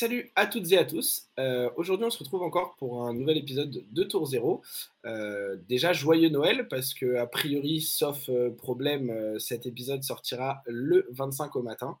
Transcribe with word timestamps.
Salut 0.00 0.32
à 0.34 0.46
toutes 0.46 0.72
et 0.72 0.78
à 0.78 0.86
tous. 0.86 1.28
Euh, 1.38 1.68
aujourd'hui, 1.76 2.06
on 2.06 2.10
se 2.10 2.18
retrouve 2.18 2.42
encore 2.42 2.74
pour 2.76 3.04
un 3.06 3.12
nouvel 3.12 3.36
épisode 3.36 3.84
de 3.86 4.02
Tour 4.02 4.24
Zéro. 4.24 4.62
Euh, 5.04 5.58
déjà, 5.68 5.92
joyeux 5.92 6.30
Noël, 6.30 6.68
parce 6.68 6.94
que, 6.94 7.16
a 7.16 7.26
priori, 7.26 7.82
sauf 7.82 8.30
euh, 8.30 8.48
problème, 8.48 9.38
cet 9.38 9.66
épisode 9.66 10.02
sortira 10.02 10.62
le 10.64 11.06
25 11.10 11.54
au 11.54 11.62
matin. 11.62 11.98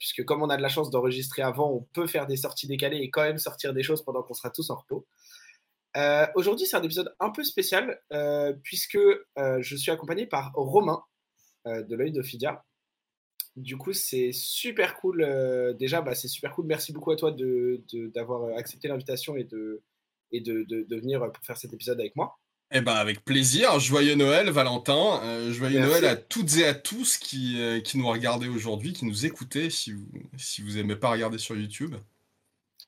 puisque, 0.00 0.24
comme 0.24 0.42
on 0.42 0.50
a 0.50 0.56
de 0.56 0.62
la 0.62 0.68
chance 0.68 0.90
d'enregistrer 0.90 1.42
avant, 1.42 1.70
on 1.70 1.86
peut 1.92 2.08
faire 2.08 2.26
des 2.26 2.36
sorties 2.36 2.66
décalées 2.66 2.98
et 2.98 3.10
quand 3.10 3.22
même 3.22 3.38
sortir 3.38 3.72
des 3.72 3.84
choses 3.84 4.02
pendant 4.02 4.24
qu'on 4.24 4.34
sera 4.34 4.50
tous 4.50 4.68
en 4.70 4.74
repos. 4.74 5.06
Aujourd'hui, 6.34 6.66
c'est 6.66 6.76
un 6.76 6.82
épisode 6.82 7.14
un 7.20 7.30
peu 7.30 7.44
spécial, 7.44 8.00
puisque 8.64 8.98
je 9.36 9.76
suis 9.76 9.92
accompagné 9.92 10.26
par 10.26 10.50
Romain 10.52 11.04
de 11.64 11.94
l'œil 11.94 12.10
d'Ophidia. 12.10 12.64
Du 13.58 13.76
coup, 13.76 13.92
c'est 13.92 14.30
super 14.32 14.94
cool. 14.96 15.22
Euh, 15.22 15.72
déjà, 15.72 16.00
bah, 16.00 16.14
c'est 16.14 16.28
super 16.28 16.54
cool. 16.54 16.66
Merci 16.66 16.92
beaucoup 16.92 17.10
à 17.10 17.16
toi 17.16 17.34
d'avoir 18.14 18.46
de, 18.46 18.52
accepté 18.52 18.86
l'invitation 18.88 19.36
et, 19.36 19.44
de, 19.44 19.82
et 20.30 20.40
de, 20.40 20.86
venir 20.96 21.20
pour 21.32 21.44
faire 21.44 21.56
cet 21.56 21.72
épisode 21.72 21.98
avec 21.98 22.14
moi. 22.14 22.38
Eh 22.70 22.82
ben 22.82 22.92
avec 22.92 23.24
plaisir. 23.24 23.80
Joyeux 23.80 24.14
Noël, 24.14 24.50
Valentin. 24.50 25.20
Euh, 25.24 25.52
joyeux 25.52 25.80
Noël 25.80 26.04
à 26.04 26.16
toutes 26.16 26.56
et 26.58 26.66
à 26.66 26.74
tous 26.74 27.16
qui, 27.16 27.60
euh, 27.60 27.80
qui 27.80 27.98
nous 27.98 28.06
regardez 28.06 28.46
aujourd'hui, 28.46 28.92
qui 28.92 29.06
nous 29.06 29.24
écoutez 29.24 29.70
si 29.70 29.92
vous 29.92 30.06
si 30.36 30.62
vous 30.62 30.76
aimez 30.76 30.96
pas 30.96 31.10
regarder 31.10 31.38
sur 31.38 31.56
YouTube. 31.56 31.96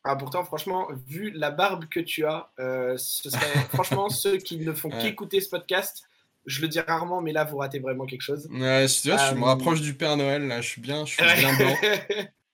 Ah, 0.05 0.17
pourtant, 0.17 0.45
franchement, 0.45 0.89
vu 1.07 1.31
la 1.31 1.51
barbe 1.51 1.87
que 1.87 2.01
tu 2.01 2.27
as, 2.27 2.53
ce 2.59 3.31
serait 3.31 3.59
franchement 3.73 4.09
ceux 4.09 4.37
qui 4.37 4.59
ne 4.59 4.73
font 4.73 4.91
qu'écouter 4.91 5.41
ce 5.41 5.49
podcast 5.49 6.05
je 6.47 6.63
le 6.63 6.69
dis 6.69 6.81
rarement, 6.81 7.21
mais 7.21 7.33
là, 7.33 7.45
vous 7.45 7.59
ratez 7.59 7.79
vraiment 7.79 8.07
quelque 8.07 8.23
chose. 8.23 8.49
Ouais, 8.51 8.87
je, 8.89 9.11
je 9.11 9.35
me 9.35 9.43
euh, 9.43 9.45
rapproche 9.45 9.81
du 9.81 9.95
Père 9.95 10.17
Noël, 10.17 10.47
là, 10.47 10.61
je 10.61 10.69
suis 10.69 10.81
bien, 10.81 11.05
je 11.05 11.13
suis 11.15 11.23
bien 11.23 11.57
blanc. 11.57 11.75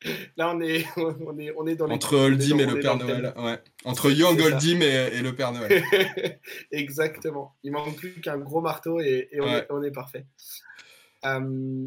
là, 0.36 0.52
on 0.54 0.60
est, 0.60 0.84
on 0.96 1.38
est, 1.38 1.52
on 1.56 1.66
est 1.66 1.76
dans 1.76 1.88
Entre 1.88 2.16
Oldim 2.16 2.58
et 2.58 2.66
le 2.66 2.80
Père 2.80 2.96
Noël, 2.96 3.32
ouais. 3.36 3.58
Entre 3.84 4.10
Young 4.10 4.40
Oldim 4.40 4.80
et, 4.80 5.20
le 5.20 5.34
Père 5.34 5.52
Noël. 5.52 5.82
Exactement. 6.70 7.54
Il 7.62 7.72
manque 7.72 7.96
plus 7.96 8.20
qu'un 8.20 8.38
gros 8.38 8.60
marteau 8.60 9.00
et, 9.00 9.28
on, 9.40 9.46
est, 9.46 9.66
on, 9.70 9.82
est, 9.82 9.90
parfait. 9.90 10.26
Euh, 11.24 11.86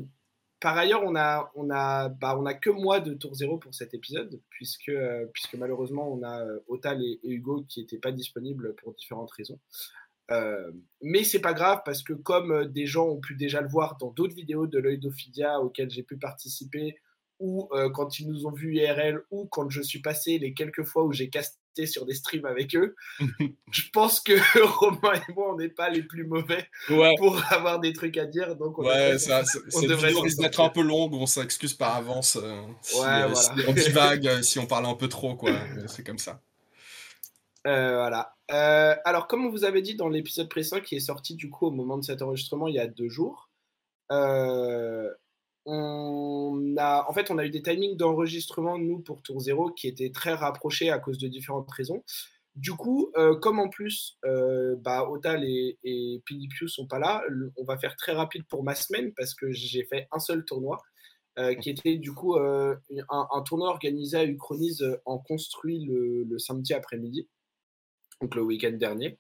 par 0.59 0.77
ailleurs, 0.77 1.03
on 1.03 1.15
a, 1.15 1.51
on 1.55 1.69
a, 1.69 2.09
bah, 2.09 2.37
on 2.37 2.45
a 2.45 2.53
que 2.53 2.69
moi 2.69 2.99
de 2.99 3.13
Tour 3.13 3.35
Zéro 3.35 3.57
pour 3.57 3.73
cet 3.73 3.93
épisode, 3.93 4.41
puisque, 4.49 4.89
euh, 4.89 5.25
puisque 5.33 5.55
malheureusement, 5.55 6.11
on 6.11 6.23
a 6.23 6.45
Otal 6.67 7.01
et, 7.01 7.19
Hugo 7.23 7.65
qui 7.67 7.81
n'étaient 7.81 7.97
pas 7.97 8.11
disponibles 8.11 8.75
pour 8.75 8.93
différentes 8.93 9.31
raisons. 9.31 9.59
Euh, 10.31 10.71
mais 11.01 11.23
c'est 11.23 11.39
pas 11.39 11.53
grave 11.53 11.81
parce 11.85 12.03
que 12.03 12.13
comme 12.13 12.51
euh, 12.51 12.65
des 12.65 12.85
gens 12.85 13.07
ont 13.07 13.19
pu 13.19 13.35
déjà 13.35 13.61
le 13.61 13.67
voir 13.67 13.97
dans 13.97 14.11
d'autres 14.11 14.35
vidéos 14.35 14.67
de 14.67 14.77
l'œil 14.77 14.99
d'Ophidia 14.99 15.59
auxquelles 15.59 15.89
j'ai 15.89 16.03
pu 16.03 16.17
participer, 16.17 16.97
ou 17.39 17.69
euh, 17.71 17.89
quand 17.89 18.19
ils 18.19 18.27
nous 18.27 18.45
ont 18.45 18.51
vu 18.51 18.75
IRL, 18.75 19.23
ou 19.31 19.47
quand 19.47 19.69
je 19.69 19.81
suis 19.81 19.99
passé 19.99 20.37
les 20.37 20.53
quelques 20.53 20.83
fois 20.83 21.05
où 21.05 21.13
j'ai 21.13 21.29
casté 21.29 21.85
sur 21.85 22.05
des 22.05 22.13
streams 22.13 22.45
avec 22.45 22.75
eux, 22.75 22.95
je 23.71 23.83
pense 23.91 24.19
que 24.19 24.33
Romain 24.79 25.13
et 25.15 25.33
moi, 25.33 25.53
on 25.53 25.57
n'est 25.57 25.69
pas 25.69 25.89
les 25.89 26.03
plus 26.03 26.27
mauvais 26.27 26.67
pour 27.17 27.41
avoir 27.51 27.79
des 27.79 27.93
trucs 27.93 28.17
à 28.17 28.25
dire. 28.25 28.55
Donc 28.55 28.77
on 28.77 28.85
ouais, 28.85 29.17
ça, 29.17 29.43
on 29.73 29.81
devrait 29.81 30.11
risque 30.11 30.39
d'être 30.39 30.59
un 30.59 30.69
peu 30.69 30.81
longue, 30.81 31.13
on 31.13 31.25
s'excuse 31.25 31.73
par 31.73 31.95
avance 31.95 32.37
si, 32.81 32.97
on 33.67 33.73
divague, 33.73 34.29
si 34.41 34.59
on 34.59 34.67
parle 34.67 34.85
un 34.85 34.95
peu 34.95 35.07
trop, 35.07 35.35
quoi. 35.35 35.53
c'est 35.87 36.05
comme 36.05 36.19
ça. 36.19 36.41
voilà. 37.63 38.35
Euh, 38.51 38.95
alors, 39.05 39.27
comme 39.27 39.45
on 39.45 39.49
vous 39.49 39.65
avait 39.65 39.81
dit 39.81 39.95
dans 39.95 40.09
l'épisode 40.09 40.49
précédent 40.49 40.81
qui 40.81 40.95
est 40.95 40.99
sorti 40.99 41.35
du 41.35 41.49
coup 41.49 41.67
au 41.67 41.71
moment 41.71 41.97
de 41.97 42.03
cet 42.03 42.21
enregistrement 42.21 42.67
il 42.67 42.75
y 42.75 42.79
a 42.79 42.87
deux 42.87 43.09
jours, 43.09 43.49
euh, 44.11 45.09
on 45.65 46.75
a, 46.77 47.05
en 47.07 47.13
fait, 47.13 47.29
on 47.31 47.37
a 47.37 47.45
eu 47.45 47.49
des 47.51 47.61
timings 47.61 47.95
d'enregistrement, 47.97 48.77
nous, 48.79 48.99
pour 48.99 49.21
Tour 49.21 49.39
Zéro, 49.39 49.71
qui 49.71 49.87
étaient 49.87 50.11
très 50.11 50.33
rapprochés 50.33 50.89
à 50.89 50.99
cause 50.99 51.19
de 51.19 51.27
différentes 51.27 51.69
raisons. 51.69 52.03
Du 52.55 52.71
coup, 52.73 53.11
euh, 53.17 53.35
comme 53.35 53.59
en 53.59 53.69
plus, 53.69 54.17
bah, 54.23 55.07
Otal 55.09 55.43
et, 55.45 55.77
et 55.83 56.21
Pilipiu 56.25 56.67
sont 56.67 56.87
pas 56.87 56.99
là, 56.99 57.23
on 57.57 57.65
va 57.65 57.77
faire 57.77 57.95
très 57.95 58.13
rapide 58.13 58.45
pour 58.47 58.63
ma 58.63 58.75
semaine 58.75 59.13
parce 59.15 59.35
que 59.35 59.51
j'ai 59.51 59.83
fait 59.85 60.07
un 60.11 60.19
seul 60.19 60.43
tournoi. 60.45 60.79
qui 61.61 61.69
était 61.69 61.97
du 61.97 62.13
coup 62.13 62.35
un, 62.35 63.41
tournoi 63.45 63.69
organisé 63.69 64.17
à 64.17 64.25
Uchronise 64.25 64.99
en 65.05 65.19
construit 65.19 65.85
le 65.85 66.39
samedi 66.39 66.73
après-midi 66.73 67.27
donc 68.21 68.35
le 68.35 68.41
week-end 68.41 68.71
dernier. 68.71 69.17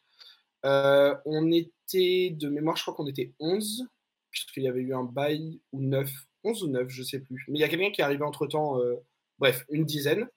Euh, 0.65 1.15
on 1.25 1.51
était, 1.51 2.31
de 2.31 2.49
mémoire, 2.49 2.75
je 2.75 2.83
crois 2.83 2.93
qu'on 2.93 3.07
était 3.07 3.33
11, 3.39 3.85
puisqu'il 4.31 4.63
y 4.63 4.67
avait 4.67 4.81
eu 4.81 4.93
un 4.93 5.03
bail 5.03 5.61
ou 5.71 5.81
9, 5.81 6.11
11 6.43 6.63
ou 6.63 6.67
9, 6.67 6.89
je 6.89 7.03
sais 7.03 7.19
plus. 7.19 7.45
Mais 7.47 7.59
il 7.59 7.61
y 7.61 7.63
a 7.63 7.69
quelqu'un 7.69 7.91
qui 7.91 8.01
est 8.01 8.03
arrivé 8.03 8.23
entre 8.23 8.47
temps, 8.47 8.79
euh, 8.79 8.95
bref, 9.39 9.65
une 9.69 9.85
dizaine. 9.85 10.27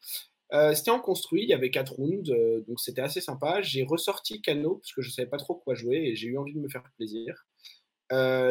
Euh, 0.53 0.75
c'était 0.75 0.91
en 0.91 1.01
construit, 1.01 1.43
il 1.43 1.49
y 1.49 1.55
avait 1.55 1.71
4 1.71 1.95
rounds, 1.95 2.31
donc 2.69 2.79
c'était 2.81 3.01
assez 3.01 3.21
sympa. 3.21 3.63
J'ai 3.63 3.85
ressorti 3.85 4.43
Cano, 4.43 4.77
parce 4.77 4.93
que 4.93 5.03
je 5.03 5.09
ne 5.09 5.13
savais 5.13 5.29
pas 5.29 5.39
trop 5.39 5.55
quoi 5.55 5.75
jouer 5.75 5.97
et 5.97 6.15
j'ai 6.17 6.29
eu 6.29 6.39
envie 6.39 6.55
de 6.55 6.61
me 6.61 6.69
faire 6.69 6.85
plaisir. 6.97 7.47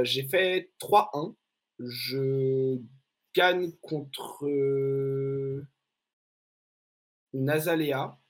j'ai 0.04 0.28
fait 0.28 0.72
3-1. 0.80 1.36
Je 1.80 2.80
gagne 3.36 3.72
contre 3.82 4.46
Nazalea. 7.34 8.21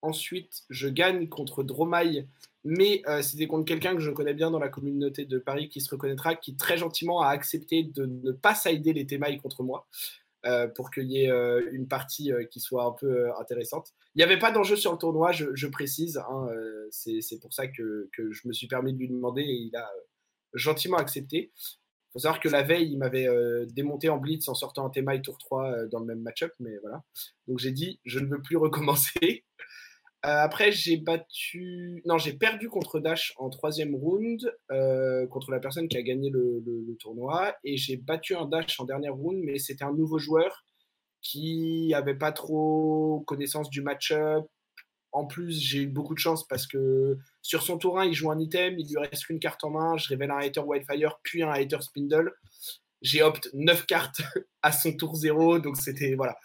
Ensuite, 0.00 0.62
je 0.70 0.88
gagne 0.88 1.28
contre 1.28 1.64
Dromaille, 1.64 2.28
mais 2.64 3.02
euh, 3.08 3.22
c'était 3.22 3.46
contre 3.46 3.64
quelqu'un 3.64 3.94
que 3.94 4.00
je 4.00 4.10
connais 4.10 4.34
bien 4.34 4.50
dans 4.50 4.58
la 4.58 4.68
communauté 4.68 5.24
de 5.24 5.38
Paris 5.38 5.68
qui 5.68 5.80
se 5.80 5.90
reconnaîtra, 5.90 6.36
qui 6.36 6.56
très 6.56 6.76
gentiment 6.76 7.20
a 7.20 7.28
accepté 7.28 7.82
de 7.82 8.06
ne 8.06 8.30
pas 8.32 8.54
sider 8.54 8.92
les 8.92 9.06
Thémailles 9.06 9.38
contre 9.38 9.62
moi. 9.62 9.86
Euh, 10.46 10.68
pour 10.68 10.92
qu'il 10.92 11.10
y 11.10 11.24
ait 11.24 11.30
euh, 11.32 11.68
une 11.72 11.88
partie 11.88 12.30
qui 12.52 12.60
soit 12.60 12.84
un 12.84 12.92
peu 12.92 13.28
intéressante. 13.40 13.92
Il 14.14 14.18
n'y 14.18 14.22
avait 14.22 14.38
pas 14.38 14.52
d'enjeu 14.52 14.76
sur 14.76 14.92
le 14.92 14.98
tournoi, 14.98 15.32
je, 15.32 15.66
précise. 15.66 16.16
Hein, 16.16 16.48
c'est 16.90 17.40
pour 17.40 17.52
ça 17.52 17.66
que, 17.66 18.08
je 18.16 18.46
me 18.46 18.52
suis 18.52 18.68
permis 18.68 18.92
de 18.92 18.98
lui 18.98 19.08
demander 19.08 19.42
et 19.42 19.54
il 19.54 19.74
a 19.74 19.90
gentiment 20.54 20.96
accepté. 20.96 21.50
Il 21.56 22.12
faut 22.12 22.18
savoir 22.20 22.38
que 22.40 22.48
la 22.48 22.62
veille, 22.62 22.92
il 22.92 22.98
m'avait 22.98 23.26
démonté 23.66 24.08
en 24.10 24.18
blitz 24.18 24.46
en 24.48 24.54
sortant 24.54 24.86
un 24.86 24.90
Thémaille 24.90 25.22
tour 25.22 25.38
3 25.38 25.86
dans 25.86 25.98
le 25.98 26.06
même 26.06 26.20
match-up, 26.20 26.52
mais 26.60 26.78
voilà. 26.78 27.02
Donc 27.48 27.58
j'ai 27.58 27.72
dit, 27.72 27.98
je 28.04 28.20
ne 28.20 28.26
veux 28.26 28.40
plus 28.40 28.56
recommencer. 28.56 29.44
Euh, 30.26 30.42
après, 30.42 30.72
j'ai 30.72 30.96
battu. 30.96 32.02
Non, 32.04 32.18
j'ai 32.18 32.32
perdu 32.32 32.68
contre 32.68 32.98
Dash 32.98 33.32
en 33.36 33.50
troisième 33.50 33.94
round, 33.94 34.52
euh, 34.72 35.26
contre 35.28 35.52
la 35.52 35.60
personne 35.60 35.86
qui 35.88 35.96
a 35.96 36.02
gagné 36.02 36.30
le, 36.30 36.96
tournoi. 36.98 37.54
Et 37.62 37.76
j'ai 37.76 37.96
battu 37.96 38.34
un 38.34 38.46
Dash 38.46 38.80
en 38.80 38.84
dernière 38.84 39.14
round, 39.14 39.40
mais 39.44 39.58
c'était 39.58 39.84
un 39.84 39.92
nouveau 39.92 40.18
joueur 40.18 40.64
qui 41.22 41.88
n'avait 41.90 42.16
pas 42.16 42.32
trop 42.32 43.22
connaissance 43.26 43.70
du 43.70 43.80
match-up. 43.80 44.44
En 45.12 45.24
plus, 45.24 45.60
j'ai 45.60 45.82
eu 45.82 45.86
beaucoup 45.86 46.14
de 46.14 46.18
chance 46.18 46.46
parce 46.48 46.66
que 46.66 47.16
sur 47.40 47.62
son 47.62 47.78
tour 47.78 47.98
1, 47.98 48.06
il 48.06 48.14
joue 48.14 48.30
un 48.30 48.38
item, 48.38 48.78
il 48.78 48.88
lui 48.88 48.98
reste 48.98 49.24
qu'une 49.24 49.38
carte 49.38 49.62
en 49.62 49.70
main. 49.70 49.96
Je 49.96 50.08
révèle 50.08 50.32
un 50.32 50.38
hater 50.38 50.60
Wildfire, 50.60 51.20
puis 51.22 51.42
un 51.44 51.50
hater 51.50 51.80
Spindle. 51.80 52.32
J'ai 53.02 53.22
opté 53.22 53.48
9 53.54 53.86
cartes 53.86 54.20
à 54.62 54.72
son 54.72 54.92
tour 54.96 55.14
0, 55.14 55.60
donc 55.60 55.76
c'était. 55.76 56.14
Voilà. 56.16 56.36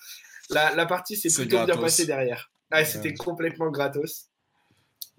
La, 0.51 0.75
la 0.75 0.85
partie 0.85 1.16
s'est 1.16 1.34
plutôt 1.34 1.66
bien 1.66 1.78
passée 1.78 2.05
derrière. 2.05 2.53
Ah, 2.73 2.84
c'était 2.84 3.13
complètement 3.13 3.69
gratos. 3.69 4.29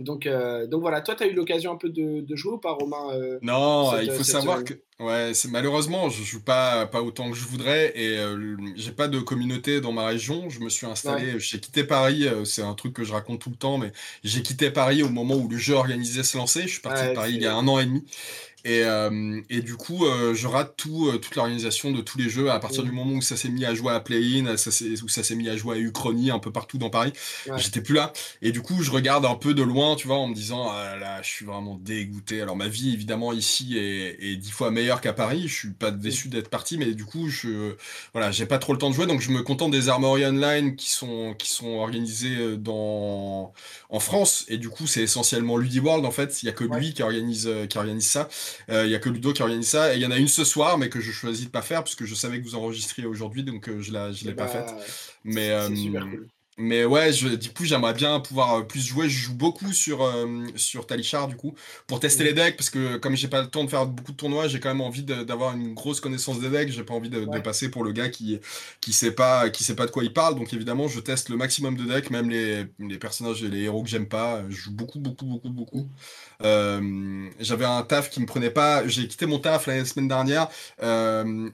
Donc, 0.01 0.27
euh, 0.27 0.67
donc 0.67 0.81
voilà, 0.81 1.01
toi, 1.01 1.15
tu 1.15 1.23
as 1.23 1.27
eu 1.29 1.35
l'occasion 1.35 1.71
un 1.71 1.77
peu 1.77 1.89
de, 1.89 2.25
jouer 2.35 2.55
ou 2.55 2.59
pas, 2.59 2.73
Romain 2.73 3.13
euh, 3.13 3.39
Non, 3.43 3.97
il 4.01 4.11
faut 4.11 4.25
savoir 4.25 4.65
que 4.65 4.75
ouais, 5.01 5.33
c'est 5.35 5.49
malheureusement, 5.49 6.09
je 6.09 6.23
joue 6.23 6.41
pas, 6.41 6.87
pas 6.87 7.03
autant 7.03 7.31
que 7.31 7.37
je 7.37 7.45
voudrais 7.45 7.93
et 7.97 8.19
euh, 8.19 8.57
j'ai 8.77 8.93
pas 8.93 9.09
de 9.09 9.21
communauté 9.21 9.81
dans 9.81 9.93
ma 9.93 10.07
région. 10.07 10.51
Je 10.51 10.61
me 10.61 10.69
suis 10.69 10.87
installé, 10.87 11.39
j'ai 11.39 11.61
quitté 11.61 11.85
Paris, 11.85 12.27
c'est 12.45 12.63
un 12.63 12.75
truc 12.75 12.95
que 12.95 13.05
je 13.05 13.13
raconte 13.13 13.41
tout 13.41 13.51
le 13.51 13.57
temps, 13.57 13.79
mais 13.79 13.93
j'ai 14.23 14.43
quitté 14.43 14.71
Paris 14.71 15.03
au 15.03 15.09
moment 15.09 15.35
où 15.35 15.49
le 15.49 15.57
jeu 15.57 15.75
organisé 15.75 16.23
se 16.23 16.37
lançait. 16.37 16.63
Je 16.63 16.73
suis 16.73 16.81
parti 16.81 17.09
de 17.09 17.15
Paris 17.15 17.33
il 17.35 17.43
y 17.43 17.47
a 17.47 17.55
un 17.55 17.67
an 17.69 17.79
et 17.79 17.87
demi. 17.87 18.05
Et, 18.65 18.83
euh, 18.83 19.43
et, 19.51 19.61
du 19.61 19.77
coup, 19.77 20.07
euh, 20.07 20.35
je 20.35 20.47
rate 20.47 20.75
tout, 20.77 21.09
euh, 21.09 21.19
toute 21.19 21.37
l'organisation 21.37 21.93
de 21.93 22.01
tous 22.01 22.17
les 22.17 22.31
jeux 22.31 22.51
à 22.51 22.59
partir 22.59 22.83
du 22.83 22.93
moment 22.93 23.17
où 23.17 23.21
ça 23.21 23.37
s'est 23.37 23.51
mis 23.51 23.67
à 23.67 23.75
jouer 23.75 23.93
à 23.93 24.01
Play-In, 24.01 24.55
où 24.55 25.09
ça 25.09 25.23
s'est 25.23 25.35
mis 25.35 25.51
à 25.51 25.57
jouer 25.57 25.77
à 25.77 25.79
Uchronie 25.79 26.31
un 26.31 26.39
peu 26.39 26.51
partout 26.51 26.79
dans 26.79 26.89
Paris. 26.89 27.13
J'étais 27.57 27.83
plus 27.83 27.95
là. 27.95 28.13
Et 28.41 28.53
du 28.53 28.63
coup, 28.63 28.83
je 28.83 28.91
regarde 28.91 29.27
un 29.27 29.35
peu 29.35 29.53
de 29.53 29.63
loin, 29.63 29.97
tu 29.97 30.07
vois, 30.07 30.17
en 30.17 30.29
me 30.29 30.35
disant, 30.35 30.71
ah 30.71 30.97
là, 30.97 31.21
je 31.21 31.29
suis 31.29 31.45
vraiment 31.45 31.77
dégoûté. 31.77 32.41
Alors, 32.41 32.57
ma 32.57 32.69
vie, 32.69 32.95
évidemment, 32.95 33.35
ici 33.35 33.77
est, 33.77 34.37
dix 34.37 34.51
fois 34.51 34.71
meilleure 34.71 34.84
qu'à 35.01 35.13
Paris. 35.13 35.49
Je 35.49 35.55
suis 35.55 35.71
pas 35.71 35.91
déçu 35.91 36.29
d'être 36.29 36.49
parti, 36.49 36.79
mais 36.79 36.95
du 36.95 37.05
coup, 37.05 37.29
je, 37.29 37.75
voilà, 38.13 38.31
j'ai 38.31 38.47
pas 38.47 38.59
trop 38.59 38.73
le 38.73 38.79
temps 38.79 38.91
de 38.91 38.95
jouer. 38.95 39.07
Donc, 39.07 39.21
je 39.21 39.31
me 39.31 39.43
contente 39.43 39.71
des 39.71 39.89
Armory 39.89 40.25
Online 40.25 40.77
qui 40.77 40.91
sont, 40.91 41.35
qui 41.39 41.51
sont 41.51 41.79
organisés 41.79 42.57
dans, 42.57 43.53
en 43.91 44.01
France. 44.01 44.45
Et 44.49 44.59
du 44.59 44.69
coup, 44.69 44.87
c'est 44.87 45.03
essentiellement 45.03 45.55
World 45.55 46.05
en 46.05 46.11
fait. 46.11 46.43
Il 46.43 46.47
y 46.47 46.49
a 46.49 46.53
que 46.53 46.65
lui 46.65 46.95
qui 46.95 47.03
organise, 47.03 47.51
qui 47.69 47.79
organise 47.79 48.09
ça. 48.09 48.29
Il 48.69 48.75
euh, 48.75 48.87
y 48.87 48.95
a 48.95 48.99
que 48.99 49.09
Ludo 49.09 49.33
qui 49.33 49.43
organise 49.43 49.69
ça. 49.69 49.95
Et 49.95 49.97
il 49.97 50.03
y 50.03 50.07
en 50.07 50.11
a 50.11 50.19
une 50.19 50.29
ce 50.29 50.45
soir, 50.45 50.79
mais 50.79 50.89
que 50.89 51.01
je 51.01 51.13
choisis 51.13 51.47
de 51.47 51.51
pas 51.51 51.63
faire 51.63 51.83
parce 51.83 51.95
que 51.95 52.05
je 52.05 52.15
savais 52.15 52.41
que 52.41 52.45
vous 52.45 52.55
enregistriez 52.55 53.07
aujourd'hui, 53.07 53.43
donc 53.43 53.69
euh, 53.69 53.81
je 53.81 53.93
ne 53.93 54.25
l'ai 54.25 54.35
pas 54.35 54.45
bah, 54.45 54.49
faite. 54.49 54.75
Mais, 55.25 55.51
euh, 55.51 55.69
Mais 56.57 56.85
ouais, 56.85 57.13
je, 57.13 57.29
du 57.29 57.51
coup, 57.51 57.65
j'aimerais 57.65 57.95
bien 57.95 58.21
pouvoir 58.21 58.55
euh, 58.55 58.63
plus 58.63 58.81
jouer. 58.81 59.09
Je 59.09 59.19
joue 59.27 59.35
beaucoup 59.35 59.73
sur, 59.73 60.03
euh, 60.03 60.47
sur 60.55 60.87
Talichar, 60.87 61.27
du 61.27 61.35
coup, 61.35 61.55
pour 61.89 61.99
tester 61.99 62.23
les 62.23 62.33
decks, 62.33 62.57
parce 62.57 62.71
que 62.71 62.97
comme 62.97 63.17
j'ai 63.17 63.27
pas 63.27 63.43
le 63.43 63.49
temps 63.49 63.65
de 63.65 63.71
faire 63.71 63.87
beaucoup 63.87 64.13
de 64.13 64.17
tournois, 64.17 64.47
j'ai 64.47 64.61
quand 64.61 64.69
même 64.69 64.81
envie 64.81 65.03
d'avoir 65.03 65.57
une 65.57 65.75
grosse 65.75 66.01
connaissance 66.01 66.39
des 66.41 66.51
decks. 66.51 66.71
J'ai 66.71 66.85
pas 66.85 66.95
envie 66.95 67.11
de, 67.11 67.25
passer 67.41 67.71
pour 67.71 67.83
le 67.85 67.93
gars 67.93 68.09
qui, 68.09 68.39
qui, 68.81 68.93
sait 68.93 69.11
pas, 69.11 69.51
qui 69.51 69.65
sait 69.65 69.75
pas 69.75 69.87
de 69.87 69.91
quoi 69.91 70.05
il 70.05 70.13
parle. 70.13 70.37
Donc 70.37 70.53
évidemment, 70.53 70.87
je 70.87 71.01
teste 71.01 71.29
le 71.29 71.37
maximum 71.37 71.77
de 71.77 71.85
decks, 71.85 72.11
même 72.11 72.31
les, 72.31 72.67
les 72.79 72.99
personnages 72.99 73.43
et 73.43 73.49
les 73.49 73.63
héros 73.63 73.83
que 73.83 73.89
j'aime 73.89 74.07
pas. 74.07 74.43
Je 74.49 74.55
joue 74.57 74.73
beaucoup, 74.73 75.01
beaucoup, 75.01 75.27
beaucoup, 75.27 75.51
beaucoup. 75.51 75.89
Euh, 76.43 77.29
j'avais 77.41 77.65
un 77.65 77.83
taf 77.83 78.11
qui 78.11 78.21
me 78.21 78.27
prenait 78.27 78.51
pas. 78.51 78.87
J'ai 78.87 79.09
quitté 79.09 79.27
mon 79.27 79.39
taf 79.39 79.67
la 79.67 79.85
semaine 79.85 80.09
dernière, 80.09 80.49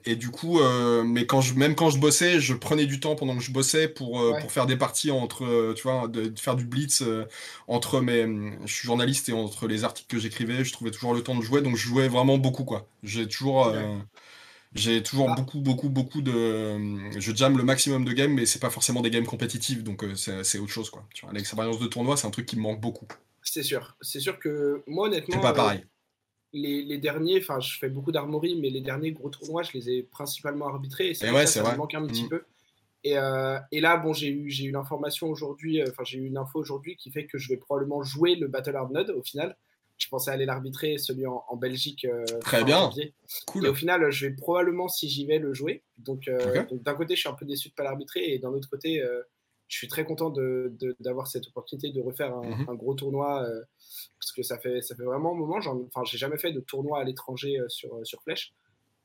et 0.05 0.15
du 0.15 0.29
coup, 0.29 0.59
mais 1.05 1.25
quand 1.25 1.41
je, 1.41 1.53
même 1.53 1.75
quand 1.75 1.89
je 1.89 1.99
bossais, 1.99 2.39
je 2.39 2.53
prenais 2.53 2.85
du 2.85 2.99
temps 2.99 3.15
pendant 3.15 3.35
que 3.35 3.43
je 3.43 3.51
bossais 3.51 3.87
pour, 3.87 4.21
pour 4.39 4.51
faire 4.51 4.65
des 4.65 4.77
parties 4.77 5.11
entre, 5.11 5.45
euh, 5.45 5.73
tu 5.73 5.83
vois, 5.83 6.07
de, 6.07 6.33
faire 6.39 6.55
du 6.55 6.65
blitz 6.65 7.01
euh, 7.01 7.25
entre 7.67 8.01
mes. 8.01 8.23
Je 8.65 8.73
suis 8.73 8.85
journaliste 8.85 9.29
et 9.29 9.33
entre 9.33 9.67
les 9.67 9.83
articles 9.83 10.07
que 10.09 10.19
j'écrivais, 10.19 10.63
je 10.63 10.73
trouvais 10.73 10.91
toujours 10.91 11.13
le 11.13 11.23
temps 11.23 11.35
de 11.35 11.41
jouer, 11.41 11.61
donc 11.61 11.75
je 11.75 11.87
jouais 11.87 12.07
vraiment 12.07 12.37
beaucoup, 12.37 12.65
quoi. 12.65 12.87
J'ai 13.03 13.27
toujours. 13.27 13.67
Euh, 13.67 13.97
j'ai 14.73 15.03
toujours 15.03 15.29
ah. 15.29 15.35
beaucoup, 15.35 15.59
beaucoup, 15.59 15.89
beaucoup 15.89 16.21
de. 16.21 17.19
Je 17.19 17.35
jam 17.35 17.57
le 17.57 17.63
maximum 17.63 18.05
de 18.05 18.13
games, 18.13 18.33
mais 18.33 18.45
c'est 18.45 18.59
pas 18.59 18.69
forcément 18.69 19.01
des 19.01 19.09
games 19.09 19.25
compétitifs, 19.25 19.83
donc 19.83 20.05
c'est 20.15 20.59
autre 20.59 20.71
chose, 20.71 20.89
quoi. 20.89 21.05
L'expérience 21.33 21.79
de 21.79 21.87
tournoi, 21.87 22.17
c'est 22.17 22.27
un 22.27 22.31
truc 22.31 22.45
qui 22.45 22.55
me 22.57 22.61
manque 22.61 22.79
beaucoup. 22.79 23.07
C'est 23.43 23.63
sûr. 23.63 23.95
C'est 24.01 24.19
sûr 24.19 24.39
que 24.39 24.83
moi, 24.87 25.07
honnêtement. 25.07 25.35
C'est 25.35 25.41
pas 25.41 25.53
pareil. 25.53 25.85
les, 26.53 26.83
les, 26.83 26.97
derniers, 26.97 27.39
enfin, 27.39 27.59
je 27.59 27.77
fais 27.77 27.89
beaucoup 27.89 28.11
d'armory, 28.11 28.59
mais 28.59 28.69
les 28.69 28.81
derniers 28.81 29.11
gros 29.11 29.29
tournois, 29.29 29.63
je 29.63 29.73
les 29.73 29.89
ai 29.89 30.03
principalement 30.03 30.67
arbitrés. 30.67 31.13
Et, 31.21 31.31
ouais, 31.31 31.47
ça, 31.47 31.71
me 31.71 31.77
manque 31.77 31.93
un 31.93 32.05
petit 32.05 32.25
mm. 32.25 32.29
peu. 32.29 32.43
Euh, 33.07 33.59
et, 33.71 33.81
là, 33.81 33.97
bon, 33.97 34.13
j'ai 34.13 34.29
eu, 34.29 34.49
j'ai 34.49 34.65
eu 34.65 34.71
l'information 34.71 35.27
aujourd'hui, 35.27 35.81
euh, 35.81 35.87
enfin, 35.89 36.03
j'ai 36.03 36.19
eu 36.19 36.25
une 36.25 36.37
info 36.37 36.59
aujourd'hui 36.59 36.95
qui 36.95 37.11
fait 37.11 37.25
que 37.25 37.37
je 37.37 37.49
vais 37.49 37.57
probablement 37.57 38.03
jouer 38.03 38.35
le 38.35 38.47
Battle 38.47 38.75
Hard 38.75 38.91
Node 38.91 39.09
au 39.11 39.23
final. 39.23 39.57
Je 39.97 40.07
pensais 40.07 40.31
aller 40.31 40.45
l'arbitrer, 40.45 40.97
celui 40.97 41.27
en, 41.27 41.55
Belgique. 41.55 42.05
Euh, 42.05 42.25
Très 42.41 42.63
bien. 42.63 42.89
Cool. 43.45 43.67
Et 43.67 43.69
au 43.69 43.75
final, 43.75 44.09
je 44.09 44.27
vais 44.27 44.33
probablement, 44.33 44.87
si 44.87 45.07
j'y 45.07 45.27
vais, 45.27 45.37
le 45.37 45.53
jouer. 45.53 45.83
Donc, 45.99 46.27
d'un 46.71 46.93
côté, 46.95 47.15
je 47.15 47.19
suis 47.19 47.29
un 47.29 47.33
peu 47.33 47.45
déçu 47.45 47.69
de 47.69 47.73
ne 47.73 47.75
pas 47.75 47.83
l'arbitrer, 47.83 48.33
et 48.33 48.39
d'un 48.39 48.49
autre 48.49 48.67
côté, 48.67 49.03
je 49.71 49.77
suis 49.77 49.87
très 49.87 50.03
content 50.03 50.33
d'avoir 50.99 51.27
cette 51.27 51.47
opportunité 51.47 51.91
de 51.91 52.01
refaire 52.01 52.35
un, 52.35 52.43
mhm. 52.43 52.75
gros 52.75 52.93
tournoi 52.93 53.47
parce 54.19 54.31
que 54.35 54.43
ça 54.43 54.59
fait, 54.59 54.81
ça 54.81 54.95
fait 54.95 55.03
vraiment 55.03 55.31
un 55.31 55.35
moment. 55.35 55.59
Enfin, 55.59 56.03
j'ai 56.03 56.17
jamais 56.17 56.37
fait 56.37 56.51
de 56.51 56.59
tournoi 56.59 56.99
à 56.99 57.03
l'étranger 57.05 57.57
sur, 57.69 58.05
sur 58.05 58.21
Flèche. 58.23 58.53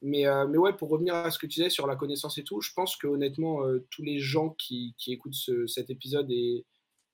Mais, 0.02 0.26
euh, 0.26 0.46
mais 0.46 0.58
ouais, 0.58 0.74
pour 0.74 0.90
revenir 0.90 1.14
à 1.14 1.30
ce 1.30 1.38
que 1.38 1.46
tu 1.46 1.60
disais 1.60 1.70
sur 1.70 1.86
la 1.86 1.96
connaissance 1.96 2.36
et 2.38 2.44
tout, 2.44 2.60
je 2.60 2.72
pense 2.74 2.96
que 2.96 3.06
honnêtement, 3.06 3.64
euh, 3.64 3.86
tous 3.90 4.02
les 4.02 4.18
gens 4.18 4.50
qui, 4.50 4.94
qui 4.98 5.12
écoutent 5.12 5.34
cet 5.66 5.90
épisode 5.90 6.30
et, 6.30 6.64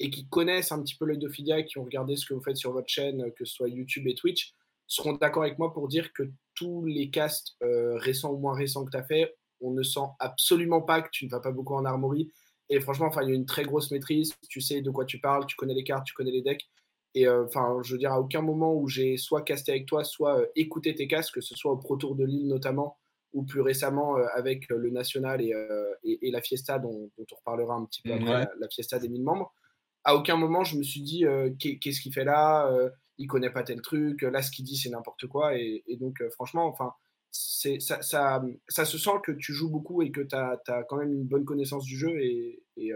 et, 0.01 0.11
qui 0.11 0.27
connaissent 0.27 0.73
un 0.73 0.83
petit 0.83 0.97
peu 0.97 1.05
l'œil 1.05 1.19
d'Ophidia, 1.19 1.63
qui 1.63 1.79
ont 1.79 1.85
regardé 1.85 2.17
ce 2.17 2.27
que 2.27 2.35
vous 2.35 2.43
faites 2.43 2.57
sur 2.57 2.73
votre 2.73 2.89
chaîne, 2.89 3.31
que 3.33 3.45
ce 3.45 3.55
soit 3.55 3.69
YouTube 3.69 4.07
et 4.09 4.15
Twitch, 4.15 4.53
seront 4.89 5.13
d'accord 5.13 5.45
avec 5.45 5.59
moi 5.59 5.73
pour 5.73 5.89
dire 5.89 6.13
que 6.13 6.25
tous 6.55 6.85
les 6.85 7.09
casts 7.11 7.57
euh, 7.63 7.97
récents 7.99 8.33
ou 8.33 8.39
moins 8.39 8.55
récents 8.55 8.85
que 8.85 8.91
tu 8.91 8.97
as 8.97 9.05
fait, 9.05 9.37
on 9.61 9.71
ne 9.71 9.83
sent 9.83 10.01
absolument 10.19 10.83
pas 10.83 11.03
que 11.03 11.09
tu 11.13 11.25
ne 11.25 11.31
vas 11.31 11.41
pas 11.41 11.53
beaucoup 11.53 11.75
en 11.75 11.85
armory. 11.85 12.31
Et 12.73 12.81
franchement, 12.81 13.11
il 13.21 13.29
y 13.29 13.33
a 13.33 13.35
une 13.35 13.45
très 13.45 13.65
grosse 13.65 13.91
maîtrise. 13.91 14.35
Tu 14.49 14.63
sais 14.63 14.81
de 14.81 14.91
quoi 14.91 15.05
tu 15.05 15.19
parles, 15.21 15.45
tu 15.45 15.57
connais 15.57 15.75
les 15.75 15.85
cartes, 15.85 16.07
tu 16.07 16.15
connais 16.15 16.31
les 16.31 16.41
decks. 16.41 16.67
Et 17.15 17.29
euh, 17.29 17.45
enfin, 17.45 17.77
je 17.83 17.93
veux 17.93 17.99
dire, 17.99 18.13
à 18.13 18.19
aucun 18.19 18.41
moment 18.41 18.75
où 18.75 18.89
j'ai 18.89 19.19
soit 19.19 19.43
casté 19.43 19.73
avec 19.73 19.85
toi, 19.85 20.05
soit 20.05 20.41
euh, 20.41 20.47
écouté 20.57 20.95
tes 20.95 21.07
casques, 21.07 21.35
que 21.35 21.43
ce 21.43 21.55
soit 21.55 21.71
au 21.71 21.77
Pro 21.77 21.99
Tour 21.99 22.15
de 22.15 22.25
Lille 22.25 22.49
notamment, 22.49 22.97
ou 23.35 23.43
plus 23.43 23.61
récemment 23.61 24.17
euh, 24.17 24.25
avec 24.35 24.71
le 24.71 24.89
National 24.89 25.43
et, 25.43 25.53
et, 26.03 26.31
la 26.31 26.41
Fiesta, 26.41 26.79
dont, 26.79 27.11
on 27.19 27.37
reparlera 27.37 27.75
un 27.75 27.85
petit 27.85 28.01
peu 28.01 28.15
après, 28.15 28.49
la, 28.59 28.69
Fiesta 28.71 28.99
des 28.99 29.11
1000 29.11 29.23
membres. 29.23 29.53
À 30.05 30.17
aucun 30.17 30.37
moment, 30.37 30.65
je 30.65 30.79
me 30.79 30.83
suis 30.83 31.03
dit, 31.03 31.27
qu'est-ce 31.59 32.01
qu'il 32.01 32.15
fait 32.15 32.25
là 32.25 32.73
Il 33.19 33.27
connaît 33.27 33.51
pas 33.51 33.65
tel 33.65 33.83
truc, 33.83 34.23
là, 34.23 34.41
ce 34.41 34.51
qu'il 34.51 34.65
dit, 34.65 34.79
c'est 34.79 34.89
n'importe 34.89 35.27
quoi. 35.27 35.59
Et, 35.59 35.85
donc, 36.01 36.23
franchement, 36.31 36.67
enfin, 36.67 36.95
ça, 37.33 38.03
ça, 38.03 38.43
ça, 38.69 38.85
se 38.85 38.99
sent 38.99 39.21
que 39.25 39.33
tu 39.33 39.53
joues 39.53 39.71
beaucoup 39.71 40.03
et 40.03 40.11
que 40.11 40.21
tu 40.21 40.37
as, 40.37 40.85
quand 40.89 40.97
même 40.97 41.13
une 41.13 41.25
bonne 41.25 41.45
connaissance 41.45 41.85
du 41.85 41.99
jeu. 41.99 42.21
Et, 42.21 42.63
et, 42.77 42.93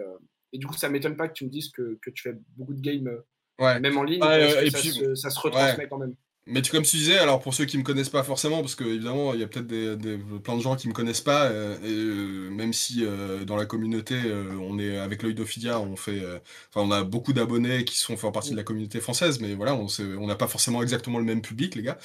du 0.59 0.67
coup, 0.67 0.77
ça 0.77 0.89
m'étonne 0.89 1.17
pas 1.17 1.29
que 1.29 1.35
tu 1.35 1.45
me 1.45 1.51
dises 1.51 1.71
que, 1.71 1.99
que 2.03 2.11
tu 2.11 2.23
fais 2.23 2.37
beaucoup 2.57 2.75
de 2.75 2.81
games 2.81 3.23
même 3.59 3.99
en 3.99 4.03
ligne, 4.03 4.23
et 4.23 4.71
ça, 4.71 4.79
puis, 4.79 4.91
se, 4.91 5.15
ça, 5.15 5.31
se, 5.31 5.41
retransmet 5.41 5.89
quand 5.89 5.99
même. 5.99 6.15
Mais 6.49 6.63
tu, 6.63 6.71
comme 6.71 6.85
tu 6.85 6.97
disais, 6.97 7.19
alors 7.19 7.41
pour 7.41 7.55
ceux 7.55 7.65
qui 7.65 7.77
me 7.77 7.83
connaissent 7.83 8.09
pas 8.09 8.23
forcément, 8.23 8.61
parce 8.61 8.77
que 8.77 8.85
évidemment 8.85 9.35
il 9.35 9.41
y 9.41 9.43
a 9.43 9.49
peut-être 9.49 9.67
des, 9.67 10.17
plein 10.45 10.57
de 10.57 10.61
gens 10.61 10.77
qui 10.77 10.87
me 10.87 10.93
connaissent 10.93 11.21
pas, 11.21 11.47
euh, 11.47 11.77
et, 11.83 11.89
euh, 11.89 12.51
même 12.51 12.73
si 12.73 13.05
euh, 13.05 13.45
dans 13.45 13.57
la 13.57 13.67
communauté 13.67 14.15
on 14.61 14.79
est 14.79 14.97
avec 14.97 15.25
l'œil 15.25 15.35
d'Ophidia, 15.35 15.81
on 15.81 15.97
fait, 15.97 16.23
enfin 16.71 16.87
on 16.87 16.93
a 16.93 17.03
beaucoup 17.03 17.33
d'abonnés 17.33 17.85
qui 17.85 17.99
sont 17.99 18.17
font 18.17 18.31
partie 18.31 18.53
de 18.53 18.57
la 18.57 18.63
communauté 18.63 19.01
française, 19.01 19.41
mais 19.41 19.55
voilà, 19.55 19.75
on 19.75 19.89
on 20.21 20.27
n'a 20.29 20.37
pas 20.37 20.47
forcément 20.47 20.83
exactement 20.83 21.19
le 21.19 21.25
même 21.25 21.43
public 21.43 21.75
les 21.75 21.83
gars. 21.83 21.99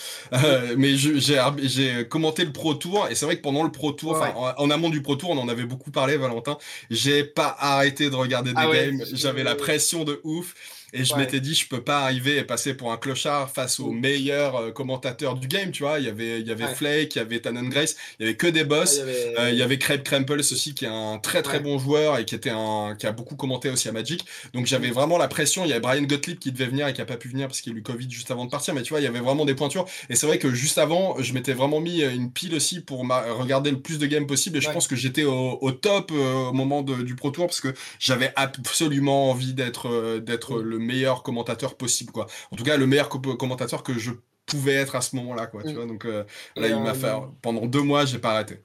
mais 0.75 0.95
j'ai 0.95 2.07
commenté 2.09 2.43
le 2.43 2.51
Pro 2.51 2.73
Tour 2.73 3.07
et 3.09 3.15
c'est 3.15 3.25
vrai 3.25 3.37
que 3.37 3.41
pendant 3.41 3.63
le 3.63 3.71
Pro 3.71 3.91
Tour, 3.91 4.23
en, 4.57 4.69
amont 4.71 4.89
du 4.89 5.03
Pro 5.03 5.15
Tour, 5.15 5.29
on 5.29 5.37
en 5.37 5.49
avait 5.49 5.65
beaucoup 5.65 5.91
parlé, 5.91 6.17
Valentin. 6.17 6.57
J'ai 6.89 7.23
pas 7.23 7.55
arrêté 7.59 8.09
de 8.09 8.15
regarder 8.15 8.53
des 8.53 8.57
ah 8.57 8.71
games, 8.73 9.03
j'avais 9.13 9.43
la 9.43 9.53
pression 9.53 10.03
de 10.03 10.19
ouf. 10.23 10.55
Et 10.93 11.05
je 11.05 11.15
m'étais 11.15 11.39
dit, 11.39 11.55
je 11.55 11.67
peux 11.67 11.81
pas 11.81 12.01
arriver 12.01 12.37
et 12.37 12.43
passer 12.43 12.73
pour 12.73 12.91
un 12.91 12.97
clochard 12.97 13.49
face 13.49 13.79
aux 13.79 13.91
meilleurs 13.91 14.55
euh, 14.57 14.71
commentateurs 14.71 15.35
du 15.35 15.47
game, 15.47 15.71
tu 15.71 15.83
vois. 15.83 15.99
Il 15.99 16.05
y 16.05 16.09
avait, 16.09 16.41
il 16.41 16.47
y 16.47 16.51
avait 16.51 16.67
Flake, 16.73 17.15
il 17.15 17.19
y 17.19 17.21
avait 17.21 17.39
Tannen 17.39 17.69
Grace, 17.69 17.95
il 18.19 18.23
y 18.23 18.25
avait 18.25 18.35
que 18.35 18.47
des 18.47 18.65
boss. 18.65 18.95
il, 18.95 18.99
y 18.99 19.01
avait... 19.01 19.39
Euh, 19.39 19.49
il 19.51 19.57
y 19.57 19.61
avait 19.61 19.77
Craig 19.77 20.03
Krempels 20.03 20.39
aussi, 20.39 20.73
qui 20.73 20.85
est 20.85 20.89
un 20.89 21.17
très 21.19 21.41
très 21.41 21.59
bon 21.59 21.79
joueur 21.79 22.17
et 22.19 22.25
qui 22.25 22.35
était 22.35 22.51
un, 22.51 22.95
qui 22.97 23.07
a 23.07 23.11
beaucoup 23.11 23.35
commenté 23.35 23.69
aussi 23.69 23.87
à 23.87 23.91
Magic. 23.91 24.25
Donc 24.53 24.65
j'avais 24.65 24.89
mm. 24.89 24.93
vraiment 24.93 25.17
la 25.17 25.27
pression. 25.27 25.63
Il 25.63 25.69
y 25.69 25.71
avait 25.71 25.81
Brian 25.81 26.03
Gottlieb 26.03 26.39
qui 26.39 26.51
devait 26.51 26.67
venir 26.67 26.87
et 26.87 26.93
qui 26.93 27.01
a 27.01 27.05
pas 27.05 27.17
pu 27.17 27.29
venir 27.29 27.47
parce 27.47 27.61
qu'il 27.61 27.73
a 27.73 27.75
eu 27.77 27.83
Covid 27.83 28.09
juste 28.09 28.31
avant 28.31 28.45
de 28.45 28.49
partir. 28.49 28.73
Mais 28.73 28.81
tu 28.81 28.89
vois, 28.89 28.99
il 28.99 29.03
y 29.03 29.07
avait 29.07 29.19
vraiment 29.19 29.45
des 29.45 29.55
pointures. 29.55 29.85
Et 30.09 30.15
c'est 30.15 30.27
vrai 30.27 30.39
que 30.39 30.53
juste 30.53 30.77
avant, 30.77 31.21
je 31.21 31.33
m'étais 31.33 31.53
vraiment 31.53 31.79
mis 31.79 32.01
une 32.01 32.31
pile 32.31 32.55
aussi 32.55 32.81
pour 32.81 32.99
regarder 32.99 33.71
le 33.71 33.79
plus 33.79 33.97
de 33.97 34.07
games 34.07 34.27
possible. 34.27 34.57
Et 34.57 34.61
je 34.61 34.69
pense 34.71 34.87
que 34.87 34.95
j'étais 34.95 35.23
au, 35.23 35.71
top 35.71 36.11
euh, 36.13 36.49
au 36.49 36.53
moment 36.53 36.81
du 36.81 37.15
Pro 37.15 37.31
Tour 37.31 37.47
parce 37.47 37.61
que 37.61 37.73
j'avais 37.99 38.33
absolument 38.35 39.29
envie 39.29 39.53
d'être, 39.53 40.19
d'être 40.19 40.55
mm. 40.55 40.61
le 40.61 40.79
meilleur 40.81 41.23
commentateur 41.23 41.77
possible, 41.77 42.11
quoi. 42.11 42.27
En 42.51 42.55
tout 42.55 42.63
cas, 42.63 42.77
le 42.77 42.87
meilleur 42.87 43.09
commentateur 43.09 43.83
que 43.83 43.93
je 43.93 44.11
pouvais 44.45 44.73
être 44.73 44.95
à 44.95 45.01
ce 45.01 45.15
moment-là, 45.15 45.47
quoi. 45.47 45.63
Tu 45.63 45.69
mm. 45.69 45.73
vois, 45.73 45.85
donc 45.85 46.05
euh, 46.05 46.23
là, 46.55 46.67
il 46.67 46.79
m'a 46.79 46.93
fait. 46.93 47.07
Euh, 47.07 47.19
pendant 47.41 47.65
deux 47.65 47.81
mois, 47.81 48.05
j'ai 48.05 48.19
pas 48.19 48.31
arrêté. 48.31 48.59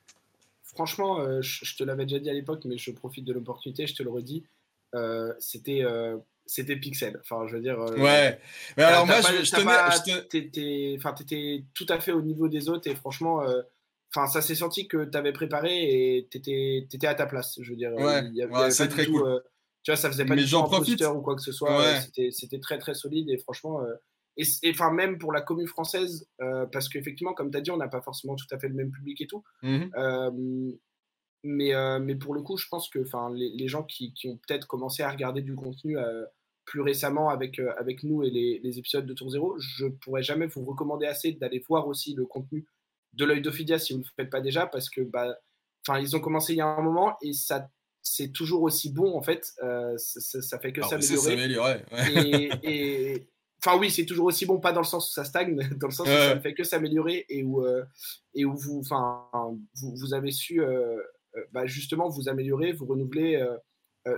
Franchement, 0.62 1.20
euh, 1.20 1.40
je, 1.40 1.76
te 1.76 1.84
l'avais 1.84 2.04
déjà 2.04 2.18
dit 2.18 2.28
à 2.28 2.34
l'époque, 2.34 2.62
mais 2.66 2.76
je 2.76 2.90
profite 2.90 3.24
de 3.24 3.32
l'opportunité, 3.32 3.86
je 3.86 3.94
te 3.94 4.02
le 4.02 4.10
redis. 4.10 4.44
c'était 5.38 5.84
c'était 6.48 6.76
Pixel. 6.76 7.18
Enfin, 7.22 7.46
je 7.48 7.56
veux 7.56 7.62
dire. 7.62 7.78
ouais. 7.78 8.38
Mais 8.76 8.82
alors 8.82 9.06
moi, 9.06 9.20
je, 9.20 9.50
tenais. 9.50 10.96
Enfin, 10.96 11.12
t'étais 11.12 11.64
tout 11.74 11.86
à 11.88 11.98
fait 11.98 12.12
au 12.12 12.22
niveau 12.22 12.48
des 12.48 12.68
autres 12.68 12.88
et 12.88 12.94
franchement, 12.94 13.42
enfin, 14.14 14.26
ça 14.28 14.42
s'est 14.42 14.54
senti 14.54 14.86
que 14.86 15.04
tu 15.04 15.16
avais 15.16 15.32
préparé 15.32 16.16
et 16.18 16.28
t'étais 16.30 16.86
étais 16.92 17.06
à 17.06 17.14
ta 17.14 17.26
place. 17.26 17.58
Je 17.60 17.70
veux 17.70 17.76
dire. 17.76 17.92
Ouais. 17.94 18.70
c'est 18.70 18.88
très 18.88 19.06
cool. 19.06 19.42
Tu 19.86 19.92
vois, 19.92 19.96
ça 19.96 20.10
faisait 20.10 20.24
pas 20.24 20.34
mais 20.34 20.42
j'en 20.42 20.64
profite 20.64 21.00
ou 21.00 21.20
quoi 21.20 21.36
que 21.36 21.42
ce 21.42 21.52
soit. 21.52 22.00
C'était 22.00 22.58
très 22.58 22.76
très 22.76 22.92
solide 22.92 23.30
et 23.30 23.38
franchement. 23.38 23.82
Euh, 23.82 23.94
et 24.36 24.70
enfin, 24.70 24.90
même 24.90 25.16
pour 25.16 25.32
la 25.32 25.40
commune 25.40 25.68
française, 25.68 26.28
euh, 26.40 26.66
parce 26.66 26.88
qu'effectivement, 26.88 27.34
comme 27.34 27.52
tu 27.52 27.56
as 27.56 27.60
dit, 27.60 27.70
on 27.70 27.76
n'a 27.76 27.86
pas 27.86 28.02
forcément 28.02 28.34
tout 28.34 28.48
à 28.50 28.58
fait 28.58 28.66
le 28.66 28.74
même 28.74 28.90
public 28.90 29.20
et 29.20 29.28
tout. 29.28 29.44
Mmh 29.62 29.84
euh, 29.96 30.72
mais, 31.44 32.00
mais 32.00 32.16
pour 32.16 32.34
le 32.34 32.42
coup, 32.42 32.56
je 32.56 32.66
pense 32.68 32.88
que 32.88 32.98
les, 33.32 33.50
les 33.50 33.68
gens 33.68 33.84
qui, 33.84 34.12
qui 34.12 34.26
ont 34.26 34.36
peut-être 34.36 34.66
commencé 34.66 35.04
à 35.04 35.10
regarder 35.10 35.42
du 35.42 35.54
contenu 35.54 35.96
plus 36.64 36.80
récemment 36.80 37.28
avec, 37.28 37.60
avec 37.78 38.02
nous 38.02 38.24
et 38.24 38.30
les, 38.30 38.58
les, 38.64 38.78
épisodes 38.80 39.06
de 39.06 39.14
Tour 39.14 39.30
Zéro, 39.30 39.56
je 39.60 39.86
pourrais 39.86 40.24
jamais 40.24 40.48
vous 40.48 40.64
recommander 40.64 41.06
assez 41.06 41.30
d'aller 41.30 41.60
voir 41.68 41.86
aussi 41.86 42.14
le 42.14 42.26
contenu 42.26 42.66
de 43.12 43.24
l'œil 43.24 43.40
d'Ophidia 43.42 43.78
si 43.78 43.92
vous 43.92 44.00
ne 44.00 44.04
le 44.04 44.10
faites 44.16 44.30
pas 44.30 44.40
déjà, 44.40 44.66
parce 44.66 44.90
que 44.90 45.02
bah, 45.02 45.38
ils 46.00 46.16
ont 46.16 46.20
commencé 46.20 46.54
il 46.54 46.56
y 46.56 46.60
a 46.60 46.66
un 46.66 46.82
moment 46.82 47.16
et 47.22 47.32
ça 47.32 47.70
c'est 48.08 48.32
toujours 48.32 48.62
aussi 48.62 48.92
bon 48.92 49.16
en 49.16 49.22
fait. 49.22 49.52
Euh, 49.62 49.96
ça, 49.98 50.58
fait 50.60 50.72
que 50.72 50.80
ah, 50.84 51.00
s'améliorer. 51.00 51.82
et, 52.62 53.26
enfin 53.64 53.76
oui, 53.78 53.90
c'est 53.90 54.06
toujours 54.06 54.26
aussi 54.26 54.46
bon, 54.46 54.60
pas 54.60 54.72
dans 54.72 54.80
le 54.80 54.86
sens 54.86 55.10
où 55.10 55.12
ça 55.12 55.24
stagne, 55.24 55.56
dans 55.80 55.88
le 55.88 55.92
sens 55.92 56.06
où 56.06 56.10
ça 56.10 56.36
ne 56.36 56.40
fait 56.40 56.54
que 56.54 56.62
s'améliorer 56.62 57.26
et 57.28 57.42
où 57.42 57.64
euh, 57.64 57.84
et 58.34 58.44
où 58.44 58.56
vous, 58.56 58.78
enfin, 58.78 59.28
vous, 59.74 59.96
vous, 59.96 60.14
avez 60.14 60.30
su 60.30 60.62
euh, 60.62 60.96
bah, 61.50 61.66
justement 61.66 62.08
vous 62.08 62.28
améliorer, 62.28 62.72
vous 62.72 62.86
renouveler, 62.86 63.44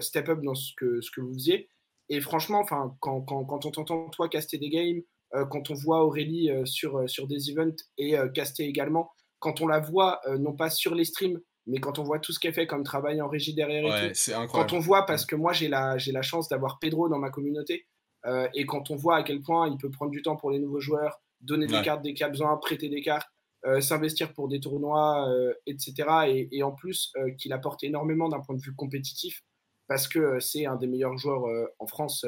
step 0.00 0.28
up 0.28 0.40
dans 0.42 0.54
ce 0.54 0.72
que 0.76 1.00
ce 1.00 1.10
que 1.10 1.22
vous 1.22 1.32
faisiez. 1.32 1.70
Et 2.10 2.20
franchement, 2.20 2.60
enfin, 2.60 2.94
quand, 3.00 3.22
quand, 3.22 3.44
quand 3.44 3.64
on 3.64 3.70
t'entend 3.70 4.08
toi 4.10 4.28
caster 4.28 4.58
des 4.58 4.68
games, 4.68 5.00
quand 5.50 5.70
on 5.70 5.74
voit 5.74 6.04
Aurélie 6.04 6.50
sur 6.64 7.08
sur 7.08 7.26
des 7.26 7.50
events 7.50 7.76
et 7.96 8.16
caster 8.34 8.64
également, 8.64 9.10
quand 9.38 9.62
on 9.62 9.66
la 9.66 9.80
voit 9.80 10.20
non 10.38 10.54
pas 10.54 10.68
sur 10.68 10.94
les 10.94 11.06
streams 11.06 11.40
mais 11.68 11.80
quand 11.80 11.98
on 11.98 12.02
voit 12.02 12.18
tout 12.18 12.32
ce 12.32 12.40
qu'elle 12.40 12.54
fait 12.54 12.66
comme 12.66 12.82
travail 12.82 13.20
en 13.20 13.28
régie 13.28 13.54
derrière 13.54 13.84
et 13.84 14.12
tout, 14.12 14.32
quand 14.52 14.72
on 14.72 14.78
voit, 14.78 15.04
parce 15.06 15.26
que 15.26 15.36
moi 15.36 15.52
j'ai 15.52 15.68
la, 15.68 15.98
j'ai 15.98 16.12
la 16.12 16.22
chance 16.22 16.48
d'avoir 16.48 16.78
Pedro 16.78 17.08
dans 17.08 17.18
ma 17.18 17.30
communauté, 17.30 17.86
euh, 18.26 18.48
et 18.54 18.66
quand 18.66 18.90
on 18.90 18.96
voit 18.96 19.16
à 19.16 19.22
quel 19.22 19.42
point 19.42 19.68
il 19.68 19.76
peut 19.76 19.90
prendre 19.90 20.10
du 20.10 20.22
temps 20.22 20.36
pour 20.36 20.50
les 20.50 20.58
nouveaux 20.58 20.80
joueurs, 20.80 21.20
donner 21.40 21.66
des 21.66 21.82
cartes 21.82 22.02
dès 22.02 22.14
qu'il 22.14 22.22
y 22.22 22.24
a 22.24 22.30
besoin, 22.30 22.56
prêter 22.56 22.88
des 22.88 23.02
cartes, 23.02 23.28
euh, 23.64 23.80
s'investir 23.80 24.32
pour 24.32 24.48
des 24.48 24.60
tournois, 24.60 25.28
euh, 25.30 25.52
etc. 25.66 25.94
Et, 26.26 26.48
et, 26.52 26.62
en 26.62 26.72
plus 26.72 27.12
qu'il 27.38 27.52
apporte 27.52 27.84
énormément 27.84 28.28
d'un 28.28 28.40
point 28.40 28.56
de 28.56 28.60
vue 28.60 28.74
compétitif. 28.74 29.42
parce 29.86 30.08
que 30.08 30.40
c'est 30.40 30.66
un 30.66 30.76
des 30.76 30.86
meilleurs 30.86 31.16
joueurs 31.16 31.44
en 31.78 31.86
France 31.86 32.26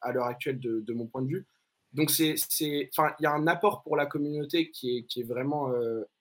à 0.00 0.12
l'heure 0.12 0.26
actuelle 0.26 0.60
de, 0.60 0.80
de, 0.80 0.92
mon 0.92 1.06
point 1.06 1.22
de 1.22 1.28
vue. 1.28 1.46
Donc 1.92 2.10
c'est, 2.10 2.34
il 2.60 2.88
y 3.20 3.26
a 3.26 3.32
un 3.32 3.46
apport 3.46 3.82
pour 3.82 3.96
la 3.96 4.06
communauté 4.06 4.70
qui 4.70 4.98
est, 4.98 5.02
qui 5.04 5.20
est 5.20 5.24
vraiment 5.24 5.72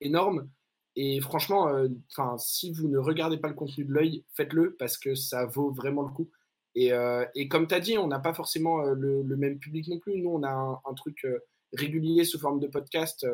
énorme. 0.01 0.50
Et 0.96 1.20
franchement, 1.22 1.72
enfin, 2.12 2.38
si 2.38 2.72
vous 2.72 2.88
ne 2.88 2.98
regardez 2.98 3.38
pas 3.38 3.48
le 3.48 3.56
contenu 3.56 3.84
de 3.84 3.92
l'œil, 3.92 4.24
faites-le 4.36 4.76
parce 4.76 4.98
que 4.98 5.16
ça 5.16 5.46
vaut 5.46 5.72
vraiment 5.72 6.04
le 6.04 6.12
coup. 6.12 6.30
Et, 6.76 6.92
et 7.36 7.48
comme 7.48 7.68
tu 7.68 7.74
as 7.74 7.80
dit, 7.80 7.98
on 7.98 8.08
n'a 8.08 8.20
pas 8.20 8.34
forcément 8.34 8.82
le, 8.84 9.24
même 9.36 9.58
public 9.58 9.88
non 9.88 9.98
plus. 9.98 10.22
Nous, 10.22 10.30
on 10.30 10.44
a 10.44 10.82
un, 10.86 10.94
truc 10.94 11.26
régulier 11.74 12.26
sous 12.26 12.40
forme 12.40 12.60
de 12.60 12.68
podcast 12.68 13.26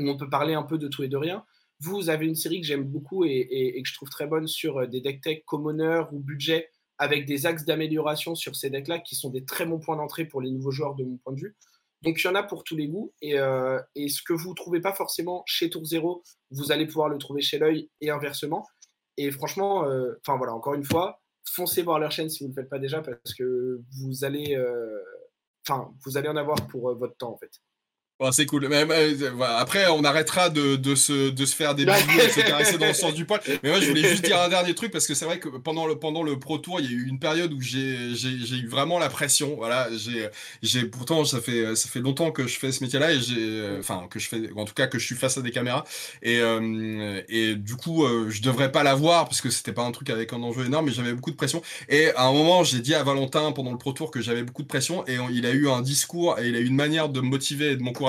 où 0.00 0.08
on 0.08 0.16
peut 0.16 0.28
parler 0.28 0.54
un 0.54 0.62
peu 0.62 0.78
de 0.78 0.88
tout 0.88 1.02
et 1.02 1.08
de 1.08 1.16
rien. 1.16 1.44
Vous 1.80 2.08
avez 2.08 2.26
une 2.26 2.34
série 2.34 2.60
que 2.60 2.66
j'aime 2.66 2.84
beaucoup 2.84 3.24
et, 3.24 3.80
que 3.82 3.88
je 3.88 3.94
trouve 3.94 4.08
très 4.08 4.26
bonne 4.26 4.46
sur 4.46 4.78
euh, 4.78 4.86
des 4.86 5.00
deck 5.00 5.20
tech 5.20 5.44
commoner 5.44 6.02
ou 6.12 6.20
budget 6.20 6.70
avec 6.98 7.26
des 7.26 7.46
axes 7.46 7.64
d'amélioration 7.64 8.34
sur 8.34 8.54
ces 8.54 8.70
decks-là 8.70 9.00
qui 9.00 9.16
sont 9.16 9.30
des 9.30 9.44
très 9.44 9.66
bons 9.66 9.80
points 9.80 9.96
d'entrée 9.96 10.24
pour 10.24 10.40
les 10.40 10.50
nouveaux 10.50 10.70
joueurs 10.70 10.94
de 10.94 11.04
mon 11.04 11.16
point 11.16 11.32
de 11.32 11.40
vue. 11.40 11.56
Donc 12.04 12.20
il 12.22 12.26
y 12.26 12.30
en 12.30 12.34
a 12.34 12.42
pour 12.42 12.64
tous 12.64 12.76
les 12.76 12.86
goûts 12.86 13.12
et, 13.22 13.38
euh, 13.38 13.80
ce 13.96 14.22
que 14.22 14.32
vous 14.32 14.50
ne 14.50 14.54
trouvez 14.54 14.80
pas 14.80 14.92
forcément 14.92 15.42
chez 15.46 15.70
Tour 15.70 15.84
Zero, 15.84 16.22
vous 16.50 16.70
allez 16.70 16.86
pouvoir 16.86 17.08
le 17.08 17.18
trouver 17.18 17.40
chez 17.40 17.58
l'œil 17.58 17.90
et 18.00 18.10
inversement. 18.10 18.66
Et 19.16 19.30
franchement, 19.30 19.88
euh, 19.88 20.12
enfin 20.20 20.36
voilà, 20.36 20.54
encore 20.54 20.74
une 20.74 20.84
fois, 20.84 21.22
foncez 21.44 21.82
voir 21.82 21.98
leur 21.98 22.12
chaîne 22.12 22.28
si 22.28 22.44
vous 22.44 22.50
ne 22.50 22.54
le 22.54 22.60
faites 22.60 22.70
pas 22.70 22.78
déjà 22.78 23.00
parce 23.00 23.34
que 23.34 23.80
vous 23.98 24.24
allez, 24.24 24.56
enfin 25.66 25.92
vous 26.04 26.16
allez 26.16 26.28
en 26.28 26.36
avoir 26.36 26.56
pour 26.68 26.94
votre 26.94 27.16
temps 27.16 27.32
en 27.32 27.38
fait 27.38 27.60
c'est 28.30 28.46
cool. 28.46 28.68
Mais, 28.68 28.86
après, 29.58 29.86
on 29.88 30.04
arrêtera 30.04 30.48
de, 30.48 30.94
se, 30.94 31.34
faire 31.46 31.74
des 31.74 31.84
bisous 31.84 32.20
et 32.20 32.26
de 32.26 32.32
se 32.32 32.40
caresser 32.40 32.78
dans 32.78 32.86
le 32.86 32.94
sens 32.94 33.12
du 33.14 33.24
poil. 33.24 33.40
Mais 33.62 33.70
moi, 33.70 33.80
je 33.80 33.88
voulais 33.88 34.08
juste 34.08 34.24
dire 34.24 34.40
un 34.40 34.48
dernier 34.48 34.74
truc 34.74 34.92
parce 34.92 35.06
que 35.06 35.14
c'est 35.14 35.24
vrai 35.24 35.40
que 35.40 35.48
pendant 35.48 35.86
le, 35.86 35.98
pendant 35.98 36.24
Pro 36.36 36.58
Tour, 36.58 36.80
il 36.80 36.86
y 36.86 36.88
a 36.88 36.92
eu 36.92 37.08
une 37.08 37.18
période 37.18 37.52
où 37.52 37.60
j'ai 37.60 38.12
eu 38.12 38.68
vraiment 38.68 38.98
la 38.98 39.08
pression. 39.08 39.56
Voilà, 39.56 39.88
j'ai 40.62 40.84
pourtant, 40.84 41.24
ça 41.24 41.40
fait, 41.40 42.00
longtemps 42.00 42.30
que 42.30 42.46
je 42.46 42.58
fais 42.58 42.70
ce 42.70 42.84
métier-là 42.84 43.12
et 43.12 43.20
j'ai, 43.20 43.78
enfin, 43.78 44.06
que 44.08 44.18
je 44.18 44.28
fais, 44.28 44.40
en 44.56 44.64
tout 44.64 44.74
cas, 44.74 44.86
que 44.86 44.98
je 44.98 45.06
suis 45.06 45.16
face 45.16 45.36
à 45.36 45.42
des 45.42 45.50
caméras. 45.50 45.84
Et, 46.22 46.38
euh, 46.38 47.20
et 47.28 47.56
du 47.56 47.74
coup, 47.74 48.04
euh, 48.04 48.30
je 48.30 48.42
devrais 48.42 48.70
pas 48.70 48.84
l'avoir 48.84 49.24
parce 49.24 49.40
que 49.40 49.50
c'était 49.50 49.72
pas 49.72 49.82
un 49.82 49.92
truc 49.92 50.10
avec 50.10 50.32
un 50.32 50.42
enjeu 50.42 50.66
énorme, 50.66 50.86
mais 50.86 50.92
j'avais 50.92 51.14
beaucoup 51.14 51.32
de 51.32 51.36
pression. 51.36 51.62
Et 51.88 52.10
à 52.14 52.26
un 52.26 52.32
moment, 52.32 52.62
j'ai 52.62 52.78
dit 52.78 52.94
à 52.94 53.02
Valentin 53.02 53.50
pendant 53.52 53.72
le 53.72 53.78
Pro 53.78 53.92
Tour 53.92 54.12
que 54.12 54.20
j'avais 54.20 54.44
beaucoup 54.44 54.62
de 54.62 54.68
pression 54.68 55.04
et 55.08 55.18
il 55.32 55.46
a 55.46 55.50
eu 55.50 55.68
un 55.68 55.82
discours 55.82 56.38
et 56.38 56.48
il 56.48 56.54
a 56.54 56.60
eu 56.60 56.66
une 56.66 56.76
manière 56.76 57.08
de 57.08 57.20
me 57.20 57.26
motiver 57.26 57.72
et 57.72 57.76
de 57.76 57.82
m'encourager 57.82 58.03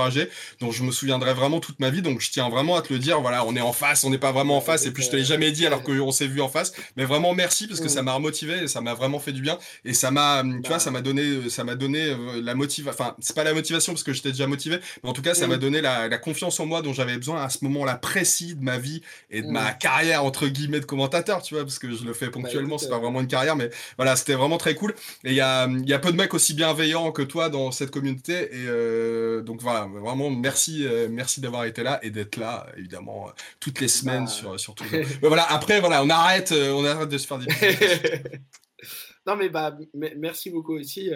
donc 0.59 0.73
je 0.73 0.83
me 0.83 0.91
souviendrai 0.91 1.33
vraiment 1.33 1.59
toute 1.59 1.79
ma 1.79 1.89
vie. 1.89 2.01
Donc 2.01 2.21
je 2.21 2.31
tiens 2.31 2.49
vraiment 2.49 2.75
à 2.75 2.81
te 2.81 2.93
le 2.93 2.99
dire. 2.99 3.21
Voilà, 3.21 3.45
on 3.45 3.55
est 3.55 3.61
en 3.61 3.73
face, 3.73 4.03
on 4.03 4.09
n'est 4.09 4.17
pas 4.17 4.31
vraiment 4.31 4.57
en 4.57 4.61
face. 4.61 4.85
Et 4.85 4.91
puis 4.91 5.03
je 5.03 5.09
te 5.09 5.15
l'ai 5.15 5.23
jamais 5.23 5.51
dit 5.51 5.65
alors 5.65 5.83
qu'on 5.83 6.11
s'est 6.11 6.27
vu 6.27 6.41
en 6.41 6.49
face. 6.49 6.73
Mais 6.97 7.05
vraiment 7.05 7.33
merci 7.33 7.67
parce 7.67 7.79
que 7.79 7.89
ça 7.89 8.01
m'a 8.01 8.13
remotivé 8.13 8.63
et 8.63 8.67
ça 8.67 8.81
m'a 8.81 8.93
vraiment 8.93 9.19
fait 9.19 9.31
du 9.31 9.41
bien. 9.41 9.57
Et 9.83 9.93
ça 9.93 10.11
m'a, 10.11 10.43
tu 10.63 10.67
vois, 10.67 10.79
ça 10.79 10.91
m'a 10.91 11.01
donné, 11.01 11.49
ça 11.49 11.63
m'a 11.63 11.75
donné 11.75 12.05
euh, 12.05 12.41
la 12.41 12.55
motivation. 12.55 12.91
Enfin, 12.99 13.15
c'est 13.19 13.35
pas 13.35 13.43
la 13.43 13.53
motivation 13.53 13.93
parce 13.93 14.03
que 14.03 14.13
j'étais 14.13 14.31
déjà 14.31 14.47
motivé, 14.47 14.79
mais 15.03 15.09
en 15.09 15.13
tout 15.13 15.21
cas, 15.21 15.33
ça 15.33 15.47
m'a 15.47 15.57
donné 15.57 15.81
la, 15.81 16.15
confiance 16.17 16.59
en 16.59 16.65
moi 16.65 16.81
dont 16.81 16.93
j'avais 16.93 17.17
besoin 17.17 17.43
à 17.43 17.49
ce 17.49 17.63
moment-là 17.65 17.95
précis 17.95 18.55
de 18.55 18.63
ma 18.63 18.77
vie 18.77 19.01
et 19.29 19.41
de 19.41 19.47
ma 19.47 19.73
carrière 19.73 20.23
entre 20.23 20.47
guillemets 20.47 20.79
de 20.79 20.85
commentateur, 20.85 21.41
tu 21.41 21.55
vois, 21.55 21.63
parce 21.63 21.77
que 21.77 21.93
je 21.93 22.05
le 22.05 22.13
fais 22.13 22.27
bah, 22.27 22.33
ponctuellement. 22.33 22.77
c'est 22.77 22.87
pas 22.89 22.95
euh, 22.95 22.99
vraiment 22.99 23.21
une 23.21 23.27
carrière, 23.27 23.55
mais 23.55 23.69
voilà, 23.97 24.15
c'était 24.15 24.33
vraiment 24.33 24.57
très 24.57 24.75
cool. 24.75 24.95
Et 25.23 25.31
il 25.31 25.35
y 25.35 25.41
a, 25.41 25.67
y 25.67 25.93
a 25.93 25.99
peu 25.99 26.11
de 26.11 26.17
mecs 26.17 26.33
aussi 26.33 26.53
bienveillants 26.53 27.11
que 27.11 27.21
toi 27.21 27.49
dans 27.49 27.71
cette 27.71 27.91
communauté. 27.91 28.33
Et 28.33 28.65
euh, 28.67 29.41
donc 29.41 29.61
voilà, 29.61 29.84
vraiment 29.87 30.29
merci, 30.29 30.85
euh, 30.85 31.07
merci 31.09 31.41
d'avoir 31.41 31.65
été 31.65 31.83
là 31.83 31.99
et 32.03 32.09
d'être 32.09 32.37
là, 32.37 32.67
évidemment, 32.77 33.27
euh, 33.27 33.31
toutes 33.59 33.79
les 33.81 33.87
semaines 33.87 34.25
bah. 34.25 34.29
sur, 34.29 34.59
sur 34.59 34.75
tout. 34.75 34.85
mais 34.91 35.27
voilà, 35.27 35.43
après, 35.51 35.79
voilà, 35.79 36.03
on 36.03 36.09
arrête, 36.09 36.51
euh, 36.51 36.71
on 36.71 36.83
arrête 36.85 37.09
de 37.09 37.17
se 37.17 37.27
faire 37.27 37.39
des. 37.39 37.47
non, 39.27 39.35
mais 39.35 39.49
bah, 39.49 39.77
merci 39.93 40.49
beaucoup 40.49 40.73
aussi. 40.73 41.11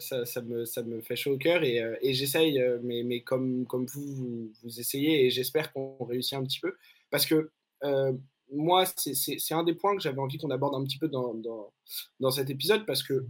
ça, 0.00 0.24
ça, 0.24 0.42
me, 0.42 0.64
ça 0.64 0.82
me 0.82 1.00
fait 1.00 1.16
chaud 1.16 1.32
au 1.32 1.38
cœur 1.38 1.62
et, 1.62 1.80
et 2.02 2.14
j'essaye, 2.14 2.62
mais, 2.82 3.02
mais 3.04 3.22
comme, 3.22 3.66
comme 3.66 3.86
vous, 3.86 4.50
vous, 4.62 4.80
essayez 4.80 5.26
et 5.26 5.30
j'espère 5.30 5.72
qu'on 5.72 6.04
réussit 6.04 6.34
un 6.34 6.42
petit 6.42 6.60
peu. 6.60 6.74
Parce 7.10 7.26
que 7.26 7.50
moi, 8.52 8.84
c'est 8.86 9.54
un 9.54 9.62
des 9.62 9.74
points 9.74 9.96
que 9.96 10.02
j'avais 10.02 10.20
envie 10.20 10.38
qu'on 10.38 10.50
aborde 10.50 10.74
un 10.74 10.84
petit 10.84 10.98
peu 10.98 11.08
dans, 11.08 11.34
dans, 11.34 11.72
dans 12.20 12.30
cet 12.30 12.50
épisode 12.50 12.84
parce 12.86 13.02
que 13.02 13.26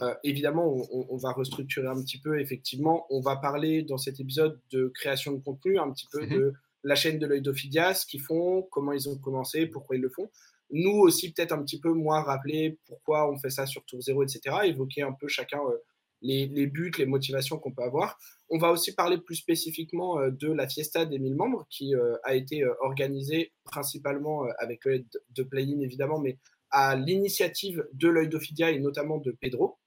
euh, 0.00 0.14
évidemment, 0.24 0.74
on, 0.90 1.16
va 1.16 1.32
restructurer 1.32 1.86
un 1.86 2.00
petit 2.02 2.18
peu. 2.18 2.40
Effectivement, 2.40 3.06
on 3.10 3.20
va 3.20 3.36
parler 3.36 3.82
dans 3.82 3.98
cet 3.98 4.20
épisode 4.20 4.58
de 4.70 4.90
création 4.94 5.32
de 5.32 5.42
contenu, 5.42 5.78
un 5.78 5.92
petit 5.92 6.06
peu 6.10 6.24
mhm. 6.24 6.30
de 6.30 6.52
la 6.82 6.94
chaîne 6.94 7.18
de 7.18 7.26
l'œil 7.26 7.42
d'Ophidia, 7.42 7.94
ce 7.94 8.06
qu'ils 8.06 8.22
font, 8.22 8.62
comment 8.70 8.92
ils 8.92 9.08
ont 9.08 9.16
commencé, 9.18 9.66
pourquoi 9.66 9.96
ils 9.96 10.02
le 10.02 10.08
font. 10.08 10.30
Nous 10.70 10.98
aussi, 10.98 11.32
peut-être 11.32 11.52
un 11.52 11.62
petit 11.62 11.78
peu, 11.78 11.92
moi, 11.92 12.22
rappeler 12.22 12.78
pourquoi 12.86 13.30
on 13.30 13.38
fait 13.38 13.50
ça 13.50 13.66
sur 13.66 13.84
Tour 13.84 14.00
Zéro, 14.00 14.22
etc. 14.22 14.56
Évoquer 14.64 15.02
un 15.02 15.12
peu 15.12 15.28
chacun 15.28 15.60
euh, 15.60 15.76
les, 16.22 16.66
buts, 16.66 16.92
les 16.98 17.06
motivations 17.06 17.58
qu'on 17.58 17.72
peut 17.72 17.82
avoir. 17.82 18.18
On 18.48 18.58
va 18.58 18.70
aussi 18.70 18.94
parler 18.94 19.18
plus 19.18 19.36
spécifiquement 19.36 20.18
euh, 20.18 20.30
de 20.30 20.50
la 20.50 20.66
fiesta 20.66 21.04
des 21.04 21.18
1000 21.18 21.34
membres 21.34 21.66
qui 21.68 21.94
a 22.24 22.34
été 22.34 22.64
organisée 22.80 23.52
principalement 23.64 24.44
avec 24.58 24.84
l'aide 24.86 25.06
de 25.30 25.42
Play-in, 25.42 25.80
évidemment, 25.80 26.18
mais 26.18 26.38
à 26.72 26.96
l'initiative 26.96 27.86
de 27.92 28.08
l'œil 28.08 28.28
d'Ophidia 28.28 28.70
et 28.70 28.80
notamment 28.80 29.18
de 29.18 29.30
Pedro. 29.30 29.78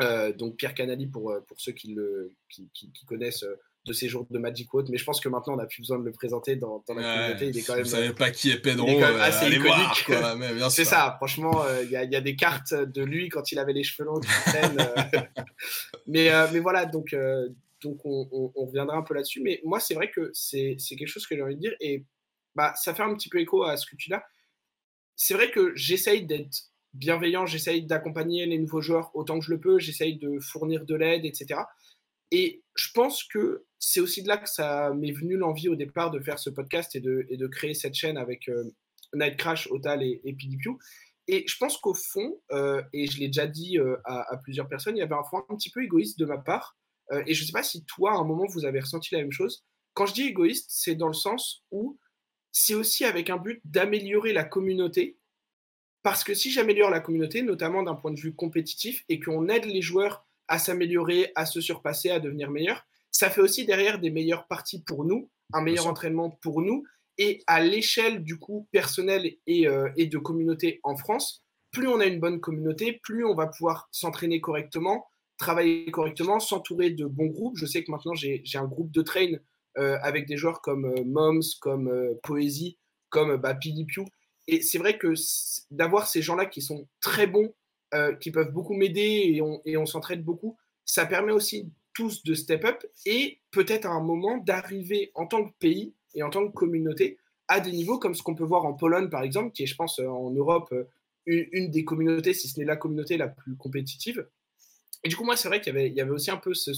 Euh, 0.00 0.32
donc 0.32 0.56
Pierre 0.56 0.74
Canali 0.74 1.06
pour, 1.06 1.30
euh, 1.30 1.40
pour 1.40 1.60
ceux 1.60 1.72
qui, 1.72 1.94
le, 1.94 2.32
qui, 2.48 2.70
qui, 2.72 3.04
connaissent 3.04 3.42
euh, 3.42 3.58
de 3.84 3.92
ses 3.92 4.08
jours 4.08 4.26
de 4.30 4.38
Magic 4.38 4.68
Quote, 4.68 4.88
mais 4.90 4.96
je 4.96 5.04
pense 5.04 5.20
que 5.20 5.28
maintenant 5.28 5.54
on 5.54 5.56
n'a 5.56 5.66
plus 5.66 5.82
besoin 5.82 5.98
de 5.98 6.04
le 6.04 6.12
présenter 6.12 6.54
dans, 6.54 6.84
dans 6.86 6.94
la 6.94 7.02
communauté. 7.02 7.48
Il 7.48 7.58
est 7.58 7.62
quand 7.62 7.74
même, 7.74 7.82
vous 7.82 7.90
savez 7.90 8.12
pas 8.12 8.30
qui 8.30 8.50
est 8.50 8.58
Pedro, 8.58 9.02
assez 9.02 9.48
iconique. 9.48 10.06
C'est 10.70 10.84
ça, 10.84 11.14
franchement, 11.16 11.64
il 11.82 11.90
y, 11.90 11.96
a, 11.96 12.04
y, 12.04 12.14
a 12.14 12.20
des 12.20 12.36
cartes 12.36 12.74
de 12.74 13.02
lui 13.02 13.28
quand 13.28 13.50
il 13.50 13.58
avait 13.58 13.72
les 13.72 13.82
cheveux 13.82 14.06
longs 14.06 14.20
qui 14.20 14.28
traînent. 14.46 14.88
mais, 16.06 16.30
mais 16.52 16.60
voilà, 16.60 16.84
donc, 16.86 17.16
donc 17.82 17.98
on, 18.04 18.28
on, 18.30 18.52
on, 18.54 18.66
reviendra 18.66 18.96
un 18.96 19.02
peu 19.02 19.14
là-dessus. 19.14 19.40
Mais 19.42 19.60
moi, 19.64 19.80
c'est 19.80 19.94
vrai 19.94 20.10
que 20.10 20.30
c'est 20.32 20.76
quelque 20.90 21.08
chose 21.08 21.26
que 21.26 21.34
j'ai 21.34 21.42
envie 21.42 21.56
de 21.56 21.60
dire 21.60 21.74
et 21.80 22.04
bah, 22.54 22.72
ça 22.76 22.94
fait 22.94 23.02
un 23.02 23.14
petit 23.14 23.28
peu 23.28 23.40
écho 23.40 23.64
à 23.64 23.76
ce 23.76 23.86
que 23.86 23.96
tu 23.96 24.12
as 24.12 24.22
c'est 25.18 25.34
vrai 25.34 25.50
que 25.50 25.74
j'essaye 25.74 26.24
d'être 26.24 26.70
bienveillant, 26.98 27.46
j'essaye 27.46 27.86
d'accompagner 27.86 28.46
les 28.46 28.58
nouveaux 28.58 28.80
joueurs 28.80 29.10
autant 29.14 29.38
que 29.38 29.44
je 29.44 29.50
le 29.50 29.60
peux, 29.60 29.78
j'essaye 29.78 30.18
de 30.18 30.38
fournir 30.40 30.84
de 30.84 30.94
l'aide, 30.94 31.24
etc. 31.24 31.60
Et 32.30 32.62
je 32.76 32.90
pense 32.92 33.24
que 33.24 33.64
c'est 33.78 34.00
aussi 34.00 34.22
de 34.22 34.28
là 34.28 34.36
que 34.36 34.48
ça 34.48 34.92
m'est 34.94 35.12
venu 35.12 35.36
l'envie 35.36 35.68
au 35.68 35.76
départ 35.76 36.10
de 36.10 36.20
faire 36.20 36.38
ce 36.38 36.50
podcast 36.50 36.94
et 36.94 37.00
de, 37.00 37.26
et 37.30 37.36
de 37.36 37.46
créer 37.46 37.74
cette 37.74 37.94
chaîne 37.94 38.18
avec 38.18 38.48
euh, 38.48 38.64
Night 39.14 39.40
Otal 39.70 40.02
et, 40.02 40.20
et 40.24 40.36
Et 41.28 41.44
je 41.46 41.56
pense 41.58 41.78
qu'au 41.78 41.94
fond, 41.94 42.40
euh, 42.52 42.82
et 42.92 43.06
je 43.06 43.18
l'ai 43.18 43.28
déjà 43.28 43.46
dit 43.46 43.78
euh, 43.78 43.96
à, 44.04 44.36
plusieurs 44.42 44.68
personnes, 44.68 44.96
il 44.96 45.00
y 45.00 45.02
avait 45.02 45.14
un 45.14 45.24
fond 45.24 45.38
un 45.48 45.56
petit 45.56 45.70
peu 45.70 45.82
égoïste 45.82 46.18
de 46.18 46.26
ma 46.26 46.38
part. 46.38 46.76
et 47.26 47.32
je 47.32 47.42
ne 47.42 47.46
sais 47.46 47.52
pas 47.52 47.62
si 47.62 47.84
toi, 47.84 48.12
à 48.12 48.16
un 48.16 48.24
moment, 48.24 48.46
vous 48.46 48.66
avez 48.66 48.80
ressenti 48.80 49.14
la 49.14 49.20
même 49.20 49.32
chose. 49.32 49.64
Quand 49.94 50.06
je 50.06 50.14
dis 50.14 50.24
égoïste, 50.24 50.66
c'est 50.68 50.94
dans 50.94 51.08
le 51.08 51.14
sens 51.14 51.64
où 51.70 51.98
c'est 52.52 52.74
aussi 52.74 53.04
avec 53.04 53.30
un 53.30 53.36
but 53.36 53.60
d'améliorer 53.64 54.32
la 54.32 54.44
communauté. 54.44 55.17
Parce 56.02 56.24
que 56.24 56.34
si 56.34 56.50
j'améliore 56.50 56.90
la 56.90 57.00
communauté, 57.00 57.42
notamment 57.42 57.82
d'un 57.82 57.94
point 57.94 58.12
de 58.12 58.20
vue 58.20 58.34
compétitif, 58.34 59.04
et 59.08 59.20
qu'on 59.20 59.48
aide 59.48 59.64
les 59.64 59.82
joueurs 59.82 60.26
à 60.46 60.58
s'améliorer, 60.58 61.32
à 61.34 61.44
se 61.44 61.60
surpasser, 61.60 62.10
à 62.10 62.20
devenir 62.20 62.50
meilleurs, 62.50 62.86
ça 63.10 63.30
fait 63.30 63.40
aussi 63.40 63.66
derrière 63.66 63.98
des 63.98 64.10
meilleures 64.10 64.46
parties 64.46 64.82
pour 64.82 65.04
nous, 65.04 65.30
un 65.52 65.62
meilleur 65.62 65.86
entraînement 65.86 66.30
pour 66.30 66.62
nous, 66.62 66.84
et 67.18 67.42
à 67.46 67.60
l'échelle 67.60 68.22
du 68.22 68.38
coup 68.38 68.68
personnelle 68.70 69.32
et, 69.46 69.66
euh, 69.66 69.90
et, 69.96 70.06
de 70.06 70.18
communauté 70.18 70.80
en 70.84 70.96
France, 70.96 71.44
plus 71.72 71.88
on 71.88 72.00
a 72.00 72.06
une 72.06 72.20
bonne 72.20 72.40
communauté, 72.40 73.00
plus 73.02 73.24
on 73.24 73.34
va 73.34 73.48
pouvoir 73.48 73.88
s'entraîner 73.90 74.40
correctement, 74.40 75.06
travailler 75.36 75.90
correctement, 75.90 76.38
s'entourer 76.38 76.90
de 76.90 77.06
bons 77.06 77.26
groupes. 77.26 77.56
Je 77.56 77.66
sais 77.66 77.82
que 77.82 77.90
maintenant 77.90 78.14
j'ai 78.14 78.42
un 78.54 78.66
groupe 78.66 78.92
de 78.92 79.02
train 79.02 79.32
euh, 79.78 79.98
avec 80.02 80.26
des 80.26 80.36
joueurs 80.36 80.60
comme 80.60 80.86
euh, 80.86 81.04
Moms, 81.04 81.40
comme 81.60 81.92
Poésie, 82.22 82.78
comme 83.10 83.36
bah, 83.36 83.54
Piu. 83.54 84.04
Et 84.48 84.62
c'est 84.62 84.78
vrai 84.78 84.98
que 84.98 85.12
d'avoir 85.70 86.08
ces 86.08 86.22
gens-là 86.22 86.46
qui 86.46 86.62
sont 86.62 86.88
très 87.00 87.26
bons, 87.26 87.54
qui 88.20 88.30
peuvent 88.30 88.50
beaucoup 88.50 88.74
m'aider 88.74 89.30
et 89.34 89.42
on, 89.42 89.62
et 89.64 89.76
on 89.76 89.86
s'entraide 89.86 90.24
beaucoup, 90.24 90.56
ça 90.84 91.06
permet 91.06 91.32
aussi 91.32 91.70
tous 91.92 92.22
de 92.24 92.34
step 92.34 92.64
up 92.64 92.84
et 93.06 93.38
peut-être 93.50 93.86
à 93.86 93.90
un 93.90 94.02
moment 94.02 94.38
d'arriver 94.38 95.10
en 95.14 95.26
tant 95.26 95.44
que 95.44 95.52
pays 95.58 95.92
et 96.14 96.22
en 96.22 96.30
tant 96.30 96.46
que 96.46 96.52
communauté 96.52 97.18
à 97.46 97.60
des 97.60 97.72
niveaux 97.72 97.98
comme 97.98 98.14
ce 98.14 98.22
qu'on 98.22 98.34
peut 98.34 98.44
voir 98.44 98.64
en 98.64 98.72
Pologne 98.72 99.08
par 99.08 99.22
exemple, 99.22 99.52
qui 99.52 99.64
est 99.64 99.66
je 99.66 99.76
pense 99.76 99.98
en 99.98 100.30
Europe 100.30 100.74
une, 101.26 101.70
des 101.70 101.84
communautés, 101.84 102.32
si 102.32 102.48
ce 102.48 102.58
n'est 102.58 102.64
la 102.64 102.76
communauté 102.76 103.18
la 103.18 103.28
plus 103.28 103.54
compétitive. 103.56 104.26
Et 105.04 105.08
du 105.08 105.16
coup 105.16 105.24
moi 105.24 105.36
c'est 105.36 105.48
vrai 105.48 105.60
qu'il 105.60 105.74
y 105.74 105.76
avait, 105.76 105.88
il 105.88 105.94
y 105.94 106.00
avait 106.00 106.10
aussi 106.10 106.30
un 106.30 106.36
peu 106.38 106.54
ce, 106.54 106.72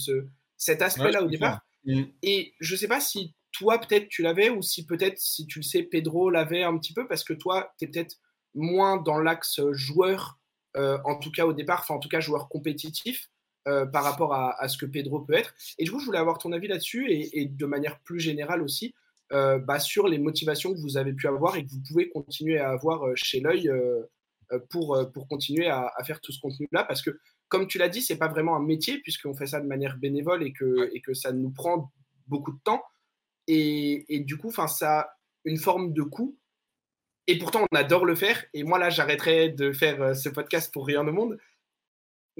cet 0.56 0.82
aspect-là 0.82 1.22
au 1.22 1.28
départ. 1.28 1.60
Mm. 1.84 2.02
Et 2.22 2.54
je 2.58 2.76
sais 2.76 2.88
pas 2.88 3.00
si 3.00 3.34
toi, 3.52 3.78
peut-être, 3.78 4.08
tu 4.08 4.22
l'avais, 4.22 4.50
ou 4.50 4.62
si 4.62 4.86
peut-être, 4.86 5.18
si 5.18 5.46
tu 5.46 5.58
le 5.60 5.62
sais, 5.64 5.82
Pedro 5.82 6.30
l'avait 6.30 6.62
un 6.62 6.76
petit 6.78 6.92
peu, 6.92 7.06
parce 7.06 7.24
que 7.24 7.32
toi, 7.32 7.72
tu 7.78 7.84
es 7.84 7.88
peut-être 7.88 8.16
moins 8.54 8.96
dans 8.96 9.18
l'axe 9.18 9.60
joueur, 9.72 10.38
euh, 10.76 10.98
en 11.04 11.16
tout 11.16 11.30
cas 11.30 11.46
au 11.46 11.52
départ, 11.52 11.80
enfin 11.80 11.94
en 11.94 11.98
tout 11.98 12.08
cas 12.08 12.20
joueur 12.20 12.48
compétitif, 12.48 13.28
euh, 13.68 13.86
par 13.86 14.04
rapport 14.04 14.34
à, 14.34 14.68
ce 14.68 14.78
que 14.78 14.86
Pedro 14.86 15.20
peut 15.20 15.34
être. 15.34 15.54
Et 15.78 15.84
du 15.84 15.90
coup, 15.90 16.00
je 16.00 16.06
voulais 16.06 16.18
avoir 16.18 16.38
ton 16.38 16.52
avis 16.52 16.68
là-dessus, 16.68 17.06
et, 17.10 17.46
de 17.46 17.66
manière 17.66 18.00
plus 18.00 18.20
générale 18.20 18.62
aussi, 18.62 18.94
euh, 19.32 19.58
bah, 19.58 19.78
sur 19.78 20.08
les 20.08 20.18
motivations 20.18 20.72
que 20.72 20.80
vous 20.80 20.96
avez 20.96 21.12
pu 21.12 21.28
avoir 21.28 21.56
et 21.56 21.64
que 21.64 21.70
vous 21.70 21.82
pouvez 21.86 22.08
continuer 22.08 22.58
à 22.58 22.70
avoir 22.70 23.04
chez 23.14 23.40
l'œil 23.40 23.70
pour, 24.70 24.98
pour 25.12 25.28
continuer 25.28 25.68
à, 25.68 25.92
faire 26.04 26.20
tout 26.20 26.32
ce 26.32 26.40
contenu-là. 26.40 26.84
Parce 26.84 27.02
que, 27.02 27.18
comme 27.48 27.66
tu 27.66 27.78
l'as 27.78 27.88
dit, 27.88 28.00
c'est 28.00 28.18
pas 28.18 28.28
vraiment 28.28 28.56
un 28.56 28.62
métier, 28.62 28.98
puisqu'on 29.00 29.34
fait 29.34 29.46
ça 29.46 29.60
de 29.60 29.66
manière 29.66 29.98
bénévole 29.98 30.42
et 30.42 30.52
que, 30.52 30.90
et 30.94 31.00
que 31.00 31.14
ça 31.14 31.32
nous 31.32 31.50
prend 31.50 31.92
beaucoup 32.26 32.52
de 32.52 32.60
temps. 32.64 32.82
Et, 33.52 34.20
du 34.20 34.36
coup, 34.36 34.52
ça 34.52 35.00
a 35.00 35.16
une 35.44 35.58
forme 35.58 35.92
de 35.92 36.02
coût. 36.02 36.36
Et 37.26 37.38
pourtant, 37.38 37.66
on 37.70 37.76
adore 37.76 38.04
le 38.04 38.14
faire. 38.14 38.44
Et 38.54 38.64
moi, 38.64 38.78
là, 38.78 38.90
j'arrêterai 38.90 39.50
de 39.50 39.72
faire 39.72 40.16
ce 40.16 40.28
podcast 40.28 40.72
pour 40.72 40.86
rien 40.86 41.06
au 41.06 41.12
monde 41.12 41.38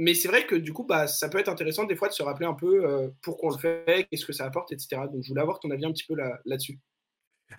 mais 0.00 0.14
c'est 0.14 0.28
vrai 0.28 0.46
que 0.46 0.54
du 0.54 0.72
coup, 0.72 0.84
bah, 0.84 1.06
ça 1.06 1.28
peut 1.28 1.38
être 1.38 1.50
intéressant 1.50 1.84
des 1.84 1.94
fois 1.94 2.08
de 2.08 2.14
se 2.14 2.22
rappeler 2.22 2.46
un 2.46 2.54
peu 2.54 2.86
euh, 2.86 3.08
pourquoi 3.22 3.50
on 3.50 3.52
le 3.52 3.58
fait, 3.58 4.06
qu'est-ce 4.10 4.24
que 4.24 4.32
ça 4.32 4.46
apporte, 4.46 4.72
etc. 4.72 5.02
Donc 5.12 5.22
je 5.22 5.28
voulais 5.28 5.42
avoir 5.42 5.60
ton 5.60 5.70
avis 5.70 5.84
un 5.84 5.92
petit 5.92 6.06
peu 6.06 6.14
là, 6.14 6.40
dessus 6.46 6.78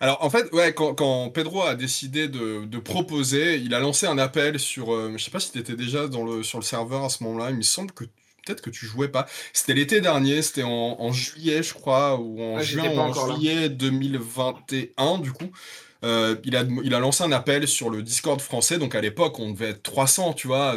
Alors 0.00 0.24
en 0.24 0.28
fait, 0.28 0.52
ouais, 0.52 0.74
quand, 0.74 1.30
Pedro 1.30 1.62
a 1.62 1.76
décidé 1.76 2.28
de, 2.28 2.78
proposer, 2.78 3.58
il 3.58 3.74
a 3.74 3.80
lancé 3.80 4.06
un 4.06 4.18
appel 4.18 4.58
sur, 4.58 4.92
euh, 4.92 5.12
je 5.16 5.22
sais 5.22 5.30
pas 5.30 5.38
si 5.38 5.52
tu 5.52 5.58
étais 5.58 5.76
déjà 5.76 6.10
sur 6.42 6.58
le 6.58 6.64
serveur 6.64 7.04
à 7.04 7.08
ce 7.08 7.22
moment-là, 7.24 7.50
il 7.50 7.56
me 7.56 7.62
semble 7.62 7.92
que 7.92 8.04
peut-être 8.44 8.60
que 8.60 8.70
tu 8.70 8.86
jouais 8.86 9.08
pas. 9.08 9.26
C'était 9.52 9.74
l'été 9.74 10.00
dernier, 10.00 10.42
c'était 10.42 10.62
en, 10.64 11.12
juillet, 11.12 11.62
je 11.62 11.74
crois, 11.74 12.16
ou 12.18 12.40
en 12.42 12.60
juin 12.60 12.90
ou 12.90 12.98
en 12.98 13.36
juillet 13.36 13.68
2021 13.68 15.18
du 15.18 15.32
coup. 15.32 15.50
Euh, 16.04 16.36
il, 16.44 16.56
a, 16.56 16.64
il 16.82 16.94
a 16.94 16.98
lancé 16.98 17.22
un 17.22 17.32
appel 17.32 17.68
sur 17.68 17.88
le 17.88 18.02
Discord 18.02 18.40
français, 18.40 18.78
donc 18.78 18.94
à 18.94 19.00
l'époque 19.00 19.38
on 19.38 19.52
devait 19.52 19.70
être 19.70 19.82
300, 19.82 20.32
tu 20.32 20.48
vois, 20.48 20.76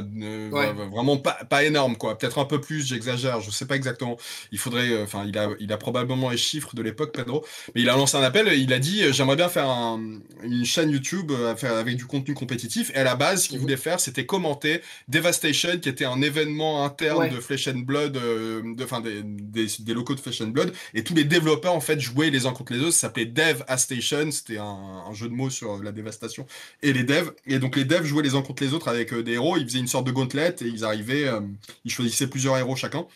vraiment 0.92 1.18
pas, 1.18 1.34
pas 1.50 1.64
énorme, 1.64 1.98
quoi. 1.98 2.18
Peut-être 2.18 2.38
un 2.38 2.46
peu 2.46 2.62
plus, 2.62 2.86
j'exagère, 2.86 3.42
je 3.42 3.50
sais 3.50 3.66
pas 3.66 3.76
exactement. 3.76 4.18
Il 4.52 4.60
faudrait, 4.60 4.90
euh, 4.90 5.04
enfin, 5.04 5.26
il, 5.28 5.38
a, 5.38 5.50
il 5.60 5.74
a 5.74 5.78
probablement 5.78 6.30
les 6.30 6.38
chiffres 6.38 6.76
de 6.76 6.82
l'époque, 6.84 7.14
Pedro, 7.14 7.44
mais 7.74 7.82
il 7.82 7.90
a 7.90 7.96
lancé 7.96 8.18
un 8.18 8.22
appel, 8.22 8.48
il 8.54 8.72
a 8.72 8.80
dit 8.80 9.02
j'aimerais 9.14 9.36
bien 9.36 9.50
faire 9.50 9.68
une 9.68 10.66
chaîne 10.66 10.92
YouTube 10.92 11.32
euh, 11.32 11.56
avec 11.64 11.98
du 11.98 12.06
contenu 12.06 12.36
compétitif, 12.36 12.92
et 12.94 12.98
à 12.98 13.04
la 13.04 13.16
base, 13.16 13.44
ce 13.44 13.50
qu'il 13.50 13.58
mhm. 13.58 13.64
voulait 13.64 13.78
faire, 13.78 14.00
c'était 14.00 14.26
commenter 14.26 14.82
Devastation, 15.08 15.80
qui 15.80 15.90
était 15.90 16.06
un 16.06 16.22
événement 16.22 16.86
interne 16.86 17.30
de 17.30 17.40
Flesh 17.40 17.68
and 17.68 17.80
Blood, 17.80 18.14
de, 18.14 18.84
enfin, 18.84 19.02
des, 19.02 19.24
des, 19.24 19.94
locaux 19.94 20.14
de 20.14 20.20
Flesh 20.20 20.42
and 20.42 20.48
Blood, 20.48 20.72
et 20.94 21.04
tous 21.04 21.16
les 21.16 21.24
développeurs, 21.24 21.74
en 21.74 21.82
fait, 21.82 22.00
jouaient 22.00 22.30
les 22.30 22.46
uns 22.46 22.52
contre 22.52 22.74
les 22.74 22.80
autres, 22.80 22.92
ça 22.92 23.08
s'appelait 23.08 23.26
Dev 23.26 23.64
Station, 23.78 24.30
c'était 24.30 24.58
un 24.58 25.15
jeu 25.16 25.30
de 25.30 25.34
mots 25.34 25.50
sur 25.50 25.82
la 25.82 25.92
dévastation, 25.92 26.46
et 26.82 26.94
les 26.94 27.04
devs. 27.04 27.32
Et 27.48 27.60
donc 27.60 27.76
les 27.76 27.86
devs 27.86 28.06
jouaient 28.06 28.24
les 28.24 28.36
uns 28.36 28.42
contre 28.42 28.64
les 28.64 28.74
autres 28.74 28.88
avec 28.88 29.14
euh, 29.14 29.24
des 29.24 29.34
héros, 29.34 29.58
ils 29.58 29.66
faisaient 29.66 29.80
une 29.80 29.88
sorte 29.88 30.06
de 30.06 30.12
gauntlet 30.12 30.56
et 30.62 30.66
ils 30.66 30.86
arrivaient, 30.86 31.28
euh, 31.28 31.42
ils 31.86 31.92
choisissaient 31.92 32.28
plusieurs 32.28 32.58
héros 32.58 32.76
chacun. 32.76 33.08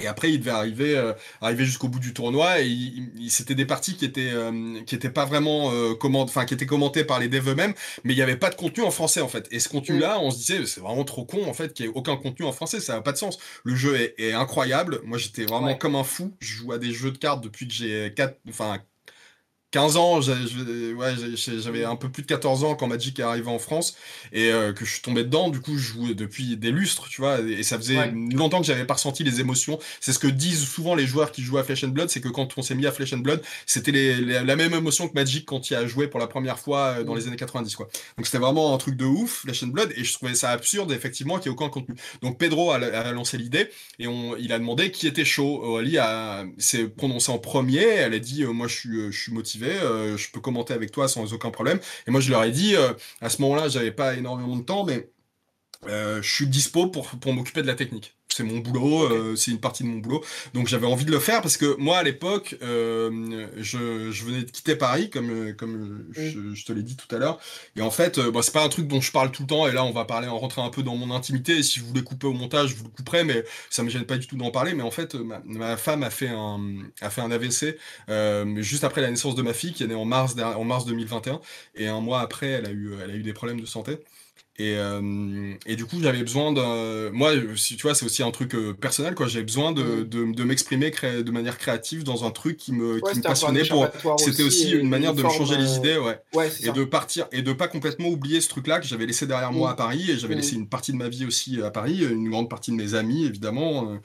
Et 0.00 0.08
après, 0.08 0.32
il 0.32 0.40
devait 0.40 0.50
arriver, 0.50 0.96
euh, 0.96 1.12
arriver 1.40 1.64
jusqu'au 1.64 1.86
bout 1.86 2.00
du 2.00 2.12
tournoi. 2.12 2.60
Et 2.60 3.06
c'était 3.28 3.54
des 3.54 3.64
parties 3.64 3.96
qui 3.96 4.04
étaient, 4.04 4.32
qui 4.86 4.94
étaient 4.94 5.10
pas 5.10 5.24
vraiment 5.24 5.72
euh, 5.72 5.94
enfin 6.02 6.44
qui 6.44 6.54
étaient 6.54 6.66
commentées 6.66 7.04
par 7.04 7.20
les 7.20 7.28
devs 7.28 7.50
eux-mêmes, 7.50 7.74
mais 8.02 8.12
il 8.12 8.18
y 8.18 8.22
avait 8.22 8.36
pas 8.36 8.50
de 8.50 8.56
contenu 8.56 8.82
en 8.82 8.90
français 8.90 9.20
en 9.20 9.28
fait. 9.28 9.46
Et 9.52 9.60
ce 9.60 9.68
contenu-là, 9.68 10.18
on 10.20 10.30
se 10.30 10.38
disait, 10.38 10.66
c'est 10.66 10.80
vraiment 10.80 11.04
trop 11.04 11.24
con 11.24 11.46
en 11.46 11.54
fait 11.54 11.72
qu'il 11.72 11.86
y 11.86 11.88
ait 11.88 11.92
aucun 11.94 12.16
contenu 12.16 12.44
en 12.44 12.52
français, 12.52 12.80
ça 12.80 12.94
n'a 12.94 13.02
pas 13.02 13.12
de 13.12 13.18
sens. 13.18 13.38
Le 13.62 13.76
jeu 13.76 13.96
est, 14.18 14.32
incroyable. 14.32 15.00
Moi, 15.04 15.18
j'étais 15.18 15.44
vraiment 15.44 15.74
comme 15.76 15.94
un 15.94 16.04
fou. 16.04 16.34
Je 16.40 16.54
joue 16.54 16.72
à 16.72 16.78
des 16.78 16.92
jeux 16.92 17.12
de 17.12 17.18
cartes 17.18 17.42
depuis 17.42 17.68
que 17.68 17.74
j'ai 17.74 18.12
4, 18.16 18.36
enfin 18.48 18.80
15 19.74 19.96
ans, 19.96 20.20
j'avais 20.20 21.84
un 21.84 21.96
peu 21.96 22.08
plus 22.08 22.22
de 22.22 22.28
14 22.28 22.62
ans 22.62 22.76
quand 22.76 22.86
Magic 22.86 23.18
est 23.18 23.24
arrivé 23.24 23.48
en 23.48 23.58
France 23.58 23.96
et 24.32 24.52
euh, 24.52 24.72
que 24.72 24.84
je 24.84 24.92
suis 24.92 25.02
tombé 25.02 25.24
dedans. 25.24 25.48
Du 25.48 25.60
coup, 25.60 25.76
je 25.76 25.82
jouais 25.82 26.14
depuis 26.14 26.56
des 26.56 26.70
lustres, 26.70 27.08
tu 27.08 27.20
vois, 27.20 27.40
et 27.40 27.64
ça 27.64 27.76
faisait 27.76 28.12
longtemps 28.30 28.60
que 28.60 28.66
j'avais 28.66 28.84
pas 28.84 28.94
ressenti 28.94 29.24
les 29.24 29.40
émotions. 29.40 29.80
C'est 29.98 30.12
ce 30.12 30.20
que 30.20 30.28
disent 30.28 30.64
souvent 30.64 30.94
les 30.94 31.08
joueurs 31.08 31.32
qui 31.32 31.42
jouent 31.42 31.58
à 31.58 31.64
Flesh 31.64 31.82
and 31.82 31.88
Blood, 31.88 32.08
c'est 32.08 32.20
que 32.20 32.28
quand 32.28 32.56
on 32.56 32.62
s'est 32.62 32.76
mis 32.76 32.86
à 32.86 32.92
Flesh 32.92 33.14
and 33.14 33.18
Blood, 33.18 33.42
c'était 33.66 33.90
la 33.90 34.54
même 34.54 34.74
émotion 34.74 35.08
que 35.08 35.14
Magic 35.14 35.44
quand 35.44 35.68
il 35.68 35.74
a 35.74 35.88
joué 35.88 36.06
pour 36.06 36.20
la 36.20 36.28
première 36.28 36.60
fois 36.60 36.98
euh, 36.98 37.02
dans 37.02 37.14
mm. 37.14 37.18
les 37.18 37.26
années 37.26 37.36
90, 37.36 37.74
quoi. 37.74 37.88
Donc 38.16 38.26
c'était 38.26 38.38
vraiment 38.38 38.76
un 38.76 38.78
truc 38.78 38.96
de 38.96 39.04
ouf, 39.04 39.40
Flesh 39.40 39.64
and 39.64 39.68
Blood, 39.68 39.92
et 39.96 40.04
je 40.04 40.12
trouvais 40.12 40.36
ça 40.36 40.50
absurde, 40.50 40.92
effectivement, 40.92 41.40
qu'il 41.40 41.50
n'y 41.50 41.56
ait 41.56 41.60
aucun 41.60 41.68
contenu. 41.68 41.96
Donc 42.22 42.38
Pedro 42.38 42.70
a, 42.70 43.10
lancé 43.10 43.38
l'idée 43.38 43.70
et 43.98 44.06
on, 44.06 44.36
il 44.36 44.52
a 44.52 44.60
demandé 44.60 44.92
qui 44.92 45.08
était 45.08 45.24
chaud. 45.24 45.64
Aurélie 45.64 45.98
s'est 46.58 46.86
prononcée 46.86 47.32
en 47.32 47.38
premier, 47.38 47.82
elle 47.82 48.14
a 48.14 48.20
dit, 48.20 48.44
euh, 48.44 48.52
moi 48.52 48.68
je 48.68 48.74
suis, 48.76 49.12
je 49.12 49.20
suis 49.20 49.32
motivé 49.32 49.63
euh, 49.72 50.16
je 50.16 50.30
peux 50.30 50.40
commenter 50.40 50.74
avec 50.74 50.90
toi 50.90 51.08
sans 51.08 51.32
aucun 51.32 51.50
problème. 51.50 51.78
Et 52.06 52.10
moi, 52.10 52.20
je 52.20 52.30
leur 52.30 52.44
ai 52.44 52.50
dit, 52.50 52.76
euh, 52.76 52.92
à 53.20 53.28
ce 53.28 53.40
moment-là, 53.42 53.68
j'avais 53.68 53.92
pas 53.92 54.14
énormément 54.14 54.56
de 54.56 54.62
temps, 54.62 54.84
mais 54.84 55.08
je 55.86 56.20
suis 56.22 56.46
dispo 56.46 56.86
pour, 56.88 57.06
pour 57.08 57.32
m'occuper 57.32 57.62
de 57.62 57.66
la 57.66 57.74
technique 57.74 58.14
c'est 58.34 58.42
mon 58.42 58.58
boulot, 58.58 59.04
euh, 59.04 59.36
c'est 59.36 59.50
une 59.50 59.60
partie 59.60 59.84
de 59.84 59.88
mon 59.88 59.98
boulot. 59.98 60.24
Donc 60.54 60.66
j'avais 60.66 60.86
envie 60.86 61.04
de 61.04 61.10
le 61.10 61.20
faire 61.20 61.40
parce 61.40 61.56
que 61.56 61.76
moi 61.78 61.98
à 61.98 62.02
l'époque, 62.02 62.56
euh, 62.62 63.46
je, 63.56 64.10
je, 64.10 64.24
venais 64.24 64.42
de 64.42 64.50
quitter 64.50 64.76
Paris, 64.76 65.08
comme, 65.10 65.30
euh, 65.30 65.52
comme 65.52 66.06
je, 66.12 66.64
te 66.64 66.72
l'ai 66.72 66.82
dit 66.82 66.96
tout 66.96 67.12
à 67.14 67.18
l'heure. 67.18 67.38
Et 67.76 67.82
en 67.82 67.90
fait, 67.90 68.18
bon, 68.18 68.42
c'est 68.42 68.52
pas 68.52 68.64
un 68.64 68.68
truc 68.68 68.88
dont 68.88 69.00
je 69.00 69.12
parle 69.12 69.30
tout 69.30 69.42
le 69.42 69.48
temps. 69.48 69.68
Et 69.68 69.72
là, 69.72 69.84
on 69.84 69.92
va 69.92 70.04
parler, 70.04 70.28
en 70.28 70.38
rentrer 70.38 70.62
un 70.62 70.70
peu 70.70 70.82
dans 70.82 70.96
mon 70.96 71.14
intimité. 71.14 71.58
Et 71.58 71.62
si 71.62 71.80
vous 71.80 71.86
voulez 71.86 72.02
couper 72.02 72.26
au 72.26 72.32
montage, 72.32 72.70
je 72.70 72.76
vous 72.76 72.84
le 72.84 72.90
couperai, 72.90 73.24
mais 73.24 73.44
ça 73.70 73.82
me 73.82 73.90
gêne 73.90 74.04
pas 74.04 74.16
du 74.16 74.26
tout 74.26 74.36
d'en 74.36 74.50
parler. 74.50 74.74
Mais 74.74 74.82
en 74.82 74.90
fait, 74.90 75.14
ma, 75.14 75.76
femme 75.76 76.02
a 76.02 76.10
fait 76.10 76.28
un, 76.28 76.60
a 77.00 77.10
fait 77.10 77.20
un 77.20 77.30
AVC 77.30 77.76
juste 78.62 78.84
après 78.84 79.00
la 79.00 79.10
naissance 79.10 79.34
de 79.34 79.42
ma 79.42 79.52
fille, 79.52 79.72
qui 79.72 79.84
est 79.84 79.86
née 79.86 79.94
en 79.94 80.04
mars, 80.04 80.34
en 80.38 80.64
mars 80.64 80.84
2021. 80.86 81.40
Et 81.76 81.86
un 81.86 82.00
mois 82.00 82.20
après, 82.20 82.48
elle 82.48 82.66
a 82.66 82.70
eu, 82.70 82.94
elle 83.02 83.10
a 83.10 83.14
eu 83.14 83.22
des 83.22 83.32
problèmes 83.32 83.60
de 83.60 83.66
santé. 83.66 83.98
Et, 84.56 84.76
euh, 84.76 85.54
et, 85.66 85.74
du 85.74 85.84
coup, 85.84 85.96
j'avais 86.00 86.20
besoin 86.20 86.52
d'un. 86.52 87.10
Moi, 87.10 87.32
si 87.56 87.74
tu 87.76 87.82
vois, 87.82 87.94
c'est 87.94 88.04
aussi 88.04 88.22
un 88.22 88.30
truc 88.30 88.54
euh, 88.54 88.72
personnel, 88.72 89.16
quoi. 89.16 89.26
J'avais 89.26 89.44
besoin 89.44 89.72
de, 89.72 89.82
mm. 89.82 90.04
de, 90.04 90.32
de 90.32 90.44
m'exprimer 90.44 90.90
de 90.90 91.30
manière 91.32 91.58
créative 91.58 92.04
dans 92.04 92.24
un 92.24 92.30
truc 92.30 92.56
qui 92.56 92.72
me, 92.72 93.00
qui 93.00 93.18
me 93.18 93.22
passionnait. 93.22 93.64
Pour... 93.64 93.88
C'était 94.18 94.44
aussi, 94.44 94.70
une 94.70 94.88
manière 94.88 95.12
de 95.12 95.22
me 95.24 95.28
changer 95.28 95.56
les 95.56 95.74
idées, 95.74 95.96
ouais. 95.96 96.20
ouais 96.34 96.50
et 96.62 96.70
de 96.70 96.84
partir 96.84 97.26
et 97.32 97.42
de 97.42 97.52
pas 97.52 97.66
complètement 97.66 98.08
oublier 98.08 98.40
ce 98.40 98.48
truc-là 98.48 98.78
que 98.78 98.86
j'avais 98.86 99.06
laissé 99.06 99.26
derrière 99.26 99.52
moi 99.52 99.70
mm. 99.70 99.72
à 99.72 99.74
Paris. 99.74 100.10
Et 100.10 100.18
j'avais 100.18 100.34
mm. 100.34 100.38
laissé 100.38 100.54
une 100.54 100.68
partie 100.68 100.92
de 100.92 100.98
ma 100.98 101.08
vie 101.08 101.26
aussi 101.26 101.60
à 101.60 101.70
Paris, 101.70 102.04
une 102.04 102.30
grande 102.30 102.48
partie 102.48 102.70
de 102.70 102.76
mes 102.76 102.94
amis, 102.94 103.24
évidemment. 103.24 103.98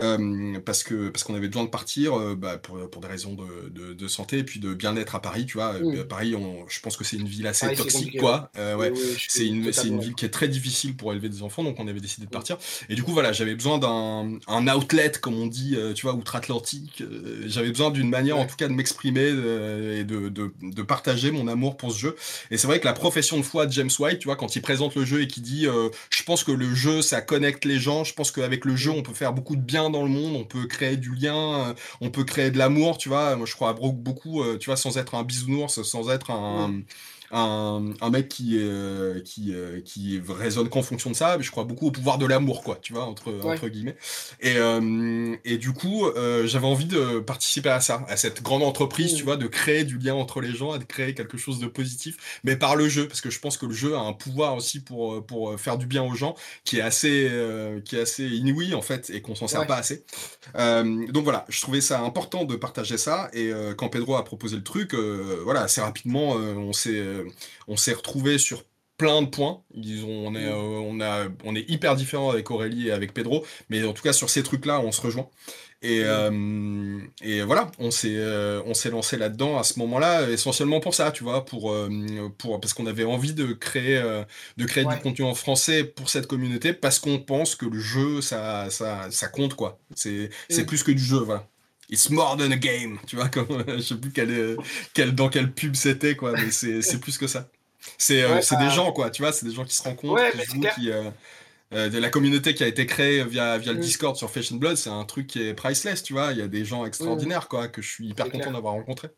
Euh, 0.00 0.18
euh, 0.18 0.60
parce 0.64 0.82
que 0.82 1.08
parce 1.08 1.22
qu'on 1.22 1.34
avait 1.34 1.46
besoin 1.46 1.64
de 1.64 1.68
partir 1.68 2.18
euh, 2.18 2.34
bah, 2.34 2.58
pour, 2.58 2.90
pour, 2.90 3.00
des 3.00 3.06
raisons 3.06 3.34
de, 3.34 3.92
de, 3.92 4.08
santé 4.08 4.38
et 4.38 4.44
puis 4.44 4.58
de 4.58 4.74
bien-être 4.74 5.14
à 5.14 5.22
Paris, 5.22 5.46
tu 5.46 5.58
vois. 5.58 5.74
Mmh. 5.74 6.04
Paris, 6.04 6.34
on, 6.34 6.68
je 6.68 6.80
pense 6.80 6.96
que 6.96 7.04
c'est 7.04 7.16
une 7.16 7.28
ville 7.28 7.46
assez 7.46 7.72
toxique, 7.74 8.18
quoi. 8.18 8.50
Euh, 8.58 8.76
ouais, 8.76 8.92
c'est 9.28 9.46
une, 9.46 9.70
une 9.84 10.00
ville 10.00 10.14
qui 10.14 10.24
est 10.24 10.30
très 10.30 10.48
difficile 10.48 10.96
pour 10.96 11.12
élever 11.12 11.28
des 11.28 11.42
enfants, 11.42 11.62
donc 11.62 11.78
on 11.78 11.86
avait 11.86 12.00
décidé 12.00 12.26
de 12.26 12.30
partir. 12.30 12.58
Et 12.88 12.96
du 12.96 13.04
coup, 13.04 13.12
voilà, 13.12 13.32
j'avais 13.32 13.54
besoin 13.54 13.78
d'un 13.78 14.38
un 14.48 14.68
outlet, 14.68 15.12
comme 15.20 15.38
on 15.38 15.46
dit, 15.46 15.76
tu 15.94 16.02
vois, 16.06 16.14
outre-Atlantique. 16.14 17.02
j'avais 17.46 17.70
besoin 17.70 17.90
d'une 17.90 18.10
manière, 18.10 18.38
en 18.38 18.46
tout 18.46 18.56
cas, 18.56 18.68
de 18.68 18.72
m'exprimer 18.72 19.28
et 19.28 20.04
de, 20.04 20.28
de, 20.28 20.52
de, 20.60 20.82
partager 20.82 21.30
mon 21.30 21.46
amour 21.46 21.76
pour 21.76 21.92
ce 21.92 21.98
jeu. 21.98 22.16
Et 22.50 22.58
c'est 22.58 22.66
vrai 22.66 22.80
que 22.80 22.84
la 22.84 22.92
profession 22.92 23.36
de 23.36 23.42
foi 23.42 23.66
de 23.66 23.72
James 23.72 23.90
White, 23.98 24.18
tu 24.18 24.26
vois, 24.28 24.36
quand 24.36 24.56
il 24.56 24.62
présente 24.62 24.96
le 24.96 25.04
jeu 25.04 25.22
et 25.22 25.28
qu'il 25.28 25.42
dit, 25.42 25.66
je 26.10 26.22
pense 26.24 26.42
que 26.42 26.52
le 26.52 26.74
jeu, 26.74 27.00
ça 27.00 27.20
connecte 27.20 27.64
les 27.64 27.78
gens. 27.78 28.02
Je 28.02 28.14
pense 28.14 28.32
qu'avec 28.32 28.64
le 28.64 28.74
jeu, 28.74 28.90
on 28.90 29.02
peut 29.02 29.14
faire 29.14 29.32
beaucoup 29.32 29.56
de 29.56 29.62
bien 29.62 29.83
dans 29.90 30.02
le 30.02 30.08
monde, 30.08 30.36
on 30.36 30.44
peut 30.44 30.66
créer 30.66 30.96
du 30.96 31.14
lien, 31.14 31.68
euh, 31.68 31.74
on 32.00 32.10
peut 32.10 32.24
créer 32.24 32.50
de 32.50 32.58
l'amour, 32.58 32.98
tu 32.98 33.08
vois. 33.08 33.36
Moi, 33.36 33.46
je 33.46 33.54
crois 33.54 33.72
beaucoup, 33.72 34.42
euh, 34.42 34.58
tu 34.58 34.66
vois, 34.66 34.76
sans 34.76 34.98
être 34.98 35.14
un 35.14 35.22
bisounours, 35.22 35.82
sans 35.82 36.10
être 36.10 36.30
un, 36.30 36.82
un, 37.34 38.10
mec 38.10 38.28
qui, 38.28 38.58
euh, 38.58 39.20
qui, 39.20 39.54
euh, 39.54 39.80
qui 39.80 40.20
résonne 40.28 40.68
qu'en 40.68 40.82
fonction 40.82 41.10
de 41.10 41.16
ça, 41.16 41.36
mais 41.36 41.42
je 41.42 41.50
crois 41.50 41.64
beaucoup 41.64 41.88
au 41.88 41.90
pouvoir 41.90 42.18
de 42.18 42.26
l'amour, 42.26 42.62
quoi, 42.62 42.78
tu 42.80 42.92
vois, 42.92 43.04
entre, 43.04 43.32
entre 43.44 43.68
guillemets. 43.68 43.96
Et, 44.40 44.56
euh, 44.56 45.34
et 45.44 45.58
du 45.58 45.72
coup, 45.72 46.06
j'avais 46.44 46.66
envie 46.66 46.86
de 46.86 47.18
participer 47.18 47.70
à 47.70 47.80
ça, 47.80 48.04
à 48.08 48.16
cette 48.16 48.42
grande 48.42 48.62
entreprise, 48.62 49.14
tu 49.14 49.24
vois, 49.24 49.36
de 49.36 49.46
créer 49.46 49.84
du 49.84 49.98
lien 49.98 50.14
entre 50.14 50.40
les 50.40 50.54
gens, 50.54 50.76
de 50.78 50.84
créer 50.84 51.14
quelque 51.14 51.36
chose 51.36 51.58
de 51.58 51.66
positif, 51.66 52.40
mais 52.44 52.56
par 52.56 52.76
le 52.76 52.88
jeu, 52.88 53.08
parce 53.08 53.20
que 53.20 53.30
je 53.30 53.40
pense 53.40 53.56
que 53.56 53.66
le 53.66 53.74
jeu 53.74 53.96
a 53.96 54.00
un 54.00 54.12
pouvoir 54.12 54.54
aussi 54.54 54.80
pour, 54.80 55.24
pour 55.26 55.58
faire 55.58 55.76
du 55.76 55.86
bien 55.86 56.02
aux 56.02 56.14
gens 56.14 56.36
qui 56.64 56.78
est 56.78 56.82
assez, 56.82 57.30
qui 57.84 57.96
est 57.96 58.00
assez 58.00 58.26
inouï, 58.26 58.74
en 58.74 58.82
fait, 58.82 59.10
et 59.10 59.20
qu'on 59.20 59.34
s'en 59.34 59.48
sert 59.48 59.66
pas 59.66 59.76
assez. 59.76 60.04
donc 60.54 61.24
voilà, 61.24 61.44
je 61.48 61.60
trouvais 61.60 61.80
ça 61.80 62.00
important 62.00 62.44
de 62.44 62.54
partager 62.54 62.96
ça, 62.96 63.28
et 63.32 63.50
quand 63.76 63.88
Pedro 63.88 64.14
a 64.14 64.24
proposé 64.24 64.56
le 64.56 64.62
truc, 64.62 64.94
voilà, 64.94 65.62
assez 65.62 65.80
rapidement, 65.80 66.32
on 66.32 66.72
s'est 66.72 67.23
on 67.68 67.76
s'est 67.76 67.92
retrouvé 67.92 68.38
sur 68.38 68.64
plein 68.96 69.22
de 69.22 69.28
points. 69.28 69.62
Ils 69.74 70.04
on, 70.04 70.34
est, 70.34 70.46
euh, 70.46 70.54
on, 70.54 71.00
a, 71.00 71.26
on 71.44 71.54
est 71.56 71.68
hyper 71.68 71.96
différents 71.96 72.30
avec 72.30 72.50
Aurélie 72.50 72.88
et 72.88 72.92
avec 72.92 73.12
Pedro, 73.12 73.44
mais 73.68 73.84
en 73.84 73.92
tout 73.92 74.02
cas 74.02 74.12
sur 74.12 74.30
ces 74.30 74.42
trucs-là, 74.42 74.80
on 74.80 74.92
se 74.92 75.00
rejoint. 75.00 75.28
Et, 75.82 76.02
mm. 76.02 76.06
euh, 76.06 76.98
et 77.22 77.42
voilà, 77.42 77.70
on 77.78 77.90
s'est 77.90 78.16
on 78.64 78.72
s'est 78.72 78.90
lancé 78.90 79.16
là-dedans 79.18 79.58
à 79.58 79.64
ce 79.64 79.78
moment-là, 79.80 80.30
essentiellement 80.30 80.80
pour 80.80 80.94
ça, 80.94 81.10
tu 81.10 81.24
vois, 81.24 81.44
pour, 81.44 81.74
pour 82.38 82.60
parce 82.60 82.72
qu'on 82.72 82.86
avait 82.86 83.04
envie 83.04 83.34
de 83.34 83.52
créer 83.52 84.00
de 84.56 84.64
créer 84.64 84.84
du 84.84 84.96
contenu 85.02 85.24
en 85.24 85.34
français 85.34 85.84
pour 85.84 86.08
cette 86.08 86.26
communauté, 86.26 86.72
parce 86.72 86.98
qu'on 86.98 87.18
pense 87.18 87.56
que 87.56 87.66
le 87.66 87.78
jeu 87.78 88.20
ça 88.22 88.70
ça, 88.70 89.10
ça 89.10 89.28
compte 89.28 89.54
quoi. 89.54 89.78
C'est 89.94 90.30
c'est 90.48 90.62
mm. 90.62 90.66
plus 90.66 90.82
que 90.84 90.92
du 90.92 91.02
jeu, 91.02 91.18
voilà. 91.18 91.46
It's 91.94 92.10
more 92.10 92.36
than 92.36 92.50
a 92.50 92.56
game, 92.56 92.98
tu 93.06 93.16
vois, 93.16 93.28
comme, 93.28 93.64
je 93.66 93.80
sais 93.80 93.96
plus 93.96 94.12
quelle, 94.12 95.14
dans 95.14 95.28
quelle 95.28 95.52
pub 95.52 95.74
c'était, 95.74 96.16
quoi, 96.16 96.32
mais 96.32 96.50
c'est 96.50 97.00
plus 97.00 97.18
que 97.18 97.26
ça. 97.26 97.48
C'est 97.98 98.22
euh, 98.22 98.40
des 98.40 98.56
bah 98.56 98.68
gens, 98.68 98.92
quoi, 98.92 99.10
tu 99.10 99.22
vois, 99.22 99.32
c'est 99.32 99.46
des 99.46 99.52
gens 99.52 99.64
qui 99.64 99.74
se 99.74 99.82
rencontrent, 99.82 100.22
qui 100.32 100.44
jouent, 100.46 100.60
qui, 100.74 100.90
euh, 100.90 101.10
euh, 101.74 101.88
de 101.88 101.98
la 101.98 102.08
communauté 102.08 102.54
qui 102.54 102.62
a 102.62 102.66
été 102.66 102.86
créée 102.86 103.24
via, 103.24 103.58
via 103.58 103.72
le 103.72 103.78
mm. 103.78 103.82
Discord 103.82 104.16
sur 104.16 104.30
Fashion 104.30 104.56
Blood, 104.56 104.76
c'est 104.76 104.90
un 104.90 105.04
truc 105.04 105.26
qui 105.26 105.42
est 105.42 105.54
priceless, 105.54 106.02
tu 106.02 106.12
vois, 106.12 106.32
il 106.32 106.38
y 106.38 106.42
a 106.42 106.48
des 106.48 106.64
gens 106.64 106.84
extraordinaires, 106.84 107.48
quoi, 107.48 107.68
que 107.68 107.82
je 107.82 107.88
suis 107.88 108.08
hyper 108.08 108.30
content 108.30 108.52
d'avoir 108.52 108.74
rencontré. 108.74 109.08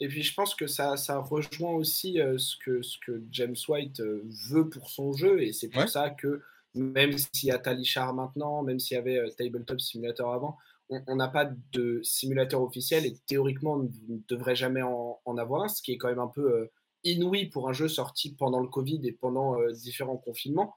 Et 0.00 0.08
puis 0.08 0.24
je 0.24 0.34
pense 0.34 0.56
que 0.56 0.66
ça, 0.66 0.96
ça 0.96 1.18
rejoint 1.18 1.74
aussi 1.74 2.20
euh, 2.20 2.36
ce, 2.36 2.56
que, 2.56 2.82
ce 2.82 2.98
que 3.06 3.22
James 3.30 3.54
White 3.68 4.00
euh, 4.00 4.24
veut 4.50 4.68
pour 4.68 4.90
son 4.90 5.12
jeu. 5.12 5.40
Et 5.42 5.52
c'est 5.52 5.68
pour 5.68 5.88
ça 5.88 6.10
que 6.10 6.42
même 6.74 7.12
s'il 7.16 7.50
y 7.50 7.52
a 7.52 7.58
Talishar 7.58 8.12
maintenant, 8.12 8.64
même 8.64 8.80
s'il 8.80 8.96
y 8.96 8.98
avait 8.98 9.22
Tabletop 9.38 9.80
Simulator 9.80 10.34
avant, 10.34 10.58
on 11.06 11.16
n'a 11.16 11.28
pas 11.28 11.50
de 11.72 12.00
simulateur 12.02 12.62
officiel 12.62 13.06
et 13.06 13.14
théoriquement 13.26 13.74
on 13.74 13.82
ne 13.82 14.18
devrait 14.28 14.56
jamais 14.56 14.82
en, 14.82 15.36
avoir 15.38 15.64
un, 15.64 15.68
ce 15.68 15.82
qui 15.82 15.92
est 15.92 15.98
quand 15.98 16.08
même 16.08 16.18
un 16.18 16.28
peu 16.28 16.68
inouï 17.04 17.46
pour 17.46 17.68
un 17.68 17.72
jeu 17.72 17.88
sorti 17.88 18.34
pendant 18.34 18.60
le 18.60 18.68
Covid 18.68 19.00
et 19.04 19.12
pendant 19.12 19.56
différents 19.72 20.16
confinements. 20.16 20.74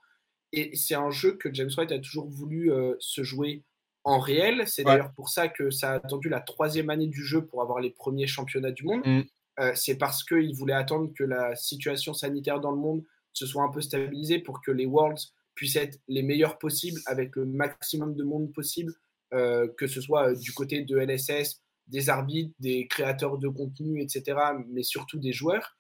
Et 0.52 0.76
c'est 0.76 0.96
un 0.96 1.12
jeu 1.12 1.34
que 1.34 1.54
James 1.54 1.70
White 1.78 1.92
a 1.92 2.00
toujours 2.00 2.30
voulu 2.30 2.72
se 3.00 3.24
jouer 3.24 3.64
en 4.06 4.20
réel. 4.20 4.64
C'est 4.68 4.84
d'ailleurs 4.84 5.12
pour 5.14 5.30
ça 5.30 5.50
que 5.50 5.70
ça 5.70 5.92
a 5.92 5.96
attendu 5.96 6.30
la 6.30 6.40
troisième 6.40 6.90
année 6.90 7.08
du 7.08 7.24
jeu 7.24 7.46
pour 7.46 7.62
avoir 7.62 7.80
les 7.80 7.90
premiers 7.90 8.28
championnats 8.28 8.72
du 8.72 8.84
monde. 8.84 9.02
Mm. 9.06 9.22
Euh, 9.60 9.72
c'est 9.74 9.98
parce 9.98 10.24
qu'il 10.24 10.54
voulait 10.56 10.74
attendre 10.74 11.12
que 11.14 11.24
la 11.24 11.56
situation 11.56 12.14
sanitaire 12.14 12.60
dans 12.60 12.72
le 12.72 12.78
monde 12.78 13.04
se 13.34 13.46
soit 13.46 13.64
un 13.64 13.70
peu 13.70 13.82
stabilisée 13.82 14.40
pour 14.40 14.62
que 14.62 14.72
les 14.72 14.86
Worlds 14.86 15.34
puissent 15.56 15.78
être 15.78 16.00
les 16.08 16.22
meilleurs 16.22 16.58
possibles 16.58 17.00
avec 17.06 17.36
le 17.36 17.46
maximum 17.46 18.16
de 18.16 18.24
monde 18.24 18.52
possible, 18.54 18.94
euh, 18.94 18.96
que 19.32 19.88
ce 19.88 20.02
soit 20.02 20.30
euh, 20.30 20.36
du 20.36 20.54
côté 20.54 20.84
de 20.84 20.98
LSS, 20.98 21.62
des 21.88 22.10
arbitres, 22.10 22.54
des 22.60 22.88
créateurs 22.88 23.38
de 23.38 23.48
contenu, 23.48 24.02
etc., 24.02 24.38
mais 24.68 24.84
surtout 24.84 25.20
des 25.20 25.34
joueurs. 25.34 25.78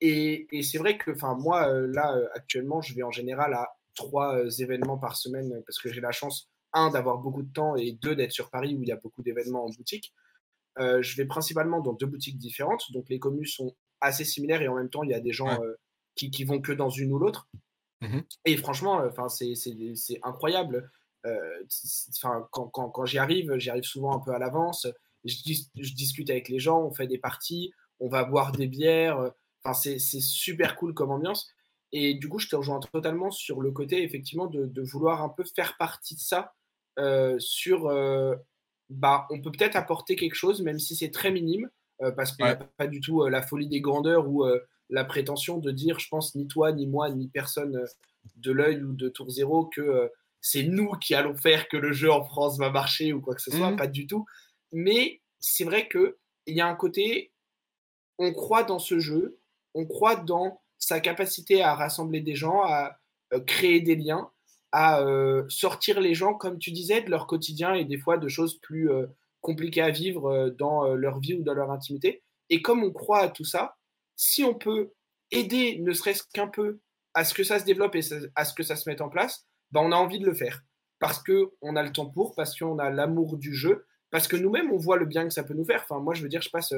Et, 0.00 0.46
et 0.52 0.62
c'est 0.62 0.78
vrai 0.78 0.96
que 0.96 1.10
moi, 1.40 1.72
là, 1.88 2.16
actuellement, 2.34 2.80
je 2.80 2.94
vais 2.94 3.02
en 3.02 3.10
général 3.10 3.54
à 3.54 3.68
trois 3.94 4.38
événements 4.60 4.98
par 4.98 5.16
semaine 5.16 5.62
parce 5.66 5.80
que 5.80 5.92
j'ai 5.92 6.00
la 6.00 6.12
chance 6.12 6.48
un, 6.72 6.90
d'avoir 6.90 7.18
beaucoup 7.18 7.42
de 7.42 7.52
temps 7.52 7.76
et 7.76 7.92
deux, 7.92 8.14
d'être 8.14 8.32
sur 8.32 8.50
Paris 8.50 8.74
où 8.74 8.82
il 8.82 8.88
y 8.88 8.92
a 8.92 8.96
beaucoup 8.96 9.22
d'événements 9.22 9.64
en 9.64 9.70
boutique. 9.70 10.14
Euh, 10.78 11.02
je 11.02 11.16
vais 11.16 11.24
principalement 11.24 11.80
dans 11.80 11.92
deux 11.92 12.06
boutiques 12.06 12.38
différentes, 12.38 12.92
donc 12.92 13.08
les 13.08 13.18
communes 13.18 13.46
sont 13.46 13.74
assez 14.00 14.24
similaires 14.24 14.62
et 14.62 14.68
en 14.68 14.76
même 14.76 14.90
temps, 14.90 15.02
il 15.02 15.10
y 15.10 15.14
a 15.14 15.20
des 15.20 15.32
gens 15.32 15.48
euh, 15.62 15.74
qui, 16.14 16.30
qui, 16.30 16.44
vont 16.44 16.60
que 16.60 16.72
dans 16.72 16.90
une 16.90 17.12
ou 17.12 17.18
l'autre. 17.18 17.48
Mmh 18.00 18.20
et 18.44 18.56
franchement, 18.56 19.00
euh, 19.00 19.08
enfin 19.08 19.28
c'est 19.28 19.54
incroyable. 20.22 20.90
Enfin 21.24 22.48
quand, 22.52 22.68
quand, 22.68 22.90
quand 22.90 23.04
j'y 23.04 23.18
arrive, 23.18 23.56
j'y 23.58 23.70
arrive 23.70 23.84
souvent 23.84 24.14
un 24.14 24.20
peu 24.20 24.32
à 24.32 24.38
l'avance. 24.38 24.86
Je, 25.24 25.34
je, 25.76 25.94
discute 25.94 26.30
avec 26.30 26.48
les 26.48 26.58
gens, 26.58 26.80
on 26.80 26.92
fait 26.92 27.06
des 27.06 27.18
parties, 27.18 27.72
on 28.00 28.08
va 28.08 28.24
boire 28.24 28.52
des 28.52 28.66
bières. 28.66 29.32
Enfin, 29.62 29.74
c'est 29.74 29.98
super 29.98 30.76
cool 30.76 30.94
comme 30.94 31.10
ambiance. 31.10 31.50
Et 31.92 32.14
du 32.14 32.28
coup, 32.28 32.38
je 32.38 32.48
te 32.48 32.56
rejoins 32.56 32.80
totalement 32.80 33.30
sur 33.30 33.60
le 33.60 33.70
côté, 33.70 34.02
effectivement, 34.02 34.46
de, 34.46 34.66
de 34.66 34.82
vouloir 34.82 35.22
un 35.22 35.28
peu 35.28 35.44
faire 35.44 35.76
partie 35.78 36.14
de 36.14 36.20
ça 36.20 36.54
euh, 36.98 37.36
sur 37.38 37.86
euh, 37.86 38.34
bah, 38.90 39.26
on 39.30 39.40
peut 39.40 39.52
peut-être 39.52 39.76
apporter 39.76 40.16
quelque 40.16 40.34
chose, 40.34 40.62
même 40.62 40.78
si 40.78 40.96
c'est 40.96 41.10
très 41.10 41.30
minime, 41.30 41.68
euh, 42.02 42.10
parce 42.10 42.32
qu'il 42.32 42.44
n'y 42.44 42.50
a 42.50 42.56
pas 42.56 42.86
du 42.86 43.00
tout 43.00 43.26
la 43.26 43.42
folie 43.42 43.68
des 43.68 43.80
grandeurs 43.80 44.28
ou 44.28 44.44
la 44.90 45.04
prétention 45.04 45.58
de 45.58 45.70
dire, 45.70 45.98
je 45.98 46.08
pense, 46.08 46.34
ni 46.34 46.46
toi, 46.46 46.72
ni 46.72 46.86
moi, 46.86 47.10
ni 47.10 47.28
personne 47.28 47.84
de 48.36 48.52
l'œil 48.52 48.82
ou 48.82 48.92
de 48.92 49.08
Tour 49.08 49.30
Zéro, 49.30 49.66
que 49.66 50.10
c'est 50.50 50.62
nous 50.62 50.92
qui 50.92 51.14
allons 51.14 51.36
faire 51.36 51.68
que 51.68 51.76
le 51.76 51.92
jeu 51.92 52.10
en 52.10 52.24
France 52.24 52.58
va 52.58 52.70
marcher 52.70 53.12
ou 53.12 53.20
quoi 53.20 53.34
que 53.34 53.42
ce 53.42 53.50
soit, 53.50 53.72
mmh. 53.72 53.76
pas 53.76 53.86
du 53.86 54.06
tout. 54.06 54.24
Mais 54.72 55.20
c'est 55.40 55.64
vrai 55.64 55.88
qu'il 55.88 56.14
y 56.46 56.60
a 56.60 56.66
un 56.66 56.74
côté, 56.74 57.32
on 58.18 58.32
croit 58.32 58.64
dans 58.64 58.78
ce 58.78 58.98
jeu, 58.98 59.40
on 59.74 59.86
croit 59.86 60.16
dans 60.16 60.62
sa 60.78 61.00
capacité 61.00 61.62
à 61.62 61.74
rassembler 61.74 62.20
des 62.20 62.34
gens, 62.34 62.62
à 62.62 62.98
créer 63.46 63.80
des 63.80 63.96
liens 63.96 64.30
à 64.72 65.00
euh, 65.00 65.44
sortir 65.48 66.00
les 66.00 66.14
gens, 66.14 66.34
comme 66.34 66.58
tu 66.58 66.70
disais, 66.70 67.02
de 67.02 67.10
leur 67.10 67.26
quotidien 67.26 67.74
et 67.74 67.84
des 67.84 67.98
fois 67.98 68.18
de 68.18 68.28
choses 68.28 68.58
plus 68.60 68.90
euh, 68.90 69.06
compliquées 69.40 69.82
à 69.82 69.90
vivre 69.90 70.30
euh, 70.30 70.50
dans 70.50 70.94
leur 70.94 71.20
vie 71.20 71.34
ou 71.34 71.42
dans 71.42 71.54
leur 71.54 71.70
intimité. 71.70 72.22
Et 72.50 72.62
comme 72.62 72.84
on 72.84 72.92
croit 72.92 73.20
à 73.20 73.28
tout 73.28 73.44
ça, 73.44 73.76
si 74.16 74.44
on 74.44 74.54
peut 74.54 74.92
aider, 75.30 75.78
ne 75.80 75.92
serait-ce 75.92 76.24
qu'un 76.32 76.48
peu, 76.48 76.80
à 77.14 77.24
ce 77.24 77.34
que 77.34 77.44
ça 77.44 77.58
se 77.58 77.64
développe 77.64 77.94
et 77.94 78.00
à 78.34 78.44
ce 78.44 78.54
que 78.54 78.62
ça 78.62 78.76
se 78.76 78.88
mette 78.88 79.00
en 79.00 79.08
place, 79.08 79.46
ben 79.72 79.80
on 79.80 79.92
a 79.92 79.96
envie 79.96 80.18
de 80.18 80.26
le 80.26 80.34
faire. 80.34 80.62
Parce 80.98 81.22
qu'on 81.22 81.76
a 81.76 81.82
le 81.82 81.92
temps 81.92 82.06
pour, 82.06 82.34
parce 82.34 82.58
qu'on 82.58 82.78
a 82.78 82.90
l'amour 82.90 83.36
du 83.36 83.54
jeu, 83.54 83.86
parce 84.10 84.26
que 84.26 84.36
nous-mêmes, 84.36 84.72
on 84.72 84.78
voit 84.78 84.96
le 84.96 85.06
bien 85.06 85.24
que 85.24 85.32
ça 85.32 85.44
peut 85.44 85.54
nous 85.54 85.64
faire. 85.64 85.82
Enfin, 85.88 86.00
moi, 86.00 86.14
je 86.14 86.22
veux 86.22 86.28
dire, 86.28 86.42
je 86.42 86.50
passe 86.50 86.74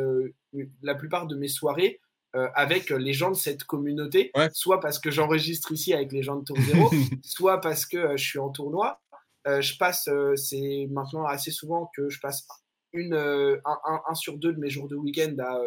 la 0.82 0.94
plupart 0.94 1.26
de 1.26 1.36
mes 1.36 1.48
soirées 1.48 2.00
euh, 2.36 2.48
avec 2.54 2.90
les 2.90 3.12
gens 3.12 3.30
de 3.30 3.36
cette 3.36 3.64
communauté, 3.64 4.30
soit 4.52 4.78
parce 4.78 5.00
que 5.00 5.10
j'enregistre 5.10 5.72
ici 5.72 5.92
avec 5.92 6.12
les 6.12 6.22
gens 6.22 6.36
de 6.36 6.44
Tour 6.44 6.56
Zéro, 6.60 6.88
soit 7.24 7.60
parce 7.60 7.86
que 7.86 7.96
euh, 7.96 8.16
je 8.16 8.24
suis 8.24 8.38
en 8.38 8.50
tournoi. 8.50 9.00
Euh, 9.48 9.60
je 9.60 9.76
passe, 9.76 10.08
c'est 10.36 10.86
maintenant 10.92 11.24
assez 11.24 11.50
souvent 11.50 11.90
que 11.96 12.08
je 12.08 12.20
passe 12.20 12.46
une, 12.92 13.14
un, 13.14 14.14
sur 14.14 14.38
deux 14.38 14.52
de 14.52 14.60
mes 14.60 14.70
jours 14.70 14.86
de 14.86 14.94
week-end 14.94 15.34
à, 15.40 15.58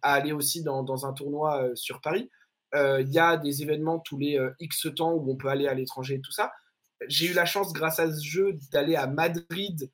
à, 0.00 0.14
aller 0.14 0.32
aussi 0.32 0.62
dans, 0.62 0.82
dans 0.82 1.04
un 1.04 1.12
tournoi 1.12 1.70
sur 1.74 2.00
Paris. 2.00 2.30
Il 2.74 3.08
y 3.10 3.18
a 3.18 3.36
des 3.36 3.62
événements 3.62 3.98
tous 3.98 4.16
les 4.16 4.38
X 4.60 4.86
temps 4.94 5.12
où 5.12 5.30
on 5.30 5.36
peut 5.36 5.48
aller 5.48 5.66
à 5.66 5.74
l'étranger 5.74 6.14
et 6.14 6.20
tout 6.20 6.32
ça. 6.32 6.52
J'ai 7.08 7.26
eu 7.26 7.32
la 7.32 7.44
chance, 7.44 7.72
grâce 7.72 7.98
à 7.98 8.12
ce 8.12 8.24
jeu, 8.24 8.58
d'aller 8.72 8.96
à 8.96 9.06
Madrid 9.06 9.90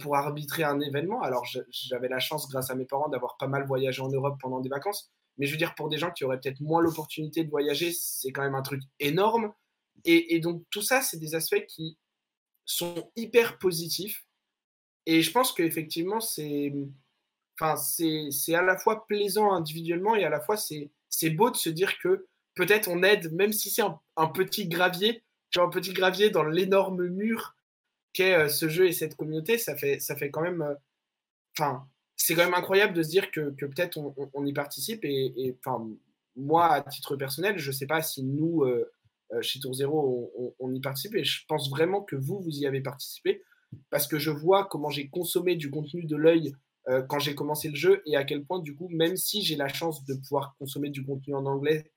pour 0.00 0.16
arbitrer 0.16 0.62
un 0.62 0.80
événement. 0.80 1.20
Alors, 1.22 1.44
j'avais 1.70 2.08
la 2.08 2.18
chance, 2.18 2.48
grâce 2.48 2.70
à 2.70 2.74
mes 2.74 2.86
parents, 2.86 3.08
d'avoir 3.08 3.36
pas 3.36 3.46
mal 3.46 3.66
voyagé 3.66 4.00
en 4.00 4.08
Europe 4.08 4.38
pendant 4.40 4.60
des 4.60 4.70
vacances. 4.70 5.10
Mais 5.38 5.46
je 5.46 5.52
veux 5.52 5.58
dire, 5.58 5.74
pour 5.74 5.88
des 5.88 5.98
gens 5.98 6.10
qui 6.10 6.24
auraient 6.24 6.40
peut-être 6.40 6.60
moins 6.60 6.80
l'opportunité 6.80 7.44
de 7.44 7.50
voyager, 7.50 7.92
c'est 7.92 8.32
quand 8.32 8.42
même 8.42 8.54
un 8.54 8.62
truc 8.62 8.82
énorme. 9.00 9.52
Et, 10.04 10.38
donc, 10.40 10.62
tout 10.70 10.82
ça, 10.82 11.02
c'est 11.02 11.18
des 11.18 11.34
aspects 11.34 11.64
qui 11.66 11.98
sont 12.64 13.10
hyper 13.16 13.58
positifs. 13.58 14.24
Et 15.06 15.22
je 15.22 15.30
pense 15.30 15.52
qu'effectivement, 15.52 16.20
c'est 16.20 16.72
enfin, 17.58 17.80
à 18.54 18.62
la 18.62 18.76
fois 18.76 19.06
plaisant 19.06 19.52
individuellement 19.52 20.14
et 20.14 20.24
à 20.24 20.28
la 20.28 20.40
fois 20.40 20.56
c'est 20.56 21.30
beau 21.30 21.50
de 21.50 21.56
se 21.56 21.70
dire 21.70 21.98
que 21.98 22.26
peut-être 22.54 22.88
on 22.88 23.02
aide, 23.02 23.32
même 23.32 23.52
si 23.52 23.70
c'est 23.70 23.82
un, 23.82 24.26
petit 24.28 24.68
gravier, 24.68 25.22
un 25.62 25.68
petit 25.68 25.92
gravier 25.92 26.30
dans 26.30 26.44
l'énorme 26.44 27.06
mur 27.06 27.56
qu'est 28.12 28.34
euh, 28.34 28.48
ce 28.48 28.68
jeu 28.68 28.86
et 28.86 28.92
cette 28.92 29.16
communauté, 29.16 29.58
ça 29.58 29.76
fait, 29.76 30.00
ça 30.00 30.16
fait 30.16 30.30
quand 30.30 30.40
même. 30.40 30.62
Euh, 30.62 30.74
enfin, 31.56 31.86
c'est 32.16 32.34
quand 32.34 32.44
même 32.44 32.54
incroyable 32.54 32.94
de 32.94 33.02
se 33.02 33.10
dire 33.10 33.30
que, 33.30 33.50
peut-être 33.50 33.98
on, 34.32 34.46
y 34.46 34.52
participe. 34.54 35.04
Et, 35.04 35.54
enfin, 35.58 35.86
moi, 36.34 36.72
à 36.72 36.82
titre 36.82 37.14
personnel, 37.16 37.58
je 37.58 37.68
ne 37.68 37.74
sais 37.74 37.86
pas 37.86 38.00
si 38.00 38.22
nous, 38.22 38.64
euh, 38.64 38.90
chez 39.42 39.60
Tour 39.60 39.74
Zéro, 39.74 40.54
on, 40.58 40.74
y 40.74 40.80
participe. 40.80 41.14
Et 41.14 41.24
je 41.24 41.44
pense 41.46 41.68
vraiment 41.68 42.00
que 42.00 42.16
vous, 42.16 42.40
vous 42.40 42.58
y 42.58 42.66
avez 42.66 42.80
participé. 42.80 43.42
Parce 43.90 44.06
que 44.06 44.18
je 44.18 44.30
vois 44.30 44.64
comment 44.64 44.88
j'ai 44.88 45.08
consommé 45.08 45.56
du 45.56 45.70
contenu 45.70 46.04
de 46.04 46.16
l'œil 46.16 46.54
quand 47.08 47.18
j'ai 47.18 47.34
commencé 47.34 47.68
le 47.68 47.74
jeu 47.74 48.00
et 48.06 48.16
à 48.16 48.24
quel 48.24 48.44
point, 48.44 48.60
du 48.60 48.74
coup, 48.74 48.88
même 48.88 49.16
si 49.16 49.42
j'ai 49.42 49.56
la 49.56 49.68
chance 49.68 50.04
de 50.04 50.14
pouvoir 50.14 50.54
consommer 50.58 50.88
du 50.88 51.04
contenu 51.04 51.34
en 51.34 51.44
anglais 51.44 51.90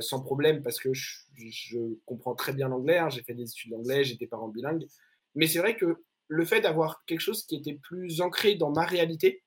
sans 0.00 0.20
problème, 0.20 0.62
parce 0.62 0.80
que 0.80 0.92
je, 0.92 1.76
comprends 2.04 2.34
très 2.34 2.52
bien 2.52 2.68
l'anglais, 2.68 2.98
hein, 2.98 3.08
j'ai 3.10 3.22
fait 3.22 3.34
des 3.34 3.50
études 3.50 3.72
d'anglais, 3.72 4.04
j'étais 4.04 4.26
parent 4.26 4.48
bilingue. 4.48 4.86
Mais 5.34 5.46
c'est 5.46 5.58
vrai 5.58 5.76
que 5.76 6.02
le 6.28 6.44
fait 6.44 6.60
d'avoir 6.60 7.04
quelque 7.04 7.20
chose 7.20 7.44
qui 7.44 7.56
était 7.56 7.78
plus 7.82 8.20
ancré 8.20 8.54
dans 8.54 8.70
ma 8.70 8.84
réalité, 8.84 9.42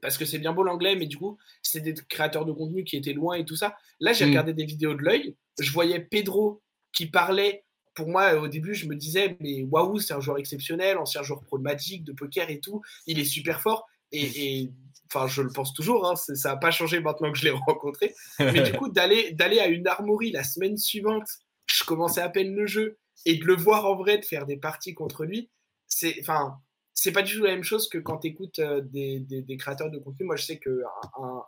parce 0.00 0.18
que 0.18 0.24
c'est 0.24 0.38
bien 0.38 0.52
beau 0.52 0.62
l'anglais, 0.62 0.96
mais 0.96 1.06
du 1.06 1.16
coup, 1.16 1.38
c'est 1.62 1.80
des 1.80 1.94
créateurs 1.94 2.44
de 2.44 2.52
contenu 2.52 2.84
qui 2.84 2.96
étaient 2.96 3.12
loin 3.12 3.36
et 3.36 3.44
tout 3.44 3.56
ça. 3.56 3.76
Là, 4.00 4.12
j'ai 4.12 4.26
mm. 4.26 4.28
regardé 4.28 4.52
des 4.52 4.64
vidéos 4.64 4.94
de 4.94 5.02
l'œil, 5.02 5.36
je 5.58 5.70
voyais 5.70 6.00
Pedro 6.00 6.62
qui 6.92 7.06
parlait. 7.06 7.64
Pour 7.94 8.08
moi, 8.08 8.34
au 8.34 8.48
début, 8.48 8.74
je 8.74 8.86
me 8.86 8.96
disais, 8.96 9.36
mais 9.40 9.62
waouh, 9.62 10.00
c'est 10.00 10.14
un 10.14 10.20
joueur 10.20 10.38
exceptionnel, 10.38 10.98
ancien 10.98 11.22
joueur 11.22 11.42
pro 11.42 11.58
de 11.58 11.62
Magic, 11.62 12.02
de 12.02 12.12
poker 12.12 12.50
et 12.50 12.58
tout. 12.58 12.82
Il 13.06 13.20
est 13.20 13.24
super 13.24 13.60
fort. 13.60 13.86
Et, 14.10 14.70
enfin, 15.14 15.28
je 15.28 15.42
le 15.42 15.50
pense 15.50 15.72
toujours, 15.72 16.08
hein, 16.08 16.16
ça 16.16 16.50
n'a 16.50 16.56
pas 16.56 16.70
changé 16.70 17.00
maintenant 17.00 17.30
que 17.30 17.38
je 17.38 17.44
l'ai 17.44 17.50
rencontré. 17.66 18.14
Mais 18.38 18.62
du 18.62 18.72
coup, 18.72 18.88
d'aller, 18.88 19.32
d'aller 19.32 19.60
à 19.60 19.68
une 19.68 19.86
armorie 19.86 20.32
la 20.32 20.44
semaine 20.44 20.76
suivante, 20.76 21.28
je 21.66 21.84
commençais 21.84 22.20
à 22.20 22.28
peine 22.28 22.54
le 22.54 22.66
jeu, 22.66 22.98
et 23.24 23.36
de 23.36 23.44
le 23.44 23.54
voir 23.54 23.86
en 23.86 23.96
vrai, 23.96 24.18
de 24.18 24.24
faire 24.24 24.46
des 24.46 24.56
parties 24.56 24.94
contre 24.94 25.24
lui, 25.24 25.50
c'est, 25.86 26.16
enfin, 26.20 26.58
c'est 26.92 27.12
pas 27.12 27.22
du 27.22 27.36
tout 27.36 27.44
la 27.44 27.52
même 27.52 27.64
chose 27.64 27.88
que 27.88 27.98
quand 27.98 28.18
tu 28.18 28.28
écoutes 28.28 28.58
euh, 28.58 28.80
des, 28.80 29.20
des, 29.20 29.56
créateurs 29.56 29.90
de 29.90 29.98
contenu. 29.98 30.26
Moi, 30.26 30.36
je 30.36 30.44
sais 30.44 30.58
que 30.58 30.82
un, 31.18 31.42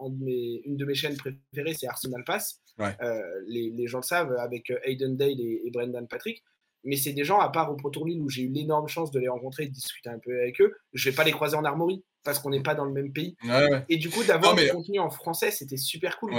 une 0.00 0.76
de 0.76 0.84
mes 0.84 0.94
chaînes 0.94 1.16
préférées, 1.16 1.74
c'est 1.74 1.86
Arsenal 1.86 2.24
Pass. 2.24 2.60
Euh, 2.80 3.22
les, 3.46 3.70
les, 3.70 3.86
gens 3.86 3.98
le 3.98 4.04
savent, 4.04 4.32
avec 4.38 4.70
euh, 4.70 4.78
Hayden 4.84 5.16
Dale 5.16 5.40
et, 5.40 5.70
Brendan 5.72 6.06
Patrick. 6.06 6.44
Mais 6.84 6.96
c'est 6.96 7.12
des 7.12 7.24
gens, 7.24 7.40
à 7.40 7.48
part 7.48 7.72
au 7.72 7.76
Pro 7.76 7.90
Tour 7.90 8.06
où 8.06 8.28
j'ai 8.28 8.42
eu 8.42 8.48
l'énorme 8.48 8.86
chance 8.86 9.10
de 9.10 9.18
les 9.18 9.28
rencontrer 9.28 9.64
et 9.64 9.68
de 9.68 9.72
discuter 9.72 10.08
un 10.08 10.18
peu 10.18 10.40
avec 10.40 10.60
eux, 10.60 10.76
je 10.92 11.10
vais 11.10 11.14
pas 11.14 11.24
les 11.24 11.32
croiser 11.32 11.56
en 11.56 11.64
armorie 11.64 12.04
parce 12.28 12.40
qu'on 12.40 12.50
n'est 12.50 12.62
pas 12.62 12.74
dans 12.74 12.84
le 12.84 12.92
même 12.92 13.10
pays. 13.10 13.36
Et 13.88 13.96
du 13.96 14.10
coup, 14.10 14.22
d'avoir 14.22 14.54
du 14.54 14.68
contenu 14.68 14.98
en 14.98 15.08
français, 15.08 15.50
c'était 15.50 15.78
super 15.78 16.18
cool. 16.18 16.34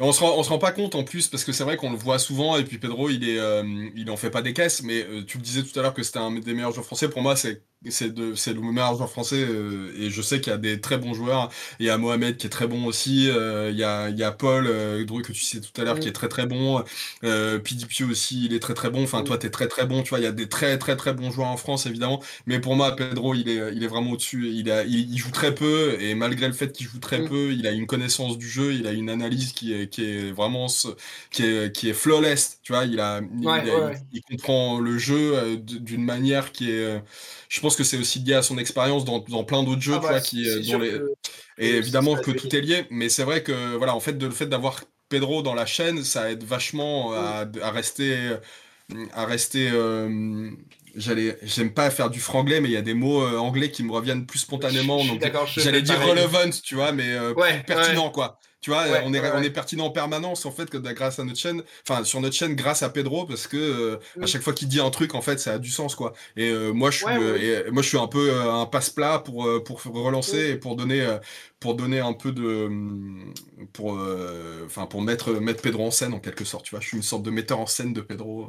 On 0.00 0.12
se, 0.12 0.20
rend, 0.20 0.40
se 0.42 0.48
rend 0.48 0.58
pas 0.58 0.70
compte 0.70 0.94
en 0.94 1.02
plus 1.02 1.28
parce 1.28 1.44
que 1.44 1.52
c'est 1.52 1.64
vrai 1.64 1.76
qu'on 1.76 1.90
le 1.90 1.96
voit 1.96 2.20
souvent 2.20 2.56
et 2.56 2.64
puis 2.64 2.78
Pedro 2.78 3.10
il 3.10 3.28
est 3.28 3.40
euh, 3.40 3.64
il 3.96 4.08
en 4.08 4.16
fait 4.16 4.30
pas 4.30 4.40
des 4.40 4.52
caisses 4.52 4.84
mais 4.84 5.02
euh, 5.02 5.24
tu 5.24 5.36
le 5.36 5.42
disais 5.42 5.64
tout 5.64 5.76
à 5.76 5.82
l'heure 5.82 5.94
que 5.94 6.04
c'était 6.04 6.20
un 6.20 6.30
des 6.30 6.54
meilleurs 6.54 6.70
joueurs 6.70 6.86
français 6.86 7.08
pour 7.08 7.22
moi 7.22 7.34
c'est 7.34 7.64
c'est 7.90 8.16
le 8.16 8.60
meilleur 8.60 8.96
joueur 8.96 9.10
français 9.10 9.44
euh, 9.48 9.92
et 9.98 10.10
je 10.10 10.22
sais 10.22 10.40
qu'il 10.40 10.50
y 10.50 10.54
a 10.54 10.58
des 10.58 10.80
très 10.80 10.98
bons 10.98 11.14
joueurs. 11.14 11.50
Il 11.78 11.86
y 11.86 11.90
a 11.90 11.98
Mohamed 11.98 12.36
qui 12.36 12.46
est 12.46 12.50
très 12.50 12.66
bon 12.66 12.86
aussi. 12.86 13.30
Euh, 13.30 13.70
il, 13.70 13.78
y 13.78 13.84
a, 13.84 14.08
il 14.08 14.18
y 14.18 14.22
a 14.22 14.32
Paul 14.32 14.66
euh, 14.66 15.04
que 15.04 15.32
tu 15.32 15.42
sais 15.42 15.60
tout 15.60 15.80
à 15.80 15.84
l'heure 15.84 15.98
qui 16.00 16.08
est 16.08 16.12
très 16.12 16.28
très 16.28 16.46
bon. 16.46 16.82
Euh, 17.24 17.58
PDP 17.58 18.02
aussi, 18.10 18.46
il 18.46 18.54
est 18.54 18.60
très 18.60 18.74
très 18.74 18.90
bon. 18.90 19.02
Enfin, 19.02 19.22
toi, 19.22 19.38
tu 19.38 19.46
es 19.46 19.50
très 19.50 19.68
très 19.68 19.86
bon. 19.86 20.02
Tu 20.02 20.10
vois, 20.10 20.20
il 20.20 20.24
y 20.24 20.26
a 20.26 20.32
des 20.32 20.48
très 20.48 20.78
très 20.78 20.96
très 20.96 21.12
bons 21.12 21.30
joueurs 21.30 21.48
en 21.48 21.56
France 21.56 21.86
évidemment. 21.86 22.22
Mais 22.46 22.58
pour 22.60 22.76
moi, 22.76 22.96
Pedro, 22.96 23.34
il 23.34 23.48
est, 23.48 23.74
il 23.74 23.84
est 23.84 23.86
vraiment 23.86 24.12
au-dessus. 24.12 24.50
Il, 24.50 24.70
a, 24.70 24.84
il, 24.84 25.16
joue 25.18 25.30
très 25.30 25.54
peu 25.54 25.96
et 26.00 26.14
malgré 26.14 26.46
le 26.46 26.52
fait 26.52 26.72
qu'il 26.72 26.86
joue 26.86 26.98
très 26.98 27.24
peu, 27.24 27.52
il 27.52 27.66
a 27.66 27.70
une 27.72 27.86
connaissance 27.86 28.38
du 28.38 28.48
jeu, 28.48 28.74
il 28.74 28.86
a 28.86 28.92
une 28.92 29.10
analyse 29.10 29.52
qui 29.52 29.74
est, 29.74 29.88
qui 29.88 30.04
est 30.04 30.32
vraiment 30.32 30.66
qui 31.30 31.44
est, 31.44 31.74
qui 31.74 31.88
est 31.90 31.94
flawless. 31.94 32.60
Tu 32.62 32.72
vois, 32.72 32.84
il 32.84 33.00
a, 33.00 33.20
il, 34.12 34.22
comprend 34.22 34.80
le 34.80 34.98
jeu 34.98 35.56
d'une 35.58 36.04
manière 36.04 36.52
qui 36.52 36.70
est 36.70 37.02
je 37.54 37.60
pense 37.60 37.73
que 37.76 37.84
c'est 37.84 37.98
aussi 37.98 38.20
lié 38.20 38.34
à 38.34 38.42
son 38.42 38.58
expérience 38.58 39.04
dans, 39.04 39.20
plein 39.20 39.62
d'autres 39.62 39.82
jeux, 39.82 39.94
ah 39.94 39.98
tu 39.98 40.06
bah, 40.06 40.10
vois, 40.12 40.20
qui, 40.20 40.70
dans 40.70 40.78
les... 40.78 41.00
et 41.58 41.70
évidemment 41.70 42.16
que 42.16 42.30
tout 42.30 42.54
est 42.54 42.60
lié, 42.60 42.86
mais 42.90 43.08
c'est 43.08 43.24
vrai 43.24 43.42
que 43.42 43.76
voilà, 43.76 43.94
en 43.94 44.00
fait, 44.00 44.18
de, 44.18 44.26
le 44.26 44.32
fait 44.32 44.46
d'avoir 44.46 44.84
Pedro 45.08 45.42
dans 45.42 45.54
la 45.54 45.66
chaîne, 45.66 46.02
ça 46.04 46.30
aide 46.30 46.44
vachement 46.44 47.12
à, 47.12 47.46
rester, 47.70 48.36
à 49.12 49.26
rester. 49.26 49.68
Euh, 49.70 50.50
j'allais, 50.96 51.38
j'aime 51.42 51.72
pas 51.72 51.90
faire 51.90 52.10
du 52.10 52.20
franglais, 52.20 52.60
mais 52.60 52.68
il 52.68 52.72
y 52.72 52.76
a 52.76 52.82
des 52.82 52.94
mots 52.94 53.22
euh, 53.22 53.36
anglais 53.38 53.70
qui 53.70 53.82
me 53.82 53.92
reviennent 53.92 54.26
plus 54.26 54.40
spontanément, 54.40 55.04
donc 55.04 55.22
j'allais 55.56 55.82
dire 55.82 56.00
relevant, 56.00 56.50
tu 56.62 56.74
vois, 56.74 56.92
mais 56.92 57.08
euh, 57.08 57.34
pertinent, 57.66 58.10
quoi. 58.10 58.38
Tu 58.64 58.70
vois, 58.70 58.84
on, 59.04 59.12
est, 59.12 59.20
on 59.32 59.42
est 59.42 59.50
pertinent 59.50 59.84
en 59.84 59.90
permanence 59.90 60.46
en 60.46 60.50
fait 60.50 60.70
que 60.70 60.78
grâce 60.78 61.18
à 61.18 61.24
notre 61.24 61.38
chaîne, 61.38 61.62
enfin 61.86 62.02
sur 62.02 62.22
notre 62.22 62.34
chaîne 62.34 62.54
grâce 62.54 62.82
à 62.82 62.88
Pedro 62.88 63.26
parce 63.26 63.46
que 63.46 63.58
euh, 63.58 64.00
à 64.16 64.24
mm. 64.24 64.26
chaque 64.26 64.40
fois 64.40 64.54
qu'il 64.54 64.68
dit 64.68 64.80
un 64.80 64.88
truc 64.88 65.14
en 65.14 65.20
fait 65.20 65.38
ça 65.38 65.52
a 65.52 65.58
du 65.58 65.68
sens 65.68 65.94
quoi. 65.94 66.14
Et 66.38 66.48
euh, 66.48 66.72
moi 66.72 66.90
je 66.90 66.96
suis, 66.96 67.06
euh, 67.06 67.66
et, 67.66 67.70
moi 67.70 67.82
je 67.82 67.88
suis 67.88 67.98
un 67.98 68.06
peu 68.06 68.40
un 68.40 68.64
passe-plat 68.64 69.18
pour 69.18 69.62
pour 69.64 69.82
relancer 69.82 70.48
mm. 70.48 70.52
et 70.52 70.56
pour 70.56 70.76
donner 70.76 71.06
pour 71.64 71.76
donner 71.76 71.98
un 71.98 72.12
peu 72.12 72.30
de 72.30 72.68
pour 73.72 73.98
enfin 74.66 74.84
pour 74.84 75.00
mettre 75.00 75.32
mettre 75.32 75.62
Pedro 75.62 75.86
en 75.86 75.90
scène 75.90 76.12
en 76.12 76.20
quelque 76.20 76.44
sorte. 76.44 76.66
Tu 76.66 76.72
vois, 76.72 76.80
je 76.80 76.88
suis 76.88 76.98
une 76.98 77.02
sorte 77.02 77.22
de 77.22 77.30
metteur 77.30 77.58
en 77.58 77.64
scène 77.64 77.94
de 77.94 78.02
Pedro. 78.02 78.48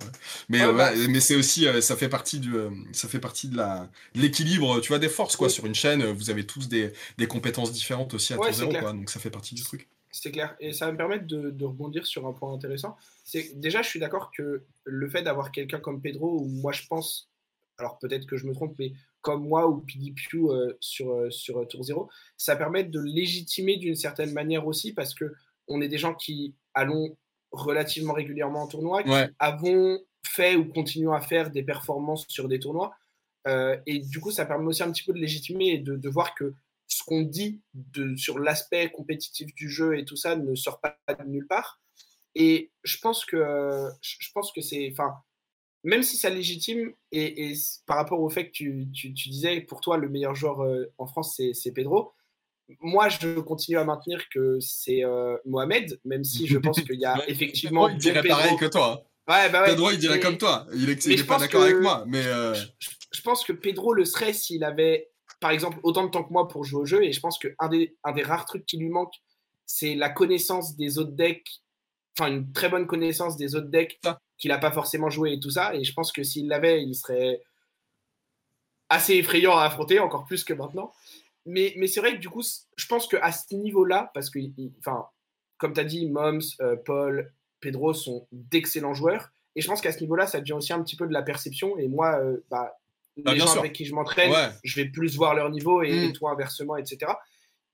Mais 0.49 0.59
bah, 0.73 0.91
mais 1.07 1.21
c'est 1.21 1.37
aussi 1.37 1.65
ça 1.79 1.95
fait 1.95 2.09
partie 2.09 2.41
du 2.41 2.53
ça 2.91 3.07
fait 3.07 3.21
partie 3.21 3.47
de 3.47 3.55
la 3.55 3.89
l'équilibre 4.15 4.81
tu 4.81 4.89
vois 4.89 4.99
des 4.99 5.07
forces 5.07 5.37
quoi. 5.37 5.47
Sur 5.47 5.65
une 5.65 5.75
chaîne 5.75 6.03
vous 6.03 6.29
avez 6.29 6.45
tous 6.45 6.67
des, 6.67 6.91
des 7.17 7.25
compétences 7.25 7.71
différentes 7.71 8.13
aussi 8.13 8.33
à 8.33 8.35
tout 8.35 8.51
zéro 8.51 8.73
quoi. 8.73 8.91
Donc 8.91 9.09
ça 9.09 9.21
fait 9.21 9.29
partie 9.29 9.55
du 9.55 9.63
truc. 9.63 9.87
C'est 10.11 10.31
clair. 10.31 10.57
Et 10.59 10.73
ça 10.73 10.87
va 10.87 10.91
me 10.91 10.97
permettre 10.97 11.25
de, 11.25 11.63
rebondir 11.63 12.05
sur 12.05 12.27
un 12.27 12.33
point 12.33 12.53
intéressant. 12.53 12.97
C'est 13.23 13.57
déjà, 13.57 13.81
je 13.81 13.87
suis 13.87 13.99
d'accord 14.01 14.29
que 14.31 14.63
le 14.83 15.09
fait 15.09 15.21
d'avoir 15.21 15.53
quelqu'un 15.53 15.79
comme 15.79 16.01
Pedro, 16.01 16.41
ou 16.41 16.47
moi 16.47 16.73
je 16.73 16.85
pense, 16.85 17.29
alors 17.77 17.97
peut-être 17.97 18.25
que 18.25 18.35
je 18.35 18.45
me 18.45 18.53
trompe, 18.53 18.75
mais 18.77 18.91
comme 19.25 19.47
moi 19.47 19.67
ou 19.67 19.81
PDPU 19.81 20.51
euh, 20.51 20.77
sur, 20.79 21.11
euh, 21.11 21.31
sur 21.31 21.67
Tour 21.67 21.83
Zero, 21.83 22.09
ça 22.37 22.55
permet 22.55 22.83
de 22.83 22.99
légitimer 22.99 23.77
d'une 23.77 23.95
certaine 23.95 24.31
manière 24.31 24.67
aussi 24.67 24.93
parce 24.93 25.15
que 25.15 25.33
on 25.67 25.81
est 25.81 25.87
des 25.87 25.97
gens 25.97 26.13
qui 26.13 26.53
allons 26.75 27.17
relativement 27.51 28.13
régulièrement 28.13 28.61
en 28.61 28.67
tournoi, 28.67 29.01
qui 29.01 29.09
avons 29.39 29.99
fait 30.23 30.55
ou 30.55 30.65
continuons 30.65 31.13
à 31.13 31.21
faire 31.21 31.49
des 31.49 31.63
performances 31.63 32.25
sur 32.27 32.47
des 32.47 32.59
tournois. 32.59 32.93
Euh, 33.47 33.75
et 33.87 33.97
du 33.97 34.19
coup, 34.19 34.29
ça 34.29 34.45
permet 34.45 34.67
aussi 34.67 34.83
un 34.83 34.91
petit 34.91 35.03
peu 35.03 35.13
de 35.13 35.17
légitimer 35.17 35.69
et 35.69 35.79
de, 35.79 35.95
de 35.95 36.09
voir 36.09 36.35
que 36.35 36.53
ce 36.85 37.01
qu'on 37.03 37.23
dit 37.23 37.61
de, 37.73 38.15
sur 38.15 38.37
l'aspect 38.37 38.91
compétitif 38.91 39.55
du 39.55 39.71
jeu 39.71 39.97
et 39.97 40.05
tout 40.05 40.15
ça 40.15 40.35
ne 40.35 40.53
sort 40.53 40.79
pas 40.81 40.99
de 41.09 41.23
nulle 41.25 41.47
part. 41.47 41.79
Et 42.35 42.71
je 42.83 42.99
pense 42.99 43.25
que, 43.25 43.89
je 44.01 44.29
pense 44.35 44.51
que 44.51 44.61
c'est, 44.61 44.87
enfin, 44.91 45.15
même 45.85 46.03
si 46.03 46.17
ça 46.17 46.29
légitime, 46.29 46.91
et, 47.11 47.53
par 47.85 47.97
rapport 47.97 48.19
au 48.19 48.29
fait 48.29 48.47
que 48.47 48.51
tu, 48.51 48.87
tu, 48.91 49.09
disais, 49.09 49.61
pour 49.61 49.81
toi, 49.81 49.97
le 49.97 50.09
meilleur 50.09 50.35
joueur 50.35 50.61
euh, 50.61 50.91
en 50.97 51.05
France, 51.05 51.39
c'est 51.53 51.71
Pedro, 51.71 52.11
moi, 52.81 53.09
je 53.09 53.39
continue 53.39 53.77
à 53.77 53.83
maintenir 53.83 54.27
que 54.29 54.59
c'est 54.59 55.05
euh, 55.05 55.37
Mohamed, 55.45 55.99
même 56.03 56.23
si 56.23 56.47
je 56.47 56.57
pense 56.57 56.81
qu'il 56.81 56.99
y 56.99 57.05
a 57.05 57.23
effectivement. 57.27 57.87
il 57.87 57.97
dirait 57.97 58.27
pareil 58.27 58.57
que 58.57 58.65
toi. 58.65 59.05
Ouais, 59.27 59.49
bah 59.49 59.61
ouais, 59.61 59.69
Pedro, 59.69 59.91
il 59.91 59.99
dirait 59.99 60.19
comme 60.19 60.37
toi. 60.37 60.67
Il 60.73 60.87
n'est 60.87 61.23
pas 61.23 61.37
d'accord 61.37 61.63
avec 61.63 61.77
moi. 61.77 62.03
Mais 62.07 62.25
euh, 62.25 62.55
je, 63.11 63.21
pense 63.21 63.43
que 63.43 63.53
Pedro 63.53 63.93
le 63.93 64.05
serait 64.05 64.33
s'il 64.33 64.63
avait 64.63 65.09
par 65.39 65.51
exemple, 65.51 65.77
autant 65.83 66.05
de 66.05 66.09
temps 66.09 66.23
que 66.23 66.33
moi 66.33 66.47
pour 66.47 66.63
jouer 66.63 66.81
au 66.81 66.85
jeu. 66.85 67.03
Et 67.03 67.11
je 67.11 67.19
pense 67.19 67.37
qu'un 67.37 67.69
des, 67.69 67.95
un 68.03 68.11
des 68.13 68.23
rares 68.23 68.45
trucs 68.45 68.65
qui 68.65 68.77
lui 68.77 68.89
manque, 68.89 69.13
c'est 69.65 69.93
la 69.93 70.09
connaissance 70.09 70.75
des 70.75 70.97
autres 70.97 71.11
decks, 71.11 71.61
enfin 72.17 72.31
une 72.31 72.51
très 72.51 72.69
bonne 72.69 72.87
connaissance 72.87 73.37
des 73.37 73.55
autres 73.55 73.69
decks 73.69 73.99
qu'il 74.37 74.49
n'a 74.49 74.57
pas 74.57 74.71
forcément 74.71 75.09
joué 75.09 75.33
et 75.33 75.39
tout 75.39 75.49
ça. 75.49 75.75
Et 75.75 75.83
je 75.83 75.93
pense 75.93 76.11
que 76.11 76.23
s'il 76.23 76.47
l'avait, 76.47 76.83
il 76.83 76.95
serait 76.95 77.41
assez 78.89 79.15
effrayant 79.15 79.57
à 79.57 79.63
affronter, 79.63 79.99
encore 79.99 80.25
plus 80.25 80.43
que 80.43 80.53
maintenant. 80.53 80.91
Mais, 81.45 81.73
mais 81.77 81.87
c'est 81.87 81.99
vrai 81.99 82.15
que 82.15 82.19
du 82.19 82.29
coup, 82.29 82.43
je 82.75 82.87
pense 82.87 83.07
qu'à 83.07 83.31
ce 83.31 83.53
niveau-là, 83.55 84.11
parce 84.13 84.29
que, 84.29 84.39
enfin, 84.79 85.05
comme 85.57 85.73
tu 85.73 85.79
as 85.79 85.83
dit, 85.85 86.09
Moms, 86.09 86.39
euh, 86.61 86.75
Paul, 86.75 87.31
Pedro 87.59 87.93
sont 87.93 88.27
d'excellents 88.31 88.93
joueurs. 88.93 89.29
Et 89.55 89.61
je 89.61 89.67
pense 89.67 89.81
qu'à 89.81 89.91
ce 89.91 90.01
niveau-là, 90.01 90.27
ça 90.27 90.39
devient 90.39 90.53
aussi 90.53 90.73
un 90.73 90.83
petit 90.83 90.95
peu 90.95 91.07
de 91.07 91.13
la 91.13 91.21
perception. 91.21 91.77
Et 91.77 91.87
moi, 91.87 92.19
euh, 92.19 92.43
bah, 92.49 92.77
bah, 93.17 93.33
les 93.33 93.39
gens 93.39 93.57
avec 93.57 93.73
qui 93.73 93.85
je 93.85 93.93
m'entraîne, 93.93 94.33
je 94.63 94.75
vais 94.75 94.85
plus 94.85 95.15
voir 95.15 95.33
leur 95.35 95.49
niveau 95.49 95.81
et, 95.81 96.09
mm. 96.09 96.13
toi 96.13 96.31
inversement, 96.31 96.75
etc. 96.75 97.11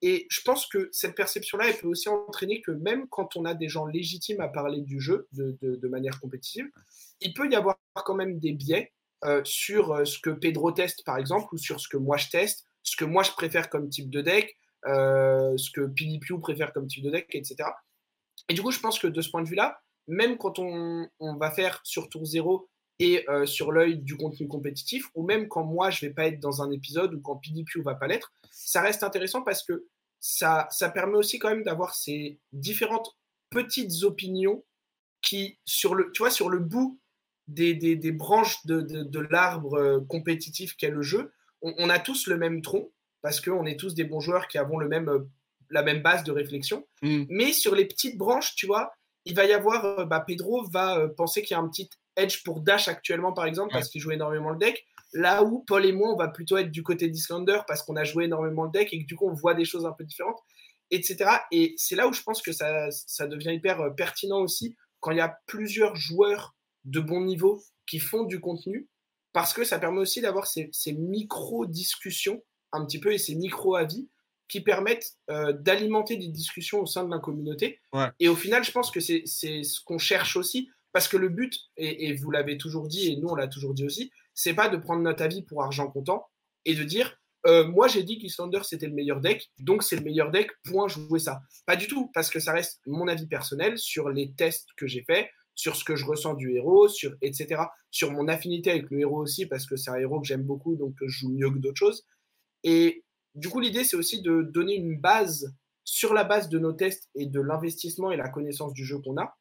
Et 0.02 0.26
je 0.30 0.42
pense 0.42 0.66
que 0.68 0.90
cette 0.92 1.16
perception-là, 1.16 1.70
elle 1.70 1.78
peut 1.78 1.88
aussi 1.88 2.10
entraîner 2.10 2.62
que 2.62 2.72
même 2.72 3.08
quand 3.10 3.36
on 3.36 3.46
a 3.46 3.54
des 3.54 3.70
gens 3.70 3.86
légitimes 3.86 4.42
à 4.42 4.48
parler 4.48 4.82
du 4.82 5.00
jeu 5.00 5.28
de, 5.32 5.88
manière 5.88 6.20
compétitive, 6.20 6.68
il 7.20 7.34
peut 7.34 7.50
y 7.50 7.56
avoir 7.56 7.78
quand 7.94 8.16
même 8.16 8.40
des 8.40 8.54
biais 8.54 8.92
euh, 9.26 9.42
sur 9.44 9.92
euh, 9.92 10.06
ce 10.06 10.18
que 10.20 10.32
Pedro 10.32 10.72
teste, 10.72 11.04
par 11.06 11.18
exemple, 11.18 11.54
ou 11.54 11.58
sur 11.58 11.80
ce 11.80 11.88
que 11.88 11.98
moi 11.98 12.18
je 12.18 12.30
teste, 12.30 12.66
ce 12.82 12.96
que 12.96 13.06
moi 13.06 13.22
je 13.22 13.32
préfère 13.32 13.70
comme 13.70 13.90
type 13.90 14.10
de 14.10 14.22
deck, 14.22 14.58
euh, 14.88 15.56
ce 15.58 15.70
que 15.70 15.86
Pilipiu 15.86 16.40
préfère 16.40 16.74
comme 16.74 16.88
type 16.88 17.04
de 17.04 17.12
deck, 17.12 17.28
etc. 17.34 17.70
Et 18.50 18.56
du 18.56 18.64
coup, 18.64 18.72
je 18.72 18.80
pense 18.80 18.98
que 18.98 19.08
de 19.08 19.22
ce 19.22 19.30
point 19.30 19.44
de 19.44 19.48
vue-là, 19.48 19.80
même 20.08 20.38
quand 20.38 20.58
on, 20.58 21.08
va 21.20 21.52
faire 21.52 21.80
sur 21.84 22.10
tour 22.10 22.26
0 22.26 22.70
et 23.02 23.28
euh, 23.30 23.48
sur 23.48 23.72
l'œil 23.72 23.98
du 23.98 24.16
contenu 24.16 24.48
compétitif, 24.48 25.10
ou 25.16 25.26
même 25.26 25.48
quand 25.48 25.64
moi 25.64 25.90
je 25.90 26.06
vais 26.06 26.14
pas 26.14 26.28
être 26.28 26.40
dans 26.40 26.62
un 26.62 26.70
épisode 26.70 27.16
ou 27.16 27.20
quand 27.20 27.38
PDP 27.38 27.84
va 27.84 27.96
pas 27.96 28.06
l'être, 28.06 28.32
ça 28.52 28.80
reste 28.80 29.02
intéressant 29.02 29.42
parce 29.42 29.64
que 29.64 29.88
ça, 30.20 30.68
ça 30.70 30.88
permet 30.92 31.18
aussi 31.18 31.40
quand 31.40 31.50
même 31.50 31.64
d'avoir 31.64 31.96
ces 31.96 32.38
différentes 32.54 33.18
petites 33.50 34.04
opinions 34.04 34.64
qui, 35.24 35.58
sur 35.66 35.96
le, 35.96 36.12
tu 36.12 36.20
vois, 36.20 36.30
sur 36.30 36.48
le 36.48 36.60
bout 36.60 37.00
des, 37.48 37.74
des, 37.74 37.96
des 37.96 38.12
branches 38.12 38.64
de, 38.68 38.82
de, 38.82 39.20
l'arbre 39.20 39.74
euh, 39.80 40.00
compétitif 40.08 40.76
qu'est 40.78 40.92
le 40.92 41.02
jeu, 41.02 41.34
on, 41.64 41.90
a 41.90 41.98
tous 41.98 42.28
le 42.28 42.38
même 42.38 42.62
tronc 42.62 42.92
parce 43.24 43.42
qu'on 43.42 43.66
est 43.66 43.80
tous 43.80 43.96
des 43.96 44.04
bons 44.04 44.20
joueurs 44.20 44.48
qui 44.48 44.60
avons 44.60 44.78
le 44.78 44.88
même, 44.88 45.10
euh, 45.10 45.28
la 45.72 45.82
même 45.82 46.04
base 46.04 46.24
de 46.24 46.32
réflexion. 46.32 46.88
Mm. 47.02 47.24
Mais 47.30 47.52
sur 47.52 47.74
les 47.74 47.86
petites 47.86 48.18
branches, 48.18 48.54
tu 48.56 48.68
vois, 48.68 48.94
il 49.26 49.36
va 49.36 49.46
y 49.46 49.54
avoir, 49.54 50.06
bah, 50.06 50.24
Pedro 50.26 50.64
va 50.70 51.08
penser 51.10 51.42
qu'il 51.42 51.56
y 51.56 51.60
a 51.60 51.64
un 51.64 51.68
petit 51.68 51.90
Edge 52.16 52.44
pour 52.44 52.62
Dash 52.62 52.88
actuellement, 52.88 53.34
par 53.34 53.46
exemple, 53.46 53.72
parce 53.74 53.90
qu'il 53.90 54.02
joue 54.02 54.12
énormément 54.12 54.50
le 54.50 54.58
deck. 54.58 54.86
Là 55.14 55.44
où 55.44 55.64
Paul 55.66 55.86
et 55.86 55.92
moi, 55.92 56.14
on 56.14 56.18
va 56.18 56.30
plutôt 56.30 56.58
être 56.58 56.72
du 56.72 56.84
côté 56.84 57.10
d'Islander 57.10 57.60
parce 57.68 57.84
qu'on 57.84 57.96
a 57.96 58.04
joué 58.04 58.26
énormément 58.26 58.64
le 58.64 58.72
deck 58.72 58.94
et 58.94 59.02
que 59.02 59.06
du 59.06 59.16
coup, 59.16 59.28
on 59.30 59.34
voit 59.34 59.54
des 59.54 59.66
choses 59.66 59.86
un 59.86 59.92
peu 59.92 60.04
différentes, 60.04 60.40
etc. 60.90 61.26
Et 61.52 61.74
c'est 61.78 61.96
là 61.96 62.08
où 62.08 62.14
je 62.14 62.22
pense 62.22 62.42
que 62.42 62.52
ça, 62.52 62.90
ça 62.92 63.28
devient 63.28 63.54
hyper 63.54 63.82
euh, 63.82 63.90
pertinent 63.90 64.40
aussi 64.40 64.76
quand 65.00 65.12
il 65.12 65.18
y 65.18 65.22
a 65.22 65.38
plusieurs 65.48 65.96
joueurs 65.96 66.56
de 66.86 67.00
bon 67.00 67.22
niveau 67.22 67.62
qui 67.88 68.00
font 68.00 68.24
du 68.24 68.40
contenu 68.40 68.88
parce 69.34 69.54
que 69.54 69.64
ça 69.64 69.80
permet 69.80 70.00
aussi 70.00 70.22
d'avoir 70.22 70.48
ces, 70.48 70.70
ces 70.72 70.94
micro-discussions 70.94 72.42
un 72.72 72.86
petit 72.86 73.00
peu 73.00 73.14
et 73.14 73.18
ces 73.18 73.36
micro-avis 73.36 74.10
qui 74.48 74.62
permettent 74.62 75.14
euh, 75.30 75.54
d'alimenter 75.54 76.18
des 76.18 76.28
discussions 76.28 76.82
au 76.82 76.86
sein 76.86 77.06
de 77.06 77.10
la 77.10 77.20
communauté. 77.20 77.80
Et 78.20 78.28
au 78.28 78.36
final, 78.36 78.66
je 78.66 78.72
pense 78.72 78.92
que 78.92 79.00
c'est 79.00 79.24
ce 79.26 79.80
qu'on 79.86 79.98
cherche 79.98 80.36
aussi. 80.36 80.70
Parce 80.94 81.08
que 81.08 81.18
le 81.18 81.30
but, 81.30 81.54
et, 81.78 82.14
vous 82.16 82.32
l'avez 82.32 82.58
toujours 82.58 82.88
dit, 82.88 83.12
et 83.12 83.16
nous 83.18 83.30
on 83.30 83.36
l'a 83.36 83.48
toujours 83.48 83.74
dit 83.74 83.86
aussi, 83.86 84.12
c'est 84.34 84.54
pas 84.54 84.70
de 84.70 84.78
prendre 84.78 85.02
notre 85.02 85.24
avis 85.24 85.44
pour 85.44 85.64
argent 85.64 85.90
comptant 85.90 86.28
et 86.66 86.76
de 86.76 86.84
dire 86.84 87.18
euh, 87.48 87.68
moi 87.68 87.88
j'ai 87.88 88.04
dit 88.04 88.20
qu'Islander 88.20 88.60
c'était 88.64 88.88
le 88.88 88.94
meilleur 88.94 89.20
deck, 89.20 89.50
donc 89.60 89.84
c'est 89.84 89.96
le 89.96 90.04
meilleur 90.04 90.32
deck, 90.32 90.52
point, 90.64 90.88
jouer 90.88 91.20
ça. 91.20 91.42
Pas 91.66 91.76
du 91.76 91.88
tout, 91.88 92.12
parce 92.14 92.30
que 92.30 92.40
ça 92.40 92.54
reste 92.54 92.82
mon 92.86 93.08
avis 93.08 93.28
personnel 93.28 93.78
sur 93.78 94.10
les 94.10 94.34
tests 94.34 94.70
que 94.78 94.86
j'ai 94.86 95.04
faits, 95.04 95.30
sur 95.56 95.76
ce 95.76 95.84
que 95.84 95.96
je 95.96 96.06
ressens 96.06 96.36
du 96.36 96.56
héros, 96.56 96.88
sur 96.88 97.16
etc. 97.22 97.64
Sur 97.90 98.12
mon 98.12 98.28
affinité 98.28 98.72
avec 98.72 98.90
le 98.90 99.00
héros 99.00 99.22
aussi, 99.22 99.46
parce 99.46 99.66
que 99.66 99.76
c'est 99.76 99.92
un 99.92 99.96
héros 99.96 100.22
que 100.22 100.28
j'aime 100.28 100.44
beaucoup, 100.44 100.76
donc 100.76 100.96
je 101.02 101.08
joue 101.08 101.30
mieux 101.30 101.50
que 101.50 101.58
d'autres 101.58 101.80
choses. 101.80 102.06
Et 102.64 103.04
du 103.34 103.50
coup, 103.50 103.60
l'idée 103.60 103.84
c'est 103.84 103.98
aussi 103.98 104.22
de 104.22 104.42
donner 104.42 104.76
une 104.76 105.00
base 105.00 105.56
sur 105.84 106.14
la 106.14 106.24
base 106.24 106.50
de 106.50 106.60
nos 106.60 106.74
tests 106.74 107.10
et 107.16 107.26
de 107.26 107.42
l'investissement 107.42 108.12
et 108.12 108.18
la 108.18 108.30
connaissance 108.30 108.74
du 108.74 108.86
jeu 108.86 109.00
qu'on 109.00 109.18
a. 109.18 109.36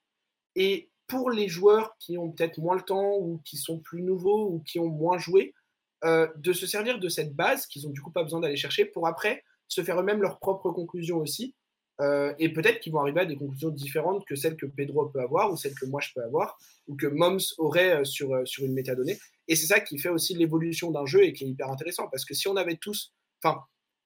pour 1.11 1.31
les 1.31 1.49
joueurs 1.49 1.96
qui 1.99 2.16
ont 2.16 2.31
peut-être 2.31 2.59
moins 2.59 2.77
le 2.77 2.83
temps 2.83 3.16
ou 3.18 3.42
qui 3.44 3.57
sont 3.57 3.81
plus 3.81 4.03
nouveaux 4.03 4.49
ou 4.49 4.61
qui 4.61 4.79
ont 4.79 4.88
moins 4.88 5.18
joué, 5.18 5.55
euh, 6.05 6.29
de 6.37 6.53
se 6.53 6.66
servir 6.66 7.01
de 7.01 7.09
cette 7.09 7.35
base 7.35 7.66
qu'ils 7.66 7.87
ont 7.87 7.90
du 7.90 8.01
coup 8.01 8.12
pas 8.12 8.23
besoin 8.23 8.40
d'aller 8.40 8.57
chercher 8.57 8.85
pour 8.87 9.07
après 9.07 9.42
se 9.68 9.83
faire 9.83 10.01
eux-mêmes 10.01 10.23
leurs 10.23 10.38
propres 10.38 10.70
conclusions 10.70 11.18
aussi 11.18 11.55
Euh, 12.01 12.33
et 12.38 12.49
peut-être 12.57 12.81
qu'ils 12.81 12.94
vont 12.94 13.01
arriver 13.01 13.20
à 13.20 13.27
des 13.27 13.37
conclusions 13.37 13.68
différentes 13.68 14.25
que 14.25 14.35
celles 14.35 14.57
que 14.57 14.64
Pedro 14.64 15.11
peut 15.12 15.20
avoir 15.20 15.53
ou 15.53 15.57
celles 15.62 15.75
que 15.75 15.85
moi 15.92 16.01
je 16.01 16.11
peux 16.14 16.25
avoir 16.25 16.57
ou 16.88 16.96
que 16.96 17.09
Moms 17.20 17.46
aurait 17.59 18.07
sur, 18.07 18.29
sur 18.46 18.64
une 18.64 18.73
métadonnée. 18.73 19.18
Et 19.49 19.55
c'est 19.55 19.66
ça 19.66 19.81
qui 19.81 19.99
fait 19.99 20.09
aussi 20.09 20.33
l'évolution 20.35 20.90
d'un 20.92 21.05
jeu 21.12 21.23
et 21.25 21.33
qui 21.35 21.44
est 21.44 21.51
hyper 21.55 21.68
intéressant 21.70 22.09
parce 22.12 22.25
que 22.25 22.35
si 22.40 22.49
on 22.49 22.57
avait 22.57 22.79
tous, 22.87 23.12
enfin, 23.42 23.57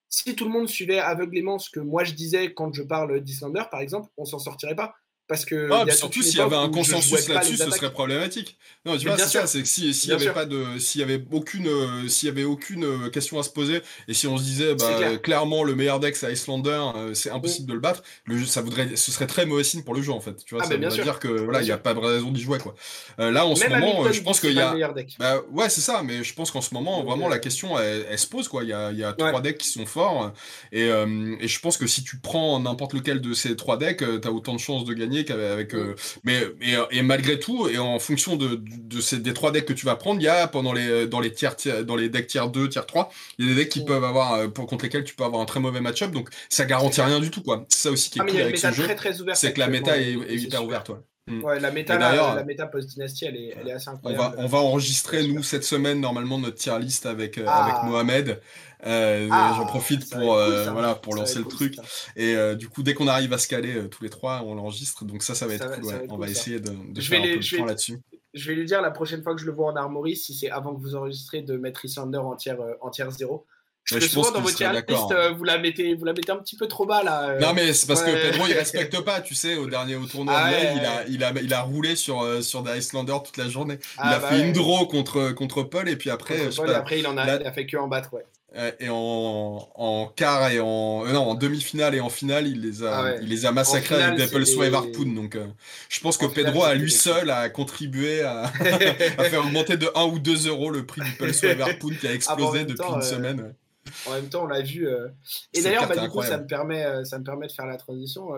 si 0.09 0.35
tout 0.35 0.45
le 0.45 0.51
monde 0.51 0.69
suivait 0.69 0.99
aveuglément 0.99 1.59
ce 1.61 1.71
que 1.71 1.81
moi 1.81 2.03
je 2.03 2.14
disais 2.14 2.53
quand 2.53 2.73
je 2.75 2.83
parle 2.83 3.21
d'Islander, 3.21 3.64
par 3.71 3.81
exemple, 3.81 4.09
on 4.17 4.25
s'en 4.25 4.40
sortirait 4.40 4.75
pas. 4.83 4.95
Parce 5.26 5.46
que 5.46 5.70
ah, 5.72 5.90
surtout 5.90 6.22
s'il 6.22 6.37
y 6.37 6.40
avait 6.42 6.54
un 6.56 6.68
consensus 6.68 7.28
là-dessus, 7.28 7.56
ce 7.56 7.70
serait 7.70 7.92
problématique. 7.92 8.58
Non, 8.84 8.98
tu 8.98 9.08
vois, 9.08 9.16
c'est 9.16 9.38
ça, 9.38 9.46
c'est 9.46 9.62
que 9.62 9.68
s'il 9.68 9.94
si 9.94 10.08
y 10.08 10.12
avait 10.12 10.32
pas 10.32 10.44
de, 10.44 10.78
s'il 10.78 11.00
y 11.00 11.04
avait 11.04 11.24
aucune, 11.32 11.66
euh, 11.66 12.06
s'il 12.08 12.28
y 12.28 12.30
avait 12.30 12.44
aucune 12.44 12.84
euh, 12.84 13.08
question 13.08 13.38
à 13.38 13.42
se 13.42 13.48
poser, 13.48 13.80
et 14.06 14.12
si 14.12 14.26
on 14.26 14.37
se 14.37 14.42
disait, 14.42 14.74
bah, 14.74 15.16
clairement, 15.22 15.64
le 15.64 15.74
meilleur 15.74 15.98
deck 15.98 16.14
c'est 16.14 16.30
Icelander, 16.30 16.82
euh, 16.94 17.14
c'est 17.14 17.30
impossible 17.30 17.64
mm. 17.64 17.68
de 17.68 17.72
le 17.72 17.80
battre, 17.80 18.02
le 18.26 18.37
jeu, 18.37 18.44
ça 18.44 18.60
voudrait, 18.60 18.96
ce 18.96 19.10
serait 19.10 19.26
très 19.26 19.46
mauvais 19.46 19.64
signe 19.64 19.82
pour 19.82 19.94
le 19.94 20.02
jeu 20.02 20.12
en 20.12 20.20
fait. 20.20 20.44
Tu 20.44 20.54
vois, 20.54 20.64
ah, 20.64 20.68
ça 20.68 20.76
veut 20.76 21.02
dire 21.02 21.18
que 21.18 21.28
voilà, 21.28 21.62
il 21.62 21.68
y 21.68 21.72
a 21.72 21.78
pas 21.78 21.94
de 21.94 22.00
raison 22.00 22.30
d'y 22.30 22.42
jouer 22.42 22.58
quoi. 22.58 22.74
là, 23.16 23.46
en 23.46 23.56
ce 23.56 23.66
moment, 23.66 24.12
je 24.12 24.20
pense 24.20 24.40
qu'il 24.40 24.52
y 24.52 24.60
a, 24.60 24.74
bah, 25.18 25.40
ouais, 25.52 25.70
c'est 25.70 25.80
ça, 25.80 26.02
mais 26.04 26.22
je 26.22 26.34
pense 26.34 26.50
qu'en 26.50 26.60
ce 26.60 26.74
moment, 26.74 27.02
vraiment, 27.02 27.30
la 27.30 27.38
question, 27.38 27.78
elle, 27.78 28.18
se 28.18 28.26
pose 28.26 28.48
quoi. 28.48 28.62
Il 28.62 28.68
y 28.68 28.74
a, 28.74 28.92
il 28.92 28.98
y 28.98 29.04
a 29.04 29.14
trois 29.14 29.40
decks 29.40 29.56
qui 29.56 29.70
sont 29.70 29.87
forts, 29.87 30.34
et, 30.70 30.82
et 30.82 31.48
je 31.48 31.60
pense 31.60 31.78
que 31.78 31.87
si 31.87 32.04
tu 32.04 32.18
prends 32.18 32.60
n'importe 32.60 32.92
lequel 32.92 33.22
de 33.22 33.32
ces 33.32 33.56
trois 33.56 33.78
decks, 33.78 34.04
t'as 34.20 34.28
autant 34.28 34.52
de 34.52 34.60
chances 34.60 34.84
de 34.84 34.92
gagner 34.92 35.13
qu'avec 35.22 35.74
mais, 36.24 36.40
et 36.90 37.03
malgré 37.03 37.38
tout, 37.38 37.68
et 37.68 37.79
en 37.79 37.98
fonction 37.98 38.37
de, 38.37 38.61
de, 38.61 39.00
ces, 39.00 39.18
des 39.18 39.35
trois 39.35 39.53
decks 39.53 39.66
que 39.66 39.72
tu 39.72 39.87
vas 39.87 39.96
prendre, 39.96 40.20
il 40.20 40.24
y 40.24 40.29
a 40.29 40.46
pendant 40.48 40.72
les, 40.72 41.07
dans 41.07 41.20
les 41.20 41.33
tiers, 41.33 41.57
dans 41.85 41.96
les 41.96 42.09
decks 42.09 42.27
tiers 42.27 42.48
2, 42.48 42.68
tiers 42.68 42.87
3, 42.87 43.11
il 43.38 43.46
y 43.46 43.48
a 43.50 43.55
des 43.55 43.62
decks 43.62 43.72
qui 43.72 43.85
peuvent 43.85 44.05
avoir, 44.05 44.35
euh, 44.35 44.48
pour, 44.48 44.66
contre 44.66 44.85
lesquels 44.85 45.05
tu 45.05 45.14
peux 45.14 45.24
avoir 45.24 45.42
un 45.42 45.46
très 45.46 45.61
mauvais 45.61 45.81
match-up, 45.81 46.11
donc 46.11 46.31
ça 46.48 46.64
garantit 46.64 47.00
rien 47.00 47.20
du 47.20 47.31
tout, 47.31 47.42
quoi. 47.42 47.64
C'est 47.68 47.88
ça 47.88 47.90
aussi 47.90 48.11
qui 48.11 48.18
est 48.18 48.22
ah, 48.22 48.31
cool 48.31 48.40
avec 48.40 48.59
ce 48.59 48.72
jeu. 48.72 48.87
C'est 49.35 49.53
que 49.53 49.61
la 49.61 49.68
méta 49.68 49.98
est, 49.98 50.12
hyper 50.12 50.64
ouverte, 50.64 50.88
ouais. 50.90 50.96
Mm. 51.27 51.42
Ouais, 51.42 51.59
la 51.59 51.70
méta, 51.70 51.96
la, 51.96 52.44
méta 52.44 52.66
post-dynastie, 52.66 53.24
elle 53.24 53.37
est, 53.37 53.55
elle 53.59 53.68
est, 53.68 53.72
assez 53.72 53.88
incroyable. 53.88 54.35
On 54.37 54.42
va, 54.42 54.44
on 54.44 54.46
va 54.46 54.59
enregistrer, 54.59 55.27
nous, 55.27 55.42
cette 55.42 55.64
semaine, 55.64 55.98
normalement, 56.00 56.38
notre 56.38 56.57
tier 56.57 56.79
list 56.79 57.07
avec, 57.07 57.38
euh, 57.38 57.46
avec 57.46 57.74
ah. 57.79 57.87
Mohamed. 57.87 58.40
Euh, 58.87 59.29
ah, 59.31 59.55
J'en 59.57 59.66
profite 59.66 60.11
pour, 60.11 60.35
euh, 60.35 60.70
voilà, 60.70 60.94
pour 60.94 61.14
lancer 61.14 61.38
le 61.38 61.47
truc. 61.47 61.77
Et 62.16 62.35
euh, 62.37 62.55
du 62.55 62.68
coup, 62.68 62.83
dès 62.83 62.94
qu'on 62.94 63.09
arrive 63.09 63.33
à 63.33 63.38
se 63.38 63.49
caler 63.49 63.88
tous 63.88 64.03
les 64.03 64.11
trois, 64.11 64.42
on 64.44 64.55
l'enregistre. 64.55 65.05
Donc 65.05 65.23
ça, 65.23 65.35
ça 65.35 65.47
va 65.47 65.55
être 65.55 65.70
cool. 65.81 65.85
Ouais. 65.85 66.07
on 66.11 66.18
va 66.18 66.29
essayer 66.29 66.61
de, 66.61 66.70
de 66.70 67.01
faire 67.01 67.20
un 67.20 67.23
peu 67.23 67.35
le 67.35 67.57
point 67.57 67.66
là-dessus. 67.66 68.01
Je 68.35 68.49
vais 68.49 68.57
lui 68.57 68.64
dire 68.64 68.83
la 68.83 68.90
prochaine 68.90 69.23
fois 69.23 69.35
que 69.35 69.40
je 69.40 69.47
le 69.47 69.53
vois 69.53 69.70
en 69.73 69.77
armory, 69.77 70.16
si 70.16 70.35
c'est 70.35 70.51
avant 70.51 70.75
que 70.75 70.81
vous 70.81 70.97
enregistrez, 70.97 71.42
de 71.42 71.57
mettre 71.57 71.85
Isander 71.85 72.18
en 72.18 72.35
tiers, 72.35 72.59
en 72.81 72.90
tiers 72.90 73.11
0. 73.11 73.47
Parce 73.88 74.03
que 74.03 74.11
souvent 74.11 74.31
dans 74.31 74.40
votre 74.40 74.64
list, 74.64 75.12
hein. 75.12 75.33
vous, 75.37 75.44
la 75.44 75.59
mettez, 75.59 75.94
vous 75.94 76.07
la 76.07 76.14
mettez 76.14 76.33
un 76.33 76.38
petit 76.38 76.57
peu 76.57 76.66
trop 76.66 76.87
bas 76.87 77.03
là. 77.03 77.38
Non 77.38 77.53
mais 77.53 77.75
c'est 77.75 77.87
parce 77.87 78.03
que 78.03 78.11
Pedro 78.11 78.47
il 78.47 78.55
respecte 78.55 78.99
pas, 79.01 79.20
tu 79.20 79.35
sais, 79.35 79.57
au 79.57 79.66
dernier 79.68 79.94
au 79.94 80.07
tournoi 80.07 80.35
ah, 80.35 80.51
il, 80.51 80.87
a, 80.87 81.07
il, 81.07 81.23
a, 81.23 81.33
il 81.42 81.53
a 81.53 81.61
roulé 81.61 81.94
sur, 81.94 82.42
sur 82.42 82.62
des 82.62 82.81
toute 82.81 83.37
la 83.37 83.49
journée. 83.49 83.79
Il 83.79 83.99
ah, 83.99 84.16
a 84.16 84.18
bah 84.20 84.29
fait 84.29 84.40
une 84.40 84.55
draw 84.55 84.87
contre, 84.87 85.33
contre 85.33 85.64
Paul 85.64 85.90
et 85.90 85.97
puis 85.97 86.09
après. 86.09 86.49
Paul, 86.57 86.70
et 86.70 86.75
après 86.75 87.01
il 87.01 87.07
en 87.07 87.18
a, 87.18 87.37
il 87.37 87.47
a 87.47 87.53
fait 87.53 87.66
que 87.66 87.77
en 87.77 87.87
battre, 87.87 88.14
ouais. 88.14 88.25
Euh, 88.57 88.71
et 88.79 88.88
en, 88.88 89.69
en 89.75 90.07
quart 90.14 90.49
et 90.49 90.61
en 90.61 91.05
euh, 91.05 91.12
non 91.12 91.23
en 91.23 91.35
demi-finale 91.35 91.97
et 91.97 92.01
en 92.01 92.09
finale 92.09 92.47
il 92.47 92.61
les 92.61 92.85
a 92.85 92.99
ah 92.99 93.17
il 93.21 93.29
les 93.29 93.47
a 93.47 93.53
massacrés 93.53 94.01
avec 94.01 94.21
Apple 94.21 94.47
Swipe 94.47 94.73
Harpoon 94.73 95.12
donc 95.12 95.35
euh, 95.35 95.49
je 95.88 95.99
pense 95.99 96.17
que 96.17 96.27
Pedro 96.27 96.62
à 96.62 96.75
lui 96.75 96.93
seul 96.93 97.31
a 97.31 97.49
contribué 97.49 98.23
à, 98.23 98.43
à, 99.19 99.25
faire 99.25 99.45
augmenter 99.45 99.77
de 99.77 99.88
1 99.97 100.05
ou 100.05 100.21
2 100.21 100.47
euros 100.47 100.71
le 100.71 100.87
prix 100.87 101.01
du 101.01 101.09
Apple 101.09 101.35
Swipe 101.35 101.61
Harpoon 101.61 101.95
qui 101.99 102.07
a 102.07 102.11
ah, 102.11 102.14
explosé 102.14 102.64
depuis 102.64 102.88
une 102.95 103.03
semaine 103.03 103.55
en 104.07 104.12
même 104.12 104.29
temps 104.29 104.45
on 104.45 104.47
l'a 104.47 104.62
vu 104.62 104.87
et 105.53 105.61
d'ailleurs 105.61 105.88
bah, 105.88 105.97
du 105.97 106.09
coup 106.09 106.23
ça 106.23 106.38
me 106.38 106.47
permet 106.47 107.05
ça 107.05 107.19
me 107.19 107.25
permet 107.25 107.49
de 107.49 107.53
faire 107.53 107.67
la 107.67 107.77
transition 107.77 108.37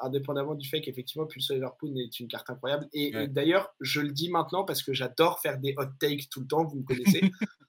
indépendamment 0.00 0.54
du 0.54 0.68
fait 0.68 0.80
qu'effectivement 0.80 1.26
Pulse 1.26 1.50
Harpoon 1.60 1.92
est 1.96 2.20
une 2.20 2.28
carte 2.28 2.48
incroyable. 2.50 2.86
Et, 2.92 3.08
et 3.16 3.26
d'ailleurs 3.26 3.74
je 3.80 4.00
le 4.00 4.12
dis 4.12 4.30
maintenant 4.30 4.62
parce 4.62 4.84
que 4.84 4.92
j'adore 4.94 5.40
faire 5.40 5.58
des 5.58 5.74
hot 5.76 5.86
takes 5.98 6.28
tout 6.30 6.40
le 6.40 6.46
temps 6.46 6.64
vous 6.64 6.76
me 6.76 6.84
connaissez 6.84 7.32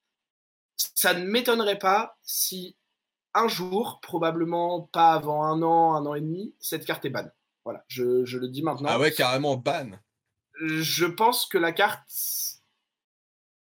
ça 0.78 1.14
ne 1.14 1.26
m'étonnerait 1.26 1.80
pas 1.80 2.18
si 2.24 2.76
un 3.34 3.48
jour, 3.48 4.00
probablement 4.02 4.82
pas 4.92 5.14
avant 5.14 5.44
un 5.44 5.62
an, 5.62 5.94
un 5.96 6.06
an 6.06 6.16
et 6.16 6.22
demi, 6.22 6.54
cette 6.60 6.86
carte 6.86 7.06
est 7.06 7.10
ban. 7.10 7.30
Voilà, 7.64 7.84
je, 7.88 8.04
le 8.38 8.48
dis 8.48 8.64
maintenant. 8.64 8.90
Ah 8.90 9.00
ouais, 9.00 9.12
carrément 9.12 9.58
ban. 9.58 9.92
Je 10.60 11.06
pense 11.06 11.46
que 11.46 11.58
la 11.58 11.72
carte, 11.72 12.10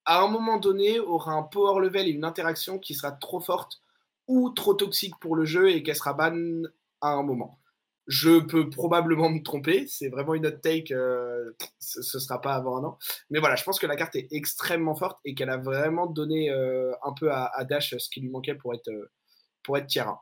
à 0.04 0.22
un 0.22 0.28
moment 0.28 0.58
donné, 0.58 1.00
aura 1.00 1.32
un 1.32 1.42
power 1.42 1.80
level 1.80 2.06
et 2.06 2.12
une 2.12 2.24
interaction 2.24 2.78
qui 2.78 2.94
sera 2.94 3.12
trop 3.12 3.40
forte 3.40 3.82
ou 4.26 4.50
trop 4.50 4.74
toxique 4.74 5.18
pour 5.20 5.36
le 5.36 5.44
jeu 5.44 5.70
et 5.70 5.82
qu'elle 5.82 5.96
sera 5.96 6.14
ban 6.14 6.62
à 7.00 7.10
un 7.10 7.22
moment. 7.22 7.58
Je 8.08 8.40
peux 8.40 8.70
probablement 8.70 9.28
me 9.28 9.42
tromper, 9.42 9.86
c'est 9.86 10.08
vraiment 10.08 10.32
une 10.32 10.46
hot 10.46 10.58
take, 10.62 10.94
euh, 10.94 11.52
ce, 11.78 12.18
sera 12.18 12.40
pas 12.40 12.54
avant 12.54 12.78
un 12.78 12.84
an. 12.84 12.98
Mais 13.28 13.38
voilà, 13.38 13.54
je 13.54 13.64
pense 13.64 13.78
que 13.78 13.86
la 13.86 13.96
carte 13.96 14.16
est 14.16 14.28
extrêmement 14.32 14.94
forte 14.94 15.18
et 15.26 15.34
qu'elle 15.34 15.50
a 15.50 15.58
vraiment 15.58 16.06
donné 16.06 16.50
euh, 16.50 16.90
un 17.04 17.12
peu 17.12 17.30
à, 17.30 17.52
Dash 17.68 17.94
ce 17.98 18.08
qui 18.08 18.20
lui 18.20 18.30
manquait 18.30 18.54
pour 18.54 18.74
être, 18.74 18.88
euh, 18.88 19.10
pour 19.62 19.76
être 19.76 19.86
tier 19.86 20.00
1. 20.00 20.18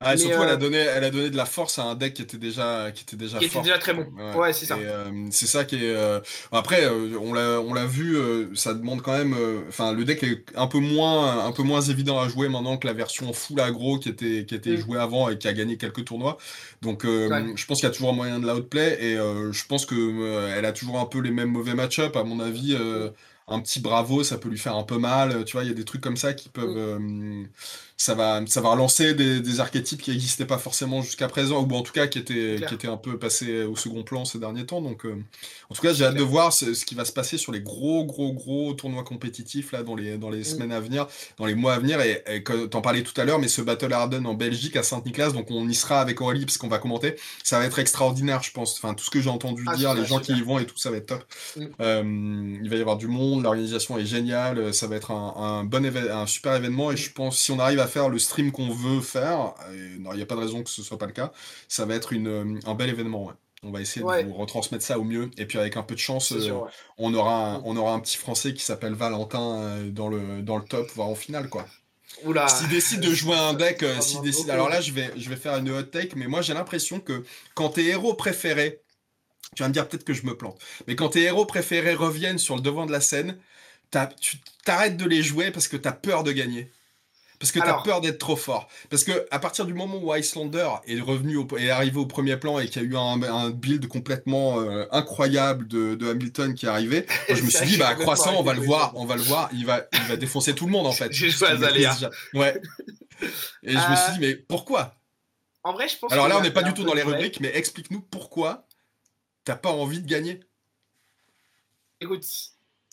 Ah, 0.00 0.16
surtout, 0.16 0.40
elle, 0.42 0.48
a 0.48 0.52
euh, 0.52 0.56
donné, 0.56 0.76
elle 0.76 1.02
a 1.02 1.10
donné 1.10 1.28
de 1.28 1.36
la 1.36 1.44
force 1.44 1.80
à 1.80 1.82
un 1.82 1.96
deck 1.96 2.14
qui 2.14 2.22
était 2.22 2.36
déjà, 2.36 2.92
qui 2.92 3.02
était 3.02 3.16
déjà, 3.16 3.38
qui 3.38 3.46
était 3.46 3.60
déjà 3.62 3.78
très 3.78 3.94
bon. 3.94 4.06
Ouais, 4.36 4.52
c'est 4.52 4.66
ça. 4.66 4.76
Euh, 4.76 5.10
c'est 5.32 5.48
ça 5.48 5.64
qui 5.64 5.74
est. 5.74 5.90
Euh, 5.90 6.20
après, 6.52 6.88
on 6.88 7.34
l'a, 7.34 7.60
on 7.60 7.74
l'a 7.74 7.84
vu, 7.84 8.16
ça 8.54 8.74
demande 8.74 9.02
quand 9.02 9.16
même. 9.16 9.34
Enfin, 9.68 9.92
le 9.92 10.04
deck 10.04 10.22
est 10.22 10.44
un 10.54 10.68
peu 10.68 10.78
moins, 10.78 11.44
un 11.44 11.50
peu 11.50 11.64
moins 11.64 11.80
évident 11.80 12.20
à 12.20 12.28
jouer 12.28 12.48
maintenant 12.48 12.76
que 12.76 12.86
la 12.86 12.92
version 12.92 13.32
full 13.32 13.60
aggro 13.60 13.98
qui 13.98 14.08
était, 14.08 14.44
qui 14.46 14.54
était 14.54 14.76
mm. 14.76 14.80
jouée 14.80 15.00
avant 15.00 15.30
et 15.30 15.36
qui 15.36 15.48
a 15.48 15.52
gagné 15.52 15.76
quelques 15.76 16.04
tournois. 16.04 16.38
Donc, 16.80 17.02
je 17.04 17.66
pense 17.66 17.80
qu'il 17.80 17.88
y 17.88 17.90
a 17.90 17.94
toujours 17.94 18.10
un 18.10 18.16
moyen 18.16 18.38
de 18.38 18.46
la 18.46 18.54
outplay 18.54 18.98
et 19.02 19.16
je 19.16 19.66
pense 19.66 19.84
que 19.84 20.54
elle 20.56 20.64
a 20.64 20.72
toujours 20.72 21.00
un 21.00 21.06
peu 21.06 21.18
les 21.20 21.32
mêmes 21.32 21.50
mauvais 21.50 21.74
match-up. 21.74 22.14
À 22.14 22.22
mon 22.22 22.38
avis, 22.38 22.76
un 23.48 23.58
petit 23.58 23.80
bravo, 23.80 24.22
ça 24.22 24.38
peut 24.38 24.48
lui 24.48 24.58
faire 24.58 24.76
un 24.76 24.84
peu 24.84 24.98
mal. 24.98 25.44
Tu 25.44 25.54
vois, 25.54 25.64
il 25.64 25.68
y 25.68 25.72
a 25.72 25.74
des 25.74 25.84
trucs 25.84 26.02
comme 26.02 26.16
ça 26.16 26.34
qui 26.34 26.50
peuvent. 26.50 27.00
Mm 27.00 27.48
ça 28.00 28.14
va, 28.14 28.40
ça 28.46 28.60
va 28.60 28.70
relancer 28.70 29.12
des, 29.14 29.40
des 29.40 29.58
archétypes 29.58 30.00
qui 30.00 30.12
n'existaient 30.12 30.46
pas 30.46 30.56
forcément 30.56 31.02
jusqu'à 31.02 31.26
présent, 31.26 31.66
ou 31.68 31.74
en 31.74 31.82
tout 31.82 31.92
cas 31.92 32.06
qui 32.06 32.20
étaient, 32.20 32.60
qui 32.68 32.72
étaient 32.72 32.86
un 32.86 32.96
peu 32.96 33.18
passés 33.18 33.64
au 33.64 33.74
second 33.74 34.04
plan 34.04 34.24
ces 34.24 34.38
derniers 34.38 34.64
temps. 34.64 34.80
Donc, 34.80 35.04
euh, 35.04 35.20
en 35.68 35.74
tout 35.74 35.82
cas, 35.82 35.92
j'ai 35.92 36.04
hâte 36.04 36.14
de 36.14 36.22
voir 36.22 36.52
ce, 36.52 36.74
ce, 36.74 36.84
qui 36.84 36.94
va 36.94 37.04
se 37.04 37.10
passer 37.12 37.38
sur 37.38 37.50
les 37.50 37.60
gros, 37.60 38.04
gros, 38.04 38.32
gros 38.32 38.72
tournois 38.74 39.02
compétitifs 39.02 39.72
là 39.72 39.82
dans 39.82 39.96
les, 39.96 40.16
dans 40.16 40.30
les 40.30 40.42
mm. 40.42 40.44
semaines 40.44 40.72
à 40.72 40.78
venir, 40.78 41.08
dans 41.38 41.46
les 41.46 41.56
mois 41.56 41.74
à 41.74 41.80
venir. 41.80 42.00
Et, 42.00 42.22
et 42.28 42.44
t'en 42.44 42.80
parlais 42.80 43.02
tout 43.02 43.20
à 43.20 43.24
l'heure, 43.24 43.40
mais 43.40 43.48
ce 43.48 43.62
Battle 43.62 43.92
Harden 43.92 44.24
en 44.26 44.34
Belgique 44.34 44.76
à 44.76 44.84
Saint-Nicolas, 44.84 45.30
donc 45.30 45.50
on 45.50 45.68
y 45.68 45.74
sera 45.74 46.00
avec 46.00 46.20
Aurélie 46.20 46.46
parce 46.46 46.56
qu'on 46.56 46.68
va 46.68 46.78
commenter. 46.78 47.16
Ça 47.42 47.58
va 47.58 47.64
être 47.64 47.80
extraordinaire, 47.80 48.44
je 48.44 48.52
pense. 48.52 48.76
Enfin, 48.76 48.94
tout 48.94 49.04
ce 49.04 49.10
que 49.10 49.20
j'ai 49.20 49.30
entendu 49.30 49.64
ah, 49.66 49.74
dire, 49.74 49.94
les 49.94 50.06
gens 50.06 50.20
qui 50.20 50.34
y 50.34 50.42
vont 50.42 50.60
et 50.60 50.66
tout, 50.66 50.78
ça 50.78 50.92
va 50.92 50.98
être 50.98 51.06
top. 51.06 51.24
Mm. 51.56 51.62
Euh, 51.80 52.58
il 52.62 52.70
va 52.70 52.76
y 52.76 52.80
avoir 52.80 52.96
du 52.96 53.08
monde, 53.08 53.42
l'organisation 53.42 53.98
est 53.98 54.06
géniale, 54.06 54.72
ça 54.72 54.86
va 54.86 54.94
être 54.94 55.10
un, 55.10 55.34
un 55.36 55.64
bon 55.64 55.84
un 55.84 56.26
super 56.28 56.54
événement. 56.54 56.92
Et 56.92 56.96
je 56.96 57.10
pense 57.10 57.40
si 57.40 57.50
on 57.50 57.58
arrive 57.58 57.80
à 57.80 57.87
faire 57.88 58.08
le 58.08 58.18
stream 58.18 58.52
qu'on 58.52 58.70
veut 58.70 59.00
faire, 59.00 59.54
il 59.72 60.00
n'y 60.00 60.22
a 60.22 60.26
pas 60.26 60.36
de 60.36 60.40
raison 60.40 60.62
que 60.62 60.70
ce 60.70 60.82
soit 60.82 60.98
pas 60.98 61.06
le 61.06 61.12
cas, 61.12 61.32
ça 61.66 61.84
va 61.84 61.94
être 61.96 62.12
une, 62.12 62.60
un 62.64 62.74
bel 62.74 62.88
événement. 62.90 63.32
On 63.64 63.72
va 63.72 63.80
essayer 63.80 64.06
de 64.06 64.26
vous 64.28 64.34
retransmettre 64.34 64.84
ça 64.84 64.98
au 65.00 65.04
mieux. 65.04 65.30
Et 65.36 65.44
puis 65.44 65.58
avec 65.58 65.76
un 65.76 65.82
peu 65.82 65.94
de 65.94 66.00
chance, 66.00 66.30
euh, 66.32 66.52
on, 66.96 67.12
aura 67.12 67.54
un, 67.54 67.62
on 67.64 67.76
aura 67.76 67.92
un 67.92 67.98
petit 68.00 68.16
Français 68.16 68.54
qui 68.54 68.62
s'appelle 68.62 68.94
Valentin 68.94 69.58
euh, 69.62 69.90
dans, 69.90 70.08
le, 70.08 70.42
dans 70.42 70.56
le 70.58 70.62
top, 70.64 70.88
voire 70.94 71.08
en 71.08 71.16
finale. 71.16 71.48
quoi. 71.48 71.66
S'il 72.48 72.68
décide 72.68 73.00
de 73.00 73.12
jouer 73.12 73.36
un 73.36 73.54
deck, 73.54 73.82
euh, 73.82 74.00
s'il 74.00 74.20
décide. 74.22 74.50
Alors 74.50 74.68
là, 74.68 74.80
je 74.80 74.92
vais, 74.92 75.10
je 75.16 75.28
vais 75.28 75.36
faire 75.36 75.56
une 75.56 75.70
hot 75.70 75.82
take, 75.82 76.14
mais 76.14 76.28
moi 76.28 76.40
j'ai 76.40 76.54
l'impression 76.54 77.00
que 77.00 77.24
quand 77.54 77.70
tes 77.70 77.86
héros 77.86 78.14
préférés, 78.14 78.80
tu 79.56 79.62
vas 79.62 79.68
me 79.68 79.74
dire 79.74 79.88
peut-être 79.88 80.04
que 80.04 80.14
je 80.14 80.24
me 80.24 80.36
plante, 80.36 80.60
mais 80.86 80.94
quand 80.94 81.10
tes 81.10 81.22
héros 81.22 81.44
préférés 81.46 81.94
reviennent 81.94 82.38
sur 82.38 82.54
le 82.54 82.60
devant 82.60 82.86
de 82.86 82.92
la 82.92 83.00
scène, 83.00 83.38
tu 84.20 84.36
t'arrêtes 84.64 84.96
de 84.96 85.04
les 85.04 85.22
jouer 85.22 85.50
parce 85.50 85.66
que 85.68 85.76
tu 85.76 85.88
as 85.88 85.92
peur 85.92 86.22
de 86.22 86.30
gagner. 86.32 86.70
Parce 87.38 87.52
que 87.52 87.60
tu 87.60 87.66
as 87.66 87.82
peur 87.82 88.00
d'être 88.00 88.18
trop 88.18 88.34
fort. 88.34 88.68
Parce 88.90 89.04
que 89.04 89.26
à 89.30 89.38
partir 89.38 89.64
du 89.64 89.72
moment 89.72 89.98
où 90.02 90.14
Icelander 90.14 90.68
est 90.86 91.00
revenu 91.00 91.36
au, 91.36 91.46
est 91.56 91.70
arrivé 91.70 91.98
au 91.98 92.06
premier 92.06 92.36
plan 92.36 92.58
et 92.58 92.66
qu'il 92.66 92.82
y 92.82 92.84
a 92.84 92.88
eu 92.88 92.96
un, 92.96 93.50
build 93.50 93.86
complètement 93.86 94.60
euh, 94.60 94.86
incroyable 94.90 95.68
de, 95.68 96.10
Hamilton 96.10 96.54
qui 96.54 96.66
est 96.66 96.68
arrivé, 96.68 97.06
je 97.28 97.42
me 97.42 97.50
suis 97.50 97.66
dit 97.66 97.76
bah 97.76 97.94
croissant, 97.94 98.34
on 98.36 98.42
va 98.42 98.54
le 98.54 98.60
voir, 98.60 98.92
on 98.96 99.04
va 99.04 99.16
le 99.16 99.22
voir, 99.22 99.48
il 99.52 99.64
va 99.66 99.86
il 99.92 100.08
va 100.08 100.16
défoncer 100.16 100.54
tout 100.54 100.66
le 100.66 100.72
monde 100.72 100.86
en 100.86 100.92
fait. 100.92 101.12
J'ai 101.12 101.30
joué 101.30 101.48
à 101.48 101.56
Zaléa. 101.56 101.96
Ouais. 102.34 102.60
Et 103.62 103.72
je 103.72 103.90
me 103.90 103.96
suis 103.96 104.12
dit 104.14 104.20
mais 104.20 104.34
pourquoi? 104.34 104.96
En 105.62 105.72
vrai, 105.72 105.88
je 105.88 105.98
pense 105.98 106.12
Alors 106.12 106.28
là, 106.28 106.38
on 106.38 106.40
n'est 106.40 106.50
pas 106.50 106.62
du 106.62 106.72
tout 106.72 106.84
dans 106.84 106.94
les 106.94 107.02
rubriques, 107.02 107.40
mais 107.40 107.54
explique-nous 107.54 108.00
pourquoi 108.00 108.66
t'as 109.44 109.56
pas 109.56 109.70
envie 109.70 110.00
de 110.00 110.08
gagner. 110.08 110.40
Écoute, 112.00 112.24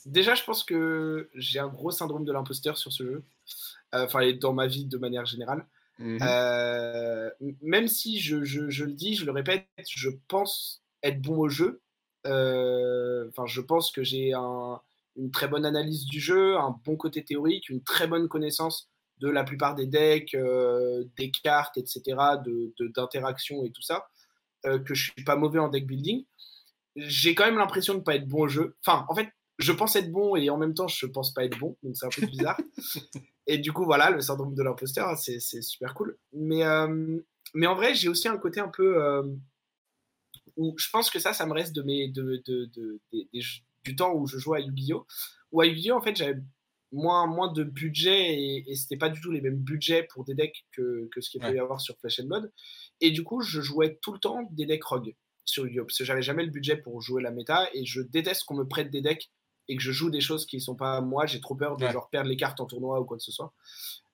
déjà 0.06 0.36
je 0.36 0.44
pense 0.44 0.64
que 0.64 1.30
j'ai 1.34 1.60
un 1.60 1.68
gros 1.68 1.92
syndrome 1.92 2.26
de 2.26 2.32
l'imposteur 2.32 2.78
sur 2.78 2.92
ce 2.92 3.04
jeu. 3.04 3.24
Euh, 3.96 4.06
enfin, 4.06 4.32
dans 4.34 4.54
ma 4.54 4.68
vie 4.68 4.86
de 4.86 4.98
manière 4.98 5.26
générale. 5.26 5.66
Mhm. 6.00 6.20
Euh, 6.22 7.30
même 7.62 7.88
si 7.88 8.20
je, 8.20 8.44
je, 8.44 8.84
le 8.84 8.94
dis, 8.94 9.16
je 9.16 9.26
le 9.26 9.32
répète, 9.32 9.68
je 9.90 10.10
pense 10.28 10.84
être 11.04 11.22
bon 11.22 11.38
au 11.38 11.50
jeu. 11.50 11.82
Euh, 12.28 13.30
enfin, 13.30 13.46
je 13.46 13.62
pense 13.62 13.92
que 13.92 14.04
j'ai 14.04 14.34
un, 14.34 14.82
une 15.16 15.32
très 15.32 15.48
bonne 15.48 15.66
analyse 15.66 16.06
du 16.06 16.20
jeu, 16.20 16.58
un 16.58 16.76
bon 16.84 16.98
côté 16.98 17.24
théorique, 17.24 17.70
une 17.70 17.84
très 17.84 18.08
bonne 18.08 18.28
connaissance 18.28 18.90
de 19.20 19.30
la 19.30 19.46
plupart 19.46 19.76
des 19.76 19.86
decks, 19.86 20.36
des 21.16 21.32
cartes, 21.32 21.78
etc., 21.78 22.02
d'interaction 22.96 23.62
de, 23.62 23.68
et 23.68 23.72
tout 23.72 23.82
ça, 23.82 24.10
que 24.64 24.94
je 24.94 25.12
suis 25.12 25.24
pas 25.24 25.38
mauvais 25.38 25.60
en 25.60 25.70
deck 25.70 25.88
building. 25.88 26.26
J'ai 26.98 27.34
quand 27.34 27.46
même 27.46 27.58
l'impression 27.58 27.94
de 27.94 28.00
ne 28.00 28.04
pas 28.04 28.16
être 28.16 28.28
bon 28.28 28.42
au 28.42 28.48
jeu. 28.50 28.76
Enfin, 28.86 29.06
en 29.08 29.16
fait, 29.16 29.30
je 29.58 29.72
pense 29.72 29.96
être 29.96 30.12
bon 30.12 30.36
et 30.36 30.50
en 30.50 30.58
même 30.58 30.74
temps, 30.74 30.88
je 30.88 31.06
pense 31.06 31.34
pas 31.34 31.46
être 31.46 31.58
bon, 31.58 31.78
donc 31.84 31.96
c'est 31.96 32.06
un 32.06 32.10
peu 32.10 32.26
bizarre. 32.26 32.60
et 33.48 33.58
du 33.58 33.72
coup, 33.72 33.86
voilà, 33.86 34.10
le 34.10 34.22
syndrome 34.22 34.56
de 34.56 34.64
l'imposteur, 34.64 35.10
hein, 35.10 35.16
c'est 35.16 35.40
super 35.62 35.94
cool. 35.94 36.18
Mais, 36.34 36.64
mais 37.54 37.68
en 37.68 37.76
vrai, 37.76 37.96
j'ai 37.96 38.10
aussi 38.10 38.28
un 38.28 38.38
côté 38.38 38.60
un 38.60 38.70
peu 38.70 39.24
où 40.58 40.76
je 40.78 40.90
pense 40.90 41.10
que 41.10 41.20
ça, 41.20 41.34
ça 41.34 41.46
me 41.46 41.54
reste 41.54 41.76
de 41.76 41.82
mes, 41.82 42.08
de, 42.10 42.42
de, 42.46 43.02
du 43.84 43.96
temps 43.96 44.14
où 44.14 44.28
je 44.28 44.38
jouais 44.38 44.60
à 44.60 44.62
Yu-Gi-Oh! 44.62 45.06
Où 45.52 45.62
à 45.62 45.66
Yu-Gi-Oh! 45.66 45.98
en 45.98 46.02
fait, 46.02 46.16
j'avais 46.16 46.40
moins, 46.92 47.28
moins 47.28 47.52
de 47.52 47.64
budget 47.64 48.34
et, 48.34 48.72
et 48.72 48.76
c'était 48.76 48.98
pas 48.98 49.10
du 49.10 49.20
tout 49.20 49.32
les 49.32 49.42
mêmes 49.42 49.58
budgets 49.58 50.04
pour 50.04 50.24
des 50.24 50.34
decks 50.34 50.66
que, 50.72 51.10
que 51.12 51.22
ce 51.22 51.30
qu'il 51.30 51.42
peut 51.42 51.54
y 51.54 51.60
avoir 51.60 51.82
sur 51.82 51.98
Flash 51.98 52.20
and 52.20 52.28
Blood. 52.28 52.52
Et 53.02 53.12
du 53.12 53.24
coup, 53.24 53.42
je 53.42 53.62
jouais 53.62 54.00
tout 54.02 54.14
le 54.14 54.20
temps 54.20 54.48
des 54.52 54.66
decks 54.66 54.84
rogue 54.84 55.16
sur 55.44 55.66
Yu-Gi-Oh! 55.66 55.86
Parce 55.86 55.98
que 55.98 56.06
j'avais 56.06 56.22
jamais 56.22 56.46
le 56.46 56.52
budget 56.52 56.78
pour 56.78 57.02
jouer 57.02 57.22
la 57.22 57.32
méta 57.32 57.70
et 57.74 57.86
je 57.86 58.02
déteste 58.02 58.44
qu'on 58.46 58.56
me 58.56 58.68
prête 58.68 58.92
des 58.92 59.02
decks 59.02 59.30
et 59.68 59.76
que 59.76 59.82
je 59.82 59.92
joue 59.92 60.10
des 60.10 60.22
choses 60.22 60.46
qui 60.46 60.60
sont 60.60 60.76
pas 60.76 61.02
moi. 61.02 61.26
J'ai 61.26 61.40
trop 61.40 61.56
peur 61.56 61.78
de 61.78 61.88
genre 61.88 62.10
perdre 62.10 62.30
les 62.30 62.38
cartes 62.38 62.60
en 62.60 62.66
tournoi 62.66 63.00
ou 63.00 63.06
quoi 63.06 63.18
que 63.18 63.24
ce 63.24 63.32
soit. 63.32 63.54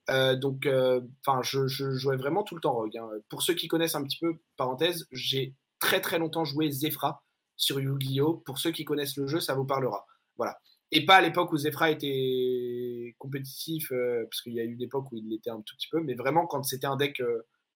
Euh, 0.09 0.35
donc, 0.35 0.65
euh, 0.65 1.01
je, 1.41 1.67
je, 1.67 1.91
jouais 1.91 2.17
vraiment 2.17 2.43
tout 2.43 2.55
le 2.55 2.61
temps 2.61 2.73
Rogue. 2.73 2.97
Hein. 2.97 3.09
Pour 3.29 3.43
ceux 3.43 3.53
qui 3.53 3.67
connaissent 3.67 3.95
un 3.95 4.03
petit 4.03 4.17
peu, 4.19 4.33
parenthèse, 4.57 5.07
j'ai 5.11 5.55
très 5.79 6.01
très 6.01 6.19
longtemps 6.19 6.43
joué 6.43 6.69
Zefra 6.69 7.23
sur 7.55 7.79
Yu-Gi-Oh! 7.79 8.41
Pour 8.45 8.57
ceux 8.57 8.71
qui 8.71 8.83
connaissent 8.83 9.17
le 9.17 9.27
jeu, 9.27 9.39
ça 9.39 9.53
vous 9.53 9.65
parlera. 9.65 10.05
Voilà. 10.37 10.57
Et 10.91 11.05
pas 11.05 11.17
à 11.17 11.21
l'époque 11.21 11.53
où 11.53 11.57
Zefra 11.57 11.91
était 11.91 13.15
compétitif, 13.19 13.91
euh, 13.91 14.25
parce 14.29 14.41
qu'il 14.41 14.53
y 14.53 14.59
a 14.59 14.63
eu 14.63 14.73
une 14.73 14.81
époque 14.81 15.11
où 15.11 15.17
il 15.17 15.29
l'était 15.29 15.51
un 15.51 15.61
tout 15.61 15.75
petit 15.77 15.87
peu, 15.89 16.01
mais 16.01 16.15
vraiment 16.15 16.47
quand 16.47 16.63
c'était 16.63 16.87
un 16.87 16.97
deck 16.97 17.21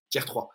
tier 0.08 0.22
3. 0.22 0.48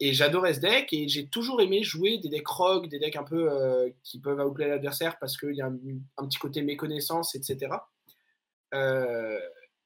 Et 0.00 0.12
j'adorais 0.12 0.54
ce 0.54 0.60
deck 0.60 0.92
et 0.92 1.08
j'ai 1.08 1.28
toujours 1.28 1.60
aimé 1.60 1.82
jouer 1.82 2.18
des 2.18 2.28
decks 2.28 2.48
rogue, 2.48 2.88
des 2.88 2.98
decks 2.98 3.16
un 3.16 3.24
peu 3.24 3.50
euh, 3.50 3.88
qui 4.02 4.20
peuvent 4.20 4.40
outplay 4.40 4.68
l'adversaire 4.68 5.18
parce 5.18 5.36
qu'il 5.36 5.54
y 5.54 5.62
a 5.62 5.66
un, 5.66 6.26
petit 6.26 6.38
côté 6.38 6.62
méconnaissance, 6.62 7.34
etc. 7.34 7.76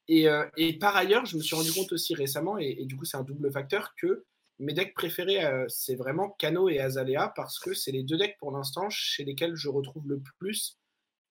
Et, 0.09 0.29
et, 0.57 0.79
par 0.79 0.97
ailleurs, 0.97 1.27
je 1.27 1.37
me 1.37 1.43
suis 1.43 1.57
rendu 1.57 1.73
compte 1.73 1.93
aussi 1.93 2.15
récemment, 2.15 2.59
et, 2.59 2.77
et 2.79 2.85
du 2.85 2.97
coup 2.97 3.05
c'est 3.05 3.17
un 3.17 3.25
double 3.25 3.51
facteur, 3.51 3.95
que 3.97 4.25
mes 4.59 4.73
decks 4.73 4.95
préférés, 4.95 5.45
euh, 5.45 5.67
c'est 5.69 5.97
vraiment 5.97 6.31
Kano 6.31 6.69
et 6.69 6.81
Azalea 6.81 7.33
parce 7.35 7.59
que 7.59 7.75
c'est 7.75 7.93
les 7.93 8.03
deux 8.03 8.17
decks 8.17 8.37
pour 8.39 8.53
l'instant 8.53 8.89
chez 8.89 9.25
lesquels 9.25 9.55
je 9.55 9.69
retrouve 9.69 10.09
le 10.09 10.23
plus 10.39 10.79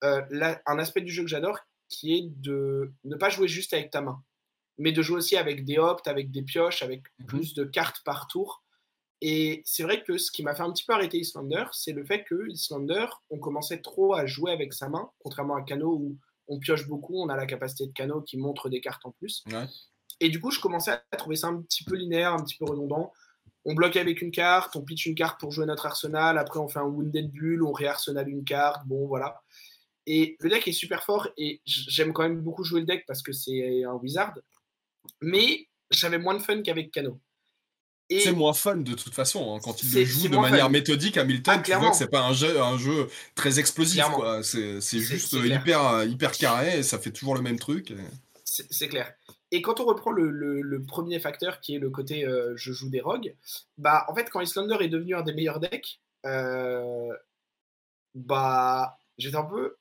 euh, 0.03 0.21
un 0.65 0.79
aspect 0.79 1.01
du 1.01 1.11
jeu 1.11 1.23
que 1.23 1.29
j'adore 1.29 1.59
qui 1.89 2.13
est 2.13 2.23
de 2.41 2.93
ne 3.03 3.15
pas 3.15 3.29
jouer 3.29 3.47
juste 3.47 3.73
avec 3.73 3.91
ta 3.91 4.01
main, 4.01 4.23
mais 4.77 4.91
de 4.91 5.01
jouer 5.01 5.17
aussi 5.17 5.37
avec 5.37 5.65
des 5.65 5.77
opts, 5.77 6.07
avec 6.07 6.31
des 6.31 6.41
pioches, 6.41 6.81
avec 6.83 7.03
mhm. 7.19 7.25
plus 7.25 7.53
de 7.53 7.63
cartes 7.63 8.01
par 8.03 8.27
tour. 8.27 8.63
Et 9.21 9.63
c'est 9.65 9.83
vrai 9.83 10.03
que 10.03 10.17
ce 10.17 10.31
qui 10.31 10.43
m'a 10.43 10.55
fait 10.55 10.63
un 10.63 10.71
petit 10.71 10.83
peu 10.85 10.93
arrêter 10.93 11.17
Islander, 11.17 11.65
c'est 11.71 11.93
le 11.93 12.03
fait 12.03 12.23
que 12.25 12.49
Islander, 12.49 13.05
on 13.29 13.39
commençait 13.39 13.81
trop 13.81 14.13
à 14.13 14.25
jouer 14.25 14.51
avec 14.51 14.73
sa 14.73 14.89
main, 14.89 15.09
contrairement 15.19 15.55
à 15.55 15.61
Kano 15.61 15.93
où 15.93 16.17
on 16.47 16.59
pioche 16.59 16.87
beaucoup, 16.87 17.19
on 17.19 17.29
a 17.29 17.35
la 17.35 17.45
capacité 17.45 17.87
de 17.87 17.93
Kano 17.93 18.21
qui 18.21 18.37
montre 18.37 18.69
des 18.69 18.81
cartes 18.81 19.05
en 19.05 19.11
plus. 19.11 19.43
Et 20.19 20.29
du 20.29 20.39
coup, 20.39 20.51
je 20.51 20.59
commençais 20.59 20.91
à 20.91 21.17
trouver 21.17 21.35
ça 21.35 21.47
un 21.47 21.61
petit 21.61 21.83
peu 21.83 21.95
linéaire, 21.95 22.33
un 22.33 22.43
petit 22.43 22.57
peu 22.57 22.65
redondant. 22.65 23.11
On 23.65 23.73
bloque 23.73 23.95
avec 23.95 24.21
une 24.21 24.31
carte, 24.31 24.75
on 24.75 24.81
pitch 24.81 25.07
une 25.07 25.15
carte 25.15 25.39
pour 25.39 25.51
jouer 25.51 25.65
notre 25.65 25.87
arsenal, 25.87 26.37
après 26.37 26.59
on 26.59 26.67
fait 26.67 26.79
un 26.79 26.83
Wounded 26.83 27.31
Bull, 27.31 27.63
on 27.63 27.71
réarsenale 27.71 28.29
une 28.29 28.43
carte, 28.43 28.85
bon 28.85 29.07
voilà. 29.07 29.41
Et 30.05 30.37
le 30.39 30.49
deck 30.49 30.67
est 30.67 30.71
super 30.71 31.03
fort 31.03 31.27
et 31.35 31.61
j'aime 31.65 32.13
quand 32.13 32.21
même 32.21 32.41
beaucoup 32.41 32.63
jouer 32.63 32.81
le 32.81 32.85
deck 32.85 33.05
parce 33.07 33.23
que 33.23 33.31
c'est 33.31 33.83
un 33.83 33.93
wizard, 33.93 34.35
mais 35.21 35.67
j'avais 35.91 36.17
moins 36.17 36.35
de 36.35 36.41
fun 36.41 36.61
qu'avavec 36.61 36.91
Kano. 36.91 37.19
C'est 38.09 38.33
moins 38.33 38.53
fun 38.53 38.77
de 38.77 38.93
toute 38.93 39.13
façon. 39.15 39.55
Hein. 39.55 39.59
Quand 39.63 39.81
il 39.81 39.91
le 39.91 40.05
joue 40.05 40.27
de 40.27 40.37
manière 40.37 40.69
méthodique, 40.69 41.17
Hamilton, 41.17 41.55
ah, 41.57 41.63
tu 41.63 41.73
vois 41.73 41.89
que 41.89 41.97
c'est 41.97 42.11
pas 42.11 42.21
un 42.21 42.33
jeu, 42.33 42.61
un 42.61 42.77
jeu 42.77 43.09
très 43.33 43.59
explosif. 43.59 44.03
C'est 44.43 44.99
juste 44.99 45.33
hyper, 45.33 46.03
hyper 46.03 46.31
carré 46.33 46.79
et 46.79 46.83
ça 46.83 46.99
fait 46.99 47.11
toujours 47.11 47.35
le 47.35 47.41
même 47.41 47.57
truc. 47.57 47.93
C'est 48.43 48.87
clair. 48.87 49.11
Et 49.51 49.61
quand 49.61 49.79
on 49.79 49.85
reprend 49.85 50.11
le, 50.11 50.83
premier 50.87 51.19
facteur 51.19 51.61
qui 51.61 51.75
est 51.75 51.79
le 51.79 51.89
côté 51.89 52.25
euh, 52.25 52.53
je 52.55 52.71
joue 52.71 52.89
des 52.89 53.01
rogues, 53.01 53.35
bah 53.77 54.05
en 54.07 54.15
fait 54.15 54.29
quand 54.29 54.41
Islander 54.41 54.77
est 54.81 54.89
devenu 54.89 55.15
un 55.15 55.23
des 55.23 55.33
meilleurs 55.33 55.59
decks, 55.59 55.99
euh, 56.25 57.13
bah 58.13 58.97
j'étais 59.17 59.37
un 59.37 59.45
peu. 59.45 59.77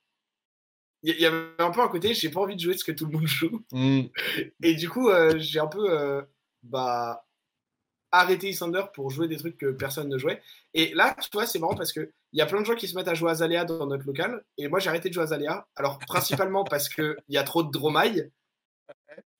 Il 1.07 1.21
y, 1.21 1.27
avait 1.27 1.51
un 1.59 1.71
peu 1.71 1.83
un 1.83 1.89
côté 1.89 2.15
j'ai 2.15 2.31
pas 2.31 2.41
envie 2.41 2.57
de 2.57 2.61
jouer 2.61 2.77
ce 2.77 2.85
que 2.85 2.93
tout 2.93 3.07
le 3.07 3.13
monde 3.13 3.27
joue. 3.27 3.63
Mm. 3.73 4.05
Et 4.63 4.75
du 4.75 4.89
coup 4.89 5.11
euh, 5.11 5.35
j'ai 5.39 5.61
un 5.61 5.67
peu 5.67 6.25
bah 6.63 7.25
arrêté 8.15 8.49
Islander 8.49 8.83
pour 8.95 9.11
jouer 9.11 9.29
des 9.29 9.37
trucs 9.37 9.59
que 9.59 9.73
personne 9.73 10.09
ne 10.09 10.19
jouait. 10.19 10.41
Et 10.73 10.95
là, 10.95 11.17
tu 11.21 11.29
vois, 11.33 11.47
c'est 11.47 11.59
marrant 11.59 11.75
parce 11.75 11.93
qu'il 11.93 12.09
y 12.33 12.41
a 12.41 12.47
plein 12.47 12.61
de 12.61 12.67
gens 12.67 12.77
qui 12.77 12.87
se 12.87 12.97
mettent 12.97 13.09
à 13.09 13.15
jouer 13.15 13.31
Azalea 13.31 13.65
dans 13.65 13.87
notre 13.87 14.07
local. 14.07 14.45
Et 14.57 14.69
moi, 14.69 14.79
j'ai 14.79 14.89
arrêté 14.89 15.09
de 15.09 15.15
jouer 15.15 15.25
Azalea. 15.25 15.67
Alors, 15.77 15.99
principalement 15.99 16.65
parce 16.65 16.89
qu'il 16.89 17.17
y 17.29 17.37
a 17.37 17.43
trop 17.43 17.63
de 17.63 17.71
Dromaille 17.71 18.31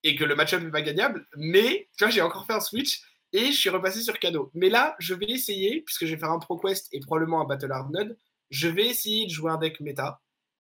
et 0.03 0.17
que 0.17 0.25
le 0.25 0.35
match-up 0.35 0.63
n'est 0.63 0.71
pas 0.71 0.83
gagnable. 0.83 1.27
Mais 1.37 1.89
tu 1.97 2.05
vois, 2.05 2.11
j'ai 2.11 2.21
encore 2.21 2.47
fait 2.47 2.53
un 2.53 2.61
switch 2.61 3.03
et 3.33 3.47
je 3.47 3.57
suis 3.57 3.71
repassé 3.71 4.03
sur 4.03 4.19
Kano. 4.19 4.51
Mais 4.55 4.69
là, 4.69 4.97
je 4.99 5.15
vais 5.15 5.27
essayer, 5.27 5.83
puisque 5.83 6.07
je 6.07 6.15
vais 6.15 6.21
faire 6.21 6.31
un 6.31 6.39
ProQuest 6.39 6.89
et 6.93 7.01
probablement 7.01 7.41
un 7.41 7.45
Battle 7.45 7.73
Hard 7.73 7.93
Node, 7.93 8.19
je 8.51 8.69
vais 8.69 8.87
essayer 8.87 9.27
de 9.27 9.31
jouer 9.31 9.51
un 9.51 9.57
deck 9.57 9.81
méta 9.81 10.21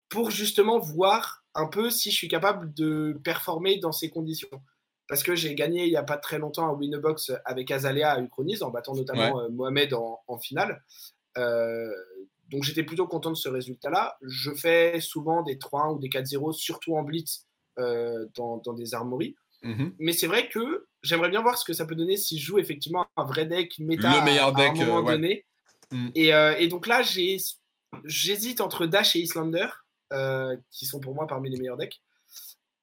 pour 0.09 0.31
justement 0.31 0.79
voir 0.79 1.43
un 1.53 1.67
peu 1.67 1.89
si 1.89 2.11
je 2.11 2.15
suis 2.15 2.27
capable 2.27 2.73
de 2.73 3.19
performer 3.23 3.77
dans 3.77 3.91
ces 3.91 4.09
conditions. 4.09 4.49
Parce 5.07 5.23
que 5.23 5.35
j'ai 5.35 5.55
gagné 5.55 5.85
il 5.85 5.89
n'y 5.89 5.97
a 5.97 6.03
pas 6.03 6.17
très 6.17 6.37
longtemps 6.37 6.67
un 6.67 6.73
Winbox 6.73 7.31
avec 7.45 7.71
Azalea 7.71 8.03
à 8.03 8.19
Uchronise, 8.19 8.61
en 8.61 8.69
battant 8.69 8.93
notamment 8.93 9.39
euh, 9.39 9.49
Mohamed 9.49 9.93
en, 9.93 10.37
finale. 10.37 10.83
Euh, 11.37 11.89
donc 12.49 12.63
j'étais 12.63 12.83
plutôt 12.83 13.07
content 13.07 13.29
de 13.29 13.35
ce 13.35 13.49
résultat-là. 13.49 14.17
Je 14.21 14.51
fais 14.51 14.99
souvent 14.99 15.43
des 15.43 15.55
3-1 15.55 15.95
ou 15.95 15.99
des 15.99 16.09
4-0, 16.09 16.53
surtout 16.53 16.95
en 16.95 17.03
blitz, 17.03 17.47
euh, 17.79 18.25
dans, 18.35 18.73
des 18.73 18.95
armories. 18.95 19.35
Mhm. 19.61 19.93
Mais 19.99 20.11
c'est 20.11 20.25
vrai 20.25 20.49
que 20.49 20.87
j'aimerais 21.03 21.29
bien 21.29 21.43
voir 21.43 21.59
ce 21.59 21.65
que 21.65 21.73
ça 21.73 21.85
peut 21.85 21.93
donner 21.93 22.17
si 22.17 22.39
je 22.39 22.45
joue 22.45 22.57
effectivement 22.57 23.05
un 23.15 23.23
vrai 23.23 23.45
deck 23.45 23.77
méta 23.77 24.19
le 24.19 24.25
meilleur 24.25 24.51
deck, 24.51 24.69
à 24.79 24.81
un 24.81 24.85
moment 24.85 25.07
euh, 25.07 25.11
donné. 25.11 25.45
Mhm. 25.91 26.11
Euh, 26.17 26.55
et, 26.57 26.67
donc 26.69 26.87
là, 26.87 27.03
j'hésite 27.03 28.61
entre 28.61 28.87
Dash 28.87 29.15
et 29.15 29.19
Islander, 29.19 29.67
qui 30.71 30.85
sont 30.85 30.99
pour 30.99 31.15
moi 31.15 31.27
parmi 31.27 31.49
les 31.49 31.57
meilleurs 31.57 31.77
decks. 31.77 32.01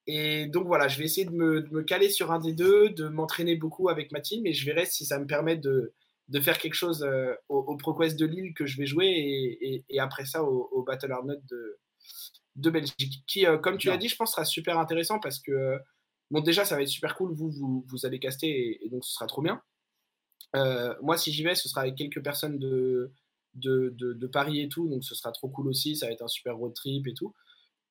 Et 0.07 0.47
donc 0.47 0.67
voilà, 0.67 0.89
je 0.89 0.99
vais 0.99 1.05
essayer 1.05 1.25
de 1.25 1.33
me, 1.33 1.83
caler 1.83 2.11
sur 2.11 2.31
un 2.31 2.39
des 2.39 2.53
deux, 2.53 2.91
de 2.91 3.09
m'entraîner 3.09 3.57
beaucoup 3.57 3.89
avec 3.89 4.13
ma 4.13 4.21
team, 4.21 4.47
et 4.47 4.53
je 4.53 4.67
verrai 4.67 4.85
si 4.85 5.07
ça 5.07 5.19
me 5.19 5.27
permet 5.27 5.57
de, 5.57 5.95
de 6.29 6.41
faire 6.41 6.59
quelque 6.59 6.75
chose 6.75 7.07
au, 7.49 7.77
ProQuest 7.77 8.19
de 8.19 8.27
Lille 8.27 8.55
que 8.55 8.67
je 8.67 8.77
vais 8.77 8.87
jouer, 8.87 9.85
et, 9.89 9.99
après 9.99 10.27
ça 10.27 10.43
au, 10.45 10.83
Battle 10.83 11.13
Arnold 11.13 11.43
de, 11.47 11.79
de 12.57 12.71
Belgique, 12.71 13.25
qui, 13.27 13.47
euh, 13.47 13.59
comme 13.59 13.79
tu 13.79 13.89
l'as 13.89 13.97
dit, 13.97 14.09
je 14.09 14.17
pense 14.17 14.33
sera 14.33 14.45
super 14.45 14.79
intéressant 14.79 15.19
parce 15.19 15.41
que, 15.41 15.53
euh, 15.53 15.79
bon, 16.31 16.41
déjà, 16.41 16.65
ça 16.65 16.77
va 16.77 16.83
être 16.83 16.89
super 16.89 17.17
cool, 17.17 17.33
vous, 17.33 17.51
vous, 17.51 17.85
vous 17.89 18.07
allez 18.07 18.19
caster 18.19 18.79
et, 18.85 18.89
donc 18.91 19.05
ce 19.05 19.13
sera 19.13 19.27
trop 19.27 19.43
bien. 19.43 19.63
Euh, 20.55 20.95
moi, 21.03 21.17
si 21.17 21.33
j'y 21.33 21.43
vais, 21.43 21.55
ce 21.55 21.69
sera 21.69 21.83
avec 21.83 21.97
quelques 21.97 22.23
personnes 22.23 22.59
de, 22.59 23.13
de, 23.55 23.95
de, 23.97 24.27
Paris 24.27 24.61
et 24.61 24.69
tout, 24.69 24.89
donc 24.89 25.05
ce 25.05 25.15
sera 25.15 25.33
trop 25.33 25.49
cool 25.49 25.69
aussi, 25.69 25.97
ça 25.97 26.07
va 26.07 26.13
être 26.13 26.23
un 26.23 26.29
super 26.29 26.57
road 26.57 26.75
trip 26.75 27.07
et 27.07 27.15
tout. 27.15 27.35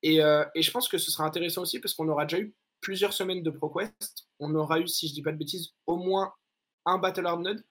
Et, 0.01 0.17
et 0.17 0.61
je 0.61 0.71
pense 0.71 0.89
que 0.89 0.97
ce 0.97 1.11
sera 1.11 1.25
intéressant 1.25 1.61
aussi 1.61 1.79
parce 1.79 1.93
qu'on 1.93 2.09
aura 2.09 2.25
déjà 2.25 2.39
eu 2.41 2.53
plusieurs 2.81 3.13
semaines 3.13 3.41
de 3.41 3.49
ProQuest. 3.49 4.27
On 4.39 4.53
aura 4.53 4.79
eu, 4.79 4.87
si 4.87 5.07
je 5.07 5.13
dis 5.13 5.21
pas 5.23 5.31
de 5.31 5.37
bêtises, 5.37 5.69
au 5.87 5.97
moins 5.97 6.33
un 6.85 6.99
Battle 6.99 7.25
Hard 7.25 7.41
Node. 7.41 7.63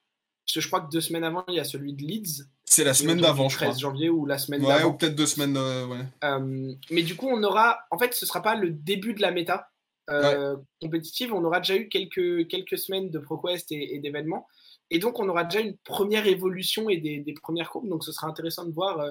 Parce 0.45 0.55
que 0.55 0.61
je 0.61 0.67
crois 0.67 0.81
que 0.81 0.91
deux 0.91 1.01
semaines 1.01 1.23
avant, 1.23 1.45
il 1.49 1.55
y 1.55 1.61
a 1.61 1.65
celui 1.65 1.93
de 1.93 2.03
Leeds. 2.03 2.45
C'est 2.65 2.83
la 2.83 2.95
semaine 2.95 3.21
d'avant, 3.21 3.49
je 3.49 3.57
crois. 3.57 3.69
13 3.69 3.79
janvier 3.79 4.11
ou 4.11 4.27
la 4.27 4.39
semaine 4.39 4.63
d'avant. 4.63 4.75
Ouais, 4.75 4.85
ou 4.85 4.95
peut-être 4.95 5.15
deux 5.15 5.27
semaines. 5.27 5.57
Euh, 5.57 5.87
ouais. 5.87 6.05
Euh, 6.25 6.75
mais 6.91 7.03
du 7.03 7.15
coup, 7.15 7.29
on 7.29 7.43
aura. 7.45 7.79
En 7.93 7.99
fait, 7.99 8.13
ce 8.15 8.27
sera 8.27 8.43
pas 8.43 8.57
le 8.57 8.71
début 8.71 9.15
de 9.15 9.23
la 9.23 9.31
méta 9.31 9.69
euh, 10.11 10.57
compétitive. 10.81 11.33
On 11.33 11.45
aura 11.45 11.61
déjà 11.61 11.77
eu 11.77 11.89
quelques, 11.89 12.49
quelques 12.49 12.77
semaines 12.77 13.11
de 13.11 13.19
ProQuest 13.21 13.71
et, 13.71 14.01
d'événements. 14.01 14.49
Et 14.93 14.99
donc, 14.99 15.19
on 15.19 15.29
aura 15.29 15.45
déjà 15.45 15.65
une 15.65 15.77
première 15.79 16.27
évolution 16.27 16.89
et 16.89 16.99
des, 16.99 17.19
des 17.19 17.33
premières 17.33 17.71
courbes. 17.71 17.89
Donc, 17.89 18.05
ce 18.05 18.13
sera 18.13 18.29
intéressant 18.29 18.65
de 18.65 18.73
voir 18.73 19.05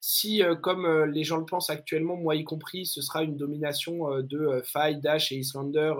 si, 0.00 0.42
comme 0.62 1.04
les 1.06 1.24
gens 1.24 1.38
le 1.38 1.44
pensent 1.44 1.70
actuellement, 1.70 2.16
moi 2.16 2.36
y 2.36 2.44
compris, 2.44 2.86
ce 2.86 3.02
sera 3.02 3.22
une 3.24 3.36
domination 3.36 4.20
de 4.20 4.62
Fight, 4.64 5.00
Dash 5.00 5.32
et 5.32 5.36
Islander 5.36 5.92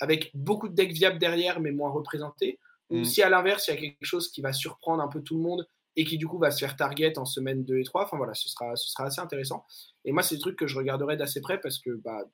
avec 0.00 0.30
beaucoup 0.34 0.68
de 0.68 0.74
decks 0.74 0.92
viables 0.92 1.18
derrière, 1.18 1.60
mais 1.60 1.72
moins 1.72 1.90
représentés. 1.90 2.58
Ou 2.90 2.98
mm. 2.98 3.04
si 3.04 3.22
à 3.22 3.28
l'inverse, 3.28 3.68
il 3.68 3.74
y 3.74 3.78
a 3.78 3.80
quelque 3.80 4.04
chose 4.04 4.30
qui 4.30 4.40
va 4.40 4.52
surprendre 4.52 5.02
un 5.02 5.08
peu 5.08 5.22
tout 5.22 5.36
le 5.36 5.42
monde 5.42 5.66
et 5.96 6.04
qui 6.04 6.18
du 6.18 6.26
coup 6.26 6.38
va 6.38 6.50
se 6.50 6.58
faire 6.58 6.76
target 6.76 7.18
en 7.18 7.24
semaine 7.24 7.64
2 7.64 7.78
et 7.78 7.84
3. 7.84 8.04
Enfin 8.04 8.16
voilà, 8.16 8.34
ce 8.34 8.48
sera, 8.48 8.76
ce 8.76 8.90
sera 8.90 9.06
assez 9.06 9.20
intéressant. 9.20 9.64
Et 10.04 10.12
moi, 10.12 10.22
c'est 10.22 10.36
des 10.36 10.40
trucs 10.40 10.58
que 10.58 10.66
je 10.66 10.76
regarderai 10.76 11.16
d'assez 11.16 11.40
près 11.40 11.58
parce 11.58 11.78
que 11.78 11.90
bah, 11.90 12.24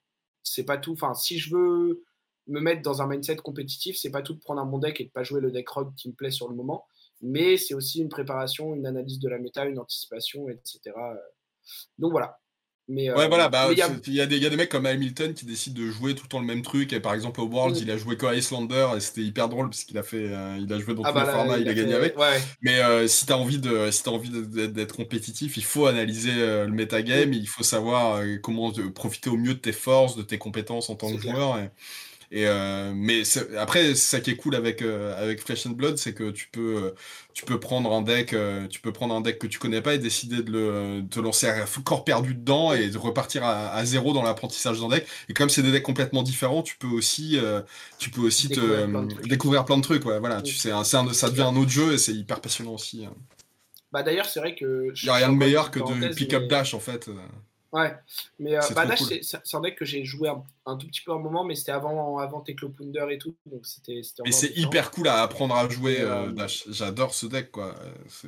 c'est 0.43 0.65
pas 0.65 0.79
tout. 0.79 0.93
Enfin, 0.93 1.15
si 1.15 1.39
je 1.39 1.55
veux 1.55 2.05
me 2.47 2.61
mettre 2.61 2.83
dans 2.83 3.03
un 3.03 3.07
mindset 3.07 3.37
compétitif, 3.37 3.97
c'est 3.97 4.11
pas 4.11 4.23
tout 4.23 4.35
de 4.35 4.41
prendre 4.41 4.61
un 4.61 4.67
bon 4.67 4.79
deck 4.79 5.01
et 5.01 5.05
de 5.05 5.11
pas 5.11 5.23
jouer 5.23 5.41
le 5.41 5.51
deck 5.51 5.69
rogue 5.69 5.95
qui 5.97 6.09
me 6.09 6.15
plaît 6.15 6.31
sur 6.31 6.49
le 6.49 6.55
moment, 6.55 6.87
mais 7.21 7.57
c'est 7.57 7.75
aussi 7.75 8.01
une 8.01 8.09
préparation, 8.09 8.75
une 8.75 8.87
analyse 8.87 9.19
de 9.21 9.29
la 9.29 9.39
méta, 9.39 9.65
une 9.65 9.79
anticipation, 9.79 10.49
etc. 10.49 10.93
Donc 11.99 12.11
voilà. 12.11 12.39
Mais, 12.89 13.11
ouais, 13.13 13.29
voilà, 13.29 13.49
bah, 13.49 13.69
il 13.71 13.79
y, 13.79 13.83
a... 13.83 13.89
des, 14.27 14.39
y 14.39 14.47
a 14.47 14.51
des 14.51 14.57
mecs 14.57 14.69
comme 14.69 14.87
Hamilton 14.87 15.35
qui 15.35 15.47
décident 15.47 15.81
de 15.81 15.89
jouer 15.89 16.17
tout 16.17 16.25
le 16.25 16.29
temps 16.29 16.41
le 16.41 16.47
même 16.47 16.63
truc. 16.63 16.93
Et 16.93 16.99
par 16.99 17.15
exemple, 17.15 17.41
au 17.41 17.47
Worlds, 17.47 17.79
mm. 17.79 17.83
il 17.83 17.91
a 17.93 17.97
joué 17.97 18.17
qu'à 18.17 18.35
Icelander 18.35 18.89
et 18.97 19.01
c'était 19.01 19.21
hyper 19.21 19.49
drôle 19.49 19.71
parce 19.71 19.85
qu'il 19.85 19.97
a 19.99 20.03
fait, 20.03 20.27
il 20.59 20.71
a 20.71 20.79
joué 20.81 20.95
dans 20.95 21.03
ah 21.05 21.13
tous 21.13 21.19
les 21.19 21.25
bah 21.25 21.33
formats, 21.33 21.59
il, 21.59 21.69
a, 21.69 21.75
gagné 21.75 21.95
avec. 21.95 22.17
Mais 22.61 23.07
si 23.07 23.25
tu 23.25 23.33
as 23.33 23.39
envie 23.39 23.61
de, 23.61 23.91
si 23.93 24.03
as 24.05 24.13
envie 24.13 24.31
d'être 24.31 24.97
compétitif, 24.97 25.57
il 25.57 25.65
faut 25.65 25.87
analyser 25.87 26.35
le 26.35 26.73
metagame, 26.73 27.31
mm. 27.31 27.35
il 27.35 27.49
faut 27.49 27.63
savoir 27.63 28.21
comment 28.43 28.73
profiter 28.95 29.31
au 29.31 29.37
mieux 29.37 29.55
de 29.55 29.61
tes 29.61 29.73
forces, 29.73 30.17
de 30.17 30.23
tes 30.23 30.39
compétences 30.39 30.91
en 30.91 30.97
tant 30.97 31.15
que 31.15 31.23
joueur. 31.23 31.59
Et 31.61 31.71
euh, 32.35 32.93
mais 32.95 33.23
après, 33.59 33.95
ça 33.95 34.21
qui 34.21 34.31
est 34.31 34.37
cool 34.37 34.55
avec, 34.55 34.81
euh, 34.81 35.15
avec 35.23 35.41
Flesh 35.41 35.67
and 35.67 35.71
Blood, 35.71 35.99
c'est 35.99 36.15
que 36.15 36.31
tu 36.31 36.49
peux, 36.51 36.77
euh, 36.77 36.91
tu 37.35 37.45
peux 37.45 37.61
prendre 37.61 37.93
un 37.93 38.01
deck, 38.01 38.35
tu 38.71 38.81
peux 38.81 38.93
prendre 38.93 39.15
un 39.15 39.21
deck 39.21 39.39
que 39.39 39.47
tu 39.47 39.59
connais 39.59 39.83
pas 39.83 39.95
et 39.95 39.99
décider 39.99 40.43
de, 40.43 40.51
le, 40.51 41.03
te 41.11 41.21
lancer 41.21 41.47
à 41.49 41.67
corps 41.85 42.05
perdu 42.05 42.35
dedans 42.35 42.73
et 42.73 42.89
de 42.89 42.97
repartir 42.97 43.45
à, 43.45 43.85
zéro 43.85 44.15
dans 44.15 44.23
l'apprentissage 44.23 44.81
d'un 44.81 44.89
deck. 44.89 45.07
Et 45.29 45.35
comme 45.35 45.51
c'est 45.51 45.63
des 45.63 45.73
decks 45.73 45.83
complètement 45.83 46.23
différents, 46.23 46.63
tu 46.63 46.77
peux 46.77 46.89
aussi, 46.89 47.39
tu 47.99 48.11
peux 48.11 48.23
aussi 48.23 48.49
découvrir, 48.49 48.79
te, 48.79 48.87
plein 48.87 49.29
découvrir 49.29 49.65
plein 49.65 49.77
de 49.77 49.83
trucs. 49.83 50.05
Ouais, 50.07 50.19
voilà, 50.19 50.41
tu 50.41 50.55
sais, 50.55 50.71
ça 50.85 51.31
devient 51.31 51.43
un 51.43 51.57
autre 51.57 51.71
jeu 51.71 51.93
et 51.93 51.99
c'est 51.99 52.15
hyper 52.15 52.41
passionnant 52.41 52.73
aussi. 52.73 53.05
Hein. 53.05 53.15
Bah 53.93 54.03
d'ailleurs, 54.03 54.27
c'est 54.27 54.41
vrai 54.41 54.55
que. 54.55 54.91
Il 55.03 55.05
n'y 55.05 55.11
a 55.11 55.15
rien 55.15 55.29
de 55.29 55.37
meilleur 55.37 55.71
que 55.71 55.81
de 55.81 56.15
pick 56.15 56.33
up 56.33 56.49
dash 56.49 56.73
en 56.73 56.81
fait. 56.81 57.11
Ouais, 57.73 57.95
mais 58.39 58.55
euh, 58.55 58.61
bah, 58.77 58.87
c'est 58.97 59.55
un 59.55 59.61
deck 59.61 59.77
que 59.77 59.87
j'ai 59.87 60.05
joué 60.05 60.29
un, 60.67 60.77
tout 60.77 60.87
petit 60.87 61.01
peu 61.01 61.13
un 61.13 61.19
moment, 61.19 61.43
mais 61.43 61.55
c'était 61.55 61.73
avant, 61.73 62.19
avant 62.19 62.43
Teklo 62.43 62.71
et 63.09 63.19
tout. 63.19 63.35
Donc 63.47 63.65
c'était. 63.65 64.03
Mais 64.23 64.31
c'est 64.31 64.55
hyper 64.59 64.91
cool 64.91 65.09
à 65.09 65.23
apprendre 65.23 65.55
à 65.57 65.67
jouer 65.71 66.03
euh, 66.03 66.27
euh, 66.27 66.33
Dash. 66.33 66.65
J'adore 66.69 67.15
ce 67.15 67.25
deck, 67.25 67.51
quoi. 67.51 67.75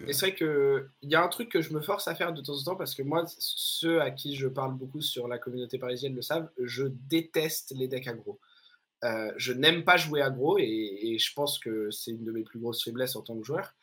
Et 0.07 0.15
c'est 0.15 0.31
vrai 0.31 0.35
qu'il 0.35 1.11
y 1.11 1.15
a 1.15 1.23
un 1.23 1.29
truc 1.29 1.51
que 1.51 1.61
je 1.61 1.75
me 1.75 1.83
force 1.83 2.09
à 2.09 2.15
faire 2.15 2.33
de 2.33 2.41
temps 2.41 2.57
en 2.57 2.63
temps 2.63 2.77
parce 2.77 2.95
que 2.95 3.03
moi, 3.03 3.27
ceux 3.39 4.01
à 4.01 4.11
qui 4.11 4.35
je 4.35 4.49
parle 4.49 4.75
beaucoup 4.75 5.03
sur 5.03 5.29
la 5.29 5.37
communauté 5.37 5.79
parisienne 5.79 6.15
le 6.15 6.23
savent, 6.23 6.49
je 6.59 6.85
déteste 6.85 7.75
les 7.77 7.87
decks 7.87 8.09
aggro. 8.09 8.41
je 9.37 9.53
n'aime 9.53 9.85
pas 9.85 9.99
jouer 9.99 10.23
aggro 10.23 10.57
et, 10.59 10.63
et 11.03 11.19
je 11.19 11.35
pense 11.35 11.59
que 11.59 11.91
c'est 11.91 12.13
une 12.13 12.25
de 12.25 12.33
mes 12.33 12.45
plus 12.45 12.61
grosses 12.61 12.83
faiblesses 12.83 13.15
en 13.15 13.21
tant 13.21 13.37
que 13.37 13.45
joueur. 13.45 13.75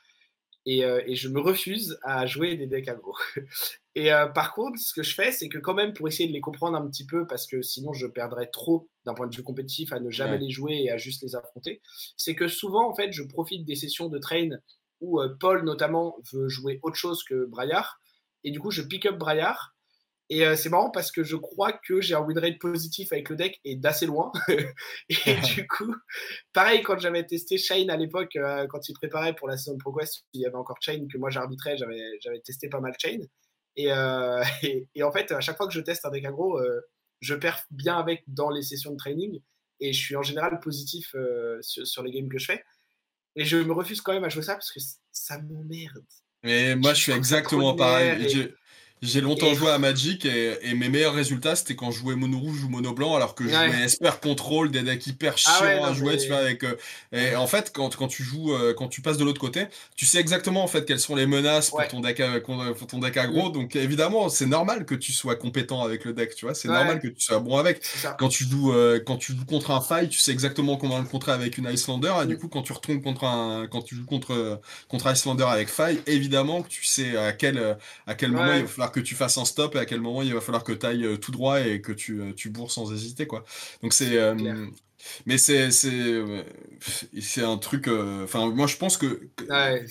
Euh, 0.68 1.02
et, 1.08 1.16
je 1.16 1.28
me 1.28 1.40
refuse 1.40 1.98
à 2.04 2.26
jouer 2.26 2.56
des 2.56 2.68
decks 2.68 2.88
aggro. 2.88 3.16
Et 3.96 4.14
euh, 4.14 4.28
par 4.28 4.54
contre, 4.54 4.80
ce 4.80 4.94
que 4.94 5.04
je 5.04 5.16
fais, 5.16 5.32
c'est 5.32 5.50
que 5.50 5.58
quand 5.58 5.74
même, 5.74 5.94
pour 5.94 6.08
essayer 6.08 6.30
de 6.30 6.34
les 6.34 6.40
comprendre 6.40 6.78
un 6.78 6.88
petit 6.88 7.06
peu, 7.06 7.26
parce 7.28 7.48
que 7.48 7.62
sinon 7.62 7.94
je 7.94 8.08
perdrais 8.08 8.48
trop 8.48 8.88
d'un 9.06 9.14
point 9.14 9.28
de 9.28 9.36
vue 9.36 9.44
compétitif 9.44 9.92
à 9.92 10.00
ne 10.00 10.12
jamais 10.12 10.38
les 10.38 10.50
jouer 10.50 10.84
et 10.84 10.92
à 10.92 10.98
juste 10.98 11.24
les 11.24 11.36
affronter, 11.36 11.82
c'est 12.16 12.36
que 12.36 12.48
souvent, 12.48 12.90
en 12.90 12.96
fait, 12.96 13.12
je 13.12 13.24
profite 13.24 13.66
des 13.66 13.76
sessions 13.76 14.08
de 14.08 14.20
train 14.20 14.50
où 15.02 15.20
euh, 15.20 15.36
Paul, 15.40 15.66
notamment, 15.66 16.16
veut 16.32 16.48
jouer 16.48 16.80
autre 16.84 16.96
chose 16.96 17.24
que 17.24 17.46
Braillard. 17.46 18.00
Et 18.44 18.52
du 18.52 18.60
coup, 18.60 18.72
je 18.72 18.84
pick 18.84 19.06
up 19.08 19.18
Braillard 19.18 19.74
et 20.32 20.46
euh, 20.46 20.56
c'est 20.56 20.70
marrant 20.70 20.90
parce 20.90 21.12
que 21.12 21.26
je 21.26 21.36
crois 21.36 21.74
que 21.74 22.00
j'ai 22.00 22.16
un 22.16 22.22
win 22.22 22.40
rate 22.40 22.58
positif 22.58 23.12
avec 23.12 23.28
le 23.28 23.36
deck 23.36 23.60
et 23.66 23.76
d'assez 23.76 24.06
loin. 24.06 24.32
et 24.48 25.36
du 25.56 25.68
coup, 25.68 25.94
pareil, 26.54 26.82
quand 26.84 26.98
j'avais 26.98 27.26
testé 27.26 27.58
Shane 27.58 27.90
à 27.90 27.98
l'époque, 27.98 28.38
euh, 28.38 28.66
quand 28.68 28.88
il 28.88 28.94
préparait 28.94 29.36
pour 29.36 29.50
la 29.50 29.58
saison 29.58 29.74
de 29.74 29.80
ProQuest, 29.80 30.24
il 30.32 30.40
y 30.40 30.46
avait 30.46 30.56
encore 30.56 30.78
Chain 30.80 31.06
que 31.12 31.18
moi 31.18 31.30
j'arbitrais, 31.30 31.76
j'avais 31.76 32.40
testé 32.46 32.70
pas 32.70 32.80
mal 32.80 32.94
Chain. 32.98 33.20
Euh, 33.80 34.42
et, 34.64 34.88
et, 34.96 35.04
en 35.04 35.12
fait, 35.12 35.34
à 35.34 35.42
chaque 35.42 35.58
fois 35.58 35.68
que 35.68 35.74
je 35.74 35.82
teste 35.82 36.06
un 36.06 36.12
deck 36.12 36.24
aggro, 36.24 36.62
je 37.20 37.36
perds 37.36 37.66
bien 37.70 37.98
avec 37.98 38.24
dans 38.26 38.50
les 38.50 38.62
sessions 38.62 38.92
de 38.92 38.98
training 38.98 39.42
et 39.82 39.92
je 39.92 40.00
suis 40.00 40.16
en 40.16 40.24
général 40.24 40.62
positif 40.62 41.14
sur, 41.60 42.04
les 42.04 42.12
games 42.12 42.30
que 42.30 42.40
je 42.40 42.46
fais. 42.46 42.64
Et 43.36 43.44
je 43.44 43.58
me 43.58 43.74
refuse 43.74 44.00
quand 44.00 44.14
même 44.14 44.24
à 44.24 44.30
jouer 44.30 44.44
ça 44.44 44.54
parce 44.54 44.72
que 44.72 44.80
ça 45.12 45.42
m'emmerde. 45.42 46.06
Mais 46.44 46.74
moi, 46.78 46.94
je 46.94 47.02
suis 47.02 47.12
exactement 47.12 47.76
pareil. 47.76 48.56
J'ai 49.02 49.22
longtemps 49.22 49.52
joué 49.56 49.72
à 49.72 49.80
Magic 49.80 50.26
et, 50.26 50.74
mes 50.76 50.88
meilleurs 50.88 51.16
résultats 51.16 51.56
c'était 51.56 51.76
quand 51.76 51.90
je 51.90 52.00
jouais 52.00 52.16
mono 52.16 52.38
rouge 52.38 52.64
ou 52.64 52.70
mono 52.70 52.94
blanc 52.94 53.16
alors 53.16 53.34
que 53.34 53.46
je 53.46 53.50
jouais 53.50 53.84
Esper 53.84 54.12
Control, 54.22 54.70
des 54.70 54.84
decks 54.84 55.08
hyper 55.08 55.34
ah 55.34 55.38
chiants 55.38 55.84
à 55.84 55.94
jouer, 55.94 56.18
tu 56.18 56.28
vois, 56.28 56.38
avec. 56.38 56.64
Euh, 56.64 56.76
et 57.12 57.36
en 57.36 57.48
fait, 57.48 57.72
quand, 57.74 57.96
quand 57.96 58.08
tu 58.08 58.22
joues, 58.22 58.54
euh, 58.54 58.76
quand 58.76 58.88
tu 58.88 59.02
passes 59.02 59.18
de 59.18 59.24
l'autre 59.24 59.42
côté, 59.42 59.66
tu 59.96 60.06
sais 60.06 60.20
exactement 60.20 60.64
en 60.64 60.68
fait 60.68 60.86
quelles 60.86 61.00
sont 61.00 61.16
les 61.16 61.26
menaces 61.26 61.72
pour 61.72 61.88
ton 61.88 62.02
deck, 62.02 62.20
euh, 62.20 62.40
pour 62.42 62.88
ton 62.88 63.00
deck 63.00 63.18
aggro. 63.18 63.50
Mm. 63.50 63.54
Donc 63.54 63.76
évidemment, 63.76 64.30
c'est 64.30 64.46
normal 64.46 64.86
que 64.86 64.94
tu 64.94 65.12
sois 65.12 65.36
compétent 65.36 65.82
avec 65.84 66.06
le 66.06 66.14
deck, 66.14 66.36
tu 66.36 66.46
vois, 66.46 66.54
c'est 66.54 66.68
normal 66.68 67.00
que 67.00 67.08
tu 67.08 67.22
sois 67.22 67.40
bon 67.40 67.58
avec. 67.58 67.82
Quand 68.20 68.30
tu 68.30 68.44
joues, 68.44 68.72
quand 69.08 69.18
tu 69.18 69.34
joues 69.34 69.46
contre 69.46 69.72
un 69.72 69.82
fight, 69.82 70.12
tu 70.12 70.20
sais 70.20 70.32
exactement 70.32 70.78
comment 70.78 71.00
le 71.00 71.06
contrer 71.06 71.32
avec 71.32 71.58
une 71.58 71.66
Icelander. 71.66 72.14
Et 72.22 72.28
du 72.28 72.36
mm. 72.36 72.40
coup, 72.40 72.50
quand 72.50 72.62
tu 72.62 72.74
retournes 72.74 73.02
contre 73.02 73.24
un, 73.24 73.68
quand 73.68 73.82
tu 73.82 73.96
joues 73.96 74.06
contre 74.06 74.62
contre 74.88 75.12
Icelander 75.12 75.46
avec 75.46 75.70
fight, 75.70 76.08
évidemment 76.08 76.62
que 76.62 76.70
tu 76.70 76.86
sais 76.86 77.18
à 77.18 77.32
quel 77.32 77.78
à 78.06 78.14
quel 78.14 78.32
moment 78.32 78.54
il 78.54 78.62
va 78.62 78.68
falloir 78.68 78.91
que 78.92 79.00
tu 79.00 79.16
fasses 79.16 79.38
un 79.38 79.46
stop 79.46 79.76
et 79.76 79.80
à 79.80 79.86
quel 79.86 80.02
moment 80.02 80.22
il 80.22 80.34
va 80.34 80.42
falloir 80.42 80.64
que 80.64 80.72
tu 80.72 80.86
ailles 80.86 81.06
euh, 81.06 81.18
tout 81.18 81.32
droit 81.32 81.62
et 81.62 81.82
que 81.82 81.92
tu, 81.92 82.22
euh, 82.22 82.34
tu 82.34 82.50
bourres 82.50 82.72
sans 82.72 82.92
hésiter. 82.94 83.28
Quoi. 83.28 83.44
Donc 83.82 83.94
c'est 83.94 84.18
mais 85.26 85.38
c'est 85.38 85.70
c'est 87.20 87.44
un 87.44 87.58
truc. 87.58 87.88
Euh, 87.88 88.24
enfin, 88.24 88.50
moi, 88.50 88.68
je 88.68 88.78
pense 88.78 88.98
que, 88.98 89.22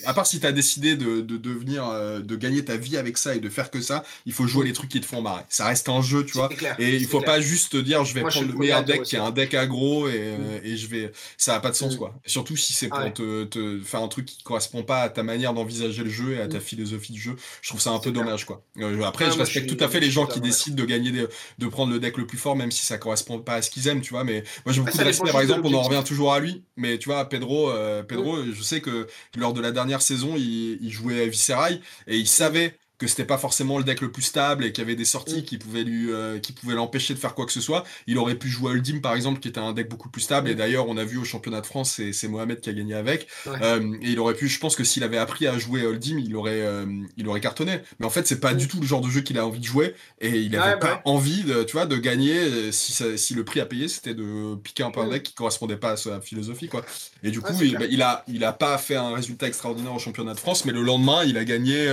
à 0.05 0.13
part 0.13 0.25
si 0.25 0.39
tu 0.39 0.45
as 0.45 0.51
décidé 0.51 0.95
de, 0.95 1.21
de 1.21 1.37
devenir, 1.37 1.87
euh, 1.87 2.19
de 2.19 2.35
gagner 2.35 2.65
ta 2.65 2.77
vie 2.77 2.97
avec 2.97 3.17
ça 3.17 3.35
et 3.35 3.39
de 3.39 3.49
faire 3.49 3.71
que 3.71 3.81
ça, 3.81 4.03
il 4.25 4.33
faut 4.33 4.47
jouer 4.47 4.65
les 4.65 4.73
trucs 4.73 4.89
qui 4.89 4.99
te 4.99 5.05
font 5.05 5.21
marrer. 5.21 5.43
Ça 5.49 5.65
reste 5.65 5.87
un 5.89 6.01
jeu, 6.01 6.25
tu 6.25 6.33
vois. 6.33 6.49
et 6.79 6.95
il 6.95 7.07
faut 7.07 7.21
pas 7.21 7.39
juste 7.39 7.71
te 7.73 7.77
dire, 7.77 8.03
je 8.03 8.13
vais 8.13 8.21
prendre 8.21 8.47
le 8.47 8.57
meilleur 8.57 8.83
deck 8.83 9.03
qui 9.03 9.15
est 9.15 9.19
un 9.19 9.31
deck 9.31 9.53
aggro 9.53 10.07
et, 10.07 10.11
mm. 10.11 10.15
euh, 10.15 10.59
et 10.63 10.77
je 10.77 10.87
vais. 10.87 11.11
Ça 11.37 11.55
a 11.55 11.59
pas 11.59 11.69
de 11.69 11.75
sens, 11.75 11.95
mm. 11.95 11.97
quoi. 11.97 12.15
surtout 12.25 12.57
si 12.57 12.73
c'est 12.73 12.89
pour 12.89 13.13
te, 13.13 13.45
te, 13.45 13.79
faire 13.79 14.01
un 14.01 14.07
truc 14.07 14.25
qui 14.25 14.43
correspond 14.43 14.83
pas 14.83 15.01
à 15.01 15.09
ta 15.09 15.23
manière 15.23 15.53
d'envisager 15.53 16.03
le 16.03 16.09
jeu 16.09 16.33
et 16.33 16.41
à 16.41 16.47
ta 16.47 16.57
mm. 16.57 16.61
philosophie 16.61 17.13
du 17.13 17.21
jeu. 17.21 17.35
Je 17.61 17.69
trouve 17.69 17.81
ça 17.81 17.91
un 17.91 17.99
peu 17.99 18.11
dommage, 18.11 18.45
quoi. 18.45 18.63
après, 19.05 19.31
je 19.31 19.37
respecte 19.37 19.75
tout 19.75 19.83
à 19.83 19.87
fait 19.87 19.99
les 19.99 20.11
gens 20.11 20.25
qui 20.25 20.41
décident 20.41 20.75
de 20.75 20.85
gagner, 20.85 21.11
de 21.11 21.67
prendre 21.67 21.91
le 21.93 21.99
deck 21.99 22.17
le 22.17 22.27
plus 22.27 22.37
fort, 22.37 22.55
même 22.55 22.71
si 22.71 22.85
ça 22.85 22.97
correspond 22.97 23.39
pas 23.39 23.55
à 23.55 23.61
ce 23.61 23.69
qu'ils 23.69 23.87
aiment, 23.87 24.01
tu 24.01 24.11
vois. 24.11 24.23
Mais 24.23 24.43
moi, 24.65 24.73
j'ai 24.73 24.81
beaucoup 24.81 24.97
par 25.31 25.41
exemple, 25.41 25.61
on 25.65 25.73
en 25.73 25.81
revient 25.81 26.03
toujours 26.05 26.33
à 26.33 26.39
lui. 26.39 26.63
Mais 26.75 26.97
tu 26.97 27.09
vois, 27.09 27.27
Pedro, 27.29 27.69
euh, 27.71 28.03
Pedro 28.03 28.43
je 28.43 28.61
sais 28.63 28.81
que 28.81 29.07
lors 29.35 29.53
de 29.53 29.61
la 29.61 29.71
dernière 29.71 30.01
saison, 30.01 30.35
il, 30.35 30.77
il 30.81 30.91
jouait 30.91 31.27
Viscerai 31.27 31.81
et 32.07 32.17
il 32.17 32.27
savait 32.27 32.77
que 33.01 33.07
c'était 33.07 33.25
pas 33.25 33.39
forcément 33.39 33.79
le 33.79 33.83
deck 33.83 33.99
le 34.01 34.11
plus 34.11 34.21
stable 34.21 34.63
et 34.63 34.71
qu'il 34.71 34.83
y 34.83 34.85
avait 34.85 34.95
des 34.95 35.05
sorties 35.05 35.39
mm. 35.39 35.43
qui 35.43 35.57
pouvaient 35.57 35.83
lui 35.83 36.11
euh, 36.11 36.37
qui 36.37 36.53
pouvaient 36.53 36.75
l'empêcher 36.75 37.15
de 37.15 37.19
faire 37.19 37.33
quoi 37.33 37.47
que 37.47 37.51
ce 37.51 37.59
soit. 37.59 37.83
Il 38.05 38.19
aurait 38.19 38.35
pu 38.35 38.47
jouer 38.47 38.73
Uldim 38.73 38.99
par 39.01 39.15
exemple 39.15 39.39
qui 39.39 39.47
était 39.47 39.59
un 39.59 39.73
deck 39.73 39.89
beaucoup 39.89 40.09
plus 40.09 40.21
stable 40.21 40.49
et 40.49 40.53
mm. 40.53 40.57
d'ailleurs 40.57 40.87
on 40.87 40.97
a 40.97 41.03
vu 41.03 41.17
au 41.17 41.23
championnat 41.23 41.61
de 41.61 41.65
France 41.65 41.99
c'est 42.11 42.27
Mohamed 42.27 42.61
qui 42.61 42.69
a 42.69 42.73
gagné 42.73 42.93
avec 42.93 43.27
euh, 43.47 43.95
et 44.03 44.11
il 44.11 44.19
aurait 44.19 44.35
pu 44.35 44.47
je 44.47 44.59
pense 44.59 44.75
que 44.75 44.83
s'il 44.83 45.03
avait 45.03 45.17
appris 45.17 45.47
à 45.47 45.57
jouer 45.57 45.81
Uldim 45.81 46.19
il 46.19 46.35
aurait 46.35 46.61
euh, 46.61 46.85
il 47.17 47.27
aurait 47.27 47.41
cartonné. 47.41 47.79
Mais 47.99 48.05
en 48.05 48.11
fait 48.11 48.27
c'est 48.27 48.39
pas 48.39 48.53
mm. 48.53 48.57
du 48.57 48.67
tout 48.67 48.79
le 48.79 48.85
genre 48.85 49.01
de 49.01 49.09
jeu 49.09 49.21
qu'il 49.21 49.39
a 49.39 49.47
envie 49.47 49.59
de 49.59 49.65
jouer 49.65 49.95
et 50.19 50.39
il 50.39 50.55
avait 50.55 50.77
pas 50.77 51.01
envie 51.05 51.43
de 51.43 51.63
tu 51.63 51.73
vois 51.73 51.87
de 51.87 51.97
gagner 51.97 52.71
si 52.71 52.93
si 53.17 53.33
le 53.33 53.43
prix 53.43 53.61
à 53.61 53.65
payer 53.65 53.87
c'était 53.87 54.13
de 54.13 54.55
piquer 54.57 54.83
un 54.83 54.91
peu 54.91 54.99
un 54.99 55.09
deck 55.09 55.23
qui 55.23 55.33
correspondait 55.33 55.77
pas 55.77 55.91
à 55.91 55.97
sa 55.97 56.21
philosophie 56.21 56.67
quoi. 56.67 56.85
Et 57.23 57.31
du 57.31 57.41
coup 57.41 57.53
il, 57.61 57.77
bah, 57.77 57.85
il, 57.89 58.03
a 58.03 58.23
il 58.27 58.43
a 58.43 58.53
pas 58.53 58.77
fait 58.77 58.95
un 58.95 59.15
résultat 59.15 59.47
extraordinaire 59.47 59.95
au 59.95 59.99
championnat 59.99 60.35
de 60.35 60.39
France 60.39 60.65
mais 60.65 60.71
le 60.71 60.83
lendemain 60.83 61.23
il 61.25 61.39
a 61.39 61.45
gagné 61.45 61.87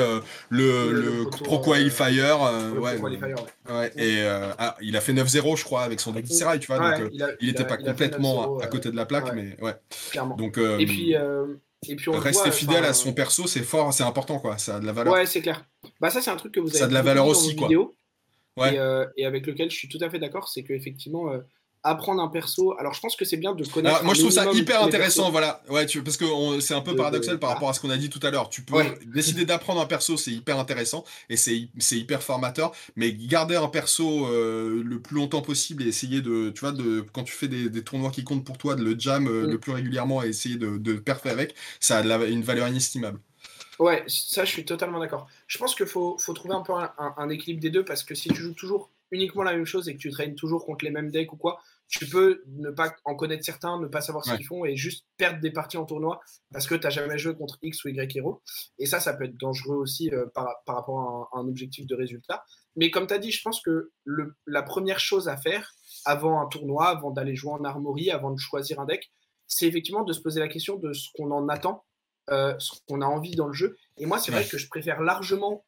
le 0.51 0.93
le 0.93 0.98
Pro 1.45 1.61
Qualifier. 1.61 2.21
Euh, 2.21 2.73
ouais, 2.75 2.99
ouais. 2.99 3.93
Et 3.97 4.23
euh, 4.23 4.51
ah, 4.59 4.77
il 4.81 4.97
a 4.97 5.01
fait 5.01 5.13
9-0, 5.13 5.57
je 5.57 5.65
crois, 5.65 5.83
avec 5.83 6.01
son 6.01 6.13
deck 6.13 6.27
tu 6.27 6.67
vois. 6.67 6.79
donc, 6.79 7.11
euh, 7.21 7.37
il, 7.41 7.49
n'était 7.49 7.67
pas 7.67 7.77
complètement 7.77 8.59
à, 8.59 8.67
côté 8.67 8.91
de 8.91 8.97
la 8.97 9.07
plaque, 9.07 9.35
mais 9.35 9.57
ouais. 9.61 9.75
Clairement. 10.11 10.37
Donc, 10.37 10.59
et 10.59 10.87
puis. 10.87 11.15
Et 11.89 11.95
puis 11.95 12.09
on 12.09 12.19
Rester 12.19 12.51
fidèle 12.51 12.85
à 12.85 12.93
son 12.93 13.13
perso, 13.13 13.47
c'est 13.47 13.63
fort, 13.63 13.93
c'est 13.93 14.03
important, 14.03 14.41
quoi. 14.41 14.59
Ça 14.59 14.77
a 14.77 14.81
de 14.81 14.87
la 14.87 14.93
valeur. 14.93 15.15
Ouais, 15.15 15.27
c'est 15.27 15.41
clair. 15.41 15.65
Bah, 16.01 16.11
ça, 16.11 16.21
c'est 16.21 16.31
un 16.31 16.35
truc 16.35 16.53
que 16.53 16.59
vous 16.59 16.71
avez. 16.71 16.79
Ça 16.79 16.87
a 16.87 16.89
de 16.89 16.93
la 16.93 17.03
valeur 17.03 17.29
aussi, 17.29 17.55
quoi. 17.55 17.69
Vidéo, 17.69 17.95
ouais. 18.57 18.75
et, 18.75 19.23
et, 19.23 19.27
avec 19.27 19.47
lequel 19.47 19.71
je 19.71 19.77
suis 19.77 19.89
tout 19.89 19.99
à 20.01 20.11
fait 20.11 20.19
d'accord, 20.19 20.49
c'est 20.49 20.65
qu'effectivement, 20.65 21.31
apprendre 21.83 22.23
un 22.23 22.29
perso. 22.29 22.75
Alors, 22.79 22.95
je 22.95 23.01
pense 23.01 23.17
que 23.17 23.25
c'est 23.25 23.37
bien 23.37 23.55
de 23.55 23.65
connaître. 23.67 24.05
moi, 24.05 24.15
je 24.15 24.21
trouve 24.21 24.33
ça 24.33 24.51
hyper 24.53 24.83
intéressant, 24.83 25.31
voilà. 25.31 25.63
Ouais, 25.69 25.87
tu, 25.87 26.03
parce 26.03 26.17
que 26.17 26.25
c'est 26.61 26.75
un 26.75 26.81
peu 26.81 26.97
paradoxal 26.97 27.39
par 27.39 27.51
rapport 27.51 27.69
à 27.69 27.73
ce 27.73 27.81
qu'on 27.81 27.91
a 27.91 27.97
dit 27.97 28.11
tout 28.11 28.21
à 28.23 28.31
l'heure. 28.31 28.49
Tu 28.49 28.63
peux 28.63 28.77
décider 29.07 29.45
d'apprendre 29.45 29.81
un 29.81 29.87
perso, 29.87 30.17
c'est 30.17 30.33
hyper 30.33 30.59
intéressant 30.59 31.05
et 31.29 31.37
c'est 31.37 31.69
hyper 31.93 32.23
formateur. 32.23 32.73
Mais 32.97 33.13
garder 33.13 33.57
un 33.57 33.69
perso 33.69 34.27
euh, 34.27 34.83
le 34.85 35.01
plus 35.01 35.17
longtemps 35.17 35.43
possible 35.43 35.83
et 35.83 35.89
essayer 35.89 36.21
de, 36.21 36.51
tu 36.51 36.61
vois, 36.61 36.73
de 36.73 37.05
quand 37.13 37.25
tu 37.25 37.33
fais 37.33 37.49
des, 37.49 37.83
tournois 37.83 38.11
qui 38.11 38.25
comptent 38.25 38.45
pour 38.45 38.59
toi, 38.59 38.75
de 38.75 38.83
le 38.83 38.99
jam 38.99 39.27
euh, 39.27 39.47
mm. 39.47 39.51
le 39.51 39.59
plus 39.59 39.73
régulièrement 39.73 40.23
et 40.23 40.29
essayer 40.29 40.57
de, 40.57 40.79
de 40.79 40.95
perfer 40.95 41.31
avec, 41.31 41.55
ça 41.81 41.99
a 41.99 42.25
une 42.27 42.43
valeur 42.43 42.69
inestimable. 42.69 43.21
Ouais, 43.79 44.03
ça, 44.09 44.45
je 44.45 44.51
suis 44.51 44.65
totalement 44.65 44.99
d'accord. 44.99 45.29
Je 45.47 45.57
pense 45.59 45.75
qu'il 45.75 45.87
faut, 45.87 46.19
faut, 46.19 46.33
trouver 46.33 46.55
un 46.55 46.63
peu 46.63 46.73
un 46.99 47.29
équilibre 47.29 47.61
des 47.61 47.71
deux 47.71 47.85
parce 47.85 48.03
que 48.03 48.15
si 48.15 48.29
tu 48.29 48.43
joues 48.43 48.55
toujours 48.55 48.91
uniquement 49.11 49.43
la 49.43 49.53
même 49.53 49.65
chose 49.65 49.89
et 49.89 49.95
que 49.95 49.99
tu 49.99 50.11
traînes 50.11 50.35
toujours 50.35 50.65
contre 50.65 50.85
les 50.85 50.91
mêmes 50.91 51.11
decks 51.11 51.33
ou 51.33 51.37
quoi, 51.37 51.61
tu 51.89 52.07
peux 52.07 52.43
ne 52.47 52.71
pas 52.71 52.95
en 53.05 53.15
connaître 53.15 53.45
certains, 53.45 53.81
ne 53.81 53.87
pas 53.87 54.03
savoir 54.03 54.25
ce 54.25 54.35
qu'ils 54.35 54.47
font 54.47 54.65
et 54.65 54.77
juste 54.77 55.07
perdre 55.17 55.41
des 55.41 55.51
parties 55.51 55.79
en 55.79 55.87
tournoi 55.87 56.21
parce 56.53 56.67
que 56.67 56.75
tu 56.75 56.83
n'as 56.83 56.91
jamais 56.91 57.17
joué 57.19 57.35
contre 57.35 57.59
X 57.63 57.85
ou 57.85 57.89
Y 57.89 58.17
héros. 58.17 58.43
Et 58.79 58.85
ça, 58.85 59.01
ça 59.01 59.15
peut 59.15 59.25
être 59.25 59.39
dangereux 59.39 59.77
aussi 59.77 60.11
euh, 60.11 60.27
par, 60.35 60.55
rapport 60.67 61.29
à 61.33 61.39
un, 61.39 61.49
objectif 61.49 61.87
de 61.87 61.95
résultat. 61.95 62.45
Mais 62.77 62.91
comme 62.91 63.07
tu 63.07 63.15
as 63.15 63.19
dit, 63.19 63.31
je 63.31 63.43
pense 63.43 63.63
que 63.63 63.91
le, 64.05 64.37
la 64.47 64.63
première 64.63 65.01
chose 65.01 65.29
à 65.29 65.39
faire 65.39 65.75
avant 66.05 66.41
un 66.43 66.47
tournoi, 66.47 66.89
avant 66.89 67.11
d'aller 67.11 67.35
jouer 67.35 67.53
en 67.53 67.65
armory, 67.65 68.11
avant 68.11 68.31
de 68.31 68.39
choisir 68.39 68.81
un 68.81 68.85
deck, 68.85 69.11
c'est 69.47 69.67
effectivement 69.67 70.05
de 70.05 70.13
se 70.13 70.21
poser 70.21 70.41
la 70.41 70.49
question 70.49 70.77
de 70.77 70.93
ce 70.93 71.09
qu'on 71.15 71.31
en 71.31 71.49
attend 71.49 71.85
ce 72.31 72.73
qu'on 72.87 73.01
a 73.01 73.07
envie 73.07 73.37
dans 73.37 73.47
le 73.47 73.55
jeu. 73.55 73.79
Et 73.97 74.05
moi, 74.05 74.19
c'est 74.19 74.31
vrai 74.31 74.45
que 74.45 74.59
je 74.59 74.69
préfère 74.69 75.01
largement 75.01 75.65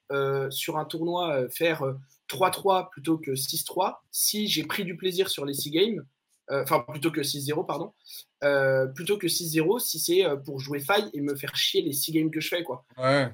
sur 0.51 0.77
un 0.77 0.85
tournoi 0.85 1.49
faire 1.49 1.83
3-3 2.31 2.91
plutôt 2.91 3.19
que 3.19 3.33
6-3 3.33 3.97
si 4.11 4.49
j'ai 4.49 4.65
pris 4.65 4.85
du 4.85 4.97
plaisir 4.97 5.29
sur 5.29 5.45
les 5.45 5.55
6 5.55 5.71
games 5.71 6.07
euh, 6.51 6.63
enfin 6.63 6.81
plutôt 6.81 7.13
que 7.13 7.21
6-0, 7.21 7.65
pardon, 7.65 7.93
euh, 8.43 8.87
plutôt 8.87 9.19
que 9.19 9.29
6-0 9.29 9.79
si 9.79 10.01
c'est 10.01 10.25
euh, 10.25 10.37
pour 10.37 10.59
jouer 10.59 10.81
faille 10.81 11.09
et 11.13 11.21
me 11.21 11.37
faire 11.37 11.55
chier 11.55 11.81
les 11.83 11.93
6 11.93 12.13
games 12.13 12.31
que 12.31 12.41
je 12.41 12.49
fais. 12.49 12.65
Quoi. 12.65 12.85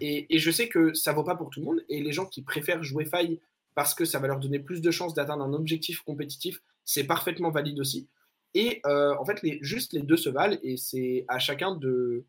Et, 0.00 0.26
je 0.38 0.50
sais 0.50 0.68
que 0.68 0.92
ça 0.92 1.12
vaut 1.12 1.24
pas 1.24 1.34
pour 1.34 1.48
tout 1.48 1.60
le 1.60 1.66
monde, 1.66 1.84
et 1.88 2.02
les 2.02 2.12
gens 2.12 2.26
qui 2.26 2.42
préfèrent 2.42 2.84
jouer 2.84 3.06
faille 3.06 3.40
parce 3.74 3.94
que 3.94 4.04
ça 4.04 4.18
va 4.18 4.26
leur 4.28 4.38
donner 4.38 4.58
plus 4.58 4.80
de 4.80 4.90
chances 4.90 5.14
d'atteindre 5.14 5.44
un 5.44 5.52
objectif 5.54 6.00
compétitif, 6.02 6.62
c'est 6.84 7.04
parfaitement 7.04 7.50
valide 7.50 7.78
aussi. 7.80 8.08
Et 8.54 8.80
en 8.84 9.24
fait, 9.26 9.42
les, 9.42 9.58
juste 9.60 9.92
les 9.92 10.02
deux 10.02 10.16
se 10.16 10.30
valent, 10.30 10.56
et 10.62 10.78
c'est 10.78 11.26
à 11.28 11.38
chacun 11.38 11.74
de, 11.74 12.24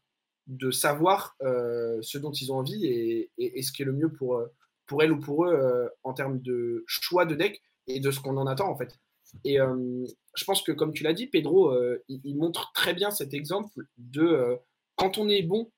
de 0.48 0.72
savoir 0.72 1.38
ce 1.40 2.18
dont 2.18 2.32
ils 2.32 2.52
ont 2.52 2.58
envie 2.58 2.86
et, 2.86 3.30
et, 3.38 3.62
ce 3.62 3.72
qui 3.72 3.82
est 3.82 3.86
le 3.86 3.94
mieux 3.94 4.12
pour, 4.12 4.42
pour 4.88 5.04
elle 5.04 5.12
ou 5.12 5.20
pour 5.20 5.46
eux 5.46 5.90
en 6.04 6.14
termes 6.14 6.40
de 6.42 6.84
choix 6.88 7.26
de 7.26 7.36
deck 7.36 7.62
et 7.88 8.00
de 8.00 8.12
ce 8.12 8.20
qu'on 8.20 8.38
en 8.38 8.48
attend 8.48 8.70
en 8.70 8.78
fait. 8.78 8.98
Et 9.44 9.60
euh, 9.60 10.06
je 10.36 10.46
pense 10.46 10.62
que, 10.62 10.72
comme 10.72 10.94
tu 10.94 11.04
l'as 11.04 11.14
dit, 11.14 11.28
Pedro, 11.28 11.72
euh, 11.72 12.04
il, 12.08 12.38
montre 12.38 12.72
très 12.74 12.94
bien 12.94 13.12
cet 13.12 13.34
exemple 13.34 13.86
de 13.98 14.22
euh, 14.22 14.56
quand 14.96 15.18
on 15.18 15.30
est 15.30 15.44
bon 15.44 15.72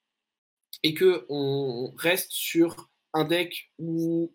et 0.84 0.94
que 0.94 1.26
on 1.30 1.94
reste 1.98 2.32
sur 2.32 2.90
un 3.14 3.26
deck 3.26 3.72
ou 3.80 4.34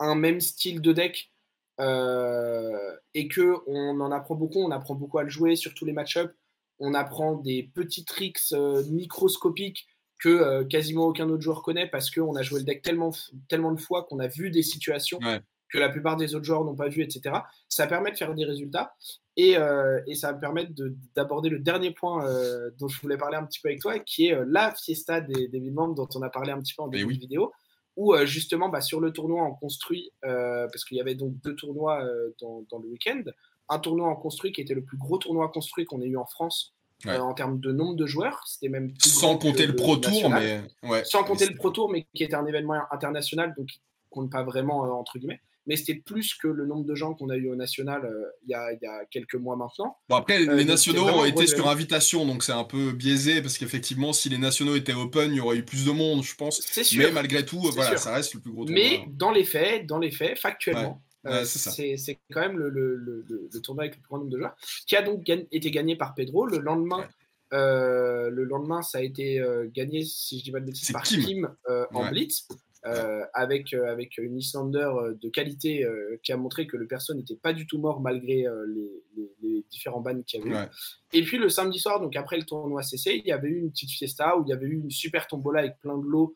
un 0.00 0.14
même 0.14 0.40
style 0.40 0.80
de 0.80 0.92
deck 0.92 1.32
et 1.80 3.28
que 3.28 3.56
on 3.68 4.00
en 4.00 4.10
apprend 4.10 4.34
beaucoup, 4.34 4.58
on 4.58 4.72
apprend 4.72 4.94
beaucoup 4.94 5.18
à 5.18 5.22
le 5.22 5.28
jouer 5.28 5.54
sur 5.54 5.74
tous 5.74 5.84
les 5.84 5.92
match-ups, 5.92 6.34
on 6.80 6.92
apprend 6.92 7.34
des 7.36 7.70
petits 7.72 8.04
tricks 8.04 8.52
microscopiques 8.90 9.86
que 10.18 10.64
quasiment 10.64 11.06
aucun 11.06 11.28
autre 11.28 11.42
joueur 11.42 11.62
connaît 11.62 11.86
parce 11.86 12.10
qu'on 12.10 12.34
a 12.34 12.42
joué 12.42 12.60
le 12.60 12.64
deck 12.64 12.82
tellement, 12.82 13.12
tellement 13.48 13.72
de 13.72 13.80
fois 13.80 14.04
qu'on 14.04 14.18
a 14.18 14.26
vu 14.26 14.50
des 14.50 14.62
situations 14.62 15.20
que 15.68 15.78
la 15.78 15.88
plupart 15.88 16.16
des 16.16 16.34
autres 16.34 16.44
joueurs 16.44 16.64
n'ont 16.64 16.74
pas 16.74 16.88
vu, 16.88 17.02
etc. 17.02 17.36
Ça 17.68 17.86
permet 17.86 18.10
de 18.10 18.16
faire 18.16 18.34
des 18.34 18.44
résultats 18.44 18.94
et, 19.36 19.56
euh, 19.56 20.00
et 20.06 20.14
ça 20.14 20.28
va 20.28 20.34
me 20.34 20.40
permettre 20.40 20.72
d'aborder 21.14 21.48
le 21.48 21.58
dernier 21.58 21.92
point 21.92 22.26
euh, 22.26 22.70
dont 22.78 22.88
je 22.88 23.00
voulais 23.00 23.16
parler 23.16 23.36
un 23.36 23.44
petit 23.44 23.60
peu 23.60 23.68
avec 23.68 23.80
toi, 23.80 23.98
qui 23.98 24.28
est 24.28 24.34
euh, 24.34 24.44
la 24.48 24.74
fiesta 24.74 25.20
des, 25.20 25.48
des 25.48 25.60
membres 25.70 25.94
dont 25.94 26.08
on 26.14 26.22
a 26.22 26.30
parlé 26.30 26.52
un 26.52 26.60
petit 26.60 26.74
peu 26.74 26.82
en 26.82 26.88
début 26.88 27.14
de 27.14 27.20
vidéo, 27.20 27.52
où 27.96 28.16
justement 28.24 28.68
bah, 28.68 28.80
sur 28.80 29.00
le 29.00 29.12
tournoi 29.12 29.42
en 29.42 29.52
construit, 29.52 30.12
parce 30.22 30.84
qu'il 30.84 30.96
y 30.96 31.00
avait 31.00 31.16
donc 31.16 31.34
deux 31.42 31.56
tournois 31.56 32.04
dans, 32.40 32.64
dans, 32.70 32.78
le 32.78 32.88
week-end, 32.88 33.24
un 33.68 33.78
tournoi 33.80 34.06
en 34.06 34.14
construit 34.14 34.52
qui 34.52 34.60
était 34.60 34.74
le 34.74 34.84
plus 34.84 34.96
gros 34.96 35.18
tournoi 35.18 35.48
construit 35.48 35.84
qu'on 35.84 36.00
ait 36.00 36.06
eu 36.06 36.16
en 36.16 36.24
France. 36.24 36.76
En 37.06 37.34
termes 37.34 37.60
de 37.60 37.72
nombre 37.72 37.94
de 37.94 38.06
joueurs, 38.06 38.42
c'était 38.46 38.68
même 38.68 38.92
sans 38.98 39.38
compter 39.38 39.66
le, 39.66 39.76
Pro 39.76 39.96
Tour, 39.96 40.30
mais 40.30 40.62
sans 41.04 41.24
compter 41.24 41.46
le 41.46 41.54
Pro 41.54 41.70
Tour, 41.70 41.90
mais 41.90 42.06
qui 42.14 42.24
était 42.24 42.34
un 42.34 42.46
événement 42.46 42.74
international, 42.90 43.54
donc 43.56 43.68
compte 44.10 44.30
pas 44.30 44.42
vraiment 44.42 44.80
entre 44.98 45.18
guillemets 45.18 45.40
mais 45.68 45.76
c'était 45.76 45.94
plus 45.94 46.34
que 46.34 46.48
le 46.48 46.66
nombre 46.66 46.84
de 46.84 46.94
gens 46.94 47.14
qu'on 47.14 47.28
a 47.28 47.36
eu 47.36 47.48
au 47.48 47.54
national 47.54 48.04
euh, 48.06 48.24
il, 48.44 48.50
y 48.50 48.54
a, 48.54 49.04
quelques 49.10 49.34
mois 49.34 49.54
maintenant. 49.54 49.98
Bon, 50.08 50.16
après, 50.16 50.38
les 50.38 50.48
euh, 50.48 50.64
nationaux 50.64 51.06
ont 51.06 51.24
été 51.26 51.46
sur 51.46 51.68
invitation, 51.68 52.24
donc 52.24 52.42
c'est 52.42 52.52
un 52.52 52.64
peu 52.64 52.92
biaisé, 52.92 53.42
parce 53.42 53.58
qu'effectivement, 53.58 54.14
si 54.14 54.30
les 54.30 54.38
nationaux 54.38 54.74
étaient 54.74 54.94
open, 54.94 55.30
il 55.30 55.36
y 55.36 55.40
aurait 55.40 55.58
eu 55.58 55.64
plus 55.64 55.84
de 55.84 55.90
monde, 55.90 56.24
je 56.24 56.34
pense. 56.34 56.62
Sûr. 56.62 57.04
Mais 57.04 57.12
malgré 57.12 57.44
tout, 57.44 57.60
voilà, 57.60 57.98
ça 57.98 58.14
reste 58.14 58.34
le 58.34 58.40
plus 58.40 58.50
gros 58.50 58.64
tournoi. 58.64 58.82
Mais 58.82 59.04
dans 59.10 59.30
les 59.30 59.44
faits, 59.44 59.86
dans 59.86 59.98
les 59.98 60.10
faits, 60.10 60.38
factuellement, 60.38 61.02
euh, 61.28 61.44
c'est 61.44 62.18
quand 62.32 62.40
même 62.40 62.58
le, 62.58 62.68
le, 62.68 62.96
le, 62.96 63.60
tournoi 63.60 63.84
avec 63.84 63.96
le 63.96 64.00
plus 64.00 64.08
grand 64.08 64.18
nombre 64.18 64.30
de 64.30 64.38
joueurs, 64.38 64.56
qui 64.86 64.96
a 64.96 65.02
donc 65.02 65.28
été 65.28 65.70
gagné 65.70 65.96
par 65.96 66.14
Pedro. 66.14 66.46
Le 66.46 66.58
lendemain, 66.58 67.06
le 67.52 68.44
lendemain, 68.44 68.82
ça 68.82 68.98
a 68.98 69.02
été 69.02 69.42
gagné, 69.74 70.04
si 70.04 70.38
je 70.38 70.44
dis 70.44 70.52
pas 70.52 70.60
de 70.60 70.66
bêtises, 70.66 70.92
par 70.92 71.02
Kim, 71.02 71.48
en 71.92 72.10
Blitz. 72.10 72.46
Euh, 72.86 73.24
avec, 73.34 73.74
euh, 73.74 73.90
avec 73.90 74.18
une 74.18 74.38
Islander 74.38 74.78
euh, 74.78 75.14
de 75.20 75.28
qualité 75.28 75.84
qui 76.22 76.32
a 76.32 76.36
montré 76.36 76.68
que 76.68 76.76
le 76.76 76.86
perso 76.86 77.12
n'était 77.12 77.34
pas 77.34 77.52
du 77.52 77.66
tout 77.66 77.78
mort 77.78 78.00
malgré 78.00 78.46
les, 78.68 79.64
différents 79.70 80.00
bans 80.00 80.22
qu'il 80.22 80.40
y 80.40 80.42
avait 80.42 80.64
eu. 80.64 80.68
Et 81.12 81.22
puis 81.22 81.38
le 81.38 81.48
samedi 81.48 81.78
soir, 81.78 82.00
donc 82.00 82.16
après 82.16 82.36
le 82.36 82.44
tournoi 82.44 82.82
CC, 82.82 83.16
il 83.16 83.26
y 83.26 83.32
avait 83.32 83.48
eu 83.48 83.58
une 83.58 83.70
petite 83.70 83.90
fiesta 83.90 84.36
où 84.38 84.44
il 84.46 84.50
y 84.50 84.52
avait 84.52 84.66
eu 84.66 84.80
une 84.80 84.90
super 84.90 85.26
tombola 85.26 85.60
avec 85.60 85.78
plein 85.80 85.98
de 85.98 86.06
lots. 86.06 86.34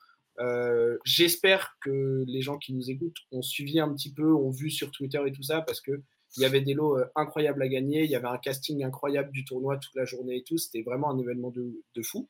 J'espère 1.04 1.76
que 1.80 2.24
les 2.26 2.42
gens 2.42 2.58
qui 2.58 2.72
nous 2.74 2.90
écoutent 2.90 3.18
ont 3.30 3.42
suivi 3.42 3.80
un 3.80 3.92
petit 3.92 4.12
peu, 4.12 4.32
ont 4.32 4.50
vu 4.50 4.70
sur 4.70 4.90
Twitter 4.90 5.20
et 5.26 5.32
tout 5.32 5.42
ça, 5.42 5.62
parce 5.62 5.80
que 5.80 6.02
il 6.38 6.42
y 6.42 6.46
avait 6.46 6.62
des 6.62 6.72
lots 6.72 6.96
incroyables 7.14 7.62
à 7.62 7.68
gagner, 7.68 8.04
il 8.04 8.10
y 8.10 8.16
avait 8.16 8.28
un 8.28 8.38
casting 8.38 8.82
incroyable 8.82 9.30
du 9.32 9.44
tournoi 9.44 9.76
toute 9.76 9.94
la 9.94 10.06
journée 10.06 10.36
et 10.38 10.42
tout. 10.42 10.56
C'était 10.56 10.80
vraiment 10.80 11.10
un 11.10 11.18
événement 11.18 11.50
de, 11.50 11.82
de 11.94 12.02
fou. 12.02 12.28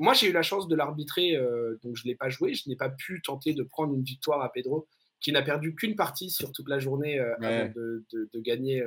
Moi, 0.00 0.14
j'ai 0.14 0.28
eu 0.28 0.32
la 0.32 0.42
chance 0.42 0.66
de 0.66 0.74
l'arbitrer, 0.74 1.36
euh, 1.36 1.78
donc 1.82 1.94
je 1.94 2.04
ne 2.04 2.08
l'ai 2.08 2.16
pas 2.16 2.30
joué. 2.30 2.54
Je 2.54 2.68
n'ai 2.68 2.76
pas 2.76 2.88
pu 2.88 3.20
tenter 3.20 3.52
de 3.52 3.62
prendre 3.62 3.92
une 3.94 4.02
victoire 4.02 4.40
à 4.40 4.50
Pedro, 4.50 4.88
qui 5.20 5.30
n'a 5.30 5.42
perdu 5.42 5.74
qu'une 5.74 5.94
partie 5.94 6.30
sur 6.30 6.52
toute 6.52 6.70
la 6.70 6.78
journée 6.78 7.18
euh, 7.18 7.34
avant 7.42 7.70
de, 7.74 8.40
gagner. 8.40 8.82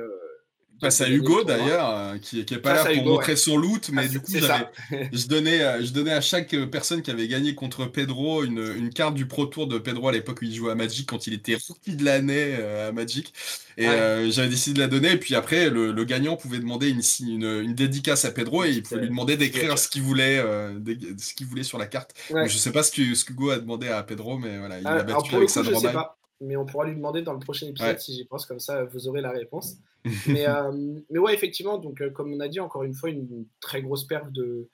Euh, 0.82 0.86
Face 0.86 1.00
à 1.00 1.08
Hugo 1.08 1.44
d'ailleurs, 1.44 2.14
qui 2.20 2.44
n'est 2.48 2.58
pas 2.58 2.74
là 2.74 2.84
pour 2.84 3.04
montrer 3.04 3.36
son 3.36 3.56
loot, 3.56 3.90
mais 3.92 4.02
ah, 4.04 4.08
du 4.08 4.20
coup, 4.20 4.32
je, 5.12 5.26
donnais, 5.26 5.84
je 5.84 5.92
donnais 5.92 6.12
à 6.12 6.20
chaque 6.20 6.54
personne 6.66 7.00
qui 7.02 7.10
avait 7.10 7.28
gagné 7.28 7.54
contre 7.54 7.86
Pedro 7.86 8.44
une, 8.44 8.74
une 8.76 8.90
carte 8.90 9.14
du 9.14 9.26
Pro 9.26 9.46
Tour 9.46 9.66
de 9.66 9.78
Pedro 9.78 10.08
à 10.08 10.12
l'époque 10.12 10.40
où 10.42 10.44
il 10.44 10.54
jouait 10.54 10.72
à 10.72 10.74
Magic, 10.74 11.08
quand 11.08 11.26
il 11.26 11.34
était 11.34 11.56
rookie 11.68 11.96
de 11.96 12.04
l'année 12.04 12.54
à 12.54 12.92
Magic. 12.92 13.32
Et 13.76 13.88
euh, 13.88 14.30
j'avais 14.30 14.48
décidé 14.48 14.74
de 14.74 14.80
la 14.80 14.88
donner. 14.88 15.12
Et 15.12 15.16
puis 15.18 15.34
après, 15.34 15.68
le, 15.70 16.04
gagnant 16.04 16.36
pouvait 16.36 16.58
demander 16.58 16.90
une, 16.90 17.02
une, 17.42 17.74
dédicace 17.74 18.24
à 18.24 18.30
Pedro 18.30 18.64
et 18.64 18.70
il 18.70 18.82
pouvait 18.82 19.00
lui 19.00 19.08
demander 19.08 19.36
d'écrire 19.36 19.78
ce 19.78 19.88
qu'il 19.88 20.02
voulait, 20.02 20.38
euh, 20.38 20.78
ce 21.18 21.34
qu'il 21.34 21.46
voulait 21.46 21.62
sur 21.62 21.78
la 21.78 21.86
carte. 21.86 22.14
Donc, 22.30 22.48
je 22.48 22.58
sais 22.58 22.72
pas 22.72 22.82
ce 22.82 22.92
que 22.92 23.14
ce 23.14 23.30
Hugo 23.30 23.50
a 23.50 23.58
demandé 23.58 23.88
à 23.88 24.02
Pedro, 24.02 24.38
mais 24.38 24.58
voilà, 24.58 24.78
il 24.80 24.86
a 24.86 25.02
battu 25.02 25.34
avec 25.34 25.50
sa 25.50 25.62
je 25.62 25.74
sais 25.74 25.92
pas, 25.92 26.16
mais 26.40 26.56
on 26.56 26.66
pourra 26.66 26.86
lui 26.86 26.94
demander 26.94 27.22
dans 27.22 27.32
le 27.32 27.38
prochain 27.38 27.66
épisode 27.66 27.98
si 27.98 28.14
j'y 28.14 28.24
pense. 28.24 28.46
Comme 28.46 28.60
ça, 28.60 28.84
vous 28.84 29.08
aurez 29.08 29.20
la 29.20 29.30
réponse. 29.30 29.76
Mais, 30.26 30.48
euh, 30.48 30.72
mais 31.10 31.18
ouais, 31.18 31.34
effectivement, 31.34 31.78
donc 31.78 32.02
comme 32.12 32.32
on 32.32 32.40
a 32.40 32.48
dit, 32.48 32.60
encore 32.60 32.84
une 32.84 32.94
fois, 32.94 33.10
une, 33.10 33.46
très 33.60 33.82
grosse 33.82 34.04
perte 34.04 34.32
de. 34.32 34.68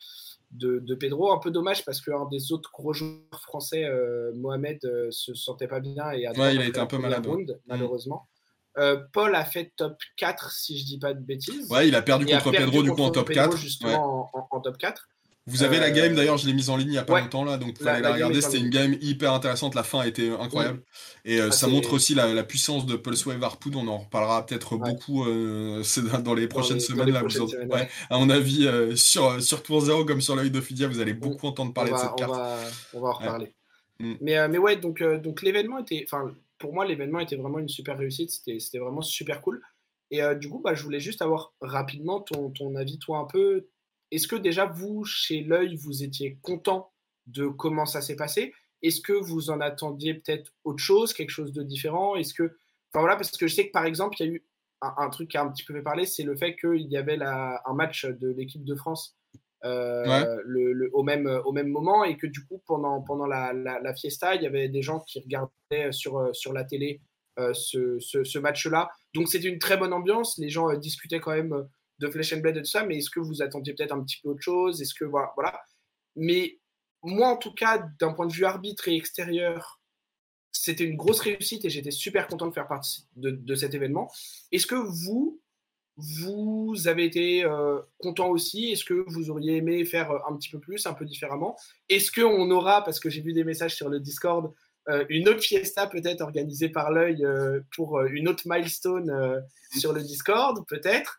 De, 0.52 0.96
Pedro. 0.96 1.32
Un 1.32 1.38
peu 1.38 1.52
dommage 1.52 1.84
parce 1.84 2.00
qu'un 2.00 2.26
des 2.26 2.50
autres 2.50 2.72
gros 2.72 2.92
joueurs 2.92 3.40
français, 3.40 3.88
Mohamed, 4.34 4.80
se 5.10 5.32
sentait 5.32 5.68
pas 5.68 5.78
bien 5.78 6.10
et 6.10 6.26
a 6.26 6.32
ouais, 6.32 6.56
il 6.56 6.60
a 6.60 6.66
été 6.66 6.80
un 6.80 6.86
peu 6.86 6.98
malade. 6.98 7.24
malheureusement. 7.68 8.26
Euh, 8.78 9.00
Paul 9.12 9.34
a 9.34 9.44
fait 9.44 9.72
top 9.76 9.96
4, 10.16 10.52
si 10.52 10.78
je 10.78 10.84
dis 10.84 10.98
pas 10.98 11.12
de 11.12 11.20
bêtises. 11.20 11.70
Ouais, 11.70 11.88
il 11.88 11.94
a 11.94 12.02
perdu 12.02 12.26
contre 12.26 12.50
Pedro, 12.52 12.82
du 12.82 12.90
coup, 12.92 13.02
en 13.02 13.10
top 13.10 13.30
4. 13.30 13.56
Justement, 13.56 14.30
en, 14.50 14.60
top 14.60 14.78
4. 14.78 15.08
Vous 15.46 15.62
avez 15.62 15.80
la 15.80 15.90
game, 15.90 16.12
euh, 16.12 16.16
d'ailleurs, 16.16 16.36
je 16.36 16.46
l'ai 16.46 16.52
mise 16.52 16.70
en 16.70 16.76
ligne 16.76 16.88
il 16.88 16.92
n'y 16.92 16.98
a 16.98 17.04
pas 17.04 17.20
longtemps, 17.20 17.44
là, 17.44 17.56
donc 17.56 17.78
vous 17.80 17.88
allez 17.88 18.02
la, 18.02 18.12
regarder. 18.12 18.40
C'était 18.40 18.58
une 18.58 18.70
game 18.70 18.96
hyper 19.00 19.32
intéressante. 19.32 19.74
La 19.74 19.82
fin 19.82 20.00
a 20.00 20.06
été 20.06 20.30
incroyable. 20.30 20.82
Et 21.24 21.40
euh, 21.40 21.48
ah, 21.48 21.52
ça 21.52 21.66
montre 21.66 21.92
aussi 21.94 22.14
la, 22.14 22.42
puissance 22.44 22.86
de 22.86 22.96
Pulsewave 22.96 23.42
Harpoon. 23.42 23.72
On 23.74 23.88
en 23.88 23.98
reparlera 23.98 24.44
peut-être 24.46 24.76
beaucoup 24.76 25.24
dans 25.24 26.34
les 26.34 26.48
prochaines 26.48 26.80
semaines. 26.80 27.10
là, 27.10 27.22
À 28.10 28.18
mon 28.18 28.30
avis, 28.30 28.68
sur, 28.96 29.42
sur 29.42 29.62
Tour 29.62 29.80
0 29.80 30.04
comme 30.04 30.20
sur 30.20 30.36
l'œil 30.36 30.50
de 30.50 30.60
Fidia, 30.60 30.88
vous 30.88 31.00
allez 31.00 31.14
beaucoup 31.14 31.46
entendre 31.46 31.72
parler 31.72 31.92
de 31.92 31.96
cette 31.96 32.16
carte. 32.16 32.38
On 32.92 33.00
va, 33.00 33.08
en 33.08 33.12
reparler. 33.12 33.54
Mm. 33.98 34.14
Mais, 34.20 34.48
mais 34.48 34.58
ouais, 34.58 34.76
donc, 34.76 35.02
donc 35.02 35.42
l'événement 35.42 35.78
était. 35.78 36.04
Enfin, 36.06 36.32
pour 36.60 36.74
moi, 36.74 36.86
l'événement 36.86 37.18
était 37.18 37.36
vraiment 37.36 37.58
une 37.58 37.68
super 37.68 37.98
réussite. 37.98 38.30
C'était 38.30 38.78
vraiment 38.78 39.02
super 39.02 39.40
cool. 39.40 39.60
Et 40.10 40.22
euh, 40.22 40.34
du 40.34 40.48
coup, 40.48 40.60
bah, 40.60 40.74
je 40.74 40.82
voulais 40.82 41.00
juste 41.00 41.22
avoir 41.22 41.52
rapidement 41.60 42.20
ton, 42.20 42.50
ton 42.50 42.74
avis, 42.76 42.98
toi, 42.98 43.18
un 43.18 43.24
peu. 43.24 43.66
Est-ce 44.10 44.28
que 44.28 44.36
déjà, 44.36 44.66
vous, 44.66 45.04
chez 45.04 45.42
l'œil, 45.42 45.76
vous 45.76 46.02
étiez 46.02 46.38
content 46.42 46.92
de 47.26 47.46
comment 47.46 47.86
ça 47.86 48.00
s'est 48.00 48.16
passé? 48.16 48.52
Est-ce 48.82 49.00
que 49.00 49.12
vous 49.12 49.50
en 49.50 49.60
attendiez 49.60 50.14
peut-être 50.14 50.52
autre 50.64 50.82
chose, 50.82 51.12
quelque 51.12 51.30
chose 51.30 51.52
de 51.52 51.62
différent? 51.62 52.16
Est-ce 52.16 52.34
que. 52.34 52.56
Enfin 52.92 53.00
voilà, 53.00 53.16
parce 53.16 53.30
que 53.30 53.46
je 53.46 53.54
sais 53.54 53.66
que 53.66 53.72
par 53.72 53.84
exemple, 53.84 54.16
il 54.20 54.26
y 54.26 54.28
a 54.28 54.32
eu 54.32 54.46
un, 54.82 55.10
truc 55.10 55.30
qui 55.30 55.36
a 55.36 55.42
un 55.42 55.50
petit 55.50 55.62
peu 55.62 55.74
fait 55.74 55.82
parler, 55.82 56.06
c'est 56.06 56.22
le 56.22 56.36
fait 56.36 56.56
qu'il 56.56 56.90
y 56.90 56.96
avait 56.96 57.16
la, 57.16 57.62
un 57.66 57.74
match 57.74 58.06
de 58.06 58.28
l'équipe 58.30 58.64
de 58.64 58.74
France 58.74 59.16
euh, 59.64 60.40
le, 60.44 60.88
au, 60.94 61.02
même, 61.02 61.26
au 61.44 61.52
même 61.52 61.68
moment 61.68 62.02
et 62.02 62.16
que 62.16 62.26
du 62.26 62.44
coup 62.46 62.62
pendant, 62.66 63.02
pendant 63.02 63.26
la, 63.26 63.52
la, 63.52 63.94
fiesta 63.94 64.34
il 64.34 64.42
y 64.42 64.46
avait 64.46 64.70
des 64.70 64.80
gens 64.80 65.00
qui 65.00 65.20
regardaient 65.20 65.92
sur, 65.92 66.34
sur 66.34 66.54
la 66.54 66.64
télé 66.64 67.02
euh, 67.38 67.54
ce, 67.54 67.98
ce, 68.00 68.38
match-là. 68.38 68.90
Donc 69.14 69.28
c'était 69.28 69.48
une 69.48 69.58
très 69.58 69.76
bonne 69.76 69.92
ambiance. 69.92 70.36
Les 70.38 70.50
gens 70.50 70.68
euh, 70.68 70.76
discutaient 70.76 71.20
quand 71.20 71.30
même 71.30 71.68
de 72.00 72.08
Flesh 72.08 72.32
and 72.32 72.38
Blade 72.38 72.56
et 72.56 72.62
tout 72.62 72.70
ça 72.70 72.84
mais 72.84 72.98
est-ce 72.98 73.10
que 73.10 73.20
vous 73.20 73.42
attendiez 73.42 73.74
peut-être 73.74 73.94
un 73.94 74.02
petit 74.02 74.18
peu 74.22 74.30
autre 74.30 74.42
chose? 74.42 74.80
Est-ce 74.82 74.94
que 74.94 75.04
voilà, 75.04 75.32
voilà. 75.36 75.60
Mais 76.16 76.58
moi 77.02 77.28
en 77.28 77.36
tout 77.36 77.54
cas 77.54 77.86
d'un 78.00 78.12
point 78.12 78.26
de 78.26 78.32
vue 78.32 78.44
arbitre 78.44 78.88
et 78.88 78.96
extérieur 78.96 79.80
c'était 80.52 80.84
une 80.84 80.96
grosse 80.96 81.20
réussite 81.20 81.64
et 81.64 81.70
j'étais 81.70 81.90
super 81.90 82.26
content 82.26 82.48
de 82.48 82.52
faire 82.52 82.68
partie 82.68 83.06
de, 83.16 83.30
de 83.30 83.54
cet 83.54 83.74
événement. 83.74 84.10
Est-ce 84.52 84.66
que 84.66 84.74
vous 84.74 85.40
vous 85.96 86.88
avez 86.88 87.04
été 87.04 87.44
euh, 87.44 87.78
content 87.98 88.28
aussi? 88.28 88.70
Est-ce 88.72 88.84
que 88.84 89.04
vous 89.06 89.30
auriez 89.30 89.56
aimé 89.56 89.84
faire 89.84 90.10
euh, 90.10 90.18
un 90.28 90.36
petit 90.36 90.50
peu 90.50 90.58
plus, 90.58 90.86
un 90.86 90.94
peu 90.94 91.04
différemment? 91.04 91.56
Est-ce 91.88 92.10
qu'on 92.10 92.50
aura, 92.50 92.82
parce 92.82 93.00
que 93.00 93.10
j'ai 93.10 93.20
vu 93.20 93.32
des 93.32 93.44
messages 93.44 93.74
sur 93.74 93.88
le 93.88 94.00
Discord, 94.00 94.52
euh, 94.88 95.04
une 95.08 95.28
autre 95.28 95.42
fiesta 95.42 95.86
peut-être 95.86 96.22
organisée 96.22 96.70
par 96.70 96.90
l'œil 96.90 97.26
pour 97.76 98.00
une 98.00 98.28
autre 98.28 98.44
milestone 98.46 99.42
sur 99.76 99.92
le 99.92 100.02
Discord, 100.02 100.64
peut-être? 100.68 101.18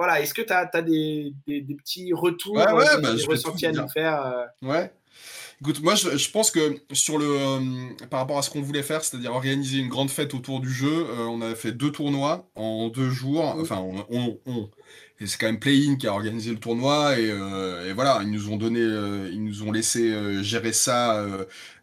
Voilà, 0.00 0.22
est-ce 0.22 0.32
que 0.32 0.40
tu 0.40 0.50
as, 0.50 0.64
des, 0.80 1.34
petits 1.46 2.14
retours, 2.14 2.56
ouais, 2.56 2.96
des 2.96 3.02
bah, 3.02 3.12
ressentis 3.28 3.66
à 3.66 3.72
nous 3.72 3.86
faire 3.86 4.48
Ouais. 4.62 4.90
Écoute, 5.60 5.82
moi 5.82 5.94
je, 5.94 6.30
pense 6.30 6.50
que 6.50 6.80
sur 6.92 7.18
le 7.18 7.26
euh, 7.26 8.06
par 8.08 8.20
rapport 8.20 8.38
à 8.38 8.42
ce 8.42 8.48
qu'on 8.48 8.62
voulait 8.62 8.82
faire, 8.82 9.04
c'est-à-dire 9.04 9.30
organiser 9.30 9.76
une 9.76 9.90
grande 9.90 10.08
fête 10.08 10.32
autour 10.32 10.60
du 10.60 10.72
jeu, 10.72 11.06
euh, 11.10 11.26
on 11.26 11.42
a 11.42 11.54
fait 11.54 11.72
deux 11.72 11.92
tournois 11.92 12.48
en 12.54 12.88
deux 12.88 13.10
jours. 13.10 13.44
Enfin, 13.60 13.76
on, 14.08 14.38
et 15.22 15.26
c'est 15.26 15.38
quand 15.38 15.46
même 15.46 15.58
Play-in 15.58 15.96
qui 15.96 16.06
a 16.06 16.14
organisé 16.14 16.50
le 16.50 16.58
tournoi 16.58 17.18
et, 17.18 17.30
euh, 17.30 17.92
voilà, 17.94 18.20
ils 18.22 18.30
nous 18.30 18.48
ont 18.48 18.56
donné, 18.56 18.80
euh, 18.80 19.28
ils 19.30 19.44
nous 19.44 19.62
ont 19.62 19.70
laissé 19.70 20.10
euh, 20.10 20.42
gérer 20.42 20.72
ça 20.72 21.26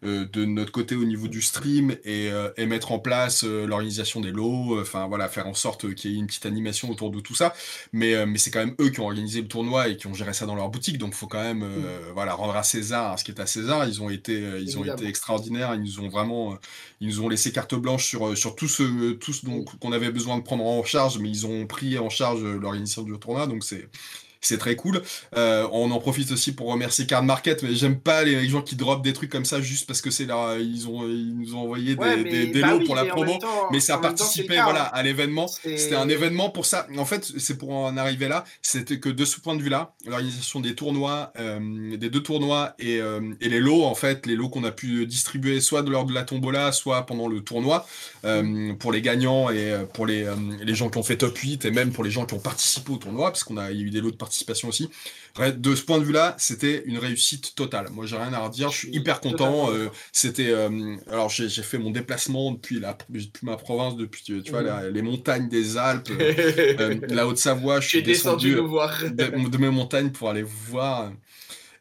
de 0.03 0.45
notre 0.45 0.71
côté 0.71 0.95
au 0.95 1.03
niveau 1.03 1.27
du 1.27 1.41
stream 1.41 1.95
et, 2.03 2.29
mettre 2.67 2.91
en 2.91 2.99
place 2.99 3.43
l'organisation 3.43 4.19
des 4.19 4.31
lots, 4.31 4.79
enfin 4.79 5.07
voilà, 5.07 5.29
faire 5.29 5.47
en 5.47 5.53
sorte 5.53 5.93
qu'il 5.95 6.11
y 6.11 6.15
ait 6.15 6.17
une 6.17 6.27
petite 6.27 6.45
animation 6.45 6.89
autour 6.89 7.11
de 7.11 7.19
tout 7.19 7.35
ça. 7.35 7.53
Mais, 7.93 8.25
mais 8.25 8.37
c'est 8.37 8.51
quand 8.51 8.59
même 8.59 8.75
eux 8.81 8.89
qui 8.89 8.99
ont 8.99 9.05
organisé 9.05 9.41
le 9.41 9.47
tournoi 9.47 9.87
et 9.87 9.97
qui 9.97 10.07
ont 10.07 10.13
géré 10.13 10.33
ça 10.33 10.45
dans 10.45 10.55
leur 10.55 10.69
boutique, 10.69 10.97
donc 10.97 11.13
faut 11.13 11.27
quand 11.27 11.41
même 11.41 11.65
mm. 11.65 12.11
voilà, 12.13 12.33
rendre 12.33 12.55
à 12.55 12.63
César 12.63 13.17
ce 13.17 13.23
qui 13.23 13.31
est 13.31 13.39
à 13.39 13.45
César. 13.47 13.87
Ils 13.87 14.01
ont 14.01 14.09
été, 14.09 14.37
ils 14.59 14.77
ont 14.77 14.83
été 14.83 15.07
extraordinaires, 15.07 15.73
ils 15.75 15.81
nous 15.81 15.99
ont 15.99 16.09
vraiment, 16.09 16.57
ils 16.99 17.07
nous 17.07 17.21
ont 17.21 17.29
laissé 17.29 17.51
carte 17.51 17.75
blanche 17.75 18.05
sur, 18.05 18.37
sur 18.37 18.55
tout 18.55 18.67
ce, 18.67 19.13
tout 19.13 19.33
ce 19.33 19.45
qu'on 19.79 19.91
avait 19.91 20.11
besoin 20.11 20.37
de 20.37 20.43
prendre 20.43 20.65
en 20.65 20.83
charge, 20.83 21.19
mais 21.19 21.29
ils 21.29 21.45
ont 21.45 21.65
pris 21.65 21.97
en 21.97 22.09
charge 22.09 22.43
l'organisation 22.43 23.03
du 23.03 23.17
tournoi 23.17 23.47
donc 23.47 23.63
c'est 23.63 23.89
c'est 24.47 24.57
très 24.57 24.75
cool. 24.75 25.01
Euh, 25.35 25.67
on 25.71 25.91
en 25.91 25.99
profite 25.99 26.31
aussi 26.31 26.53
pour 26.53 26.67
remercier 26.71 27.05
Card 27.05 27.23
Market, 27.23 27.63
mais 27.63 27.75
j'aime 27.75 27.99
pas 27.99 28.23
les 28.23 28.47
gens 28.47 28.61
qui 28.61 28.75
drop 28.75 29.03
des 29.03 29.13
trucs 29.13 29.29
comme 29.29 29.45
ça 29.45 29.61
juste 29.61 29.87
parce 29.87 30.01
que 30.01 30.09
c'est 30.09 30.25
là, 30.25 30.57
ils 30.57 30.87
ont, 30.87 31.07
ils 31.07 31.37
nous 31.37 31.55
ont 31.55 31.59
envoyé 31.59 31.95
des, 31.95 32.47
des, 32.47 32.61
bah 32.61 32.71
lots 32.71 32.79
pour 32.85 32.95
la 32.95 33.05
promo, 33.05 33.37
mais 33.71 33.79
ça 33.79 33.95
a 33.95 33.97
participé 33.97 34.59
voilà 34.63 34.83
à 34.83 35.03
l'événement. 35.03 35.47
C'était 35.47 35.95
un 35.95 36.09
événement 36.09 36.49
pour 36.49 36.65
ça. 36.65 36.87
En 36.97 37.05
fait, 37.05 37.31
c'est 37.37 37.57
pour 37.57 37.71
en 37.71 37.97
arriver 37.97 38.27
là. 38.27 38.45
C'était 38.61 38.99
que 38.99 39.09
de 39.09 39.25
ce 39.25 39.39
point 39.39 39.55
de 39.55 39.61
vue-là, 39.61 39.93
l'organisation 40.05 40.59
des 40.59 40.75
tournois, 40.75 41.33
euh, 41.39 41.97
des 41.97 42.09
deux 42.09 42.23
tournois 42.23 42.73
et, 42.79 43.01
euh, 43.01 43.33
et, 43.41 43.49
les 43.49 43.59
lots 43.59 43.83
en 43.83 43.95
fait, 43.95 44.25
les 44.25 44.35
lots 44.35 44.49
qu'on 44.49 44.63
a 44.63 44.71
pu 44.71 45.05
distribuer 45.05 45.59
soit 45.59 45.81
lors 45.81 46.05
de 46.05 46.13
la 46.13 46.23
tombola, 46.23 46.71
soit 46.71 47.05
pendant 47.05 47.27
le 47.27 47.41
tournoi 47.41 47.85
pour 48.79 48.91
les 48.91 49.01
gagnants 49.01 49.49
et 49.49 49.73
pour 49.93 50.05
les, 50.05 50.27
les 50.61 50.75
gens 50.75 50.89
qui 50.89 50.97
ont 50.97 51.03
fait 51.03 51.17
top 51.17 51.37
8 51.37 51.65
et 51.65 51.71
même 51.71 51.91
pour 51.91 52.03
les 52.03 52.11
gens 52.11 52.25
qui 52.25 52.33
ont 52.33 52.39
participé 52.39 52.91
au 52.91 52.97
tournoi, 52.97 53.31
parce 53.31 53.43
qu'on 53.43 53.57
a 53.57 53.71
eu 53.71 53.89
des 53.89 54.01
lots 54.01 54.11
de 54.11 54.15
participation 54.45 54.67
aussi. 54.67 54.89
De 55.59 55.75
ce 55.75 55.83
point 55.83 55.99
de 55.99 56.03
vue-là, 56.03 56.35
c'était 56.39 56.83
une 56.85 56.97
réussite 56.97 57.53
totale. 57.55 57.89
Moi, 57.91 58.05
j'ai 58.05 58.15
rien 58.15 58.33
à 58.33 58.39
redire. 58.39 58.71
Je 58.71 58.77
suis 58.77 58.89
hyper 58.95 59.19
content. 59.21 59.71
Euh, 59.71 59.87
c'était, 60.11 60.49
euh, 60.49 60.95
alors 61.11 61.29
j'ai 61.29 61.49
fait 61.49 61.77
mon 61.77 61.91
déplacement 61.91 62.51
depuis 62.51 62.79
la, 62.79 62.97
ma 63.43 63.55
province, 63.55 63.95
depuis 63.95 64.23
tu 64.23 64.41
vois 64.49 64.89
les 64.89 65.01
montagnes 65.01 65.47
des 65.47 65.77
Alpes, 65.77 66.09
euh, 66.19 66.99
la 67.09 67.27
Haute-Savoie. 67.27 67.79
Je 67.81 67.87
suis 67.87 68.03
descendu, 68.03 68.55
de, 68.55 69.49
de, 69.49 69.57
mes 69.57 69.69
montagnes 69.69 70.09
pour 70.09 70.29
aller 70.29 70.43
voir 70.43 71.11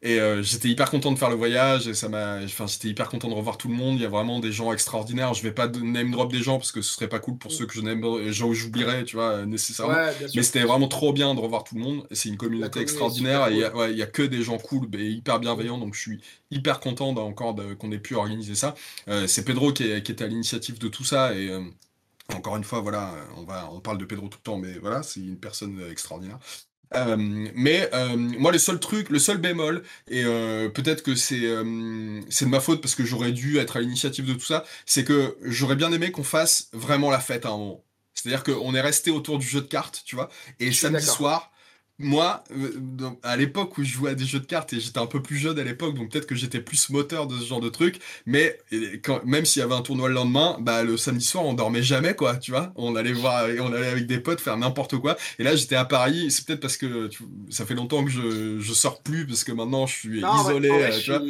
et 0.07 0.21
euh, 0.21 0.41
j'étais 0.41 0.69
hyper 0.69 0.89
content 0.89 1.11
de 1.11 1.19
faire 1.19 1.31
le 1.31 1.35
voyage 1.35 1.89
et 1.89 1.95
ça 1.95 2.09
m'a. 2.09 2.39
Enfin, 2.45 2.69
j'étais 2.69 2.87
hyper 2.87 3.09
content 3.09 3.29
de 3.29 3.35
revoir 3.35 3.59
tout 3.59 3.67
le 3.67 3.75
monde. 3.75 3.97
Il 3.97 4.03
y 4.03 4.05
a 4.05 4.09
vraiment 4.09 4.39
des 4.39 4.53
gens 4.53 4.73
extraordinaires. 4.73 5.35
Je 5.35 5.43
vais 5.43 5.51
pas 5.51 5.67
name 5.67 6.13
drop 6.13 6.31
des 6.31 6.45
gens 6.45 6.59
parce 6.59 6.71
que 6.71 6.81
ce 6.81 6.93
serait 6.93 7.09
pas 7.09 7.19
cool 7.19 7.39
pour 7.39 7.51
mm. 7.51 7.55
ceux 7.55 7.67
que 7.67 7.75
je 7.75 7.81
n'aime, 7.81 8.31
gens 8.31 8.53
j'oublierais, 8.53 9.03
tu 9.03 9.17
vois, 9.17 9.45
nécessairement. 9.47 9.97
Mais 10.37 10.45
c'était 10.45 10.63
vraiment 10.63 10.87
trop 10.87 11.13
bien 11.13 11.35
de 11.35 11.41
revoir 11.41 11.65
tout 11.65 11.75
le 11.75 11.81
monde. 11.81 12.07
C'est 12.13 12.29
une 12.29 12.37
communauté 12.37 12.79
extraordinaire 12.79 13.49
et 13.49 13.55
il 13.55 13.97
y, 13.97 14.03
a 14.03 14.07
que 14.07 14.23
des 14.23 14.43
gens 14.43 14.59
cool 14.59 14.89
et 14.95 15.09
hyper 15.09 15.41
bienveillants. 15.41 15.79
Donc 15.79 15.95
je 15.95 16.01
suis 16.01 16.21
hyper 16.53 16.79
content 16.79 17.09
encore 17.09 17.57
qu'on 17.77 17.91
ait 17.91 17.99
pu 17.99 18.15
organiser 18.15 18.55
ça. 18.55 18.77
Euh, 19.09 19.27
c'est 19.27 19.45
Pedro 19.45 19.73
qui, 19.73 19.91
est, 19.91 20.05
qui, 20.05 20.13
était 20.13 20.23
à 20.23 20.29
l'initiative 20.29 20.79
de 20.79 20.89
tout 20.89 21.05
ça 21.05 21.35
et. 21.35 21.51
Euh, 21.51 21.63
encore 22.35 22.57
une 22.57 22.65
fois, 22.65 22.81
voilà, 22.81 23.15
on, 23.37 23.45
va, 23.45 23.71
on 23.71 23.79
parle 23.79 23.99
de 23.99 24.05
Pedro 24.05 24.27
tout 24.27 24.39
le 24.39 24.43
temps, 24.43 24.59
mais 24.59 24.79
voilà, 24.79 25.05
c'est 25.05 25.21
une 25.21 25.39
personne 25.39 25.81
extraordinaire. 25.89 26.41
Euh, 26.95 27.17
mais 27.19 27.89
euh, 27.95 28.17
moi, 28.17 28.53
le 28.53 28.59
seul 28.59 28.79
truc, 28.79 29.11
le 29.11 29.19
seul 29.19 29.39
bémol, 29.39 29.83
et 30.09 30.25
euh, 30.25 30.69
peut-être 30.69 31.03
que 31.03 31.15
c'est 31.15 31.43
c'est 32.31 32.45
de 32.45 32.51
ma 32.51 32.61
faute 32.61 32.81
parce 32.81 32.95
que 32.95 33.05
j'aurais 33.05 33.33
dû 33.33 33.59
être 33.59 33.77
à 33.77 33.81
l'initiative 33.81 34.25
de 34.25 34.35
tout 34.35 34.45
ça, 34.45 34.65
c'est 34.85 35.05
que 35.05 35.37
j'aurais 35.43 35.77
bien 35.77 35.93
aimé 35.93 36.11
qu'on 36.11 36.25
fasse 36.25 36.69
vraiment 36.73 37.11
la 37.11 37.21
fête 37.21 37.45
à 37.45 37.51
un 37.51 37.59
moment. 37.59 37.85
C'est-à-dire 38.15 38.45
qu'on 38.45 38.75
est 38.75 38.81
resté 38.81 39.11
autour 39.11 39.39
du 39.39 39.47
jeu 39.47 39.61
de 39.61 39.67
cartes, 39.67 40.03
tu 40.07 40.17
vois, 40.17 40.31
et 40.59 40.73
samedi 40.73 41.05
soir, 41.05 41.51
moi, 41.99 42.45
euh, 42.53 43.11
à 43.23 43.37
l'époque 43.37 43.79
où 43.79 43.85
je 43.85 43.91
jouais 43.91 44.11
à 44.11 44.15
des 44.15 44.27
jeux 44.27 44.41
de 44.41 44.45
cartes 44.45 44.73
et 44.75 44.81
j'étais 44.81 44.99
un 44.99 45.07
peu 45.07 45.23
plus 45.23 45.37
jeune 45.37 45.59
à 45.59 45.65
l'époque, 45.65 45.95
donc 45.95 46.11
peut-être 46.11 46.27
que 46.27 46.35
j'étais 46.35 46.61
plus 46.61 46.91
moteur 46.91 47.27
de 47.27 47.39
ce 47.39 47.45
genre 47.45 47.61
de 47.61 47.71
truc, 47.71 48.01
mais 48.27 48.59
quand, 49.03 49.25
même 49.25 49.47
s'il 49.47 49.61
y 49.61 49.63
avait 49.65 49.75
un 49.75 49.81
tournoi 49.81 50.09
le 50.09 50.15
lendemain, 50.15 50.59
bah 50.61 50.83
le 50.83 50.99
samedi 50.99 51.25
soir 51.25 51.45
on 51.45 51.55
dormait 51.55 51.83
jamais 51.83 52.15
quoi, 52.15 52.37
tu 52.37 52.51
vois, 52.51 52.73
on 52.77 52.97
allait 52.97 53.13
voir, 53.13 53.47
on 53.61 53.73
allait 53.73 53.87
avec 53.87 54.07
des 54.07 54.19
potes 54.19 54.41
faire 54.41 54.59
n'importe 54.59 54.99
quoi. 54.99 55.17
Et 55.39 55.43
là 55.43 55.57
j'étais 55.57 55.77
à 55.77 55.87
Paris, 55.87 56.31
c'est 56.31 56.45
peut-être 56.45 56.61
parce 56.61 56.77
que 56.77 57.09
ça 57.49 57.65
fait 57.65 57.75
longtemps 57.75 58.05
que 58.05 58.11
je, 58.11 58.61
je 58.61 58.73
sors 58.75 59.03
plus 59.03 59.27
parce 59.27 59.45
que 59.45 59.53
maintenant 59.53 59.87
je 59.87 59.95
suis 59.95 60.21
isolé, 60.21 60.71
tu 61.03 61.13
vois. 61.13 61.23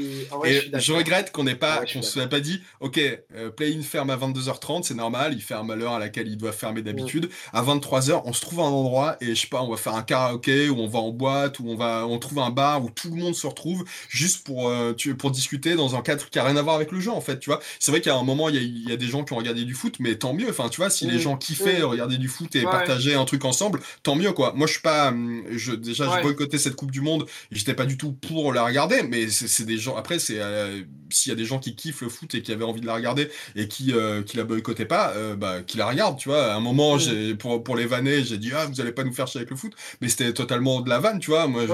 et 0.48 0.62
je, 0.74 0.92
regrette 0.92 1.30
qu'on 1.30 1.44
n'ait 1.44 1.54
pas, 1.54 1.84
qu'on 1.92 2.02
se 2.02 2.10
soit 2.10 2.26
pas 2.26 2.40
dit, 2.40 2.60
ok, 2.80 2.98
euh, 3.36 3.50
Play-in 3.50 3.82
ferme 3.82 4.10
à 4.10 4.16
22h30, 4.16 4.82
c'est 4.82 4.94
normal, 4.94 5.32
il 5.32 5.42
ferme 5.42 5.70
à 5.70 5.76
l'heure 5.76 5.92
à 5.92 5.98
laquelle 6.00 6.26
il 6.26 6.36
doit 6.36 6.52
fermer 6.52 6.82
d'habitude. 6.82 7.28
À 7.52 7.62
23h, 7.62 8.22
on 8.24 8.32
se 8.32 8.40
trouve 8.40 8.60
à 8.60 8.64
un 8.64 8.66
endroit 8.66 9.16
et 9.20 9.34
je 9.34 9.40
sais 9.40 9.46
pas, 9.46 9.62
on 9.62 9.70
va 9.70 9.76
faire 9.76 9.94
un 9.94 10.02
karaoké 10.02 10.55
où 10.68 10.78
on 10.78 10.88
va 10.88 10.98
en 10.98 11.11
boîte, 11.11 11.61
où 11.61 11.68
on 11.68 11.76
va, 11.76 12.07
on 12.07 12.18
trouve 12.18 12.38
un 12.40 12.50
bar 12.50 12.84
où 12.84 12.90
tout 12.90 13.11
le 13.11 13.16
monde 13.16 13.34
se 13.34 13.46
retrouve 13.46 13.84
juste 14.09 14.44
pour, 14.44 14.68
euh, 14.68 14.94
pour 15.18 15.30
discuter 15.30 15.74
dans 15.74 15.96
un 15.96 16.02
cadre 16.02 16.28
qui 16.28 16.38
a 16.38 16.44
rien 16.44 16.57
à 16.57 16.62
voir 16.62 16.76
avec 16.76 16.92
le 16.92 17.00
jeu 17.00 17.11
en 17.11 17.20
fait, 17.20 17.38
tu 17.38 17.50
vois. 17.50 17.61
C'est 17.78 17.90
vrai 17.90 18.00
qu'à 18.00 18.16
un 18.16 18.22
moment 18.22 18.48
il 18.48 18.88
y 18.88 18.92
a, 18.92 18.96
des 18.96 19.07
gens 19.07 19.24
qui 19.24 19.32
ont 19.32 19.36
regardé 19.36 19.64
du 19.64 19.74
foot, 19.74 19.96
mais 20.00 20.16
tant 20.16 20.32
mieux. 20.32 20.48
Enfin, 20.48 20.68
tu 20.68 20.78
vois, 20.78 20.90
si 20.90 21.07
les 21.07 21.18
gens 21.18 21.36
kiffaient 21.36 21.82
regarder 21.82 22.18
du 22.18 22.28
foot 22.28 22.54
et 22.57 22.62
partager 22.62 23.14
un 23.14 23.24
truc 23.24 23.44
ensemble, 23.44 23.80
tant 24.02 24.14
mieux 24.14 24.32
quoi. 24.32 24.52
Moi 24.54 24.66
je 24.66 24.72
suis 24.72 24.82
pas, 24.82 25.09
hum, 25.09 25.44
je 25.50 25.72
déjà 25.72 26.09
j'ai 26.14 26.22
boycotté 26.22 26.59
cette 26.59 26.76
Coupe 26.76 26.90
du 26.90 27.00
Monde, 27.00 27.26
j'étais 27.50 27.74
pas 27.74 27.86
du 27.86 27.96
tout 27.96 28.12
pour 28.12 28.52
la 28.52 28.64
regarder, 28.64 29.02
mais 29.02 29.28
c'est 29.28 29.64
des 29.64 29.78
gens. 29.78 29.96
Après 29.96 30.18
c'est 30.18 30.38
euh, 30.38 30.82
s'il 31.11 31.30
y 31.30 31.32
a 31.32 31.36
des 31.36 31.44
gens 31.44 31.59
qui 31.59 31.76
kiffent 31.76 32.00
le 32.00 32.09
foot 32.09 32.34
et 32.34 32.42
qui 32.42 32.52
avaient 32.52 32.64
envie 32.64 32.80
de 32.80 32.86
la 32.86 32.94
regarder 32.94 33.28
et 33.54 33.68
qui 33.68 33.92
euh, 33.92 34.22
qui 34.22 34.36
la 34.36 34.44
boycottaient 34.44 34.86
pas, 34.86 35.14
bah 35.36 35.62
qui 35.62 35.76
la 35.76 35.86
regardent, 35.86 36.18
tu 36.18 36.28
vois. 36.28 36.52
À 36.52 36.57
un 36.57 36.61
moment 36.61 36.98
j'ai 36.98 37.34
pour 37.34 37.62
pour 37.62 37.76
les 37.76 37.86
vanner, 37.86 38.24
j'ai 38.24 38.38
dit 38.38 38.50
ah 38.54 38.66
vous 38.66 38.80
allez 38.80 38.92
pas 38.92 39.04
nous 39.04 39.12
faire 39.12 39.26
chier 39.26 39.38
avec 39.38 39.50
le 39.50 39.57
foot, 39.57 39.72
mais 40.00 40.09
c'était 40.09 40.32
totalement 40.47 40.80
de 40.80 40.88
la 40.88 40.99
vanne, 40.99 41.18
tu 41.18 41.30
vois. 41.30 41.47
Moi, 41.49 41.64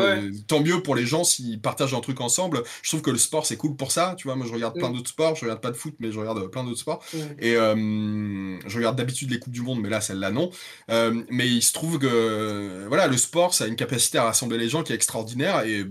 tant 0.46 0.60
mieux 0.60 0.82
pour 0.82 0.94
les 0.94 1.06
gens 1.06 1.24
s'ils 1.24 1.60
partagent 1.60 1.94
un 1.94 2.00
truc 2.00 2.20
ensemble. 2.20 2.62
Je 2.82 2.88
trouve 2.88 3.02
que 3.02 3.10
le 3.10 3.18
sport, 3.18 3.44
c'est 3.44 3.56
cool 3.56 3.76
pour 3.76 3.92
ça, 3.92 4.14
tu 4.16 4.28
vois. 4.28 4.36
Moi, 4.36 4.46
je 4.46 4.52
regarde 4.52 4.74
plein 4.74 4.88
mm. 4.88 4.94
d'autres 4.94 5.10
sports. 5.10 5.36
Je 5.36 5.42
regarde 5.42 5.60
pas 5.60 5.70
de 5.70 5.76
foot, 5.76 5.94
mais 6.00 6.10
je 6.10 6.18
regarde 6.18 6.38
euh, 6.38 6.48
plein 6.48 6.64
d'autres 6.64 6.78
sports. 6.78 7.04
Mm. 7.12 7.18
Et 7.38 7.56
euh, 7.56 8.58
je 8.66 8.76
regarde 8.76 8.96
d'habitude 8.96 9.30
les 9.30 9.38
Coupes 9.38 9.52
du 9.52 9.62
Monde, 9.62 9.80
mais 9.80 9.90
là, 9.90 10.00
celle-là, 10.00 10.30
non. 10.30 10.50
Euh, 10.90 11.22
mais 11.30 11.48
il 11.48 11.62
se 11.62 11.72
trouve 11.72 11.98
que, 11.98 12.86
voilà, 12.88 13.06
le 13.06 13.16
sport, 13.16 13.52
ça 13.52 13.64
a 13.64 13.66
une 13.66 13.76
capacité 13.76 14.18
à 14.18 14.24
rassembler 14.24 14.58
les 14.58 14.68
gens 14.68 14.82
qui 14.82 14.92
est 14.92 14.96
extraordinaire. 14.96 15.64
Et 15.66 15.84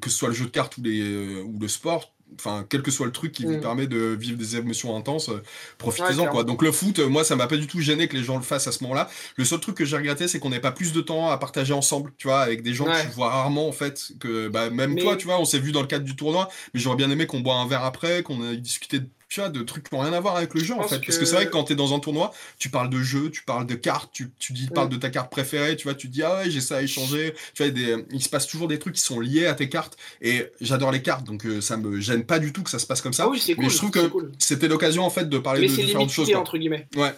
que 0.00 0.10
ce 0.10 0.16
soit 0.16 0.28
le 0.28 0.34
jeu 0.34 0.44
de 0.44 0.50
cartes 0.50 0.76
ou, 0.76 0.82
les, 0.82 1.40
ou 1.40 1.58
le 1.58 1.68
sport, 1.68 2.12
enfin 2.38 2.64
quel 2.68 2.82
que 2.82 2.90
soit 2.90 3.06
le 3.06 3.12
truc 3.12 3.32
qui 3.32 3.44
vous 3.44 3.56
mm. 3.56 3.60
permet 3.60 3.86
de 3.86 4.16
vivre 4.18 4.38
des 4.38 4.56
émotions 4.56 4.96
intenses, 4.96 5.28
euh, 5.28 5.42
profitez-en 5.78 6.26
quoi. 6.26 6.44
Donc 6.44 6.62
le 6.62 6.72
foot, 6.72 6.98
euh, 6.98 7.08
moi 7.08 7.24
ça 7.24 7.36
m'a 7.36 7.46
pas 7.46 7.56
du 7.56 7.66
tout 7.66 7.80
gêné 7.80 8.08
que 8.08 8.16
les 8.16 8.24
gens 8.24 8.36
le 8.36 8.42
fassent 8.42 8.66
à 8.66 8.72
ce 8.72 8.82
moment-là. 8.84 9.08
Le 9.36 9.44
seul 9.44 9.60
truc 9.60 9.76
que 9.76 9.84
j'ai 9.84 9.96
regretté, 9.96 10.28
c'est 10.28 10.38
qu'on 10.38 10.50
n'ait 10.50 10.60
pas 10.60 10.72
plus 10.72 10.92
de 10.92 11.00
temps 11.00 11.30
à 11.30 11.38
partager 11.38 11.72
ensemble, 11.72 12.12
tu 12.18 12.28
vois, 12.28 12.40
avec 12.40 12.62
des 12.62 12.74
gens 12.74 12.84
que 12.84 12.92
je 12.92 13.14
vois 13.14 13.30
rarement 13.30 13.68
en 13.68 13.72
fait, 13.72 14.12
que 14.20 14.48
bah, 14.48 14.70
même 14.70 14.96
toi, 14.96 15.16
tu 15.16 15.26
vois, 15.26 15.38
on 15.38 15.44
s'est 15.44 15.58
vu 15.58 15.72
dans 15.72 15.82
le 15.82 15.86
cadre 15.86 16.04
du 16.04 16.16
tournoi, 16.16 16.48
mais 16.74 16.80
j'aurais 16.80 16.96
bien 16.96 17.10
aimé 17.10 17.26
qu'on 17.26 17.40
boit 17.40 17.56
un 17.56 17.66
verre 17.66 17.84
après, 17.84 18.22
qu'on 18.22 18.50
ait 18.50 18.56
discuté 18.56 19.00
de 19.00 19.08
de 19.40 19.62
trucs 19.62 19.88
qui 19.88 19.94
n'ont 19.94 20.02
rien 20.02 20.12
à 20.12 20.20
voir 20.20 20.36
avec 20.36 20.54
le 20.54 20.60
jeu 20.60 20.74
en 20.74 20.82
fait. 20.86 21.00
Parce 21.04 21.18
que 21.18 21.24
c'est 21.24 21.34
vrai 21.34 21.46
que 21.46 21.50
quand 21.50 21.64
tu 21.64 21.72
es 21.72 21.76
dans 21.76 21.94
un 21.94 21.98
tournoi, 21.98 22.32
tu 22.58 22.68
parles 22.68 22.90
de 22.90 23.02
jeu, 23.02 23.30
tu 23.30 23.42
parles 23.42 23.66
de 23.66 23.74
cartes, 23.74 24.10
tu, 24.12 24.30
tu 24.38 24.52
dis, 24.52 24.68
parles 24.68 24.88
de 24.88 24.96
ta 24.96 25.10
carte 25.10 25.30
préférée, 25.30 25.76
tu 25.76 25.84
vois, 25.84 25.94
tu 25.94 26.08
dis 26.08 26.22
ah 26.22 26.36
ouais, 26.38 26.50
j'ai 26.50 26.60
ça 26.60 26.76
à 26.76 26.82
échanger. 26.82 27.34
Tu 27.54 27.62
vois, 27.62 27.72
des, 27.72 28.04
il 28.10 28.22
se 28.22 28.28
passe 28.28 28.46
toujours 28.46 28.68
des 28.68 28.78
trucs 28.78 28.94
qui 28.94 29.02
sont 29.02 29.20
liés 29.20 29.46
à 29.46 29.54
tes 29.54 29.68
cartes 29.68 29.96
et 30.20 30.46
j'adore 30.60 30.92
les 30.92 31.02
cartes 31.02 31.24
donc 31.24 31.46
euh, 31.46 31.60
ça 31.60 31.76
me 31.76 32.00
gêne 32.00 32.24
pas 32.24 32.38
du 32.38 32.52
tout 32.52 32.62
que 32.62 32.70
ça 32.70 32.78
se 32.78 32.86
passe 32.86 33.00
comme 33.00 33.12
ça. 33.12 33.24
Ah 33.26 33.32
mais 33.58 33.68
je 33.68 33.76
trouve 33.76 33.90
que 33.90 34.10
c'était 34.38 34.68
l'occasion 34.68 35.04
en 35.04 35.10
fait 35.10 35.28
de 35.28 35.38
parler 35.38 35.66
de 35.68 35.74
différentes 35.74 36.10
choses. 36.10 36.32
entre 36.34 36.58
guillemets. 36.58 36.86
Ouais. 36.96 37.12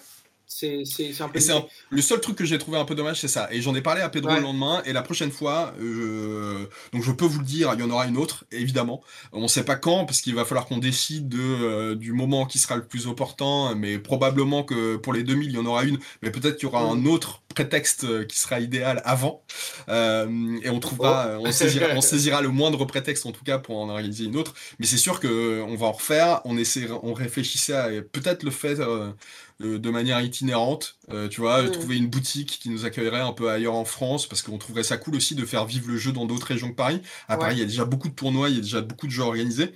C'est 0.84 1.20
un 1.20 1.28
peu. 1.28 1.38
le 1.90 2.02
seul 2.02 2.20
truc 2.20 2.36
que 2.36 2.44
j'ai 2.44 2.58
trouvé 2.58 2.78
un 2.78 2.84
peu 2.84 2.94
dommage, 2.94 3.20
c'est 3.20 3.28
ça. 3.28 3.48
Et 3.50 3.60
j'en 3.60 3.74
ai 3.74 3.82
parlé 3.82 4.00
à 4.00 4.08
Pedro 4.08 4.34
le 4.34 4.40
lendemain. 4.40 4.82
Et 4.84 4.92
la 4.92 5.02
prochaine 5.02 5.30
fois, 5.30 5.74
euh, 5.80 6.66
donc 6.92 7.02
je 7.02 7.12
peux 7.12 7.24
vous 7.24 7.38
le 7.38 7.44
dire, 7.44 7.72
il 7.74 7.80
y 7.80 7.82
en 7.82 7.90
aura 7.90 8.06
une 8.06 8.16
autre, 8.16 8.44
évidemment. 8.50 9.02
On 9.32 9.42
ne 9.42 9.48
sait 9.48 9.64
pas 9.64 9.76
quand, 9.76 10.04
parce 10.04 10.20
qu'il 10.20 10.34
va 10.34 10.44
falloir 10.44 10.66
qu'on 10.66 10.78
décide 10.78 11.28
de, 11.28 11.38
euh, 11.40 11.94
du 11.94 12.12
moment 12.12 12.46
qui 12.46 12.58
sera 12.58 12.76
le 12.76 12.84
plus 12.84 13.06
opportun. 13.06 13.74
Mais 13.74 13.98
probablement 13.98 14.62
que 14.62 14.96
pour 14.96 15.12
les 15.12 15.22
2000, 15.22 15.50
il 15.50 15.54
y 15.54 15.58
en 15.58 15.66
aura 15.66 15.84
une. 15.84 15.98
Mais 16.22 16.30
peut-être 16.30 16.56
qu'il 16.56 16.68
y 16.68 16.72
aura 16.72 16.82
un 16.82 17.04
autre 17.06 17.42
prétexte 17.54 18.04
euh, 18.04 18.24
qui 18.24 18.38
sera 18.38 18.58
idéal 18.60 19.00
avant. 19.04 19.42
et 19.88 20.70
on 20.70 20.80
trouvera, 20.80 21.38
oh. 21.38 21.44
on, 21.46 21.52
saisira, 21.52 21.88
on, 21.94 22.00
saisira, 22.00 22.42
le 22.42 22.48
moindre 22.48 22.84
prétexte 22.84 23.26
en 23.26 23.32
tout 23.32 23.44
cas 23.44 23.58
pour 23.58 23.78
en 23.78 23.88
organiser 23.88 24.24
une 24.24 24.36
autre. 24.36 24.54
Mais 24.78 24.86
c'est 24.86 24.96
sûr 24.96 25.20
qu'on 25.20 25.76
va 25.76 25.86
en 25.86 25.92
refaire. 25.92 26.40
On, 26.44 26.56
essaie, 26.56 26.88
on 27.02 27.12
réfléchissait 27.12 27.74
à 27.74 27.88
peut-être 28.02 28.42
le 28.42 28.50
fait 28.50 28.78
de 29.64 29.90
manière 29.90 30.20
itinérante, 30.20 30.98
euh, 31.10 31.28
tu 31.28 31.40
vois, 31.40 31.62
mm. 31.62 31.70
trouver 31.70 31.96
une 31.96 32.08
boutique 32.08 32.58
qui 32.60 32.70
nous 32.70 32.84
accueillerait 32.84 33.20
un 33.20 33.32
peu 33.32 33.50
ailleurs 33.50 33.74
en 33.74 33.84
France, 33.84 34.26
parce 34.26 34.42
qu'on 34.42 34.58
trouverait 34.58 34.82
ça 34.82 34.96
cool 34.96 35.16
aussi 35.16 35.34
de 35.34 35.44
faire 35.44 35.64
vivre 35.66 35.88
le 35.88 35.96
jeu 35.96 36.12
dans 36.12 36.26
d'autres 36.26 36.46
régions 36.46 36.70
que 36.70 36.76
Paris. 36.76 37.00
À 37.28 37.36
Paris, 37.36 37.56
il 37.56 37.60
y 37.60 37.62
a 37.62 37.66
déjà 37.66 37.84
beaucoup 37.84 38.08
de 38.08 38.14
tournois, 38.14 38.48
il 38.48 38.56
y 38.56 38.58
a 38.58 38.62
déjà 38.62 38.80
beaucoup 38.80 39.06
de 39.06 39.12
jeux 39.12 39.22
organisés. 39.22 39.74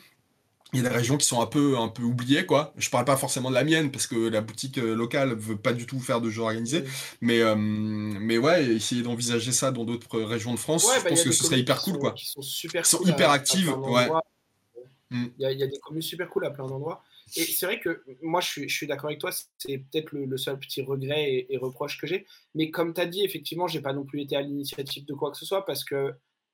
Il 0.74 0.82
y 0.82 0.86
a 0.86 0.88
des 0.90 0.94
régions 0.94 1.16
qui 1.16 1.26
sont 1.26 1.40
un 1.40 1.46
peu, 1.46 1.78
un 1.78 1.88
peu 1.88 2.02
oubliées, 2.02 2.44
quoi. 2.44 2.74
Je 2.76 2.90
parle 2.90 3.06
pas 3.06 3.16
forcément 3.16 3.48
de 3.48 3.54
la 3.54 3.64
mienne, 3.64 3.90
parce 3.90 4.06
que 4.06 4.28
la 4.28 4.42
boutique 4.42 4.76
euh, 4.76 4.94
locale 4.94 5.34
veut 5.34 5.56
pas 5.56 5.72
du 5.72 5.86
tout 5.86 5.98
faire 5.98 6.20
de 6.20 6.28
jeux 6.28 6.42
organisés. 6.42 6.82
Mm. 6.82 6.86
Mais, 7.22 7.40
euh, 7.40 7.54
mais 7.56 8.36
ouais, 8.36 8.66
essayer 8.66 9.02
d'envisager 9.02 9.52
ça 9.52 9.70
dans 9.70 9.84
d'autres 9.84 10.20
régions 10.20 10.52
de 10.52 10.58
France, 10.58 10.82
je 10.82 11.02
bah, 11.02 11.08
pense 11.08 11.22
que 11.22 11.32
ce 11.32 11.44
serait 11.44 11.60
hyper 11.60 11.80
cool, 11.80 11.98
quoi. 11.98 12.12
Qui 12.12 12.26
sont 12.26 12.42
super 12.42 12.84
sont 12.84 13.02
hyper 13.02 13.30
actives, 13.30 13.70
ouais. 13.78 14.08
Mm. 15.10 15.26
Il 15.38 15.58
y, 15.58 15.62
a 15.62 15.66
des 15.66 15.78
communes 15.78 16.02
super 16.02 16.28
cool 16.28 16.44
à 16.44 16.50
plein 16.50 16.66
d'endroits. 16.66 17.02
Et 17.36 17.44
c'est 17.44 17.66
vrai 17.66 17.80
que 17.80 18.02
moi, 18.22 18.40
je 18.40 18.66
suis, 18.66 18.86
d'accord 18.86 19.06
avec 19.06 19.20
toi, 19.20 19.30
c'est 19.58 19.78
peut-être 19.78 20.12
le, 20.12 20.36
seul 20.36 20.58
petit 20.58 20.82
regret 20.82 21.46
et, 21.48 21.56
reproche 21.56 21.98
que 21.98 22.06
j'ai. 22.06 22.26
Mais 22.54 22.70
comme 22.70 22.94
tu 22.94 23.00
as 23.00 23.06
dit, 23.06 23.24
effectivement, 23.24 23.66
j'ai 23.66 23.80
pas 23.80 23.92
non 23.92 24.04
plus 24.04 24.22
été 24.22 24.36
à 24.36 24.42
l'initiative 24.42 25.04
de 25.04 25.14
quoi 25.14 25.30
que 25.30 25.36
ce 25.36 25.46
soit 25.46 25.64
parce 25.64 25.84
que 25.84 25.94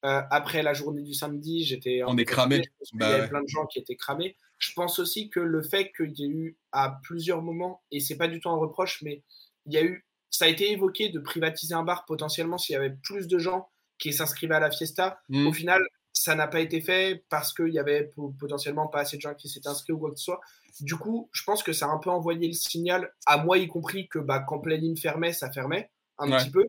euh, 0.04 0.22
après 0.30 0.62
la 0.62 0.74
journée 0.74 1.02
du 1.02 1.14
samedi, 1.14 1.64
j'étais. 1.64 2.02
On 2.06 2.16
est 2.18 2.24
cramé. 2.24 2.62
il 2.92 3.00
y 3.00 3.04
avait 3.04 3.28
plein 3.28 3.42
de 3.42 3.48
gens 3.48 3.66
qui 3.66 3.78
étaient 3.78 3.96
cramés. 3.96 4.36
Je 4.58 4.72
pense 4.74 4.98
aussi 4.98 5.30
que 5.30 5.40
le 5.40 5.62
fait 5.62 5.92
qu'il 5.96 6.12
y 6.18 6.24
ait 6.24 6.28
eu 6.28 6.58
à 6.72 7.00
plusieurs 7.02 7.42
moments, 7.42 7.82
et 7.90 8.00
c'est 8.00 8.16
pas 8.16 8.28
du 8.28 8.40
tout 8.40 8.50
un 8.50 8.56
reproche, 8.56 9.02
mais 9.02 9.22
il 9.66 9.72
y 9.72 9.78
a 9.78 9.82
eu, 9.82 10.06
ça 10.30 10.44
a 10.44 10.48
été 10.48 10.70
évoqué 10.70 11.08
de 11.08 11.20
privatiser 11.20 11.74
un 11.74 11.82
bar 11.84 12.04
potentiellement 12.04 12.58
s'il 12.58 12.74
y 12.74 12.76
avait 12.76 12.94
plus 13.02 13.28
de 13.28 13.38
gens 13.38 13.68
qui 13.98 14.12
s'inscrivaient 14.12 14.56
à 14.56 14.60
la 14.60 14.70
fiesta. 14.70 15.20
Mm. 15.28 15.46
Au 15.46 15.52
final, 15.52 15.82
ça 16.12 16.34
n'a 16.34 16.48
pas 16.48 16.60
été 16.60 16.80
fait 16.80 17.24
parce 17.28 17.52
qu'il 17.52 17.72
y 17.72 17.78
avait 17.78 18.10
potentiellement 18.38 18.88
pas 18.88 19.00
assez 19.00 19.16
de 19.16 19.22
gens 19.22 19.34
qui 19.34 19.48
s'étaient 19.48 19.68
inscrits 19.68 19.92
ou 19.92 19.98
quoi 19.98 20.10
que 20.10 20.18
ce 20.18 20.24
soit. 20.24 20.40
Du 20.80 20.96
coup, 20.96 21.28
je 21.32 21.42
pense 21.44 21.62
que 21.62 21.72
ça 21.72 21.86
a 21.86 21.88
un 21.90 21.98
peu 21.98 22.10
envoyé 22.10 22.48
le 22.48 22.52
signal, 22.52 23.12
à 23.26 23.38
moi 23.38 23.58
y 23.58 23.68
compris, 23.68 24.08
que 24.08 24.18
bah, 24.18 24.40
quand 24.40 24.58
Planning 24.58 24.96
fermait, 24.96 25.32
ça 25.32 25.50
fermait 25.50 25.90
un 26.18 26.36
petit 26.36 26.50
peu. 26.50 26.66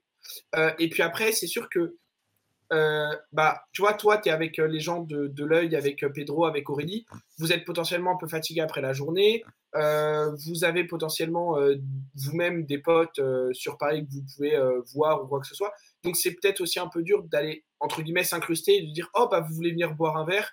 Euh, 0.55 0.71
et 0.79 0.89
puis 0.89 1.01
après, 1.01 1.31
c'est 1.31 1.47
sûr 1.47 1.69
que, 1.69 1.97
euh, 2.73 3.15
bah, 3.31 3.63
tu 3.71 3.81
vois, 3.81 3.93
toi, 3.93 4.17
tu 4.17 4.29
es 4.29 4.31
avec 4.31 4.59
euh, 4.59 4.67
les 4.67 4.79
gens 4.79 5.01
de, 5.01 5.27
de 5.27 5.45
l'œil, 5.45 5.75
avec 5.75 6.05
Pedro, 6.13 6.45
avec 6.45 6.69
Aurélie. 6.69 7.05
Vous 7.37 7.51
êtes 7.51 7.65
potentiellement 7.65 8.11
un 8.11 8.17
peu 8.17 8.27
fatigué 8.27 8.61
après 8.61 8.81
la 8.81 8.93
journée. 8.93 9.43
vous 9.73 10.63
avez 10.63 10.85
potentiellement 10.85 11.57
vous-même 12.15 12.65
des 12.65 12.77
potes 12.77 13.19
sur 13.53 13.77
Paris 13.77 14.05
que 14.05 14.13
vous 14.13 14.23
pouvez 14.35 14.57
voir 14.93 15.23
ou 15.23 15.27
quoi 15.27 15.39
que 15.39 15.47
ce 15.47 15.55
soit. 15.55 15.73
Donc, 16.03 16.15
c'est 16.15 16.31
peut-être 16.31 16.61
aussi 16.61 16.79
un 16.79 16.87
peu 16.87 17.03
dur 17.03 17.23
d'aller, 17.23 17.65
entre 17.79 18.01
guillemets, 18.01 18.23
s'incruster 18.23 18.77
et 18.77 18.83
de 18.83 18.91
dire 18.91 19.09
Oh, 19.15 19.27
bah, 19.29 19.41
vous 19.41 19.53
voulez 19.53 19.71
venir 19.71 19.93
boire 19.93 20.17
un 20.17 20.25
verre 20.25 20.51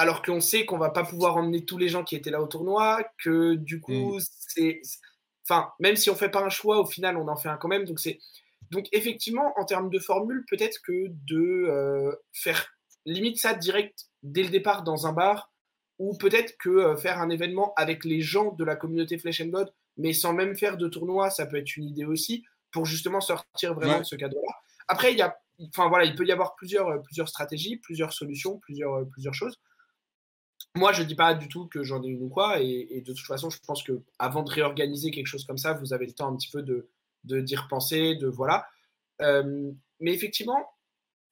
alors 0.00 0.22
qu'on 0.22 0.40
sait 0.40 0.64
qu'on 0.64 0.78
va 0.78 0.88
pas 0.88 1.04
pouvoir 1.04 1.36
emmener 1.36 1.62
tous 1.66 1.76
les 1.76 1.90
gens 1.90 2.04
qui 2.04 2.16
étaient 2.16 2.30
là 2.30 2.40
au 2.40 2.46
tournoi, 2.46 3.04
que 3.22 3.54
du 3.54 3.82
coup, 3.82 4.16
mm. 4.16 4.20
c'est. 4.48 4.80
Enfin, 5.44 5.70
même 5.78 5.96
si 5.96 6.08
on 6.08 6.14
fait 6.14 6.30
pas 6.30 6.42
un 6.42 6.48
choix, 6.48 6.80
au 6.80 6.86
final, 6.86 7.18
on 7.18 7.28
en 7.28 7.36
fait 7.36 7.50
un 7.50 7.58
quand 7.58 7.68
même. 7.68 7.84
Donc, 7.84 8.00
c'est. 8.00 8.18
Donc, 8.70 8.86
effectivement, 8.92 9.52
en 9.58 9.66
termes 9.66 9.90
de 9.90 9.98
formule, 9.98 10.46
peut-être 10.48 10.80
que 10.80 11.08
de 11.26 11.66
euh, 11.68 12.14
faire 12.32 12.66
limite 13.04 13.38
ça 13.38 13.52
direct 13.52 14.06
dès 14.22 14.42
le 14.42 14.48
départ 14.48 14.84
dans 14.84 15.06
un 15.06 15.12
bar, 15.12 15.52
ou 15.98 16.16
peut-être 16.16 16.56
que 16.58 16.70
euh, 16.70 16.96
faire 16.96 17.20
un 17.20 17.28
événement 17.28 17.74
avec 17.76 18.06
les 18.06 18.22
gens 18.22 18.52
de 18.52 18.64
la 18.64 18.76
communauté 18.76 19.18
Flesh 19.18 19.42
and 19.42 19.48
Blood, 19.48 19.70
mais 19.98 20.14
sans 20.14 20.32
même 20.32 20.56
faire 20.56 20.78
de 20.78 20.88
tournoi, 20.88 21.28
ça 21.28 21.44
peut 21.44 21.58
être 21.58 21.76
une 21.76 21.84
idée 21.84 22.06
aussi, 22.06 22.42
pour 22.72 22.86
justement 22.86 23.20
sortir 23.20 23.74
vraiment 23.74 23.98
de 23.98 24.04
ce 24.04 24.16
cadre-là. 24.16 24.54
Après, 24.88 25.12
il 25.12 25.18
y 25.18 25.22
a, 25.22 25.36
enfin 25.68 25.90
voilà, 25.90 26.06
il 26.06 26.14
peut 26.14 26.24
y 26.24 26.32
avoir 26.32 26.54
plusieurs, 26.54 26.88
euh, 26.88 26.98
plusieurs 26.98 27.28
stratégies, 27.28 27.76
plusieurs 27.76 28.14
solutions, 28.14 28.58
plusieurs, 28.60 29.06
plusieurs 29.10 29.34
choses. 29.34 29.60
Moi, 30.76 30.92
je 30.92 31.02
ne 31.02 31.06
dis 31.08 31.16
pas 31.16 31.34
du 31.34 31.48
tout 31.48 31.66
que 31.66 31.82
j'en 31.82 32.02
ai 32.02 32.08
une 32.08 32.22
ou 32.22 32.28
quoi, 32.28 32.60
et, 32.60 33.02
de 33.04 33.12
toute 33.12 33.26
façon, 33.26 33.50
je 33.50 33.58
pense 33.66 33.82
que 33.82 34.00
avant 34.18 34.42
de 34.42 34.50
réorganiser 34.50 35.10
quelque 35.10 35.26
chose 35.26 35.44
comme 35.44 35.58
ça, 35.58 35.72
vous 35.72 35.92
avez 35.92 36.06
le 36.06 36.12
temps 36.12 36.28
un 36.28 36.36
petit 36.36 36.50
peu 36.50 36.62
de 36.62 36.88
d'y 37.24 37.56
repenser, 37.56 38.14
de 38.14 38.28
voilà. 38.28 38.66
Euh, 39.20 39.70
mais 39.98 40.14
effectivement, 40.14 40.64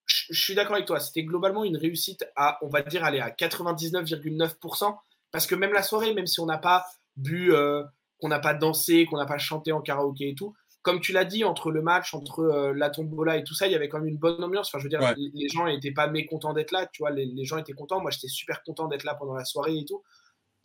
je, 0.07 0.33
suis 0.33 0.55
d'accord 0.55 0.75
avec 0.75 0.87
toi. 0.87 1.01
C'était 1.01 1.23
globalement 1.23 1.65
une 1.65 1.77
réussite 1.77 2.27
à, 2.37 2.59
on 2.63 2.69
va 2.69 2.83
dire, 2.83 3.05
aller 3.05 3.21
à 3.21 3.31
99,9%, 3.31 4.97
parce 5.31 5.47
que 5.47 5.55
même 5.55 5.73
la 5.73 5.83
soirée, 5.83 6.15
même 6.15 6.27
si 6.27 6.41
on 6.41 6.47
n'a 6.47 6.59
pas 6.59 6.85
bu, 7.17 7.53
euh, 7.53 7.85
qu'on 8.21 8.29
n'a 8.29 8.39
pas 8.39 8.55
dansé, 8.55 9.07
qu'on 9.07 9.17
n'a 9.17 9.27
pas 9.27 9.39
chanté 9.39 9.73
en 9.73 9.81
karaoké 9.81 10.31
et 10.31 10.35
tout, 10.35 10.55
comme 10.83 11.01
tu 11.01 11.13
l'as 11.13 11.25
dit, 11.25 11.45
entre 11.45 11.71
le 11.71 11.83
match, 11.83 12.15
entre 12.15 12.41
euh, 12.41 12.73
la 12.73 12.91
tombola 12.91 13.37
et 13.37 13.45
tout 13.45 13.55
ça, 13.55 13.67
il 13.67 13.73
y 13.73 13.75
avait 13.75 13.89
quand 13.89 13.99
même 13.99 14.09
une 14.09 14.17
bonne 14.17 14.43
ambiance. 14.43 14.69
Enfin, 14.69 14.79
je 14.79 14.85
veux 14.85 14.89
dire, 14.89 15.01
les, 15.17 15.49
gens 15.49 15.67
n'étaient 15.67 15.93
pas 15.93 16.07
mécontents 16.07 16.53
d'être 16.53 16.71
là, 16.71 16.87
tu 16.87 17.03
vois, 17.03 17.11
les, 17.11 17.45
gens 17.45 17.59
étaient 17.59 17.73
contents. 17.73 18.01
Moi, 18.01 18.11
j'étais 18.11 18.29
super 18.29 18.63
content 18.63 18.87
d'être 18.87 19.05
là 19.05 19.15
pendant 19.15 19.35
la 19.35 19.45
soirée 19.45 19.77
et 19.77 19.85
tout. 19.85 20.03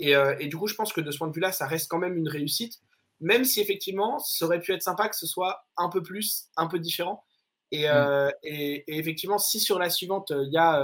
Euh, 0.01 0.35
et, 0.39 0.47
du 0.47 0.57
coup, 0.57 0.67
je 0.67 0.75
pense 0.75 0.93
que 0.93 1.01
de 1.01 1.11
ce 1.11 1.17
point 1.17 1.27
de 1.27 1.33
vue-là, 1.33 1.51
ça 1.51 1.67
reste 1.67 1.89
quand 1.89 1.97
même 1.97 2.17
une 2.17 2.29
réussite, 2.29 2.79
même 3.21 3.43
si 3.43 3.59
effectivement, 3.59 4.19
ça 4.19 4.45
aurait 4.45 4.59
pu 4.59 4.71
être 4.73 4.81
sympa 4.81 5.09
que 5.09 5.15
ce 5.15 5.27
soit 5.27 5.65
un 5.77 5.89
peu 5.89 6.01
plus, 6.01 6.47
un 6.57 6.67
peu 6.67 6.79
différent. 6.79 7.23
Et, 7.71 7.89
euh, 7.89 8.29
mm. 8.29 8.83
effectivement, 8.87 9.39
si 9.39 9.59
sur 9.59 9.79
la 9.79 9.89
suivante, 9.89 10.31
il 10.31 10.53
y 10.53 10.57
a 10.57 10.79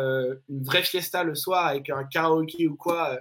une 0.50 0.64
vraie 0.64 0.84
fiesta 0.84 1.24
le 1.24 1.36
soir 1.36 1.68
avec 1.68 1.90
un 1.90 2.04
karaoké 2.04 2.68
ou 2.68 2.76
quoi, 2.76 3.18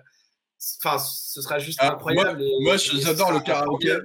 enfin, 0.82 0.98
ce 0.98 1.42
sera 1.42 1.58
juste 1.58 1.78
ah, 1.82 1.92
incroyable. 1.92 2.42
Moi, 2.60 2.76
j'adore 2.76 3.32
le 3.32 3.40
karaoké. 3.40 3.98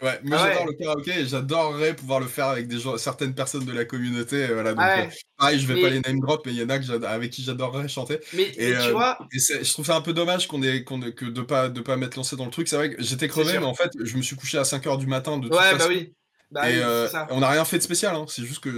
Ouais, 0.00 0.20
moi 0.22 0.38
ah 0.40 0.48
j'adore 0.48 0.66
le 0.66 0.72
karaoké 0.74 1.10
et 1.10 1.26
j'adorerais 1.26 1.96
pouvoir 1.96 2.20
le 2.20 2.26
faire 2.26 2.46
avec 2.46 2.68
des 2.68 2.78
gens, 2.78 2.96
certaines 2.98 3.34
personnes 3.34 3.64
de 3.64 3.72
la 3.72 3.84
communauté. 3.84 4.44
Euh, 4.44 4.54
voilà, 4.54 4.70
donc, 4.70 4.80
ah 4.80 5.00
euh, 5.00 5.06
pareil, 5.36 5.58
je 5.58 5.66
vais 5.66 5.80
pas 5.80 5.88
les 5.88 6.00
name 6.00 6.20
drop, 6.20 6.46
mais 6.46 6.52
il 6.52 6.58
y 6.58 6.62
en 6.62 6.68
a 6.68 6.78
que 6.78 7.04
avec 7.04 7.32
qui 7.32 7.42
j'adorerais 7.42 7.88
chanter. 7.88 8.20
Mais, 8.32 8.44
et, 8.44 8.54
tu 8.54 8.74
euh, 8.74 8.92
vois. 8.92 9.18
Et 9.32 9.38
je 9.38 9.72
trouve 9.72 9.86
ça 9.86 9.96
un 9.96 10.00
peu 10.00 10.12
dommage 10.12 10.46
qu'on 10.46 10.62
ait, 10.62 10.84
que 10.84 11.24
de 11.24 11.42
pas, 11.42 11.68
de 11.68 11.80
pas 11.80 11.96
m'être 11.96 12.14
lancé 12.14 12.36
dans 12.36 12.44
le 12.44 12.52
truc. 12.52 12.68
C'est 12.68 12.76
vrai 12.76 12.90
que 12.94 13.02
j'étais 13.02 13.26
crevé, 13.26 13.58
mais 13.58 13.64
en 13.64 13.74
fait, 13.74 13.90
je 14.00 14.16
me 14.16 14.22
suis 14.22 14.36
couché 14.36 14.56
à 14.56 14.62
5h 14.62 14.98
du 14.98 15.08
matin 15.08 15.36
de 15.38 15.48
toute 15.48 15.58
ouais, 15.58 15.76
bah 15.76 15.86
oui. 15.88 16.12
Bah 16.50 16.70
et 16.70 16.78
euh, 16.82 17.06
on 17.30 17.40
n'a 17.40 17.50
rien 17.50 17.64
fait 17.66 17.76
de 17.76 17.82
spécial, 17.82 18.14
hein. 18.14 18.24
c'est 18.26 18.42
juste 18.42 18.60
que 18.60 18.70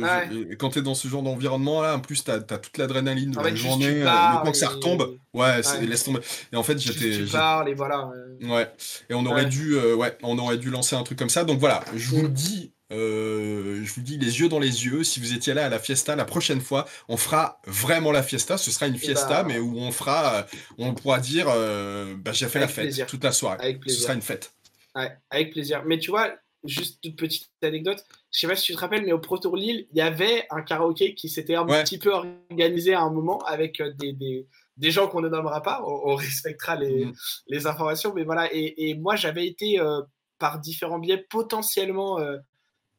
quand 0.57 0.71
tu 0.71 0.81
es 0.81 0.83
dans 0.83 0.97
ce 0.97 1.07
genre 1.07 1.23
d'environnement 1.23 1.83
là, 1.83 1.95
en 1.95 2.01
plus 2.01 2.25
tu 2.25 2.31
as, 2.31 2.41
toute 2.41 2.79
l'adrénaline 2.79 3.31
de 3.31 3.39
la 3.39 3.55
journée, 3.55 4.03
euh, 4.03 4.05
le 4.05 4.45
temps 4.45 4.51
que 4.51 4.57
ça 4.57 4.71
retombe, 4.71 5.16
ouais, 5.35 5.61
laisse 5.83 6.03
tomber. 6.03 6.18
Et 6.53 6.57
en 6.57 6.64
fait 6.64 6.79
j'étais. 6.79 7.25
Tu 7.25 7.31
parles 7.31 7.68
et 7.68 7.75
voilà. 7.75 8.11
Ouais, 8.43 8.68
et 9.09 9.14
on 9.14 9.25
aurait, 9.25 9.47
dû, 9.47 9.75
euh, 9.75 9.95
ouais, 9.95 10.18
on 10.23 10.37
aurait 10.39 10.59
dû 10.59 10.71
lancer 10.71 10.97
un 10.97 11.05
truc 11.05 11.16
comme 11.16 11.31
ça. 11.31 11.45
Donc 11.45 11.61
voilà, 11.61 11.85
je 11.95 12.09
vous 12.09 12.23
le 12.23 12.29
dis, 12.29 12.73
je 12.91 13.95
vous 13.95 14.03
dis 14.03 14.18
les 14.18 14.41
yeux 14.41 14.49
dans 14.49 14.59
les 14.59 14.87
yeux, 14.87 15.05
si 15.05 15.21
vous 15.21 15.33
étiez 15.33 15.55
là 15.55 15.66
à 15.66 15.68
la 15.68 15.79
fiesta 15.79 16.16
la 16.16 16.25
prochaine 16.25 16.61
fois, 16.61 16.89
on 17.09 17.16
fera 17.16 17.61
vraiment 17.68 18.11
la 18.11 18.25
fiesta. 18.25 18.59
Ce 18.59 18.73
sera 18.73 18.89
une 18.89 18.99
fiesta, 18.99 19.45
bah, 19.45 19.45
mais 19.47 19.61
où 19.61 19.79
on 19.79 19.93
fera, 19.93 20.45
on 20.77 20.93
pourra 20.93 21.21
dire, 21.21 21.47
bah, 21.47 22.33
j'ai 22.33 22.49
fait 22.49 22.59
la 22.59 22.66
fête 22.66 23.07
toute 23.07 23.23
la 23.23 23.31
soirée. 23.31 23.79
Ce 23.87 23.95
sera 23.95 24.14
une 24.14 24.23
fête. 24.23 24.55
Ouais, 24.97 25.16
avec 25.31 25.53
plaisir. 25.53 25.85
Mais 25.87 26.01
tu 26.01 26.11
vois, 26.11 26.33
juste 26.64 26.98
une 27.04 27.14
petite 27.14 27.50
anecdote. 27.62 28.04
Je 28.32 28.40
sais 28.40 28.46
pas 28.46 28.56
si 28.56 28.64
tu 28.64 28.74
te 28.74 28.78
rappelles, 28.78 29.04
mais 29.04 29.12
au 29.12 29.18
Pro 29.18 29.38
Tour 29.38 29.56
Lille, 29.56 29.86
il 29.90 29.96
y 29.96 30.00
avait 30.00 30.46
un 30.50 30.62
karaoké 30.62 31.14
qui 31.14 31.28
s'était 31.28 31.54
un 31.54 31.66
petit 31.66 31.98
peu 31.98 32.12
organisé 32.12 32.94
à 32.94 33.00
un 33.00 33.11
moment 33.11 33.38
avec 33.40 33.80
euh, 33.80 33.92
des, 33.98 34.12
des, 34.12 34.46
des 34.76 34.90
gens 34.90 35.08
qu'on 35.08 35.20
ne 35.20 35.28
nommera 35.28 35.62
pas. 35.62 35.82
On, 35.84 36.14
respectera 36.14 36.76
les, 36.76 37.06
mm. 37.06 37.12
les, 37.48 37.66
informations, 37.66 38.12
mais 38.14 38.24
voilà. 38.24 38.52
Et, 38.52 38.90
et 38.90 38.94
moi, 38.94 39.16
j'avais 39.16 39.46
été 39.46 39.80
euh, 39.80 40.02
par 40.38 40.58
différents 40.58 40.98
biais 40.98 41.26
potentiellement 41.30 42.18
euh, 42.20 42.38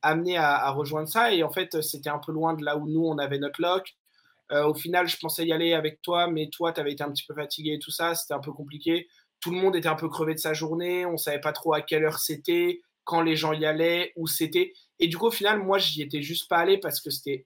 amené 0.01 0.38
à, 0.38 0.55
à, 0.55 0.72
rejoindre 0.72 1.07
ça. 1.07 1.34
Et 1.34 1.43
en 1.43 1.51
fait, 1.51 1.82
c'était 1.82 2.09
un 2.09 2.20
peu 2.20 2.32
loin 2.32 2.53
de 2.55 2.66
là 2.66 2.78
où 2.78 2.88
nous, 2.88 3.05
on 3.05 3.18
avait 3.18 3.39
notre 3.39 3.62
lock. 3.62 3.95
au 4.51 4.74
final, 4.74 5.07
je 5.07 5.18
pensais 5.18 5.45
y 5.45 5.53
aller 5.53 5.74
avec 5.74 6.01
toi, 6.01 6.28
mais 6.28 6.49
toi, 6.49 6.74
tu 6.74 6.82
avais 6.82 6.91
été 6.93 7.03
un 7.03 7.12
petit 7.12 7.26
peu 7.28 7.36
fatigué 7.36 7.74
et 7.74 7.80
tout 7.80 7.91
ça. 7.91 8.16
C'était 8.16 8.34
un 8.34 8.39
peu 8.39 8.51
compliqué. 8.51 9.07
Tout 9.39 9.51
le 9.51 9.57
monde 9.57 9.76
était 9.76 9.88
un 9.88 9.95
peu 9.95 10.09
crevé 10.09 10.34
de 10.34 10.39
sa 10.39 10.53
journée. 10.53 11.05
On 11.05 11.18
savait 11.18 11.39
pas 11.39 11.53
trop 11.53 11.74
à 11.74 11.82
quelle 11.82 12.03
heure 12.03 12.20
c'était 12.20 12.82
quand 13.04 13.22
les 13.22 13.36
gens 13.36 13.54
y 13.54 13.66
allaient, 13.66 14.14
où 14.16 14.28
c'était. 14.28 14.74
Et 14.99 15.08
du 15.08 15.18
coup, 15.18 15.28
au 15.28 15.32
final, 15.32 15.62
moi, 15.62 15.78
j'y 15.78 16.02
étais 16.02 16.22
juste 16.22 16.47
pas 16.47 16.58
allé 16.58 16.78
parce 16.78 17.02
que 17.02 17.10
c'était 17.10 17.45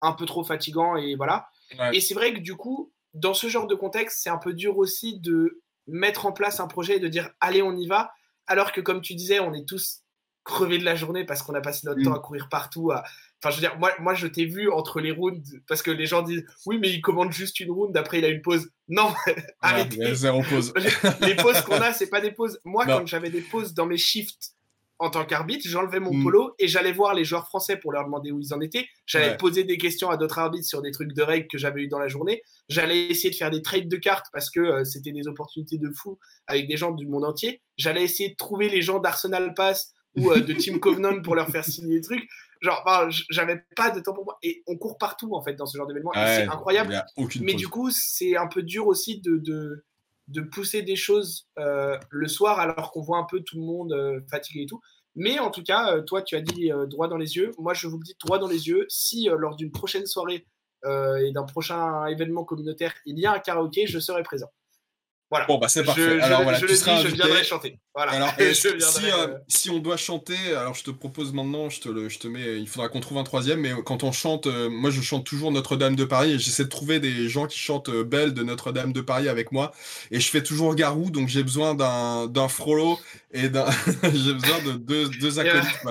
un 0.00 0.12
peu 0.12 0.26
trop 0.26 0.44
fatigant 0.44 0.96
et 0.96 1.14
voilà. 1.16 1.48
Et 1.92 2.00
c'est 2.00 2.14
vrai 2.14 2.32
que 2.32 2.40
du 2.40 2.54
coup, 2.56 2.92
dans 3.14 3.34
ce 3.34 3.48
genre 3.48 3.66
de 3.66 3.74
contexte, 3.74 4.20
c'est 4.22 4.30
un 4.30 4.38
peu 4.38 4.52
dur 4.52 4.78
aussi 4.78 5.18
de 5.20 5.62
mettre 5.86 6.26
en 6.26 6.32
place 6.32 6.60
un 6.60 6.66
projet 6.66 6.96
et 6.96 7.00
de 7.00 7.08
dire 7.08 7.30
allez, 7.40 7.62
on 7.62 7.76
y 7.76 7.86
va. 7.86 8.12
Alors 8.46 8.72
que, 8.72 8.80
comme 8.80 9.00
tu 9.00 9.14
disais, 9.14 9.40
on 9.40 9.52
est 9.52 9.66
tous 9.66 10.02
crevés 10.44 10.78
de 10.78 10.84
la 10.84 10.94
journée 10.94 11.24
parce 11.24 11.42
qu'on 11.42 11.54
a 11.54 11.60
passé 11.60 11.86
notre 11.86 12.02
temps 12.02 12.14
à 12.14 12.20
courir 12.20 12.48
partout. 12.48 12.92
Enfin, 12.92 13.50
je 13.50 13.56
veux 13.56 13.60
dire, 13.60 13.76
moi, 13.78 13.92
moi 13.98 14.14
je 14.14 14.28
t'ai 14.28 14.46
vu 14.46 14.70
entre 14.70 15.00
les 15.00 15.10
rounds 15.10 15.60
parce 15.66 15.82
que 15.82 15.90
les 15.90 16.06
gens 16.06 16.22
disent 16.22 16.44
oui, 16.66 16.78
mais 16.78 16.88
il 16.88 17.00
commande 17.00 17.32
juste 17.32 17.58
une 17.60 17.70
round, 17.70 17.96
après 17.96 18.18
il 18.18 18.24
a 18.24 18.28
une 18.28 18.42
pause. 18.42 18.70
Non, 18.88 19.12
arrêtez. 19.60 19.96
pause. 20.42 20.72
les 21.20 21.34
pauses 21.34 21.60
qu'on 21.62 21.80
a, 21.80 21.92
c'est 21.92 22.08
pas 22.08 22.20
des 22.20 22.30
pauses. 22.30 22.60
Moi, 22.64 22.86
quand 22.86 23.06
j'avais 23.06 23.30
des 23.30 23.42
pauses 23.42 23.74
dans 23.74 23.86
mes 23.86 23.98
shifts 23.98 24.55
en 24.98 25.10
tant 25.10 25.24
qu'arbitre, 25.24 25.68
j'enlevais 25.68 26.00
mon 26.00 26.12
mm. 26.12 26.22
polo 26.22 26.54
et 26.58 26.68
j'allais 26.68 26.92
voir 26.92 27.14
les 27.14 27.24
joueurs 27.24 27.46
français 27.46 27.76
pour 27.76 27.92
leur 27.92 28.04
demander 28.04 28.32
où 28.32 28.40
ils 28.40 28.54
en 28.54 28.60
étaient. 28.60 28.86
J'allais 29.04 29.36
poser 29.36 29.64
des 29.64 29.76
questions 29.76 30.10
à 30.10 30.16
d'autres 30.16 30.38
arbitres 30.38 30.66
sur 30.66 30.80
des 30.80 30.90
trucs 30.90 31.12
de 31.12 31.22
règles 31.22 31.48
que 31.48 31.58
j'avais 31.58 31.82
eu 31.82 31.88
dans 31.88 31.98
la 31.98 32.08
journée. 32.08 32.42
J'allais 32.68 33.06
essayer 33.06 33.30
de 33.30 33.34
faire 33.34 33.50
des 33.50 33.62
trades 33.62 33.88
de 33.88 33.96
cartes 33.96 34.26
parce 34.32 34.50
que 34.50 34.60
euh, 34.60 34.84
c'était 34.84 35.12
des 35.12 35.28
opportunités 35.28 35.78
de 35.78 35.90
fou 35.90 36.18
avec 36.46 36.66
des 36.66 36.76
gens 36.76 36.92
du 36.92 37.06
monde 37.06 37.24
entier. 37.24 37.60
J'allais 37.76 38.04
essayer 38.04 38.30
de 38.30 38.36
trouver 38.36 38.68
les 38.68 38.80
gens 38.80 38.98
d'Arsenal 38.98 39.52
Pass 39.54 39.92
ou 40.16 40.32
euh, 40.32 40.40
de 40.40 40.52
Team 40.54 40.80
Covenant 40.80 41.20
pour 41.20 41.34
leur 41.34 41.48
faire 41.48 41.64
signer 41.64 41.96
des 41.96 42.02
trucs. 42.02 42.26
Genre, 42.62 42.82
j'avais 43.28 43.62
pas 43.76 43.90
de 43.90 44.00
temps 44.00 44.14
pour 44.14 44.24
moi. 44.24 44.38
Et 44.42 44.62
on 44.66 44.76
court 44.76 44.96
partout 44.96 45.34
en 45.34 45.42
fait 45.42 45.54
dans 45.54 45.66
ce 45.66 45.76
genre 45.76 45.86
d'événement. 45.86 46.12
c'est 46.14 46.48
incroyable. 46.48 47.04
Mais 47.40 47.54
du 47.54 47.68
coup, 47.68 47.90
c'est 47.90 48.36
un 48.36 48.46
peu 48.46 48.62
dur 48.62 48.86
aussi 48.86 49.20
de, 49.20 49.36
de 49.36 49.84
de 50.28 50.40
pousser 50.40 50.82
des 50.82 50.96
choses 50.96 51.48
euh, 51.58 51.98
le 52.10 52.28
soir 52.28 52.58
alors 52.58 52.90
qu'on 52.90 53.02
voit 53.02 53.18
un 53.18 53.24
peu 53.24 53.40
tout 53.40 53.56
le 53.56 53.62
monde 53.62 53.92
euh, 53.92 54.20
fatigué 54.30 54.62
et 54.62 54.66
tout. 54.66 54.80
Mais 55.14 55.38
en 55.38 55.50
tout 55.50 55.62
cas, 55.62 55.94
euh, 55.94 56.02
toi, 56.02 56.22
tu 56.22 56.36
as 56.36 56.40
dit 56.40 56.70
droit 56.88 57.08
dans 57.08 57.16
les 57.16 57.36
yeux. 57.36 57.52
Moi, 57.58 57.74
je 57.74 57.86
vous 57.86 57.98
le 57.98 58.04
dis 58.04 58.16
droit 58.22 58.38
dans 58.38 58.48
les 58.48 58.68
yeux. 58.68 58.86
Si 58.88 59.28
lors 59.30 59.56
d'une 59.56 59.70
prochaine 59.70 60.06
soirée 60.06 60.46
et 60.84 61.32
d'un 61.32 61.42
prochain 61.42 62.06
événement 62.06 62.44
communautaire, 62.44 62.94
il 63.06 63.18
y 63.18 63.26
a 63.26 63.32
un 63.32 63.38
karaoké, 63.40 63.86
je 63.86 63.98
serai 63.98 64.22
présent. 64.22 64.50
Voilà. 65.30 65.46
Bon, 65.46 65.58
bah 65.58 65.68
c'est 65.68 65.82
parfait. 65.82 66.20
alors 66.20 66.44
voilà, 66.44 66.60
tu 66.60 66.68
seras 66.76 67.00
invité. 67.00 67.10
Je 67.10 67.14
viendrai 67.16 67.42
chanter. 67.42 67.80
Voilà. 67.94 68.12
Alors, 68.12 68.32
si, 68.52 68.68
euh, 68.68 69.38
si, 69.48 69.70
on 69.70 69.80
doit 69.80 69.96
chanter, 69.96 70.36
alors 70.56 70.74
je 70.74 70.84
te 70.84 70.90
propose 70.92 71.32
maintenant, 71.32 71.68
je 71.68 71.80
te, 71.80 71.88
le, 71.88 72.08
je 72.08 72.18
te 72.18 72.28
mets, 72.28 72.60
il 72.60 72.68
faudra 72.68 72.88
qu'on 72.88 73.00
trouve 73.00 73.18
un 73.18 73.24
troisième, 73.24 73.60
mais 73.60 73.72
quand 73.84 74.04
on 74.04 74.12
chante, 74.12 74.46
euh, 74.46 74.68
moi 74.70 74.90
je 74.90 75.00
chante 75.00 75.26
toujours 75.26 75.50
Notre-Dame 75.50 75.96
de 75.96 76.04
Paris 76.04 76.32
et 76.32 76.38
j'essaie 76.38 76.64
de 76.64 76.68
trouver 76.68 77.00
des 77.00 77.28
gens 77.28 77.46
qui 77.46 77.58
chantent 77.58 77.88
euh, 77.88 78.04
Belle 78.04 78.34
de 78.34 78.44
Notre-Dame 78.44 78.92
de 78.92 79.00
Paris 79.00 79.28
avec 79.28 79.50
moi. 79.50 79.72
Et 80.12 80.20
je 80.20 80.30
fais 80.30 80.44
toujours 80.44 80.76
Garou, 80.76 81.10
donc 81.10 81.28
j'ai 81.28 81.42
besoin 81.42 81.74
d'un 81.74 82.48
Frollo 82.48 83.00
et 83.32 83.48
d'un. 83.48 83.66
j'ai 84.02 84.34
besoin 84.34 84.62
de 84.64 84.72
deux, 84.72 85.08
deux 85.08 85.40
acolytes. 85.40 85.82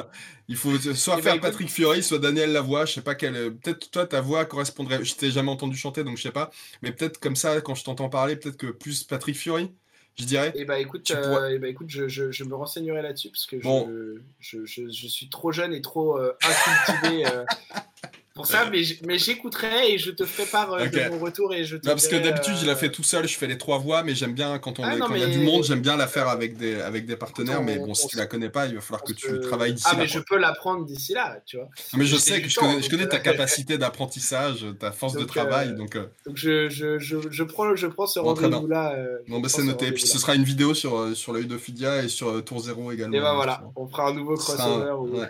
Il 0.48 0.56
faut 0.56 0.78
soit 0.78 1.22
faire 1.22 1.40
Patrick 1.40 1.70
Fiori, 1.70 2.04
soit 2.04 2.20
Daniel 2.20 2.52
Lavoie. 2.52 2.86
Je 2.86 2.94
sais 2.94 3.02
pas 3.02 3.16
quelle. 3.16 3.56
Peut-être 3.56 3.90
toi, 3.90 4.06
ta 4.06 4.22
voix 4.22 4.46
correspondrait. 4.46 5.04
Je 5.04 5.16
t'ai 5.16 5.32
jamais 5.32 5.50
entendu 5.52 5.76
chanter, 5.76 6.04
donc 6.04 6.18
je 6.18 6.24
sais 6.24 6.32
pas. 6.32 6.52
Mais 6.82 6.92
peut-être 6.92 7.20
comme 7.20 7.36
ça, 7.36 7.62
quand 7.62 7.76
je 7.76 7.84
t'entends 7.84 8.10
parler, 8.10 8.36
peut-être 8.36 8.58
que 8.58 8.68
plus 8.68 9.04
Patrick 9.04 9.36
Fury, 9.36 9.72
je 10.18 10.26
dirais. 10.26 10.52
Et 10.56 10.62
eh 10.62 10.66
bah 10.66 10.80
écoute, 10.80 11.10
euh, 11.12 11.50
eh 11.52 11.60
bah, 11.60 11.68
écoute 11.68 11.90
je, 11.90 12.08
je, 12.08 12.32
je, 12.32 12.44
me 12.44 12.56
renseignerai 12.56 13.02
là-dessus 13.02 13.30
parce 13.30 13.46
que 13.46 13.60
je, 13.60 14.66
je, 14.66 15.08
suis 15.08 15.30
trop 15.30 15.52
jeune 15.52 15.74
et 15.74 15.82
trop 15.82 16.18
euh, 16.18 16.34
incultivé 16.42 17.26
euh, 17.26 17.46
pour 18.36 18.46
ça, 18.46 18.70
mais, 18.70 18.82
mais 19.08 19.18
j'écouterai 19.18 19.94
et 19.94 19.98
je 19.98 20.12
te 20.12 20.26
ferai 20.26 20.46
part 20.46 20.74
euh, 20.74 20.88
de 20.88 21.10
mon 21.10 21.20
retour. 21.20 21.54
Et 21.54 21.64
je 21.64 21.78
te 21.78 21.88
non, 21.88 21.94
parce 21.94 22.10
que 22.10 22.18
d'habitude, 22.18 22.56
je 22.60 22.66
la 22.66 22.76
fais 22.76 22.92
tout 22.92 23.02
seul, 23.02 23.26
je 23.30 23.38
fais 23.38 23.48
les 23.48 23.58
trois 23.58 23.78
voix, 23.78 24.04
mais 24.04 24.14
j'aime 24.14 24.34
bien 24.34 24.60
quand 24.60 24.78
on 24.78 24.84
ah, 24.84 24.98
quand 25.00 25.16
il 25.16 25.22
y 25.22 25.24
a 25.24 25.28
du 25.28 25.40
monde, 25.40 25.64
j'aime 25.64 25.80
bien 25.80 25.96
la 25.96 26.06
faire 26.06 26.28
avec 26.28 26.58
des, 26.58 26.82
avec 26.82 27.06
des 27.06 27.16
partenaires. 27.16 27.64
mais 27.64 27.78
bon, 27.78 27.94
si 27.94 28.08
tu 28.08 28.18
la 28.18 28.26
connais 28.26 28.50
pas, 28.50 28.66
il 28.66 28.76
va 28.76 28.82
falloir 28.82 29.04
que 29.04 29.14
tu 29.14 29.40
travailles 29.40 29.74
d'ici 29.74 29.88
ah, 29.88 29.94
là. 29.94 30.00
Ah, 30.00 30.04
mais 30.04 30.08
je 30.10 30.20
peux 30.20 30.38
l'apprendre 30.38 30.86
d'ici 30.86 31.14
là, 31.14 31.40
tu 31.46 31.56
vois. 31.56 31.70
Mais 31.94 32.06
je 32.06 32.18
sais 32.18 32.42
que 32.42 32.50
je 32.50 32.60
connais, 32.60 32.82
je 32.82 32.90
connais 32.90 33.08
ta 33.08 33.20
capacité 33.20 33.78
d'apprentissage, 33.78 34.66
ta 34.82 34.92
force 34.92 35.14
de 35.14 35.24
travail. 35.24 35.70
Euh, 35.70 35.78
donc, 35.78 35.96
euh. 35.96 36.08
donc 36.26 36.36
je, 36.36 36.68
je, 36.68 37.00
je, 37.00 37.44
prends, 37.44 37.74
je 37.74 37.88
prends 37.88 38.06
ce 38.06 38.20
rendez-vous-là. 38.20 38.98
Bon, 39.30 39.40
bah, 39.40 39.48
c'est 39.48 39.64
noté. 39.64 39.88
Et 39.88 39.92
puis 39.94 40.06
ce 40.06 40.20
sera 40.20 40.36
une 40.36 40.44
vidéo 40.44 40.74
sur, 40.74 41.16
sur 41.16 41.32
l'œil 41.32 41.46
d'Ophidia 41.46 42.04
et 42.04 42.10
sur 42.10 42.44
Tour 42.44 42.60
Zéro 42.60 42.92
également. 42.92 43.16
Et 43.16 43.22
ben 43.22 43.34
voilà, 43.34 43.64
on 43.78 43.88
fera 43.88 44.10
un 44.10 44.14
nouveau 44.14 44.36
crossover. 44.36 45.30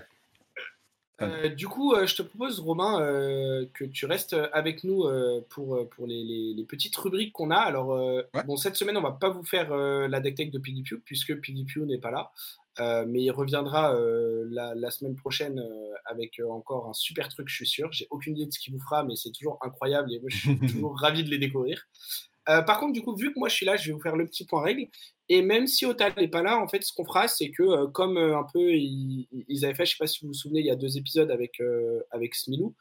Euh, 1.21 1.47
du 1.47 1.67
coup, 1.67 1.93
euh, 1.93 2.05
je 2.05 2.15
te 2.15 2.21
propose, 2.21 2.59
Romain, 2.59 3.01
euh, 3.01 3.65
que 3.73 3.85
tu 3.85 4.05
restes 4.05 4.35
avec 4.51 4.83
nous 4.83 5.05
pour, 5.49 5.87
pour 5.89 6.07
les, 6.07 6.65
petites 6.67 6.95
rubriques 6.95 7.33
qu'on 7.33 7.51
a. 7.51 7.57
Alors, 7.57 7.97
bon, 8.45 8.57
cette 8.57 8.75
semaine, 8.75 8.97
on 8.97 9.01
va 9.01 9.11
pas 9.11 9.29
vous 9.29 9.43
faire 9.43 9.75
la 9.75 10.19
deck 10.19 10.35
tech 10.35 10.51
de 10.51 10.59
PiggyPew, 10.59 10.99
puisque 11.03 11.39
PiggyPew 11.39 11.85
n'est 11.85 11.99
pas 11.99 12.11
là. 12.11 13.05
mais 13.05 13.21
il 13.21 13.31
reviendra 13.31 13.95
la, 14.49 14.91
semaine 14.91 15.15
prochaine 15.15 15.63
avec 16.05 16.41
encore 16.49 16.89
un 16.89 16.93
super 16.93 17.29
truc, 17.29 17.47
je 17.47 17.55
suis 17.55 17.67
sûr. 17.67 17.91
J'ai 17.91 18.07
aucune 18.09 18.35
idée 18.35 18.47
de 18.47 18.51
ce 18.51 18.59
qu'il 18.59 18.73
vous 18.73 18.81
fera, 18.81 19.03
mais 19.03 19.15
c'est 19.15 19.31
toujours 19.31 19.57
incroyable 19.61 20.11
et 20.13 20.19
moi, 20.19 20.29
je 20.29 20.37
suis 20.37 20.59
toujours 20.67 20.99
ravi 20.99 21.23
de 21.23 21.29
les 21.29 21.37
découvrir. 21.37 21.87
par 22.45 22.79
contre, 22.79 22.93
du 22.93 23.01
coup, 23.01 23.15
vu 23.15 23.33
que 23.33 23.39
moi 23.39 23.49
je 23.49 23.55
suis 23.55 23.65
là, 23.65 23.77
je 23.77 23.87
vais 23.87 23.93
vous 23.93 24.01
faire 24.01 24.15
le 24.15 24.25
petit 24.25 24.45
point 24.45 24.63
règle. 24.63 24.87
Et 25.29 25.41
même 25.41 25.65
si 25.65 25.85
Otal 25.85 26.13
n'est 26.17 26.27
pas 26.27 26.43
là, 26.43 26.59
en 26.59 26.67
fait, 26.67 26.83
ce 26.83 26.93
qu'on 26.93 27.05
fera, 27.05 27.27
c'est 27.27 27.49
que 27.49 27.63
euh, 27.63 27.87
comme 27.87 28.17
euh, 28.17 28.37
un 28.37 28.45
peu 28.53 28.73
ils, 28.73 29.27
avaient 29.63 29.73
fait, 29.73 29.85
je 29.85 29.91
ne 29.91 29.95
sais 29.95 29.97
pas 29.99 30.07
si 30.07 30.19
vous 30.21 30.27
vous 30.27 30.33
souvenez, 30.33 30.59
il 30.59 30.65
y 30.65 30.71
a 30.71 30.75
deux 30.75 30.97
épisodes 30.97 31.31
avec, 31.31 31.59
euh, 31.61 32.01
avec 32.11 32.35
Smilou, 32.35 32.75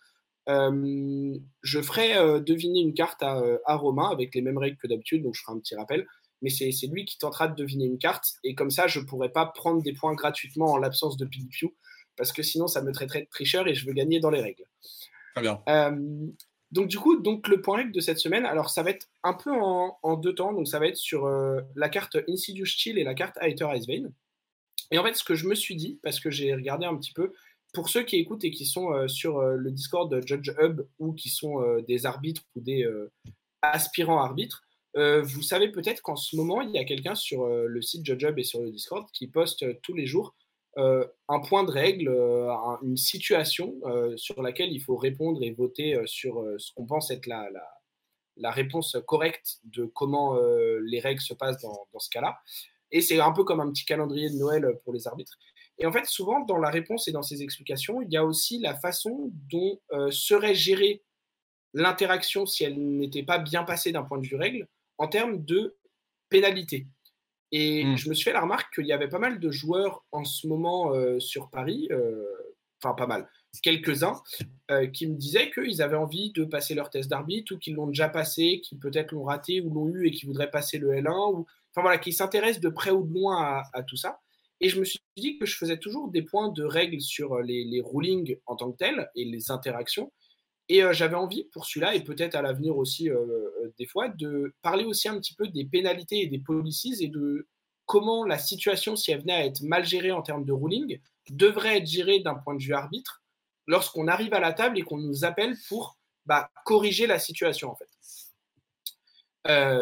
je 0.46 1.80
ferai 1.80 2.40
deviner 2.42 2.80
une 2.80 2.92
carte 2.92 3.22
à, 3.22 3.42
à, 3.64 3.76
Romain 3.76 4.10
avec 4.10 4.34
les 4.34 4.42
mêmes 4.42 4.58
règles 4.58 4.76
que 4.76 4.86
d'habitude, 4.86 5.22
donc 5.22 5.34
je 5.34 5.40
ferai 5.40 5.56
un 5.56 5.60
petit 5.60 5.74
rappel. 5.74 6.06
Mais 6.42 6.50
c'est 6.50 6.86
lui 6.88 7.06
qui 7.06 7.16
tentera 7.16 7.48
de 7.48 7.54
deviner 7.54 7.86
une 7.86 7.96
carte, 7.96 8.34
et 8.44 8.54
comme 8.54 8.70
ça, 8.70 8.86
je 8.86 9.00
ne 9.00 9.06
pourrai 9.06 9.30
pas 9.30 9.46
prendre 9.46 9.82
des 9.82 9.94
points 9.94 10.12
gratuitement 10.12 10.72
en 10.72 10.76
l'absence 10.76 11.16
de 11.16 11.24
PiggyPew, 11.24 11.72
parce 12.16 12.30
que 12.30 12.42
sinon, 12.42 12.66
ça 12.66 12.82
me 12.82 12.92
traiterait 12.92 13.22
de 13.22 13.28
tricheur 13.30 13.66
et 13.66 13.74
je 13.74 13.86
veux 13.86 13.94
gagner 13.94 14.20
dans 14.20 14.28
les 14.28 14.42
règles. 14.42 14.64
Très 15.34 15.42
bien. 15.42 15.62
Donc 16.74 16.88
du 16.88 16.98
coup, 16.98 17.20
donc 17.20 17.46
le 17.46 17.60
point 17.60 17.76
règle 17.76 17.92
de 17.92 18.00
cette 18.00 18.18
semaine, 18.18 18.44
alors 18.44 18.68
ça 18.68 18.82
va 18.82 18.90
être 18.90 19.06
un 19.22 19.32
peu 19.32 19.52
en, 19.52 20.16
deux 20.16 20.34
temps, 20.34 20.52
donc 20.52 20.66
ça 20.66 20.80
va 20.80 20.88
être 20.88 20.96
sur 20.96 21.24
euh, 21.24 21.60
la 21.76 21.88
carte 21.88 22.16
Insidious 22.28 22.66
Chill 22.66 22.98
et 22.98 23.04
la 23.04 23.14
carte 23.14 23.38
Hater 23.40 23.68
Ice 23.76 23.86
Vein. 23.86 24.10
Et 24.90 24.98
en 24.98 25.04
fait, 25.04 25.14
ce 25.14 25.22
que 25.22 25.36
je 25.36 25.46
me 25.46 25.54
suis 25.54 25.76
dit, 25.76 26.00
parce 26.02 26.18
que 26.18 26.32
j'ai 26.32 26.52
regardé 26.52 26.84
un 26.84 26.96
petit 26.96 27.12
peu, 27.12 27.32
pour 27.74 27.88
ceux 27.88 28.02
qui 28.02 28.16
écoutent 28.16 28.42
et 28.42 28.50
qui 28.50 28.66
sont 28.66 28.92
euh, 28.92 29.06
sur 29.06 29.38
euh, 29.38 29.54
le 29.54 29.70
Discord 29.70 30.10
de 30.10 30.20
Judge 30.26 30.50
Hub 30.58 30.84
ou 30.98 31.12
qui 31.12 31.28
sont 31.28 31.62
des 31.86 32.06
arbitres 32.06 32.42
ou 32.56 32.60
des 32.60 32.84
aspirants 33.62 34.20
arbitres, 34.20 34.64
vous 34.96 35.42
savez 35.42 35.70
peut-être 35.70 36.02
qu'en 36.02 36.16
ce 36.16 36.34
moment, 36.34 36.60
il 36.60 36.70
y 36.70 36.78
a 36.78 36.84
quelqu'un 36.84 37.14
sur 37.14 37.46
le 37.46 37.82
site 37.82 38.04
Judge 38.04 38.24
Hub 38.24 38.38
et 38.38 38.44
sur 38.44 38.60
le 38.60 38.70
Discord 38.70 39.06
qui 39.12 39.28
poste 39.28 39.80
tous 39.82 39.94
les 39.94 40.06
jours 40.06 40.34
un 40.76 41.40
point 41.40 41.64
de 41.64 41.70
règle, 41.70 42.08
euh, 42.08 42.50
une 42.82 42.96
situation 42.96 43.74
euh, 43.84 44.16
sur 44.16 44.42
laquelle 44.42 44.72
il 44.72 44.80
faut 44.80 44.96
répondre 44.96 45.42
et 45.42 45.52
voter 45.52 46.00
sur 46.06 46.44
ce 46.58 46.72
qu'on 46.74 46.86
pense 46.86 47.10
être 47.10 47.26
la, 47.26 48.50
réponse 48.50 48.96
correcte 49.06 49.58
de 49.64 49.84
comment 49.84 50.38
les 50.82 51.00
règles 51.00 51.20
se 51.20 51.34
passent 51.34 51.60
dans 51.62 51.98
ce 51.98 52.10
cas-là. 52.10 52.38
Et 52.90 53.00
c'est 53.00 53.20
un 53.20 53.32
peu 53.32 53.44
comme 53.44 53.60
un 53.60 53.70
petit 53.70 53.84
calendrier 53.84 54.30
de 54.30 54.36
Noël 54.36 54.78
pour 54.84 54.92
les 54.92 55.06
arbitres. 55.06 55.36
Et 55.78 55.86
en 55.86 55.92
fait, 55.92 56.04
souvent, 56.06 56.40
dans 56.40 56.58
la 56.58 56.70
réponse 56.70 57.08
et 57.08 57.12
dans 57.12 57.22
ces 57.22 57.42
explications, 57.42 58.00
il 58.02 58.12
y 58.12 58.16
a 58.16 58.24
aussi 58.24 58.58
la 58.58 58.74
façon 58.74 59.30
dont 59.50 59.80
serait 60.10 60.54
gérée 60.54 61.02
l'interaction 61.74 62.46
si 62.46 62.64
elle 62.64 62.78
n'était 62.78 63.24
pas 63.24 63.38
bien 63.38 63.64
passée 63.64 63.92
d'un 63.92 64.04
point 64.04 64.18
de 64.18 64.26
vue 64.26 64.36
règle 64.36 64.68
en 64.98 65.08
termes 65.08 65.44
de 65.44 65.76
pénalité. 66.28 66.86
Et 67.56 67.84
mmh. 67.84 67.96
je 67.96 68.08
me 68.08 68.14
suis 68.14 68.24
fait 68.24 68.32
la 68.32 68.40
remarque 68.40 68.74
qu'il 68.74 68.86
y 68.86 68.92
avait 68.92 69.08
pas 69.08 69.20
mal 69.20 69.38
de 69.38 69.50
joueurs 69.52 70.04
en 70.10 70.24
ce 70.24 70.48
moment 70.48 70.92
euh, 70.92 71.20
sur 71.20 71.50
Paris, 71.50 71.86
euh, 71.92 72.24
enfin 72.82 72.94
pas 72.94 73.06
mal, 73.06 73.28
quelques-uns, 73.62 74.20
euh, 74.72 74.88
qui 74.88 75.06
me 75.06 75.14
disaient 75.14 75.52
qu'ils 75.52 75.80
avaient 75.80 75.96
envie 75.96 76.32
de 76.32 76.44
passer 76.44 76.74
leur 76.74 76.90
test 76.90 77.08
d'arbitre 77.08 77.54
ou 77.54 77.58
qu'ils 77.58 77.74
l'ont 77.74 77.86
déjà 77.86 78.08
passé, 78.08 78.60
qui 78.60 78.76
peut-être 78.76 79.12
l'ont 79.12 79.22
raté 79.22 79.60
ou 79.60 79.72
l'ont 79.72 79.86
eu 79.86 80.08
et 80.08 80.10
qui 80.10 80.26
voudraient 80.26 80.50
passer 80.50 80.78
le 80.78 80.94
L1, 80.94 81.32
ou 81.32 81.46
enfin 81.70 81.82
voilà, 81.82 81.98
qui 81.98 82.12
s'intéressent 82.12 82.60
de 82.60 82.70
près 82.70 82.90
ou 82.90 83.06
de 83.06 83.14
loin 83.14 83.62
à, 83.72 83.82
tout 83.84 83.96
ça. 83.96 84.18
Et 84.60 84.68
je 84.68 84.80
me 84.80 84.84
suis 84.84 84.98
dit 85.16 85.38
que 85.38 85.46
je 85.46 85.56
faisais 85.56 85.78
toujours 85.78 86.10
des 86.10 86.22
points 86.22 86.50
de 86.50 86.64
règles 86.64 87.00
sur 87.00 87.38
les, 87.38 87.64
les 87.64 87.80
rulings 87.80 88.36
en 88.46 88.56
tant 88.56 88.72
que 88.72 88.78
tels 88.78 89.08
et 89.14 89.24
les 89.24 89.52
interactions. 89.52 90.10
Et 90.68 90.82
j'avais 90.92 91.16
envie 91.16 91.44
pour 91.52 91.66
celui-là, 91.66 91.94
et 91.94 92.02
peut-être 92.02 92.34
à 92.34 92.42
l'avenir 92.42 92.76
aussi 92.76 93.10
des 93.78 93.86
fois, 93.86 94.08
de 94.08 94.54
parler 94.62 94.84
aussi 94.84 95.08
un 95.08 95.18
petit 95.18 95.34
peu 95.34 95.46
des 95.48 95.64
pénalités 95.64 96.22
et 96.22 96.26
des 96.26 96.38
policies 96.38 96.96
et 97.02 97.08
de 97.08 97.46
comment 97.86 98.24
la 98.24 98.38
situation, 98.38 98.96
si 98.96 99.10
elle 99.10 99.20
venait 99.20 99.34
à 99.34 99.44
être 99.44 99.62
mal 99.62 99.84
gérée 99.84 100.12
en 100.12 100.22
termes 100.22 100.44
de 100.44 100.52
ruling, 100.52 101.00
devrait 101.30 101.78
être 101.78 101.86
gérée 101.86 102.20
d'un 102.20 102.34
point 102.34 102.54
de 102.54 102.62
vue 102.62 102.74
arbitre 102.74 103.22
lorsqu'on 103.66 104.08
arrive 104.08 104.34
à 104.34 104.40
la 104.40 104.52
table 104.52 104.78
et 104.78 104.82
qu'on 104.82 104.98
nous 104.98 105.24
appelle 105.24 105.56
pour 105.68 105.96
bah, 106.26 106.50
corriger 106.64 107.06
la 107.06 107.18
situation 107.18 107.70
en 107.70 107.76
fait. 107.76 107.88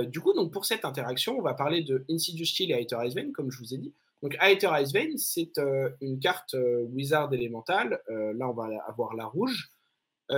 du 0.06 0.20
coup, 0.20 0.32
donc 0.32 0.52
pour 0.52 0.64
cette 0.64 0.84
interaction, 0.84 1.38
on 1.38 1.42
va 1.42 1.54
parler 1.54 1.82
de 1.82 2.04
Insidious 2.10 2.46
Chill 2.46 2.70
et 2.70 2.74
Hater 2.74 2.98
Ice 3.06 3.14
Vein, 3.14 3.32
comme 3.32 3.50
je 3.50 3.58
vous 3.58 3.74
ai 3.74 3.78
dit. 3.78 3.94
Donc 4.22 4.36
Hater 4.40 4.70
Ice 4.80 4.92
Vein, 4.92 5.16
c'est 5.16 5.60
une 6.00 6.18
carte 6.18 6.56
Wizard 6.90 7.32
élémentale. 7.32 8.00
là, 8.08 8.48
on 8.48 8.52
va 8.52 8.68
avoir 8.86 9.14
la 9.14 9.26
rouge. 9.26 9.70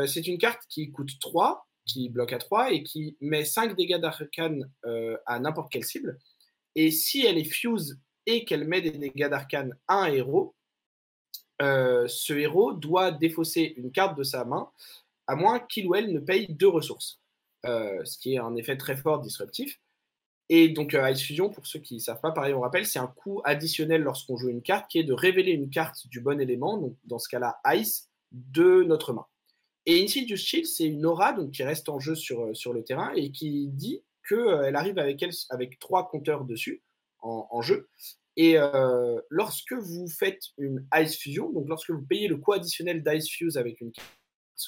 C'est 0.07 0.27
une 0.27 0.39
carte 0.39 0.63
qui 0.69 0.91
coûte 0.91 1.19
3, 1.21 1.67
qui 1.87 2.09
bloque 2.09 2.33
à 2.33 2.39
3 2.39 2.73
et 2.73 2.83
qui 2.83 3.17
met 3.21 3.45
5 3.45 3.77
dégâts 3.77 4.01
d'arcane 4.01 4.71
à 5.27 5.39
n'importe 5.39 5.71
quelle 5.71 5.85
cible. 5.85 6.19
Et 6.75 6.91
si 6.91 7.25
elle 7.25 7.39
est 7.39 7.45
fuse 7.45 7.99
et 8.27 8.45
qu'elle 8.45 8.67
met 8.67 8.81
des 8.81 8.91
dégâts 8.91 9.29
d'arcane 9.29 9.77
à 9.87 10.03
un 10.05 10.13
héros, 10.13 10.55
euh, 11.63 12.07
ce 12.09 12.33
héros 12.33 12.73
doit 12.73 13.13
défausser 13.13 13.75
une 13.77 13.93
carte 13.93 14.19
de 14.19 14.25
sa 14.25 14.45
main, 14.45 14.71
à 15.27 15.37
moins 15.37 15.61
qu'il 15.61 15.87
ou 15.87 15.95
elle 15.95 16.13
ne 16.13 16.21
paye 16.21 16.49
deux 16.49 16.69
ressources. 16.69 17.21
Euh, 17.67 18.05
ce 18.05 18.19
qui 18.19 18.35
est 18.35 18.39
un 18.39 18.57
effet 18.57 18.77
très 18.77 18.97
fort 18.97 19.21
disruptif. 19.21 19.81
Et 20.51 20.69
donc, 20.69 20.93
euh, 20.93 21.11
Ice 21.11 21.23
Fusion, 21.23 21.49
pour 21.49 21.67
ceux 21.67 21.79
qui 21.79 21.95
ne 21.95 22.01
savent 22.01 22.21
pas, 22.21 22.33
pareil, 22.33 22.53
on 22.53 22.61
rappelle, 22.61 22.85
c'est 22.85 22.99
un 22.99 23.07
coût 23.07 23.41
additionnel 23.45 24.03
lorsqu'on 24.03 24.37
joue 24.37 24.51
une 24.51 24.61
carte 24.61 24.91
qui 24.91 24.99
est 24.99 25.05
de 25.05 25.15
révéler 25.15 25.53
une 25.53 25.71
carte 25.71 26.07
du 26.09 26.21
bon 26.21 26.39
élément, 26.41 26.77
donc 26.77 26.95
dans 27.05 27.19
ce 27.19 27.29
cas-là, 27.31 27.59
Ice, 27.75 28.11
de 28.33 28.83
notre 28.83 29.15
main. 29.15 29.27
Et 29.87 30.03
Insidious 30.03 30.37
Shield, 30.37 30.67
c'est 30.67 30.87
une 30.87 31.05
aura 31.05 31.33
donc, 31.33 31.51
qui 31.51 31.63
reste 31.63 31.89
en 31.89 32.01
jeu 32.01 32.15
sur, 32.15 32.57
sur 32.57 32.73
le 32.73 32.83
terrain 32.83 33.13
et 33.15 33.31
qui 33.31 33.69
dit 33.69 34.03
qu'elle 34.27 34.39
euh, 34.39 34.75
arrive 34.75 34.99
avec, 34.99 35.23
elle, 35.23 35.31
avec 35.51 35.79
trois 35.79 36.09
compteurs 36.09 36.45
dessus 36.45 36.83
en, 37.21 37.63
jeu. 37.63 37.89
Et 38.37 38.59
euh, 38.59 39.19
lorsque 39.31 39.73
vous 39.73 40.09
faites 40.09 40.43
une 40.59 40.87
Ice 40.97 41.17
Fusion, 41.17 41.51
donc 41.51 41.69
lorsque 41.71 41.91
vous 41.91 42.05
payez 42.05 42.29
le 42.29 42.37
coût 42.37 42.53
additionnel 42.53 43.03
d'Ice 43.03 43.31
Fuse 43.31 43.57
avec 43.57 43.81
une 43.81 43.93
carte 43.93 44.11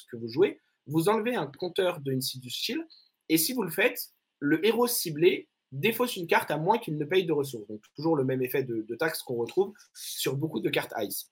que 0.09 0.17
vous 0.17 0.27
jouez, 0.27 0.59
vous 0.87 1.07
enlevez 1.07 1.35
un 1.35 1.45
compteur 1.45 1.99
de 1.99 2.11
Insidious 2.11 2.49
Shield. 2.49 2.81
Et 3.29 3.37
si 3.37 3.53
vous 3.53 3.61
le 3.61 3.69
faites, 3.69 4.11
le 4.39 4.65
héros 4.65 4.87
ciblé 4.87 5.49
défausse 5.71 6.15
une 6.15 6.25
carte 6.25 6.49
à 6.49 6.57
moins 6.57 6.79
qu'il 6.79 6.97
ne 6.97 7.05
paye 7.05 7.27
de 7.27 7.33
ressources. 7.33 7.67
Donc 7.67 7.81
toujours 7.95 8.15
le 8.15 8.23
même 8.23 8.41
effet 8.41 8.63
de, 8.63 8.81
de 8.81 8.95
taxe 8.95 9.21
qu'on 9.21 9.35
retrouve 9.35 9.71
sur 9.93 10.35
beaucoup 10.35 10.59
de 10.59 10.69
cartes 10.69 10.93
Ice. 10.97 11.31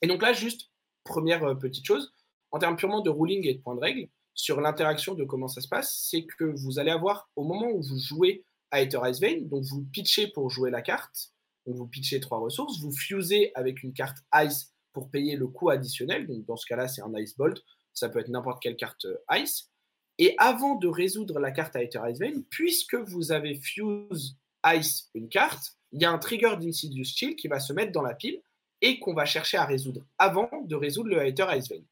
Et 0.00 0.06
donc 0.06 0.22
là, 0.22 0.32
juste 0.32 0.70
première 1.04 1.44
euh, 1.44 1.54
petite 1.54 1.84
chose, 1.84 2.12
en 2.50 2.58
termes 2.58 2.76
purement 2.76 3.00
de 3.00 3.10
ruling 3.10 3.46
et 3.46 3.54
de 3.54 3.60
points 3.60 3.74
de 3.74 3.80
règle, 3.80 4.08
sur 4.34 4.60
l'interaction 4.60 5.14
de 5.14 5.24
comment 5.24 5.48
ça 5.48 5.60
se 5.60 5.68
passe, 5.68 6.06
c'est 6.10 6.24
que 6.24 6.44
vous 6.44 6.78
allez 6.78 6.92
avoir, 6.92 7.28
au 7.34 7.44
moment 7.44 7.68
où 7.70 7.82
vous 7.82 7.98
jouez 7.98 8.44
à 8.70 8.80
Ether 8.80 9.00
Ice 9.06 9.20
Vein, 9.20 9.40
donc 9.42 9.64
vous 9.64 9.84
pitchez 9.92 10.28
pour 10.28 10.48
jouer 10.48 10.70
la 10.70 10.82
carte, 10.82 11.32
vous 11.66 11.86
pitchez 11.86 12.20
trois 12.20 12.38
ressources, 12.38 12.80
vous 12.80 12.92
fusez 12.92 13.50
avec 13.54 13.82
une 13.82 13.92
carte 13.92 14.18
Ice 14.34 14.72
pour 14.92 15.10
payer 15.10 15.36
le 15.36 15.48
coût 15.48 15.70
additionnel, 15.70 16.26
donc 16.26 16.44
dans 16.46 16.56
ce 16.56 16.66
cas-là, 16.66 16.88
c'est 16.88 17.02
un 17.02 17.12
Ice 17.16 17.36
Bolt, 17.36 17.62
ça 17.94 18.08
peut 18.08 18.20
être 18.20 18.28
n'importe 18.28 18.62
quelle 18.62 18.76
carte 18.76 19.04
euh, 19.06 19.38
Ice, 19.38 19.70
Et 20.18 20.34
avant 20.38 20.76
de 20.76 20.88
résoudre 20.88 21.38
la 21.40 21.50
carte 21.50 21.76
Aether 21.76 22.00
Ice 22.08 22.18
Vein, 22.18 22.42
puisque 22.48 22.94
vous 22.94 23.32
avez 23.32 23.54
Fuse 23.56 24.36
Ice 24.66 25.10
une 25.14 25.28
carte, 25.28 25.76
il 25.92 26.02
y 26.02 26.04
a 26.04 26.10
un 26.10 26.18
trigger 26.18 26.56
d'Insidious 26.58 27.04
Chill 27.04 27.36
qui 27.36 27.48
va 27.48 27.60
se 27.60 27.72
mettre 27.72 27.92
dans 27.92 28.02
la 28.02 28.14
pile 28.14 28.40
et 28.80 28.98
qu'on 29.00 29.14
va 29.14 29.24
chercher 29.24 29.56
à 29.56 29.64
résoudre 29.64 30.02
avant 30.18 30.50
de 30.64 30.76
résoudre 30.76 31.10
le 31.10 31.18
Aether 31.26 31.46
Ice 31.56 31.68
Vein. 31.68 31.82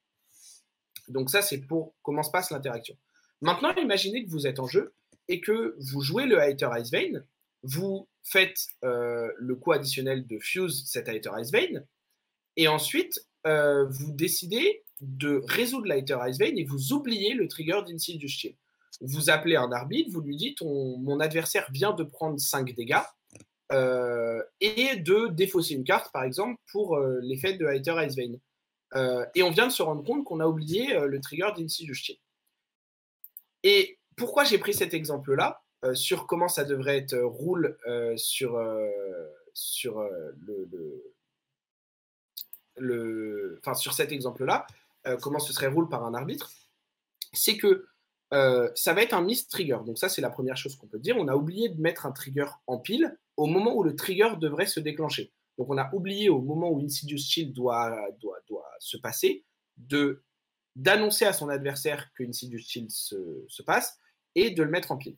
Donc 1.09 1.31
ça, 1.31 1.43
c'est 1.43 1.61
pour 1.61 1.95
comment 2.03 2.23
se 2.23 2.31
passe 2.31 2.51
l'interaction. 2.51 2.97
Maintenant, 3.41 3.75
imaginez 3.75 4.25
que 4.25 4.31
vous 4.31 4.47
êtes 4.47 4.59
en 4.59 4.67
jeu 4.67 4.95
et 5.29 5.41
que 5.41 5.77
vous 5.79 6.01
jouez 6.01 6.27
le 6.27 6.39
Aether 6.39 6.71
Ice 6.79 6.91
Vein, 6.91 7.23
vous 7.63 8.09
faites 8.23 8.67
euh, 8.85 9.31
le 9.37 9.55
coup 9.57 9.73
additionnel 9.73 10.27
de 10.27 10.39
Fuse 10.39 10.85
cet 10.87 11.09
Aether 11.09 11.31
Ice 11.41 11.53
Vein, 11.53 11.83
et 12.57 12.69
ensuite, 12.69 13.21
euh, 13.47 13.87
vous 13.87 14.13
décidez 14.13 14.85
de 15.01 15.43
résoudre 15.47 15.87
l'Aether 15.87 16.19
Ice 16.27 16.39
Vein 16.39 16.57
et 16.57 16.65
vous 16.65 16.93
oubliez 16.93 17.35
le 17.35 17.49
trigger 17.49 17.81
d'Insidious 17.87 18.29
Chill. 18.29 18.57
Vous 19.03 19.29
appelez 19.29 19.57
un 19.57 19.71
arbitre, 19.73 20.11
vous 20.11 20.23
lui 20.23 20.37
dites 20.37 20.63
mon 20.63 21.21
adversaire 21.21 21.67
vient 21.71 21.93
de 21.93 22.03
prendre 22.03 22.41
5 22.41 22.75
dégâts 22.75 22.97
euh, 23.73 24.43
et 24.61 24.97
de 24.97 25.29
défausser 25.29 25.75
une 25.75 25.85
carte, 25.85 26.11
par 26.13 26.25
exemple, 26.25 26.59
pour 26.73 26.99
l'effet 26.99 27.53
de 27.59 27.67
Aether 27.67 28.07
Ice 28.07 28.17
Vein. 28.17 28.39
Et 28.95 29.43
on 29.43 29.51
vient 29.51 29.67
de 29.67 29.73
se 29.73 29.83
rendre 29.83 30.05
compte 30.05 30.25
qu'on 30.25 30.41
a 30.41 30.47
oublié 30.47 30.99
le 30.99 31.21
trigger 31.21 31.51
Chill. 31.69 32.17
Et 33.63 33.99
pourquoi 34.17 34.45
j'ai 34.45 34.59
pris 34.59 34.75
cet 34.75 34.95
exemple-là 34.95 35.63
euh, 35.85 35.95
sur 35.95 36.27
comment 36.27 36.49
ça 36.49 36.65
devrait 36.65 36.97
être 36.97 37.13
euh, 37.13 37.27
roule 37.27 37.77
euh, 37.87 38.17
sur, 38.17 38.59
sur 39.53 40.01
le, 40.01 40.69
le, 42.77 43.59
enfin, 43.61 43.75
sur 43.75 43.93
cet 43.93 44.13
exemple-là, 44.13 44.67
comment 45.23 45.39
ce 45.39 45.53
serait 45.53 45.69
roule 45.69 45.89
par 45.89 46.05
un 46.05 46.15
arbitre, 46.15 46.51
c'est 47.33 47.57
que 47.57 47.87
ça 48.31 48.93
va 48.93 49.03
être 49.03 49.15
un 49.15 49.23
miss 49.23 49.49
trigger. 49.49 49.79
Donc 49.87 49.99
ça, 49.99 50.09
c'est 50.09 50.21
la 50.21 50.31
première 50.31 50.57
chose 50.57 50.77
qu'on 50.77 50.89
peut 50.89 50.99
dire. 50.99 51.17
On 51.17 51.29
a 51.29 51.37
oublié 51.37 51.69
de 51.69 51.81
mettre 51.81 52.07
un 52.07 52.13
trigger 52.13 52.47
en 52.67 52.79
pile 52.79 53.17
au 53.37 53.47
moment 53.47 53.75
où 53.75 53.83
le 53.83 53.95
trigger 53.95 54.31
devrait 54.39 54.67
se 54.67 54.81
déclencher. 54.81 55.33
Donc 55.59 55.71
on 55.71 55.79
a 55.79 55.89
oublié 55.95 56.29
au 56.29 56.41
moment 56.41 56.71
où 56.71 56.81
Insidious 56.81 57.19
Shield 57.19 57.55
doit, 57.55 57.97
doit, 58.21 58.39
doit 58.49 58.66
se 58.79 58.97
passer 58.97 59.45
de 59.77 60.23
d'annoncer 60.75 61.25
à 61.25 61.33
son 61.33 61.49
adversaire 61.49 62.13
que 62.15 62.23
Insidious 62.23 62.59
Shield 62.59 62.91
se, 62.91 63.17
se, 63.49 63.63
passe 63.63 63.99
et 64.35 64.51
de 64.51 64.63
le 64.63 64.69
mettre 64.69 64.93
en 64.93 64.99
pile. 64.99 65.17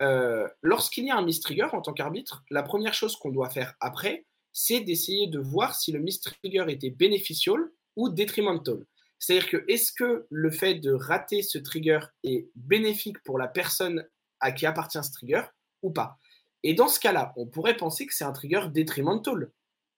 Euh, 0.00 0.48
lorsqu'il 0.62 1.06
y 1.06 1.10
a 1.10 1.16
un 1.16 1.24
mistrigger 1.24 1.66
en 1.72 1.82
tant 1.82 1.92
qu'arbitre, 1.92 2.44
la 2.50 2.62
première 2.62 2.94
chose 2.94 3.16
qu'on 3.16 3.32
doit 3.32 3.50
faire 3.50 3.74
après, 3.80 4.26
c'est 4.52 4.80
d'essayer 4.80 5.26
de 5.26 5.40
voir 5.40 5.74
si 5.74 5.90
le 5.90 5.98
mistrigger 5.98 6.64
était 6.68 6.90
beneficial 6.90 7.58
ou 7.96 8.08
detrimental. 8.08 8.86
C'est-à-dire 9.18 9.50
que 9.50 9.64
est-ce 9.68 9.92
que 9.92 10.26
le 10.30 10.50
fait 10.50 10.76
de 10.76 10.92
rater 10.92 11.42
ce 11.42 11.58
trigger 11.58 12.00
est 12.24 12.48
bénéfique 12.54 13.22
pour 13.22 13.38
la 13.38 13.48
personne 13.48 14.06
à 14.40 14.52
qui 14.52 14.64
appartient 14.64 15.02
ce 15.02 15.12
trigger 15.12 15.42
ou 15.82 15.90
pas? 15.90 16.18
Et 16.62 16.74
dans 16.74 16.88
ce 16.88 16.98
cas-là, 17.00 17.32
on 17.36 17.46
pourrait 17.46 17.76
penser 17.76 18.06
que 18.06 18.14
c'est 18.14 18.24
un 18.24 18.32
trigger 18.32 18.68
detrimental, 18.72 19.50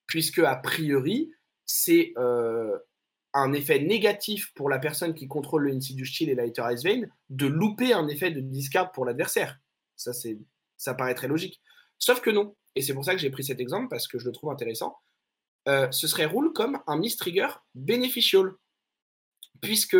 puisque 0.07 0.39
a 0.39 0.55
priori, 0.55 1.31
c'est 1.65 2.13
euh, 2.17 2.77
un 3.33 3.53
effet 3.53 3.79
négatif 3.79 4.53
pour 4.53 4.69
la 4.69 4.79
personne 4.79 5.13
qui 5.13 5.27
contrôle 5.27 5.63
le 5.63 5.73
Insidious 5.73 6.05
Shield 6.05 6.31
et 6.31 6.35
la 6.35 6.73
Ice 6.73 6.83
Vein 6.83 7.01
de 7.29 7.47
louper 7.47 7.93
un 7.93 8.07
effet 8.07 8.31
de 8.31 8.41
discard 8.41 8.91
pour 8.91 9.05
l'adversaire. 9.05 9.59
Ça, 9.95 10.13
c'est, 10.13 10.37
ça 10.77 10.93
paraît 10.93 11.15
très 11.15 11.27
logique. 11.27 11.61
Sauf 11.97 12.21
que 12.21 12.29
non. 12.29 12.55
Et 12.75 12.81
c'est 12.81 12.93
pour 12.93 13.05
ça 13.05 13.13
que 13.13 13.21
j'ai 13.21 13.29
pris 13.29 13.43
cet 13.43 13.59
exemple, 13.59 13.87
parce 13.89 14.07
que 14.07 14.19
je 14.19 14.25
le 14.25 14.31
trouve 14.31 14.51
intéressant. 14.51 14.97
Euh, 15.67 15.89
ce 15.91 16.07
serait 16.07 16.25
rule 16.25 16.51
comme 16.53 16.79
un 16.87 16.97
mistrigger 16.97 17.47
beneficial. 17.75 18.51
Puisque 19.61 19.97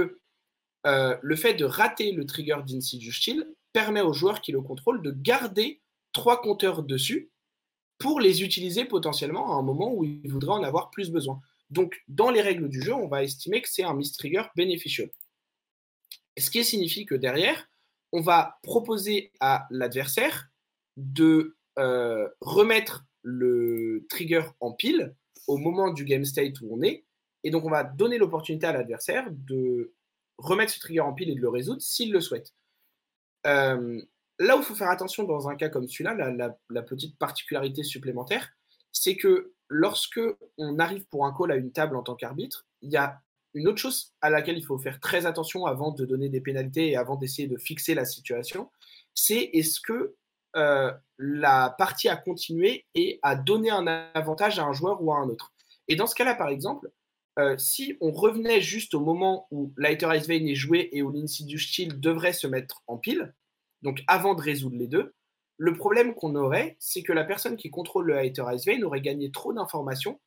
euh, 0.85 1.17
le 1.21 1.35
fait 1.35 1.53
de 1.53 1.65
rater 1.65 2.11
le 2.11 2.25
trigger 2.25 2.57
d'Insidious 2.65 3.11
Shield 3.11 3.47
permet 3.71 4.01
au 4.01 4.13
joueur 4.13 4.41
qui 4.41 4.51
le 4.51 4.61
contrôle 4.61 5.01
de 5.01 5.11
garder 5.11 5.81
trois 6.11 6.41
compteurs 6.41 6.83
dessus 6.83 7.31
pour 7.97 8.19
les 8.19 8.43
utiliser 8.43 8.85
potentiellement 8.85 9.53
à 9.53 9.59
un 9.59 9.61
moment 9.61 9.93
où 9.93 10.03
il 10.03 10.29
voudrait 10.29 10.51
en 10.51 10.63
avoir 10.63 10.89
plus 10.89 11.09
besoin. 11.09 11.41
Donc, 11.73 12.03
dans 12.07 12.29
les 12.29 12.41
règles 12.41 12.69
du 12.69 12.81
jeu, 12.81 12.93
on 12.93 13.07
va 13.07 13.23
estimer 13.23 13.61
que 13.61 13.69
c'est 13.69 13.83
un 13.83 13.95
mistrigger 13.95 14.43
beneficial. 14.55 15.09
Ce 16.37 16.49
qui 16.51 16.63
signifie 16.63 17.05
que 17.05 17.15
derrière, 17.15 17.67
on 18.11 18.21
va 18.21 18.59
proposer 18.61 19.31
à 19.39 19.67
l'adversaire 19.71 20.49
de 20.97 21.57
euh, 21.79 22.29
remettre 22.41 23.05
le 23.23 24.05
trigger 24.07 24.43
en 24.59 24.71
pile 24.71 25.15
au 25.47 25.57
moment 25.57 25.91
du 25.91 26.05
game 26.05 26.25
state 26.25 26.61
où 26.61 26.69
on 26.71 26.83
est. 26.83 27.05
Et 27.43 27.49
donc, 27.49 27.65
on 27.65 27.71
va 27.71 27.83
donner 27.83 28.19
l'opportunité 28.19 28.67
à 28.67 28.73
l'adversaire 28.73 29.27
de 29.31 29.93
remettre 30.37 30.71
ce 30.71 30.79
trigger 30.79 31.01
en 31.01 31.13
pile 31.13 31.31
et 31.31 31.35
de 31.35 31.41
le 31.41 31.49
résoudre 31.49 31.81
s'il 31.81 32.11
le 32.11 32.21
souhaite. 32.21 32.53
Euh, 33.47 33.99
là 34.37 34.55
où 34.55 34.59
il 34.59 34.65
faut 34.65 34.75
faire 34.75 34.89
attention 34.89 35.23
dans 35.23 35.49
un 35.49 35.55
cas 35.55 35.69
comme 35.69 35.87
celui-là, 35.87 36.13
la, 36.69 36.81
petite 36.83 37.17
particularité 37.17 37.81
supplémentaire, 37.81 38.51
c'est 38.91 39.15
que 39.15 39.53
lorsque 39.73 40.21
on 40.57 40.79
arrive 40.79 41.05
pour 41.07 41.25
un 41.25 41.33
call 41.33 41.51
à 41.51 41.55
une 41.55 41.71
table 41.71 41.95
en 41.95 42.03
tant 42.03 42.15
qu'arbitre, 42.15 42.67
il 42.81 42.91
y 42.91 42.97
a 42.97 43.21
une 43.53 43.67
autre 43.67 43.77
chose 43.77 44.13
à 44.21 44.29
laquelle 44.29 44.57
il 44.57 44.65
faut 44.65 44.77
faire 44.77 44.99
très 44.99 45.25
attention 45.25 45.65
avant 45.65 45.91
de 45.91 46.05
donner 46.05 46.29
des 46.29 46.41
pénalités 46.41 46.89
et 46.89 46.95
avant 46.95 47.15
d'essayer 47.15 47.47
de 47.47 47.57
fixer 47.57 47.93
la 47.93 48.05
situation, 48.05 48.69
c'est 49.13 49.49
est-ce 49.53 49.79
que 49.79 50.15
euh, 50.55 50.91
la 51.17 51.73
partie 51.77 52.09
a 52.09 52.15
continué 52.15 52.85
et 52.95 53.19
a 53.23 53.35
donné 53.35 53.69
un 53.69 53.87
avantage 54.13 54.59
à 54.59 54.63
un 54.63 54.73
joueur 54.73 55.01
ou 55.03 55.11
à 55.11 55.17
un 55.17 55.27
autre. 55.29 55.51
Et 55.87 55.95
dans 55.95 56.07
ce 56.07 56.15
cas-là, 56.15 56.35
par 56.35 56.49
exemple, 56.49 56.91
euh, 57.39 57.57
si 57.57 57.97
on 57.99 58.11
revenait 58.11 58.61
juste 58.61 58.93
au 58.93 58.99
moment 58.99 59.47
où 59.49 59.73
Lighter 59.77 60.09
Ice 60.15 60.27
Vein 60.27 60.45
est 60.45 60.55
joué 60.55 60.89
et 60.91 61.01
où 61.01 61.11
l'Insidious 61.11 61.57
Shield 61.57 61.99
devrait 61.99 62.33
se 62.33 62.45
mettre 62.45 62.83
en 62.85 62.97
pile, 62.97 63.33
donc 63.81 64.03
avant 64.07 64.35
de 64.35 64.41
résoudre 64.41 64.77
les 64.77 64.87
deux, 64.87 65.13
le 65.63 65.71
problème 65.71 66.13
qu'on 66.13 66.35
aurait, 66.35 66.75
c'est 66.77 67.03
que 67.03 67.13
la 67.13 67.23
personne 67.23 67.55
qui 67.55 67.69
contrôle 67.69 68.07
le 68.07 68.25
Ice 68.25 68.65
Vein 68.65 68.81
aurait 68.81 68.99
gagné 68.99 69.31
trop 69.31 69.53
d'informations 69.53 70.19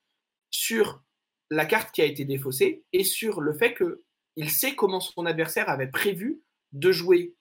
sur 0.51 1.03
la 1.51 1.66
carte 1.66 1.95
qui 1.95 2.01
a 2.01 2.07
été 2.07 2.24
défaussée 2.24 2.84
et 2.95 3.05
sur 3.05 3.43
le 3.43 3.53
fait 3.53 3.74
qu'il 3.74 4.49
sait 4.49 4.74
comment 4.74 4.99
son 4.99 5.26
adversaire 5.26 5.68
avait 5.68 5.89
prévu 5.89 6.41
de 6.72 6.91
jouer, 6.91 7.34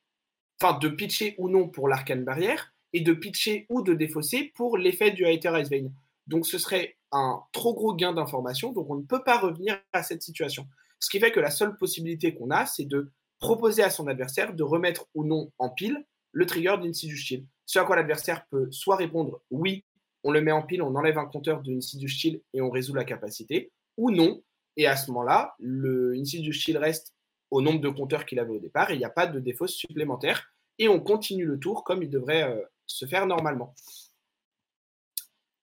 enfin 0.60 0.78
de 0.78 0.90
pitcher 0.90 1.36
ou 1.38 1.48
non 1.48 1.70
pour 1.70 1.88
l'arcane 1.88 2.26
barrière 2.26 2.74
et 2.92 3.00
de 3.00 3.14
pitcher 3.14 3.66
ou 3.70 3.82
de 3.82 3.94
défausser 3.94 4.52
pour 4.56 4.78
l'effet 4.78 5.12
du 5.12 5.26
Hater 5.26 5.54
Ice 5.62 5.70
Vein. 5.70 5.88
Donc 6.28 6.46
ce 6.46 6.58
serait 6.58 6.98
un 7.14 7.44
trop 7.54 7.74
gros 7.74 7.96
gain 7.96 8.12
d'information, 8.12 8.74
donc 8.74 8.90
on 8.90 8.96
ne 8.96 9.06
peut 9.06 9.24
pas 9.24 9.40
revenir 9.40 9.82
à 9.94 10.04
cette 10.04 10.22
situation. 10.22 10.68
Ce 11.00 11.10
qui 11.10 11.22
fait 11.22 11.32
que 11.32 11.40
la 11.40 11.50
seule 11.50 11.78
possibilité 11.78 12.36
qu'on 12.36 12.52
a, 12.52 12.66
c'est 12.66 12.84
de 12.84 13.10
proposer 13.40 13.84
à 13.84 13.90
son 13.90 14.08
adversaire 14.08 14.54
de 14.54 14.64
remettre 14.64 15.08
ou 15.14 15.24
non 15.24 15.50
en 15.60 15.70
pile 15.70 16.06
le 16.34 16.46
trigger 16.46 16.76
d'Insidious 16.84 17.16
Shield. 17.16 17.48
Ce 17.66 17.80
à 17.80 17.84
quoi 17.84 17.96
l'adversaire 17.96 18.46
peut 18.48 18.72
soit 18.72 18.96
répondre 18.96 19.42
oui, 19.50 19.84
on 20.24 20.32
le 20.32 20.42
met 20.42 20.52
en 20.52 20.64
pile, 20.64 20.82
on 20.82 20.96
enlève 20.96 21.18
un 21.18 21.26
compteur 21.26 21.62
de 21.62 21.74
Insidious 21.74 22.08
Shield 22.08 22.42
et 22.54 22.62
on 22.62 22.70
résout 22.70 22.94
la 22.94 23.04
capacité, 23.04 23.72
ou 23.98 24.12
non. 24.12 24.42
Et 24.78 24.88
à 24.88 24.98
ce 24.98 25.08
moment-là, 25.12 25.56
le 25.60 26.14
Insidious 26.16 26.52
Shield 26.52 26.80
reste 26.80 27.14
au 27.52 27.62
nombre 27.62 27.80
de 27.80 27.90
compteurs 27.90 28.26
qu'il 28.26 28.40
avait 28.40 28.52
au 28.52 28.60
départ 28.60 28.90
et 28.90 28.96
il 28.96 28.98
n'y 28.98 29.06
a 29.06 29.10
pas 29.10 29.28
de 29.28 29.40
défausse 29.40 29.74
supplémentaire. 29.74 30.52
Et 30.80 30.90
on 30.90 31.00
continue 31.00 31.46
le 31.46 31.60
tour 31.60 31.84
comme 31.84 32.04
il 32.04 32.10
devrait 32.10 32.44
euh, 32.44 32.62
se 32.86 33.06
faire 33.06 33.28
normalement. 33.28 33.74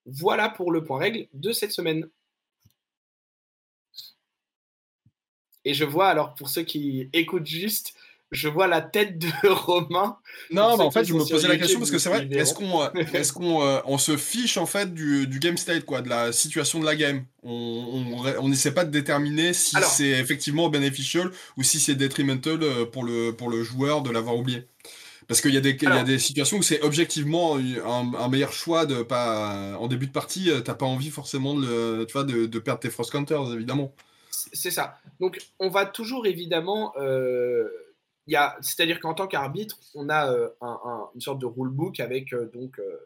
Voilà 0.07 0.49
pour 0.49 0.73
le 0.73 0.83
point 0.83 0.99
règle 0.99 1.29
de 1.33 1.53
cette 1.53 1.73
semaine. 1.73 2.09
Et 5.65 5.75
je 5.75 5.85
vois, 5.85 6.09
alors 6.09 6.35
pour 6.35 6.49
ceux 6.49 6.63
qui 6.63 7.09
écoutent 7.13 7.47
juste, 7.47 7.95
je 8.33 8.49
vois 8.49 8.67
la 8.67 8.81
tête 8.81 9.19
de 9.19 9.29
Romain. 9.49 10.17
Non, 10.51 10.77
mais 10.77 10.85
en 10.85 10.91
fait, 10.91 11.05
je 11.05 11.13
me 11.13 11.19
posais 11.19 11.49
la 11.49 11.59
question 11.59 11.79
parce 11.79 11.91
que 11.91 11.99
c'est 11.99 12.09
vrai, 12.09 12.27
est-ce 12.33 12.55
qu'on 12.55 12.83
euh, 12.83 12.89
est 12.95 13.33
qu'on 13.33 13.63
euh, 13.63 13.81
on 13.85 13.99
se 13.99 14.17
fiche 14.17 14.57
en 14.57 14.67
fait 14.67 14.93
du, 14.93 15.27
du, 15.27 15.39
game 15.39 15.59
state, 15.59 15.85
quoi, 15.85 16.01
de 16.01 16.09
la 16.09 16.33
situation 16.33 16.81
de 16.81 16.87
la 16.87 16.97
game? 16.97 17.25
On 17.45 18.49
n'essaie 18.49 18.73
pas 18.73 18.85
de 18.85 18.91
déterminer 18.91 19.53
si 19.53 19.77
c'est 19.83 20.09
effectivement 20.09 20.71
beneficial 20.71 21.31
ou 21.59 21.63
si 21.63 21.79
c'est 21.79 21.95
detrimental 21.95 22.63
euh, 22.63 22.87
pour 22.87 23.05
le, 23.05 23.33
pour 23.33 23.51
le 23.51 23.63
joueur 23.63 24.01
de 24.01 24.11
l'avoir 24.11 24.37
oublié. 24.37 24.67
Parce 25.29 25.41
qu'il 25.41 25.53
y, 25.55 25.57
a 25.57 25.61
des, 25.61 25.77
y 25.81 25.87
a 25.87 26.03
des 26.03 26.19
situations 26.19 26.59
où 26.59 26.63
c'est 26.63 26.83
objectivement 26.83 27.57
un, 27.57 28.29
meilleur 28.29 28.53
choix 28.53 28.87
de 28.87 29.03
pas. 29.03 29.77
En 29.79 29.87
début 29.87 30.07
de 30.07 30.13
partie, 30.13 30.51
t'as 30.65 30.75
pas 30.75 30.85
envie 30.85 31.11
forcément 31.11 31.55
de, 31.55 32.05
tu 32.05 32.13
vois, 32.13 32.25
de, 32.25 32.47
de, 32.47 32.59
perdre 32.59 32.81
tes 32.81 32.91
frost 32.91 33.11
counters, 33.11 33.53
évidemment. 33.53 33.95
C'est 34.53 34.73
ça. 34.73 34.99
Donc, 35.21 35.39
on 35.59 35.69
va 35.69 35.87
toujours 35.87 36.27
évidemment 36.27 36.93
c'est-à-dire 38.27 39.01
qu'en 39.01 39.15
tant 39.15 39.27
qu'arbitre, 39.27 39.79
on 39.95 40.09
a 40.09 40.31
euh, 40.33 40.49
une 41.15 41.21
sorte 41.21 41.41
de 41.41 41.47
rulebook 41.47 42.01
avec 42.01 42.33
euh, 42.33 42.51
donc 42.53 42.79
euh, 42.79 42.99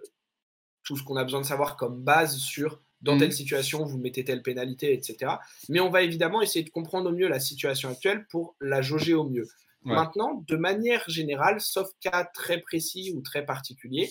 tout 0.84 0.96
ce 0.96 1.02
qu'on 1.02 1.16
a 1.16 1.24
besoin 1.24 1.40
de 1.40 1.46
savoir 1.46 1.76
comme 1.76 2.02
base 2.02 2.36
sur 2.36 2.80
dans 3.02 3.18
telle 3.18 3.28
mhm. 3.28 3.34
situation, 3.34 3.84
vous 3.84 3.98
mettez 3.98 4.24
telle 4.24 4.42
pénalité, 4.42 4.92
etc. 4.92 5.34
Mais 5.68 5.80
on 5.80 5.90
va 5.90 6.02
évidemment 6.02 6.40
essayer 6.42 6.64
de 6.64 6.70
comprendre 6.70 7.10
au 7.10 7.12
mieux 7.12 7.28
la 7.28 7.40
situation 7.40 7.90
actuelle 7.90 8.26
pour 8.30 8.56
la 8.60 8.82
jauger 8.82 9.14
au 9.14 9.28
mieux. 9.28 9.46
Maintenant, 9.82 10.44
de 10.48 10.56
manière 10.56 11.04
générale, 11.06 11.60
sauf 11.60 11.88
cas 12.00 12.24
très 12.24 12.60
précis 12.60 13.12
ou 13.14 13.20
très 13.20 13.46
particulier, 13.46 14.10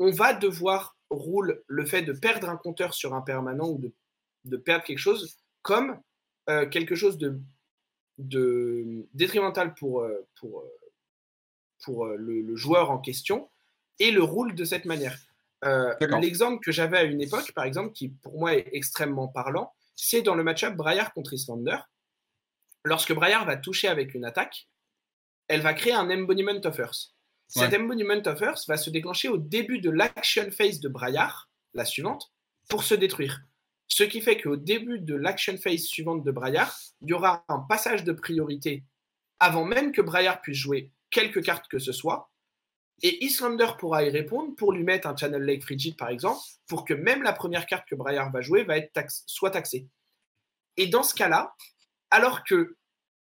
on 0.00 0.10
va 0.10 0.32
devoir 0.32 0.96
rouler 1.08 1.54
le 1.68 1.86
fait 1.86 2.02
de 2.02 2.12
perdre 2.12 2.48
un 2.48 2.56
compteur 2.56 2.92
sur 2.92 3.14
un 3.14 3.20
permanent 3.20 3.68
ou 3.68 3.78
de, 3.78 3.92
de 4.44 4.56
perdre 4.56 4.82
quelque 4.82 4.98
chose 4.98 5.36
comme 5.62 6.00
quelque 6.46 6.96
chose 6.96 7.16
de 7.16 7.38
de 8.18 9.06
détrimental 9.14 9.74
pour, 9.74 10.06
pour, 10.40 10.64
pour 11.82 12.06
le, 12.06 12.56
joueur 12.56 12.90
en 12.90 12.98
question 12.98 13.50
et 13.98 14.10
le 14.10 14.22
roule 14.22 14.54
de 14.54 14.64
cette 14.64 14.84
manière. 14.84 15.18
L'exemple 16.20 16.64
que 16.64 16.72
j'avais 16.72 16.98
à 16.98 17.04
une 17.04 17.20
époque, 17.20 17.52
par 17.52 17.64
exemple, 17.64 17.92
qui 17.92 18.08
pour 18.08 18.38
moi 18.38 18.54
est 18.54 18.68
extrêmement 18.72 19.28
parlant, 19.28 19.72
c'est 19.94 20.22
dans 20.22 20.34
le 20.34 20.44
match-up 20.44 20.76
Briar 20.76 21.12
contre 21.12 21.32
Islander. 21.32 21.78
Lorsque 22.84 23.12
Briar 23.12 23.44
va 23.46 23.56
toucher 23.56 23.88
avec 23.88 24.14
une 24.14 24.24
attaque, 24.24 24.68
elle 25.48 25.62
va 25.62 25.74
créer 25.74 25.94
un 25.94 26.10
embodiment 26.10 26.60
of 26.64 26.78
Earth. 26.78 27.14
Cet 27.48 27.74
embodiment 27.74 28.22
of 28.26 28.40
Earth 28.42 28.66
va 28.66 28.76
se 28.76 28.90
déclencher 28.90 29.28
au 29.28 29.38
début 29.38 29.80
de 29.80 29.90
l'action 29.90 30.50
phase 30.50 30.80
de 30.80 30.88
Briar, 30.88 31.48
la 31.74 31.84
suivante, 31.84 32.32
pour 32.68 32.82
se 32.82 32.94
détruire. 32.94 33.40
Ce 33.88 34.02
qui 34.02 34.20
fait 34.20 34.40
qu'au 34.40 34.56
début 34.56 34.98
de 34.98 35.14
l'action 35.14 35.56
phase 35.56 35.82
suivante 35.82 36.24
de 36.24 36.30
Briar, 36.30 36.76
il 37.00 37.10
y 37.10 37.12
aura 37.12 37.44
un 37.48 37.60
passage 37.60 38.04
de 38.04 38.12
priorité 38.12 38.84
avant 39.38 39.64
même 39.64 39.92
que 39.92 40.02
Briar 40.02 40.40
puisse 40.40 40.58
jouer 40.58 40.92
quelques 41.10 41.42
cartes 41.42 41.68
que 41.68 41.78
ce 41.78 41.92
soit. 41.92 42.30
Et 43.02 43.24
Islander 43.24 43.68
pourra 43.78 44.04
y 44.04 44.10
répondre 44.10 44.54
pour 44.56 44.72
lui 44.72 44.82
mettre 44.82 45.06
un 45.06 45.14
Channel 45.14 45.42
Lake 45.42 45.62
Frigid, 45.62 45.96
par 45.96 46.08
exemple, 46.08 46.40
pour 46.66 46.84
que 46.84 46.94
même 46.94 47.22
la 47.22 47.34
première 47.34 47.66
carte 47.66 47.86
que 47.86 47.94
Briar 47.94 48.32
va 48.32 48.40
jouer 48.40 48.66
soit 49.26 49.50
taxée. 49.50 49.86
Et 50.78 50.86
dans 50.86 51.02
ce 51.02 51.14
cas-là, 51.14 51.54
alors 52.10 52.42
que 52.44 52.76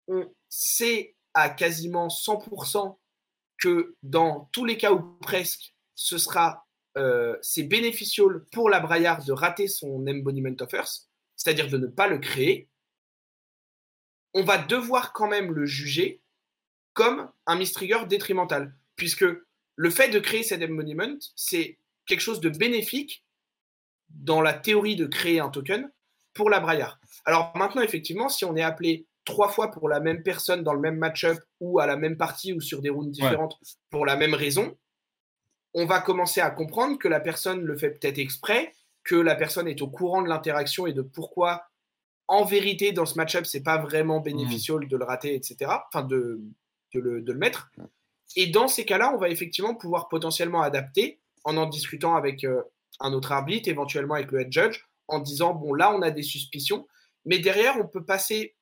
on 0.09 0.33
sait 0.49 1.15
à 1.35 1.51
quasiment 1.51 2.09
100% 2.09 2.99
que 3.59 3.97
dans 4.03 4.49
tous 4.53 4.65
les 4.65 4.79
cas 4.79 4.93
ou 4.93 5.19
presque, 5.21 5.75
ce 5.95 6.19
sera 6.19 6.67
euh, 6.97 7.37
c'est 7.43 7.63
bénéficial 7.63 8.45
pour 8.53 8.69
la 8.69 8.81
Braillard 8.81 9.25
de 9.25 9.33
rater 9.33 9.69
son 9.69 10.07
embodiment 10.07 10.57
of 10.61 10.73
Earth, 10.73 11.09
c'est-à-dire 11.37 11.69
de 11.69 11.79
ne 11.79 11.87
pas 11.87 12.09
le 12.09 12.19
créer, 12.19 12.69
on 14.35 14.43
va 14.43 14.59
devoir 14.59 15.13
quand 15.13 15.29
même 15.29 15.53
le 15.53 15.67
juger 15.67 16.21
comme 16.93 17.31
un 17.47 17.57
mistrigger 17.57 18.07
détrimental, 18.09 18.75
puisque 18.97 19.25
le 19.77 19.91
fait 19.91 20.09
de 20.09 20.19
créer 20.19 20.43
cet 20.43 20.63
embodiment, 20.63 21.17
c'est 21.37 21.79
quelque 22.07 22.21
chose 22.21 22.41
de 22.41 22.49
bénéfique 22.49 23.25
dans 24.11 24.43
la 24.43 24.53
théorie 24.53 24.97
de 24.97 25.07
créer 25.07 25.41
un 25.41 25.49
token 25.49 25.91
pour 26.35 26.51
la 26.51 26.61
Braillard. 26.61 27.01
Alors 27.25 27.53
maintenant, 27.57 27.83
effectivement, 27.83 28.29
si 28.29 28.45
on 28.45 28.57
est 28.57 28.63
appelé 28.63 29.07
trois 29.25 29.49
fois 29.49 29.71
pour 29.71 29.89
la 29.89 30.01
même 30.01 30.23
personne 30.23 30.63
dans 30.63 30.75
le 30.75 30.81
même 30.81 30.97
match-up 30.97 31.39
ou 31.61 31.79
à 31.79 31.87
la 31.87 31.97
même 31.97 32.17
partie 32.17 32.53
ou 32.53 32.61
sur 32.61 32.83
des 32.83 32.91
rounds 32.91 33.11
différentes 33.11 33.59
pour 33.91 34.05
la 34.07 34.17
même 34.17 34.35
raison, 34.35 34.77
on 35.75 35.87
va 35.87 36.01
commencer 36.01 36.41
à 36.41 36.51
comprendre 36.51 36.99
que 36.99 37.09
la 37.09 37.21
personne 37.21 37.63
le 37.63 37.77
fait 37.77 37.91
peut-être 37.91 38.19
exprès, 38.19 38.73
que 39.05 39.15
la 39.15 39.35
personne 39.35 39.69
est 39.69 39.83
au 39.83 39.89
courant 39.89 40.23
de 40.23 40.29
l'interaction 40.29 40.87
et 40.87 40.93
de 40.93 41.03
pourquoi, 41.03 41.65
en 42.29 42.45
vérité, 42.45 42.93
dans 42.93 43.07
ce 43.07 43.15
match-up, 43.15 43.47
c'est 43.47 43.63
pas 43.63 43.79
vraiment 43.79 44.21
bénéficieux 44.21 44.79
de 44.81 44.97
le 44.97 45.05
rater, 45.05 45.35
etc. 45.35 45.71
Enfin, 45.89 46.05
de, 46.05 46.41
le, 46.93 47.35
mettre. 47.35 47.71
Et 48.37 48.47
dans 48.47 48.69
ces 48.69 48.85
cas-là, 48.85 49.13
on 49.15 49.19
va 49.19 49.29
effectivement 49.29 49.75
pouvoir 49.75 50.09
potentiellement 50.09 50.63
adapter 50.63 51.21
en 51.45 51.57
en 51.57 51.67
discutant 51.67 52.17
avec 52.17 52.45
euh, 52.45 52.63
un 53.01 53.13
autre 53.13 53.33
arbitre, 53.33 53.69
éventuellement 53.69 54.15
avec 54.15 54.31
le 54.31 54.41
head 54.41 54.53
judge, 54.53 54.85
en 55.09 55.19
disant 55.19 55.55
bon, 55.55 55.75
là, 55.75 55.93
on 55.93 56.03
a 56.03 56.11
des 56.11 56.23
suspicions. 56.23 56.87
Mais 57.25 57.39
derrière, 57.39 57.77
on 57.79 57.87
peut 57.87 58.05
passer 58.05 58.55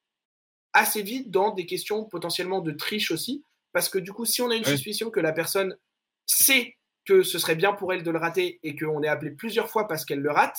assez 0.73 1.03
vite 1.03 1.31
dans 1.31 1.53
des 1.53 1.67
questions 1.67 2.05
potentiellement 2.05 2.61
de 2.61 2.73
triche 2.73 3.11
aussi, 3.11 3.43
parce 3.73 3.89
que 3.89 3.99
du 3.99 4.13
coup, 4.13 4.25
si 4.25 4.41
on 4.43 4.51
a 4.51 4.55
une 4.55 4.65
suspicion 4.65 5.11
que 5.11 5.21
la 5.21 5.33
personne 5.33 5.77
sait 6.25 6.78
ce 7.23 7.39
serait 7.39 7.57
bien 7.57 7.73
pour 7.73 7.93
elle 7.93 8.03
de 8.03 8.11
le 8.11 8.19
rater 8.19 8.61
et 8.63 8.77
qu'on 8.77 9.03
est 9.03 9.09
appelé 9.09 9.31
plusieurs 9.31 9.69
fois 9.69 9.87
parce 9.87 10.05
qu'elle 10.05 10.21
le 10.21 10.31
rate, 10.31 10.59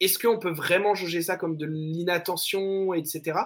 est-ce 0.00 0.18
qu'on 0.18 0.38
peut 0.38 0.52
vraiment 0.52 0.94
juger 0.94 1.22
ça 1.22 1.36
comme 1.36 1.56
de 1.56 1.66
l'inattention, 1.66 2.94
etc. 2.94 3.38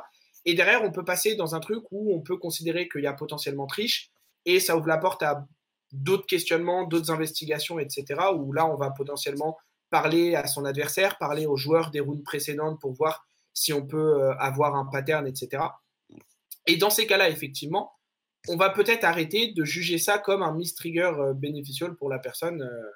Et 0.45 0.55
derrière, 0.55 0.83
on 0.83 0.91
peut 0.91 1.05
passer 1.05 1.35
dans 1.35 1.55
un 1.55 1.61
truc 1.61 1.85
où 1.91 2.15
on 2.15 2.21
peut 2.21 2.37
considérer 2.37 2.89
qu'il 2.89 3.03
y 3.03 3.07
a 3.07 3.13
potentiellement 3.13 3.67
triche 3.67 4.11
et 4.45 4.61
ça 4.61 4.77
ouvre 4.77 4.89
la 4.89 4.99
porte 4.99 5.23
à 5.23 5.47
d'autres 5.93 6.27
questionnements, 6.27 6.85
d'autres 6.85 7.11
investigations, 7.11 7.79
etc. 7.79 8.05
Où 8.35 8.53
là, 8.53 8.67
on 8.67 8.77
va 8.77 8.91
potentiellement 8.91 9.57
parler 9.91 10.35
à 10.35 10.47
son 10.47 10.65
adversaire, 10.65 11.19
parler 11.19 11.47
aux 11.47 11.57
joueurs 11.57 11.91
des 11.91 12.01
rounds 12.01 12.25
précédentes 12.25 12.81
pour 12.81 12.93
voir 12.93 13.27
si 13.55 13.73
on 13.73 13.87
peut 13.87 14.23
euh, 14.23 14.35
avoir 14.39 14.75
un 14.75 14.87
pattern, 14.87 15.27
etc. 15.27 15.63
Et 16.67 16.77
dans 16.77 16.91
ces 16.91 17.07
cas-là, 17.07 17.29
effectivement, 17.29 17.93
on 18.49 18.57
va 18.57 18.71
peut-être 18.71 19.05
arrêter 19.05 19.53
de 19.53 19.65
juger 19.65 19.99
ça 19.99 20.19
comme 20.19 20.43
un 20.43 20.53
mistrigger 20.53 21.13
euh, 21.19 21.33
bénéficial 21.33 21.95
pour 21.95 22.09
la 22.09 22.19
personne 22.19 22.63
euh, 22.63 22.91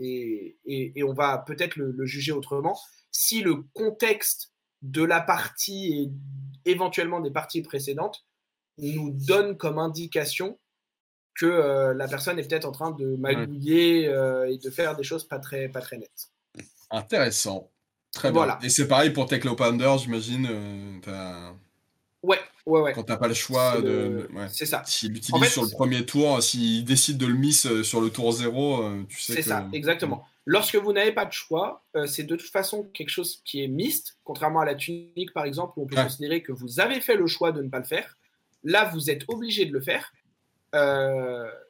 et, 0.00 1.02
on 1.02 1.14
va 1.14 1.38
peut-être 1.38 1.76
le, 1.76 2.06
juger 2.06 2.30
autrement. 2.32 2.78
Si 3.10 3.40
le 3.40 3.56
contexte 3.74 4.52
de 4.82 5.02
la 5.02 5.20
partie 5.20 6.12
et 6.64 6.70
éventuellement 6.70 7.20
des 7.20 7.32
parties 7.32 7.62
précédentes 7.62 8.24
nous 8.76 9.10
donne 9.10 9.56
comme 9.56 9.78
indication 9.78 10.60
que 11.34 11.46
euh, 11.46 11.94
la 11.94 12.06
personne 12.06 12.38
est 12.38 12.48
peut-être 12.48 12.66
en 12.66 12.72
train 12.72 12.92
de 12.92 13.16
magouiller 13.16 14.04
et 14.04 14.58
de 14.58 14.70
faire 14.70 14.94
des 14.94 15.02
choses 15.02 15.26
pas 15.26 15.40
très, 15.40 15.68
pas 15.68 15.80
très 15.80 15.98
nettes. 15.98 16.28
Intéressant. 16.90 17.72
Très 18.12 18.30
bien. 18.30 18.58
Et 18.62 18.70
c'est 18.70 18.86
pareil 18.86 19.10
pour 19.10 19.26
Tech 19.26 19.42
j'imagine. 19.42 21.00
Ouais, 22.22 22.38
ouais, 22.68 22.80
ouais. 22.80 22.92
Quand 22.92 23.02
t'as 23.02 23.16
pas 23.16 23.28
le 23.28 23.34
choix 23.34 23.80
de. 23.80 24.28
C'est 24.48 24.66
ça. 24.66 24.82
S'il 24.84 25.12
l'utilise 25.12 25.50
sur 25.50 25.62
le 25.62 25.70
premier 25.70 26.04
tour, 26.04 26.42
s'il 26.42 26.84
décide 26.84 27.18
de 27.18 27.26
le 27.26 27.34
miss 27.34 27.66
euh, 27.66 27.82
sur 27.82 28.00
le 28.00 28.10
tour 28.10 28.30
0, 28.32 28.82
euh, 28.82 29.04
tu 29.08 29.20
sais. 29.20 29.34
C'est 29.34 29.42
ça, 29.42 29.66
exactement. 29.72 30.24
Lorsque 30.44 30.76
vous 30.76 30.92
n'avez 30.92 31.12
pas 31.12 31.26
de 31.26 31.32
choix, 31.32 31.84
euh, 31.96 32.06
c'est 32.06 32.22
de 32.22 32.36
toute 32.36 32.50
façon 32.50 32.84
quelque 32.94 33.10
chose 33.10 33.42
qui 33.44 33.62
est 33.62 33.68
mixte, 33.68 34.18
contrairement 34.24 34.60
à 34.60 34.64
la 34.64 34.74
tunique 34.74 35.32
par 35.34 35.44
exemple, 35.44 35.74
où 35.76 35.82
on 35.82 35.86
peut 35.86 35.96
considérer 35.96 36.42
que 36.42 36.52
vous 36.52 36.80
avez 36.80 37.00
fait 37.00 37.16
le 37.16 37.26
choix 37.26 37.52
de 37.52 37.62
ne 37.62 37.68
pas 37.68 37.78
le 37.78 37.84
faire. 37.84 38.16
Là, 38.64 38.90
vous 38.92 39.10
êtes 39.10 39.24
obligé 39.28 39.66
de 39.66 39.72
le 39.72 39.80
faire. 39.80 40.12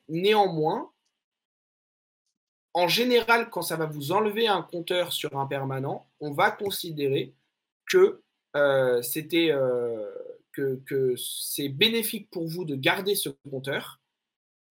néanmoins, 0.09 0.91
en 2.75 2.87
général, 2.87 3.51
quand 3.51 3.63
ça 3.63 3.77
va 3.77 3.87
vous 3.87 4.13
enlever 4.13 4.47
un 4.47 4.63
compteur 4.63 5.13
sur 5.13 5.37
un 5.37 5.47
permanent, 5.47 6.07
on 6.21 6.33
va 6.33 6.53
considérer 6.53 7.35
que 7.87 8.23
c'était 9.03 9.53
que, 10.59 11.15
c'est 11.17 11.69
bénéfique 11.69 12.31
pour 12.31 12.47
vous 12.47 12.65
de 12.65 12.75
garder 12.75 13.15
ce 13.15 13.29
compteur 13.51 14.01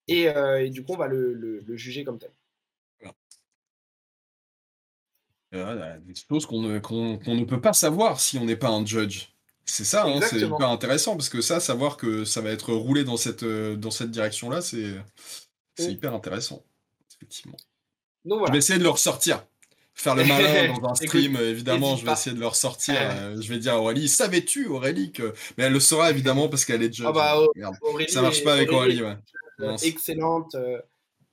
et, 0.06 0.28
euh, 0.28 0.68
du 0.68 0.84
coup, 0.84 0.94
on 0.94 0.96
va 0.96 1.06
le, 1.06 1.64
juger 1.76 2.04
comme 2.04 2.18
tel. 2.18 2.30
des 5.52 6.14
choses 6.14 6.46
qu'on 6.46 6.62
ne, 6.62 7.44
peut 7.44 7.60
pas 7.60 7.72
savoir 7.72 8.20
si 8.20 8.38
on 8.38 8.44
n'est 8.44 8.56
pas 8.56 8.70
un 8.70 8.84
judge. 8.84 9.28
C'est 9.64 9.84
ça, 9.84 10.06
hein, 10.06 10.20
c'est 10.22 10.40
hyper 10.40 10.70
intéressant 10.70 11.14
parce 11.14 11.28
que 11.28 11.42
ça, 11.42 11.60
savoir 11.60 11.98
que 11.98 12.24
ça 12.24 12.40
va 12.40 12.50
être 12.50 12.72
roulé 12.72 13.04
dans 13.04 13.18
cette, 13.18 13.42
euh, 13.42 13.76
dans 13.76 13.90
cette 13.90 14.10
direction-là, 14.10 14.62
c'est 14.62 14.94
hyper 15.78 16.14
intéressant, 16.14 16.64
effectivement. 17.10 17.56
Donc, 18.24 18.46
Je 18.46 18.52
vais 18.52 18.58
essayer 18.58 18.78
de 18.78 18.84
le 18.84 18.90
ressortir 18.90 19.44
faire 19.98 20.14
le 20.14 20.24
malin 20.24 20.72
dans 20.80 20.90
un 20.90 20.94
stream, 20.94 21.36
évidemment, 21.36 21.96
je 21.96 22.06
vais 22.06 22.12
essayer 22.12 22.34
de 22.34 22.40
leur 22.40 22.56
sortir. 22.56 22.96
Euh, 22.98 23.40
je 23.40 23.48
vais 23.48 23.58
dire 23.58 23.74
à 23.74 23.78
Aurélie, 23.78 24.08
savais-tu 24.08 24.66
Aurélie 24.66 25.12
que. 25.12 25.34
Mais 25.56 25.64
elle 25.64 25.72
le 25.72 25.80
saura 25.80 26.10
évidemment 26.10 26.48
parce 26.48 26.64
qu'elle 26.64 26.82
est 26.82 26.88
déjà. 26.88 27.08
Ah 27.08 27.12
bah, 27.12 27.38
ça 28.08 28.22
marche 28.22 28.42
pas 28.44 28.54
avec 28.54 28.70
Aurélie, 28.72 29.02
ouais. 29.02 29.16
excellente. 29.82 30.54
Euh, 30.54 30.78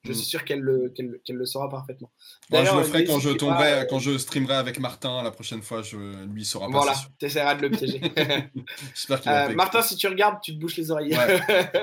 je 0.04 0.12
suis 0.12 0.22
mm. 0.22 0.28
sûr 0.28 0.44
qu'elle 0.44 0.60
le, 0.60 0.88
qu'elle, 0.90 1.36
le 1.36 1.46
saura 1.46 1.68
parfaitement. 1.68 2.12
je 2.52 2.58
le 2.58 2.84
ferai 2.84 3.04
quand 3.04 3.18
je 3.18 3.30
tomberai, 3.30 3.86
quand 3.90 3.98
je 3.98 4.16
streamerai 4.16 4.54
avec 4.54 4.78
Martin 4.78 5.20
la 5.24 5.32
prochaine 5.32 5.62
fois, 5.62 5.82
je, 5.82 5.96
lui 6.26 6.44
saura 6.44 6.66
pas. 6.66 6.78
Voilà, 6.78 6.94
tu 7.18 7.26
essaieras 7.26 7.56
de 7.56 7.62
le 7.62 7.70
piéger. 7.70 8.00
J'espère 8.94 9.20
qu'il 9.20 9.32
euh, 9.32 9.54
Martin, 9.54 9.82
si 9.82 9.96
tu 9.96 10.06
regardes, 10.06 10.40
tu 10.40 10.54
te 10.54 10.60
bouches 10.60 10.76
les 10.76 10.92
oreilles. 10.92 11.16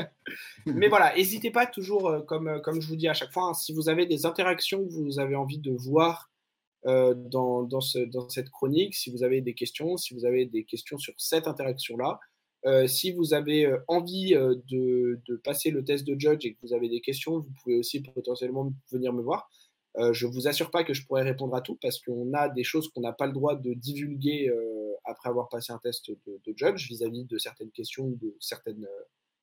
Mais 0.66 0.88
voilà, 0.88 1.14
n'hésitez 1.16 1.52
pas 1.52 1.66
toujours, 1.66 2.26
comme, 2.26 2.62
comme 2.62 2.80
je 2.80 2.88
vous 2.88 2.96
dis 2.96 3.10
à 3.10 3.14
chaque 3.14 3.34
fois, 3.34 3.50
hein, 3.50 3.54
si 3.54 3.74
vous 3.74 3.90
avez 3.90 4.06
des 4.06 4.26
interactions 4.26 4.86
que 4.86 4.94
vous 4.94 5.20
avez 5.20 5.36
envie 5.36 5.60
de 5.60 5.72
voir 5.72 6.30
euh, 6.86 7.14
dans, 7.16 7.64
dans, 7.64 7.80
ce, 7.80 8.00
dans, 8.00 8.28
cette 8.28 8.50
chronique. 8.50 8.94
Si 8.96 9.10
vous 9.10 9.24
avez 9.24 9.40
des 9.40 9.54
questions, 9.54 9.96
si 9.96 10.14
vous 10.14 10.26
avez 10.26 10.46
des 10.46 10.66
questions 10.66 10.98
sur 10.98 11.14
cette 11.18 11.48
interaction-là, 11.48 12.20
euh, 12.66 12.88
si 12.88 13.12
vous 13.14 13.34
avez 13.34 13.66
euh, 13.66 13.78
envie 13.88 14.34
de, 14.34 15.22
passer 15.44 15.72
le 15.72 15.84
test 15.84 16.06
de 16.06 16.20
judge 16.20 16.46
et 16.46 16.54
que 16.54 16.60
vous 16.62 16.74
avez 16.74 16.90
des 16.90 17.00
questions, 17.00 17.40
vous 17.40 17.52
pouvez 17.62 17.78
aussi 17.78 18.02
potentiellement 18.02 18.74
venir 18.92 19.14
me 19.14 19.22
voir. 19.22 19.50
je 20.12 20.28
ne 20.28 20.32
vous 20.32 20.48
assure 20.48 20.72
pas 20.72 20.84
que 20.84 20.94
je 20.94 21.06
pourrais 21.06 21.24
répondre 21.24 21.56
à 21.56 21.62
tout 21.62 21.78
parce 21.82 22.00
qu'on 22.00 22.34
a 22.34 22.50
des 22.50 22.64
choses 22.64 22.90
qu'on 22.90 23.02
n'a 23.02 23.14
pas 23.14 23.28
le 23.28 23.34
droit 23.34 23.56
de 23.56 23.74
divulguer 23.74 24.52
après 25.06 25.30
avoir 25.30 25.48
passé 25.50 25.72
un 25.72 25.80
test 25.80 26.12
de, 26.12 26.54
judge 26.56 26.88
vis-à-vis 26.90 27.24
-vis 27.24 27.28
de 27.28 27.38
certaines 27.38 27.72
questions 27.72 28.06
ou 28.06 28.16
de 28.16 28.36
certaines 28.40 28.88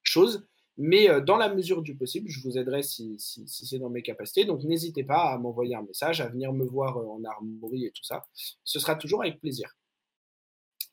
choses. 0.03 0.47
Mais 0.83 1.11
euh, 1.11 1.21
dans 1.21 1.37
la 1.37 1.55
mesure 1.55 1.83
du 1.83 1.95
possible, 1.95 2.31
je 2.31 2.41
vous 2.41 2.57
aiderai 2.57 2.83
si, 2.83 3.15
c'est 3.19 3.79
dans 3.79 3.91
mes 3.91 4.01
capacités. 4.01 4.47
Donc 4.47 4.65
n'hésitez 4.65 5.05
pas 5.05 5.31
à 5.31 5.37
m'envoyer 5.37 5.75
un 5.75 5.83
message, 5.83 6.23
à 6.23 6.29
venir 6.29 6.55
me 6.55 6.65
voir 6.65 6.97
euh, 6.97 7.07
en 7.07 7.23
armorie 7.23 7.85
et 7.85 7.91
tout 7.91 8.03
ça. 8.03 8.25
Ce 8.65 8.81
sera 8.81 8.95
toujours 8.95 9.21
avec 9.21 9.43
plaisir. 9.43 9.77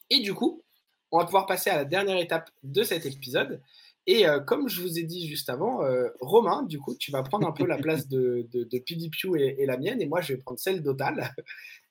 Et 0.10 0.20
du 0.20 0.34
coup, 0.34 0.62
on 1.10 1.20
va 1.20 1.24
pouvoir 1.24 1.46
passer 1.46 1.70
à 1.70 1.78
la 1.78 1.86
dernière 1.86 2.18
étape 2.18 2.50
de 2.64 2.84
cet 2.84 3.06
épisode. 3.06 3.62
Et 4.08 4.28
euh, 4.28 4.42
comme 4.42 4.68
je 4.68 4.82
vous 4.82 5.00
ai 5.00 5.04
dit 5.04 5.26
juste 5.26 5.50
avant, 5.50 5.80
Romain, 6.20 6.64
du 6.64 6.80
coup, 6.80 6.94
tu 6.96 7.12
vas 7.12 7.24
prendre 7.24 7.48
un 7.48 7.54
peu 7.54 7.66
la 7.66 7.78
place 7.82 8.10
de, 8.10 8.46
de, 8.52 9.38
et, 9.38 9.66
la 9.66 9.78
mienne, 9.78 10.02
et 10.02 10.06
moi, 10.06 10.20
je 10.20 10.34
vais 10.34 10.40
prendre 10.40 10.60
celle 10.60 10.84
d'Otal. 10.84 11.34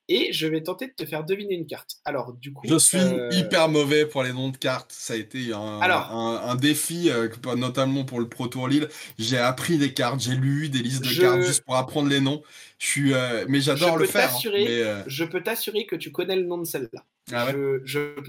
Et 0.09 0.33
je 0.33 0.47
vais 0.47 0.63
tenter 0.63 0.87
de 0.87 0.93
te 0.93 1.05
faire 1.05 1.25
deviner 1.25 1.55
une 1.55 1.67
carte. 1.67 1.97
Alors, 2.05 2.33
du 2.33 2.53
coup. 2.53 2.67
Je 2.69 2.79
suis 2.79 2.99
euh, 2.99 3.29
hyper 3.33 3.69
mauvais 3.69 4.07
pour 4.07 4.23
les 4.23 4.33
noms 4.33 4.51
de 4.51 4.57
cartes. 4.57 4.93
Ça 4.93 5.15
a 5.15 5.17
été 5.17 5.53
un, 5.53 5.81
un, 5.81 6.55
défi, 6.55 7.11
euh, 7.11 7.29
notamment 7.57 8.05
pour 8.05 8.21
le 8.21 8.29
Pro 8.29 8.47
Tour 8.47 8.69
Lille. 8.69 8.89
J'ai 9.19 9.39
appris 9.39 9.79
des 9.79 9.93
cartes, 9.93 10.21
j'ai 10.21 10.37
lu 10.37 10.69
des 10.69 10.79
listes 10.79 11.05
de 11.05 11.21
cartes 11.21 11.43
juste 11.43 11.65
pour 11.65 11.77
apprendre 11.77 12.09
les 12.09 12.21
noms. 12.21 12.43
Je 12.79 12.87
suis, 12.87 13.15
euh, 13.15 13.47
mais 13.49 13.61
j'adore 13.61 13.97
le 13.97 14.07
faire. 14.07 14.33
Hein, 14.33 15.05
je 15.07 15.25
peux 15.25 15.43
t'assurer 15.43 15.87
que 15.87 15.97
tu 15.97 16.13
connais 16.13 16.37
le 16.37 16.45
nom 16.45 16.59
de 16.59 16.65
celle-là. 16.65 17.05
Ah 17.33 17.49
je, 17.51 17.81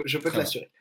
je, 0.05 0.17
peux 0.17 0.31
te 0.31 0.37
l'assurer. 0.37 0.71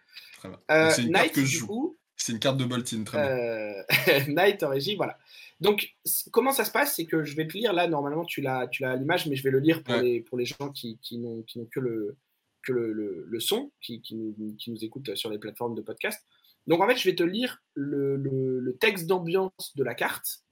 C'est 0.91 1.03
une 1.03 1.13
carte 1.13 1.33
que 1.33 1.45
je 1.45 1.59
joue. 1.59 1.97
C'est 2.17 2.33
une 2.33 2.39
carte 2.39 2.57
de 2.57 2.65
Boltin, 2.65 3.05
très 3.05 3.85
bien. 4.27 4.45
Night 4.45 4.63
en 4.63 4.71
régie, 4.71 4.97
voilà. 4.97 5.19
Donc, 5.61 5.97
comment 6.33 6.53
ça 6.53 6.65
se 6.65 6.71
passe 6.71 6.95
C'est 6.97 7.07
que 7.07 7.25
je 7.25 7.35
vais 7.35 7.47
te 7.47 7.57
lire, 7.57 7.73
là, 7.73 7.89
normalement, 7.89 8.25
tu 8.25 8.43
l'as 8.43 8.69
à 8.83 8.97
l'image, 8.97 9.27
mais 9.27 9.37
je 9.37 9.43
vais 9.43 9.51
le 9.51 9.59
lire 9.59 9.83
pour, 9.83 9.97
les, 9.97 10.21
pour 10.21 10.37
les 10.37 10.45
gens 10.45 10.71
qui, 10.71 10.99
qui 11.01 11.19
n'ont 11.19 11.45
que, 11.71 11.81
le, 11.81 12.17
que 12.63 12.73
le, 12.73 13.25
le, 13.27 13.41
son, 13.41 13.71
qui, 13.81 14.01
qui, 14.01 14.17
nous, 14.17 14.55
qui, 14.59 14.71
nous, 14.71 14.85
écoutent 14.85 15.15
sur 15.17 15.31
les 15.31 15.39
plateformes 15.39 15.75
de 15.75 15.83
podcast. 15.83 16.23
Donc, 16.67 16.83
en 16.83 16.89
fait, 16.89 16.97
je 16.97 17.09
vais 17.09 17.15
te 17.15 17.23
lire 17.23 17.63
le, 17.75 18.17
le 18.17 18.77
texte 18.77 19.07
d'ambiance 19.07 19.75
de 19.77 19.85
la 19.85 19.95
carte. 19.95 20.43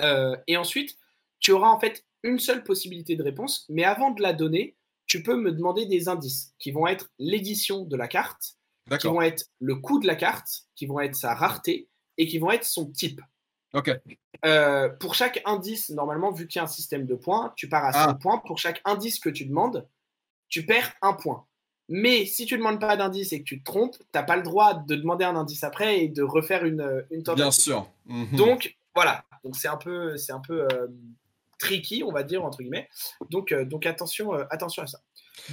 Euh, 0.00 0.36
et 0.46 0.56
ensuite, 0.56 0.96
tu 1.38 1.52
auras 1.52 1.68
en 1.68 1.78
fait 1.78 2.04
une 2.22 2.38
seule 2.38 2.64
possibilité 2.64 3.16
de 3.16 3.22
réponse, 3.22 3.66
mais 3.68 3.84
avant 3.84 4.10
de 4.10 4.22
la 4.22 4.32
donner, 4.32 4.74
tu 5.06 5.22
peux 5.22 5.36
me 5.36 5.52
demander 5.52 5.86
des 5.86 6.08
indices 6.08 6.54
qui 6.58 6.72
vont 6.72 6.86
être 6.86 7.10
l'édition 7.18 7.84
de 7.84 7.96
la 7.96 8.08
carte, 8.08 8.56
qui 8.98 9.06
vont 9.06 9.22
être 9.22 9.46
le 9.60 9.76
coût 9.76 10.00
de 10.00 10.06
la 10.06 10.16
carte, 10.16 10.64
qui 10.74 10.86
vont 10.86 11.00
être 11.00 11.14
sa 11.14 11.34
rareté 11.34 11.88
et 12.16 12.26
qui 12.26 12.38
vont 12.38 12.50
être 12.50 12.64
son 12.64 12.90
type. 12.90 13.20
Ok. 13.74 13.90
Euh, 14.44 14.88
pour 14.88 15.14
chaque 15.14 15.42
indice, 15.44 15.90
normalement, 15.90 16.30
vu 16.30 16.46
qu'il 16.46 16.58
y 16.58 16.60
a 16.60 16.64
un 16.64 16.68
système 16.68 17.06
de 17.06 17.14
points, 17.14 17.52
tu 17.56 17.68
pars 17.68 17.84
à 17.84 17.92
5 17.92 17.98
ah. 18.08 18.14
points. 18.14 18.38
Pour 18.38 18.58
chaque 18.58 18.80
indice 18.84 19.18
que 19.18 19.28
tu 19.28 19.44
demandes, 19.44 19.86
tu 20.48 20.64
perds 20.64 20.92
un 21.02 21.12
point. 21.12 21.44
Mais 21.88 22.24
si 22.24 22.46
tu 22.46 22.54
ne 22.54 22.58
demandes 22.58 22.80
pas 22.80 22.96
d'indice 22.96 23.32
et 23.32 23.40
que 23.40 23.44
tu 23.44 23.58
te 23.60 23.64
trompes, 23.64 23.96
tu 23.98 24.04
n'as 24.14 24.22
pas 24.22 24.36
le 24.36 24.42
droit 24.42 24.74
de 24.74 24.94
demander 24.94 25.24
un 25.24 25.36
indice 25.36 25.64
après 25.64 26.02
et 26.02 26.08
de 26.08 26.22
refaire 26.22 26.64
une, 26.64 27.04
une 27.10 27.22
tentative. 27.22 27.44
Bien 27.44 27.50
sûr. 27.50 27.90
Mhm. 28.06 28.36
Donc, 28.36 28.76
voilà. 28.94 29.24
Donc, 29.42 29.56
c'est 29.56 29.68
un 29.68 29.76
peu, 29.76 30.16
c'est 30.16 30.32
un 30.32 30.40
peu 30.40 30.66
euh, 30.72 30.86
tricky, 31.58 32.02
on 32.04 32.12
va 32.12 32.22
dire, 32.22 32.44
entre 32.44 32.58
guillemets. 32.58 32.88
Donc, 33.30 33.52
euh, 33.52 33.64
donc 33.64 33.86
attention, 33.86 34.32
attention 34.50 34.82
à 34.82 34.86
ça. 34.86 35.00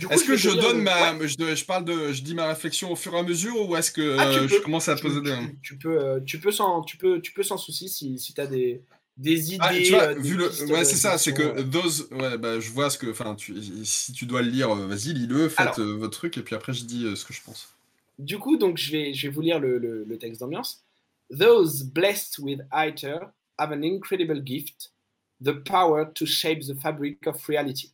Est-ce 0.10 0.24
que 0.24 0.38
je, 0.38 0.50
donne 0.50 0.82
ma, 0.82 1.18
je, 1.28 1.66
parle 1.66 1.86
de, 1.86 2.14
je 2.14 2.22
dis 2.22 2.34
ma 2.34 2.48
réflexion 2.48 2.92
au 2.92 2.96
fur 2.96 3.14
et 3.14 3.20
à 3.20 3.24
mesure 3.24 3.68
ou 3.68 3.76
est-ce 3.76 3.92
que 3.92 4.18
ah, 4.18 4.48
je 4.48 4.58
commence 4.60 4.88
à 4.88 4.96
poser 4.96 5.22
des... 5.22 5.36
tu, 5.62 5.78
peux, 5.78 6.00
euh, 6.00 6.20
tu 6.22 6.40
peux 6.40 6.52
sans, 6.52 6.82
tu 6.84 6.98
peux, 6.98 7.20
tu 7.20 7.34
peux 7.34 7.44
sans 7.44 7.58
souci 7.58 7.90
si, 7.90 8.18
si 8.18 8.34
tu 8.34 8.40
as 8.40 8.48
des, 8.48 8.82
des 9.18 9.58
ah, 9.60 9.74
idées. 9.74 9.96
Ah, 9.96 10.14
vu 10.14 10.38
le, 10.38 10.46
ouais, 10.72 10.86
c'est 10.86 10.96
ça, 10.96 11.18
c'est 11.18 11.34
que 11.34 11.62
those, 11.62 12.08
ouais, 12.12 12.38
bah, 12.38 12.60
je 12.60 12.70
vois 12.72 12.90
ce 12.90 12.98
que, 12.98 13.10
enfin, 13.10 13.36
si 13.84 14.14
tu 14.14 14.26
dois 14.26 14.42
le 14.42 14.50
lire, 14.50 14.72
euh, 14.72 14.88
vas-y, 14.88 15.14
lis-le, 15.14 15.50
faites 15.50 15.80
votre 15.80 16.18
truc 16.18 16.38
et 16.38 16.42
puis 16.42 16.56
après 16.56 16.74
je 16.74 16.84
dis 16.86 17.06
ce 17.16 17.26
que 17.26 17.34
je 17.34 17.42
pense. 17.42 17.74
Du 18.20 18.38
coup, 18.38 18.58
donc 18.58 18.78
je 18.78 18.92
vais, 18.92 19.14
je 19.14 19.28
vais 19.28 19.34
vous 19.34 19.42
lire 19.42 19.60
le, 19.60 19.78
le, 19.78 20.04
le 20.04 20.18
texte 20.18 20.42
d'ambiance. 20.42 20.84
Those 21.36 21.84
blessed 21.84 22.40
with 22.40 22.60
ITER 22.72 23.20
have 23.58 23.72
an 23.72 23.84
incredible 23.84 24.42
gift, 24.46 24.92
the 25.44 25.54
power 25.54 26.06
to 26.14 26.26
shape 26.26 26.62
the 26.68 26.76
fabric 26.76 27.26
of 27.26 27.48
reality. 27.48 27.90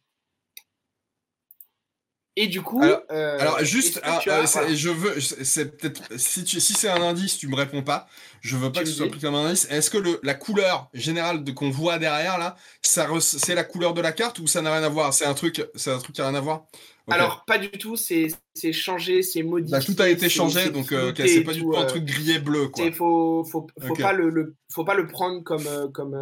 Et 2.40 2.46
du 2.46 2.62
coup. 2.62 2.84
Alors, 2.84 3.02
euh, 3.10 3.64
juste, 3.64 4.00
ah, 4.04 4.22
euh, 4.28 4.46
je 4.76 4.90
veux, 4.90 5.20
c'est 5.20 5.76
peut-être 5.76 6.04
si, 6.18 6.46
si 6.46 6.74
c'est 6.74 6.88
un 6.88 7.02
indice, 7.02 7.40
tu 7.40 7.48
me 7.48 7.56
réponds 7.56 7.82
pas. 7.82 8.08
Je 8.42 8.56
veux 8.56 8.72
pas 8.72 8.82
que 8.82 8.86
ce 8.86 8.94
soit 8.94 9.08
pris 9.10 9.20
comme 9.20 9.34
un 9.34 9.48
indice. 9.48 9.66
Est-ce 9.72 9.90
que 9.90 9.98
le, 9.98 10.20
la 10.22 10.36
couleur 10.36 10.88
générale 10.94 11.44
de 11.44 11.52
qu'on 11.52 11.72
voit 11.72 11.98
derrière 11.98 12.38
là, 12.38 12.56
ça 12.84 13.08
c'est 13.20 13.56
la 13.56 13.64
couleur 13.64 13.96
de 13.96 14.02
la 14.02 14.12
carte 14.12 14.38
ou 14.38 14.46
ça 14.46 14.62
n'a 14.62 14.72
rien 14.72 14.84
à 14.84 14.90
voir? 14.90 15.16
C'est 15.16 15.26
un 15.26 15.34
truc, 15.34 15.66
c'est 15.74 15.90
un 15.90 15.98
truc 15.98 16.16
qui 16.16 16.22
a 16.22 16.30
rien 16.30 16.36
à 16.36 16.40
voir? 16.40 16.68
Alors 17.10 17.44
pas 17.48 17.58
du 17.58 17.72
tout. 17.72 17.96
C'est 17.96 18.30
changé, 18.72 19.24
c'est 19.24 19.42
modifié. 19.42 19.72
Bah, 19.76 19.84
tout 19.84 20.00
a 20.00 20.08
été 20.08 20.30
changé, 20.30 20.70
donc 20.70 20.92
euh, 20.92 21.14
c'est 21.18 21.42
pas 21.42 21.54
du 21.54 21.62
tout 21.62 21.76
un 21.76 21.86
truc 21.86 22.06
grillé 22.06 22.38
bleu 22.38 22.68
quoi. 22.68 22.92
Faut, 22.92 23.44
faut, 23.46 23.66
faut 23.82 23.96
pas 23.96 24.14
le, 24.14 24.56
faut 24.72 24.86
pas 24.86 24.94
le 24.94 25.08
prendre 25.08 25.44
comme, 25.44 25.92
comme, 25.92 26.16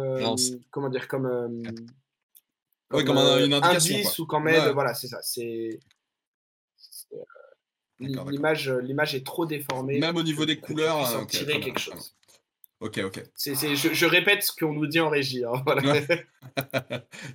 comment 0.70 0.88
dire, 0.88 1.08
comme. 1.08 1.28
comme, 2.88 3.04
comme 3.04 3.18
un, 3.18 3.44
une 3.44 3.52
indication, 3.52 3.96
indice 3.96 4.18
ou 4.18 4.24
comme 4.24 4.48
aide. 4.48 4.72
Voilà, 4.72 4.94
c'est 4.94 5.08
ça. 5.08 5.18
C'est 5.22 5.78
L'image, 7.98 8.68
euh, 8.68 8.80
l'image 8.80 9.14
est 9.14 9.24
trop 9.24 9.46
déformée. 9.46 9.98
Même 9.98 10.16
au 10.16 10.22
niveau 10.22 10.44
des 10.44 10.58
couleurs. 10.58 11.10
Euh, 11.16 11.24
tirer 11.24 11.60
quelque 11.60 11.80
chose. 11.80 12.14
Ok, 12.80 13.00
ok. 13.02 13.22
C'est, 13.34 13.54
je, 13.54 14.04
répète 14.04 14.42
ce 14.42 14.52
qu'on 14.52 14.74
nous 14.74 14.86
dit 14.86 15.00
en 15.00 15.08
régie. 15.08 15.44
Hein, 15.44 15.64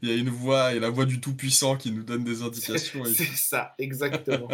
Il 0.03 0.09
y 0.09 0.11
a 0.11 0.15
une 0.15 0.29
voix 0.29 0.73
et 0.73 0.79
la 0.79 0.91
voix 0.91 1.05
du 1.05 1.19
Tout-Puissant 1.19 1.77
qui 1.77 1.91
nous 1.91 2.03
donne 2.03 2.23
des 2.23 2.43
indications. 2.43 3.03
C'est, 3.05 3.25
ça, 3.25 3.73
exactement. 3.79 4.49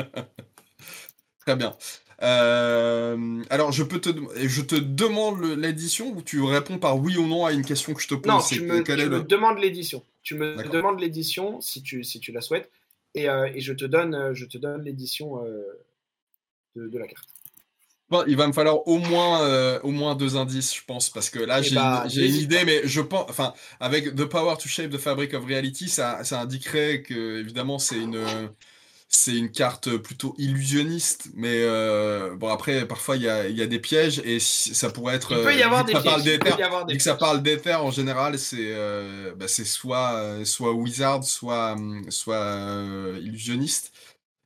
Très 1.46 1.58
bien. 1.58 1.76
Euh, 2.22 3.44
alors, 3.50 3.74
je, 3.74 3.84
peux 3.84 4.00
te, 4.00 4.10
je 4.38 4.62
te 4.62 4.76
demande 4.76 5.44
l'édition 5.58 6.16
ou 6.16 6.22
tu 6.22 6.42
réponds 6.42 6.80
par 6.80 6.98
oui 6.98 7.18
ou 7.18 7.28
non 7.28 7.46
à 7.46 7.52
une 7.52 7.66
question 7.66 7.94
que 7.94 8.02
je 8.02 8.08
te 8.08 8.16
pose? 8.16 8.32
Non, 8.32 8.40
tu 8.40 8.62
me, 8.62 9.24
demandes 9.24 9.60
l'édition. 9.60 10.02
Tu 10.24 10.36
me 10.36 10.64
demandes 10.70 11.02
l'édition 11.02 11.60
si 11.60 11.84
tu, 11.84 12.06
si 12.06 12.22
tu 12.22 12.32
la 12.32 12.40
souhaites 12.40 12.72
et, 13.14 13.26
et 13.26 13.60
je 13.60 13.74
te 13.74 13.84
donne, 13.84 14.34
je 14.34 14.46
te 14.46 14.58
donne 14.58 14.84
l'édition 14.84 15.44
de, 16.78 16.98
la 16.98 17.08
carte. 17.08 17.28
Bon, 18.10 18.24
il 18.26 18.38
va 18.38 18.48
me 18.48 18.54
falloir 18.54 18.88
au 18.88 19.00
moins, 19.00 19.42
euh, 19.42 19.80
au 19.84 19.92
moins 19.92 20.16
deux 20.16 20.38
indices, 20.38 20.74
je 20.74 20.82
pense, 20.86 21.10
parce 21.10 21.30
que 21.30 21.40
là, 21.40 21.60
eh 21.60 21.64
j'ai 21.64 21.76
bah, 21.76 22.06
une, 22.16 22.36
idée, 22.36 22.64
mais 22.64 22.82
je 22.86 23.02
pense, 23.02 23.26
enfin, 23.30 23.54
avec 23.82 24.16
The 24.16 24.24
Power 24.24 24.56
to 24.58 24.70
Shape 24.70 24.92
the 24.92 24.98
Fabric 24.98 25.34
of 25.34 25.46
Reality, 25.46 25.90
ça, 25.90 26.24
ça 26.24 26.40
indiquerait 26.40 27.02
que, 27.02 27.42
évidemment, 27.42 27.80
c'est 27.80 27.98
une, 27.98 28.24
c'est 29.10 29.36
une 29.36 29.52
carte 29.52 29.98
plutôt 29.98 30.36
illusionniste, 30.38 31.32
mais 31.34 31.64
euh, 31.64 32.34
bon, 32.38 32.48
après, 32.48 32.88
parfois, 32.88 33.18
il 33.18 33.24
y 33.24 33.30
a, 33.30 33.50
y 33.50 33.62
a, 33.62 33.68
des 33.68 33.80
pièges, 33.80 34.20
et 34.24 34.40
ça 34.40 34.90
pourrait 34.90 35.16
être. 35.16 35.34
Il 35.34 35.44
peut 35.44 35.56
y 35.58 35.64
avoir 35.64 35.84
des 35.84 35.94
pièges. 35.94 36.24
Dès 36.88 36.96
que 36.96 37.04
ça 37.04 37.16
parle 37.16 37.44
d'éther, 37.44 37.84
en 37.84 37.92
général, 37.92 38.40
c'est 38.40 38.58
euh, 38.60 39.34
bah, 39.36 39.50
soit, 39.50 40.46
soit 40.46 40.72
wizard, 40.72 41.26
soit, 41.26 41.76
soit 42.08 42.58
illusionniste. 43.22 43.92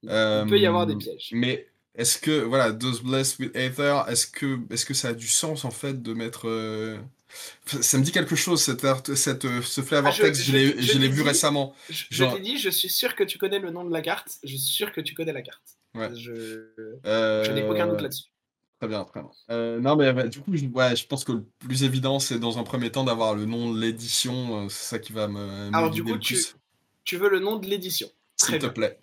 Il 0.02 0.46
peut 0.50 0.58
y 0.58 0.66
avoir 0.66 0.88
des 0.88 0.96
pièges. 0.96 1.30
Mais 1.32 1.71
est-ce 1.96 2.18
que, 2.18 2.42
voilà, 2.42 2.72
Those 2.72 3.02
Blessed 3.02 3.40
with 3.40 3.56
Aether, 3.56 4.04
est-ce 4.08 4.26
que, 4.26 4.60
est 4.70 4.86
que 4.86 4.94
ça 4.94 5.10
a 5.10 5.14
du 5.14 5.28
sens 5.28 5.66
en 5.66 5.72
fait 5.72 6.02
de 6.02 6.14
mettre. 6.14 6.48
Euh, 6.48 6.98
ça 7.66 7.98
me 7.98 8.04
dit 8.04 8.12
quelque 8.12 8.36
chose, 8.36 8.62
cette, 8.62 8.86
cette, 9.16 9.46
euh, 9.46 9.62
ce 9.62 9.82
flavor 9.82 10.14
ah, 10.14 10.32
je, 10.34 10.52
l'ai 10.98 11.08
vu 11.08 11.22
récemment. 11.22 11.74
Je, 11.90 12.24
t'ai 12.26 12.40
dit, 12.40 12.58
je 12.58 12.70
suis 12.70 12.90
sûr 12.90 13.16
que 13.16 13.24
tu 13.24 13.38
connais 13.38 13.60
le 13.60 13.72
nom 13.72 13.84
de 13.84 13.92
la 13.92 14.02
carte, 14.02 14.38
je 14.44 14.56
suis 14.56 14.74
sûr 14.74 14.92
que 14.92 15.02
tu 15.02 15.14
connais 15.14 15.34
la 15.34 15.42
carte. 15.42 15.62
Ouais. 15.94 16.10
Je, 16.16 17.52
n'ai 17.54 17.64
aucun 17.64 17.88
doute 17.88 18.00
euh, 18.00 18.04
là-dessus. 18.04 18.30
Très 18.80 18.88
bien, 18.88 19.04
très 19.04 19.22
bien. 19.22 19.80
non, 19.80 19.96
mais 19.96 20.12
bah, 20.14 20.28
du 20.28 20.40
coup, 20.40 20.56
je, 20.56 20.66
ouais, 20.66 20.96
je 20.96 21.06
pense 21.06 21.24
que 21.26 21.34
le 21.34 21.46
plus 21.60 21.84
évident, 21.84 22.20
c'est 22.20 22.40
dans 22.40 22.58
un 22.58 22.64
premier 22.64 22.90
temps 22.90 23.04
d'avoir 23.04 23.36
le 23.36 23.46
nom 23.46 23.74
de 23.74 23.80
l'édition. 23.80 24.70
c'est 24.70 24.86
ça 24.86 25.00
qui 25.00 25.12
va 25.12 25.28
me. 25.28 25.68
Alors, 25.74 25.92
du 25.92 26.04
coup, 26.04 26.18
tu, 26.18 26.38
tu, 27.04 27.18
veux 27.18 27.30
le 27.30 27.40
nom 27.40 27.58
de 27.58 27.68
l'édition. 27.68 28.08
S'il 28.38 28.60
te 28.60 28.68
plaît. 28.68 28.98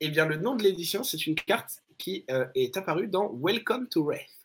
Eh 0.00 0.10
bien, 0.10 0.26
le 0.26 0.36
nom 0.36 0.54
de 0.54 0.62
l'édition, 0.62 1.02
c'est 1.02 1.26
une 1.26 1.34
carte 1.34 1.82
qui 1.98 2.24
euh, 2.30 2.46
est 2.54 2.76
apparu 2.76 3.08
dans 3.08 3.30
Welcome 3.34 3.88
to 3.88 4.04
Wraith. 4.04 4.38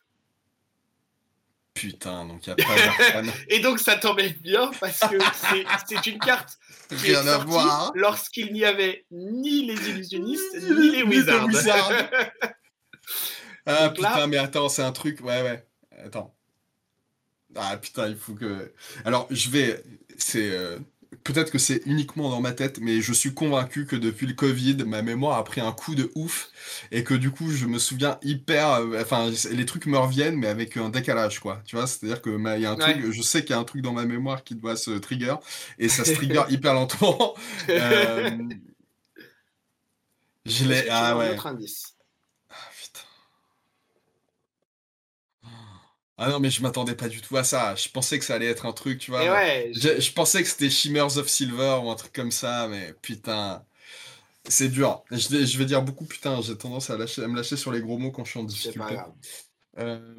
Putain, 1.74 2.24
donc 2.24 2.46
il 2.46 2.54
n'y 2.54 2.62
a 2.62 2.66
pas 2.66 3.22
Et 3.48 3.58
donc 3.58 3.80
ça 3.80 3.96
t'embête 3.96 4.40
bien 4.40 4.70
parce 4.78 5.00
que 5.00 5.18
c'est 5.88 6.06
une 6.06 6.20
carte 6.20 6.56
qui 6.88 7.10
est 7.10 7.14
sortie 7.14 7.98
lorsqu'il 7.98 8.52
n'y 8.52 8.64
avait 8.64 9.04
ni 9.10 9.66
les 9.66 9.90
illusionnistes 9.90 10.54
ni 10.62 10.90
les 10.90 11.02
wizards. 11.02 11.48
ah 13.66 13.90
putain, 13.90 14.26
mais 14.28 14.36
attends, 14.36 14.68
c'est 14.68 14.82
un 14.82 14.92
truc. 14.92 15.20
Ouais, 15.20 15.42
ouais. 15.42 15.66
Attends. 16.04 16.34
Ah 17.56 17.76
putain, 17.76 18.08
il 18.08 18.16
faut 18.16 18.34
que. 18.34 18.72
Alors, 19.04 19.26
je 19.30 19.50
vais. 19.50 19.82
C'est. 20.16 20.52
Euh, 20.52 20.78
peut-être 21.22 21.50
que 21.50 21.58
c'est 21.58 21.82
uniquement 21.86 22.30
dans 22.30 22.40
ma 22.40 22.52
tête, 22.52 22.80
mais 22.80 23.00
je 23.00 23.12
suis 23.12 23.32
convaincu 23.34 23.86
que 23.86 23.96
depuis 23.96 24.26
le 24.26 24.34
Covid, 24.34 24.76
ma 24.86 25.02
mémoire 25.02 25.38
a 25.38 25.44
pris 25.44 25.60
un 25.60 25.72
coup 25.72 25.94
de 25.94 26.10
ouf 26.14 26.50
et 26.90 27.04
que 27.04 27.14
du 27.14 27.30
coup, 27.30 27.50
je 27.50 27.66
me 27.66 27.78
souviens 27.78 28.18
hyper. 28.22 28.72
Euh, 28.72 29.00
enfin, 29.00 29.30
les 29.50 29.66
trucs 29.66 29.86
me 29.86 29.98
reviennent, 29.98 30.36
mais 30.36 30.48
avec 30.48 30.76
un 30.76 30.88
décalage, 30.88 31.40
quoi. 31.40 31.62
Tu 31.66 31.76
vois, 31.76 31.86
c'est-à-dire 31.86 32.20
que 32.20 32.30
il 32.56 32.62
y 32.62 32.66
a 32.66 32.72
un 32.72 32.76
truc, 32.76 33.12
je 33.12 33.22
sais 33.22 33.42
qu'il 33.42 33.50
y 33.50 33.54
a 33.54 33.58
un 33.58 33.64
truc 33.64 33.82
dans 33.82 33.92
ma 33.92 34.04
mémoire 34.04 34.44
qui 34.44 34.54
doit 34.54 34.76
se 34.76 34.90
trigger 34.92 35.36
et 35.78 35.88
ça 35.88 36.04
se 36.04 36.12
trigger 36.14 36.42
hyper 36.48 36.74
lentement. 36.74 37.34
Euh, 37.68 38.30
je 40.44 40.64
l'ai. 40.64 40.88
Ah 40.90 41.16
ouais. 41.16 41.36
Ah 46.16 46.28
non, 46.28 46.38
mais 46.38 46.50
je 46.50 46.62
m'attendais 46.62 46.94
pas 46.94 47.08
du 47.08 47.20
tout 47.20 47.36
à 47.36 47.42
ça. 47.42 47.74
Je 47.74 47.88
pensais 47.88 48.18
que 48.18 48.24
ça 48.24 48.34
allait 48.34 48.46
être 48.46 48.66
un 48.66 48.72
truc, 48.72 48.98
tu 48.98 49.10
vois. 49.10 49.22
je, 49.72 50.12
pensais 50.12 50.42
que 50.42 50.48
c'était 50.48 50.70
Shimmers 50.70 51.18
of 51.18 51.28
Silver 51.28 51.80
ou 51.82 51.90
un 51.90 51.96
truc 51.96 52.12
comme 52.12 52.30
ça, 52.30 52.68
mais 52.68 52.94
putain, 53.02 53.64
c'est 54.46 54.68
dur. 54.68 55.02
Je, 55.10 55.44
je, 55.44 55.58
vais 55.58 55.64
dire 55.64 55.82
beaucoup 55.82 56.04
putain, 56.04 56.40
j'ai 56.40 56.56
tendance 56.56 56.90
à, 56.90 56.96
lâcher, 56.96 57.24
à 57.24 57.28
me 57.28 57.34
lâcher 57.34 57.56
sur 57.56 57.72
les 57.72 57.80
gros 57.80 57.98
mots 57.98 58.12
quand 58.12 58.24
je 58.24 58.30
suis 58.30 58.40
en 58.40 58.44
difficulté. 58.44 58.96
Euh, 59.78 60.14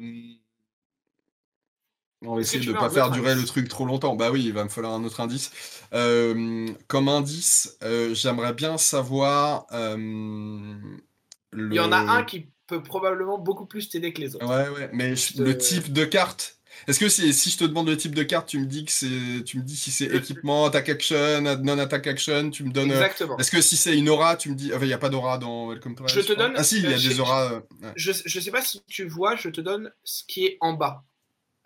On 2.20 2.34
va 2.34 2.40
essayer 2.42 2.64
de 2.64 2.72
ne 2.72 2.76
pas 2.76 2.90
faire 2.90 3.10
durer 3.10 3.34
le 3.34 3.44
truc 3.44 3.68
trop 3.68 3.86
longtemps. 3.86 4.16
Bah 4.16 4.30
oui, 4.30 4.44
il 4.44 4.52
va 4.52 4.64
me 4.64 4.68
falloir 4.68 4.92
un 4.92 5.02
autre 5.02 5.20
indice. 5.20 5.50
Euh, 5.94 6.68
comme 6.88 7.08
indice, 7.08 7.78
euh, 7.82 8.14
j'aimerais 8.14 8.52
bien 8.52 8.76
savoir. 8.76 9.66
Il 9.72 11.72
y 11.72 11.80
en 11.80 11.92
a 11.92 11.98
un 11.98 12.22
qui 12.24 12.50
peut 12.66 12.82
probablement 12.82 13.38
beaucoup 13.38 13.66
plus 13.66 13.88
t'aider 13.88 14.12
que 14.12 14.20
les 14.20 14.34
autres. 14.34 14.46
Ouais, 14.46 14.68
ouais, 14.68 14.90
mais 14.92 15.14
le 15.36 15.56
type 15.56 15.92
de 15.92 16.04
carte. 16.04 16.54
Est-ce 16.88 17.00
que 17.00 17.08
si, 17.08 17.32
si 17.32 17.50
je 17.50 17.56
te 17.56 17.64
demande 17.64 17.88
le 17.88 17.96
type 17.96 18.14
de 18.14 18.22
carte, 18.22 18.48
tu 18.48 18.58
me 18.58 18.66
dis 18.66 18.84
que 18.84 18.92
c'est, 18.92 19.44
tu 19.44 19.58
me 19.58 19.62
dis 19.62 19.76
si 19.76 19.90
c'est 19.90 20.06
équipement, 20.06 20.66
attack 20.66 20.90
action, 20.90 21.40
non 21.40 21.78
attack 21.78 22.06
action, 22.06 22.50
tu 22.50 22.64
me 22.64 22.70
donnes. 22.70 22.90
Exactement. 22.90 23.38
Est-ce 23.38 23.50
que 23.50 23.60
si 23.60 23.76
c'est 23.76 23.96
une 23.96 24.08
aura, 24.08 24.36
tu 24.36 24.50
me 24.50 24.54
dis, 24.54 24.70
il 24.78 24.86
n'y 24.86 24.92
a 24.92 24.98
pas 24.98 25.08
d'aura 25.08 25.38
dans 25.38 25.68
Welcome 25.68 25.94
to 25.94 26.06
Je 26.06 26.20
te 26.20 26.34
donne. 26.34 26.52
Ah 26.54 26.62
si, 26.62 26.78
il 26.78 26.90
y 26.90 26.94
a 26.94 26.98
des 26.98 27.20
auras. 27.20 27.62
Je, 27.96 28.12
je 28.24 28.40
sais 28.40 28.50
pas 28.50 28.62
si 28.62 28.82
tu 28.86 29.06
vois, 29.06 29.36
je 29.36 29.48
te 29.48 29.60
donne 29.60 29.90
ce 30.04 30.22
qui 30.24 30.44
est 30.44 30.58
en 30.60 30.74
bas. 30.74 31.04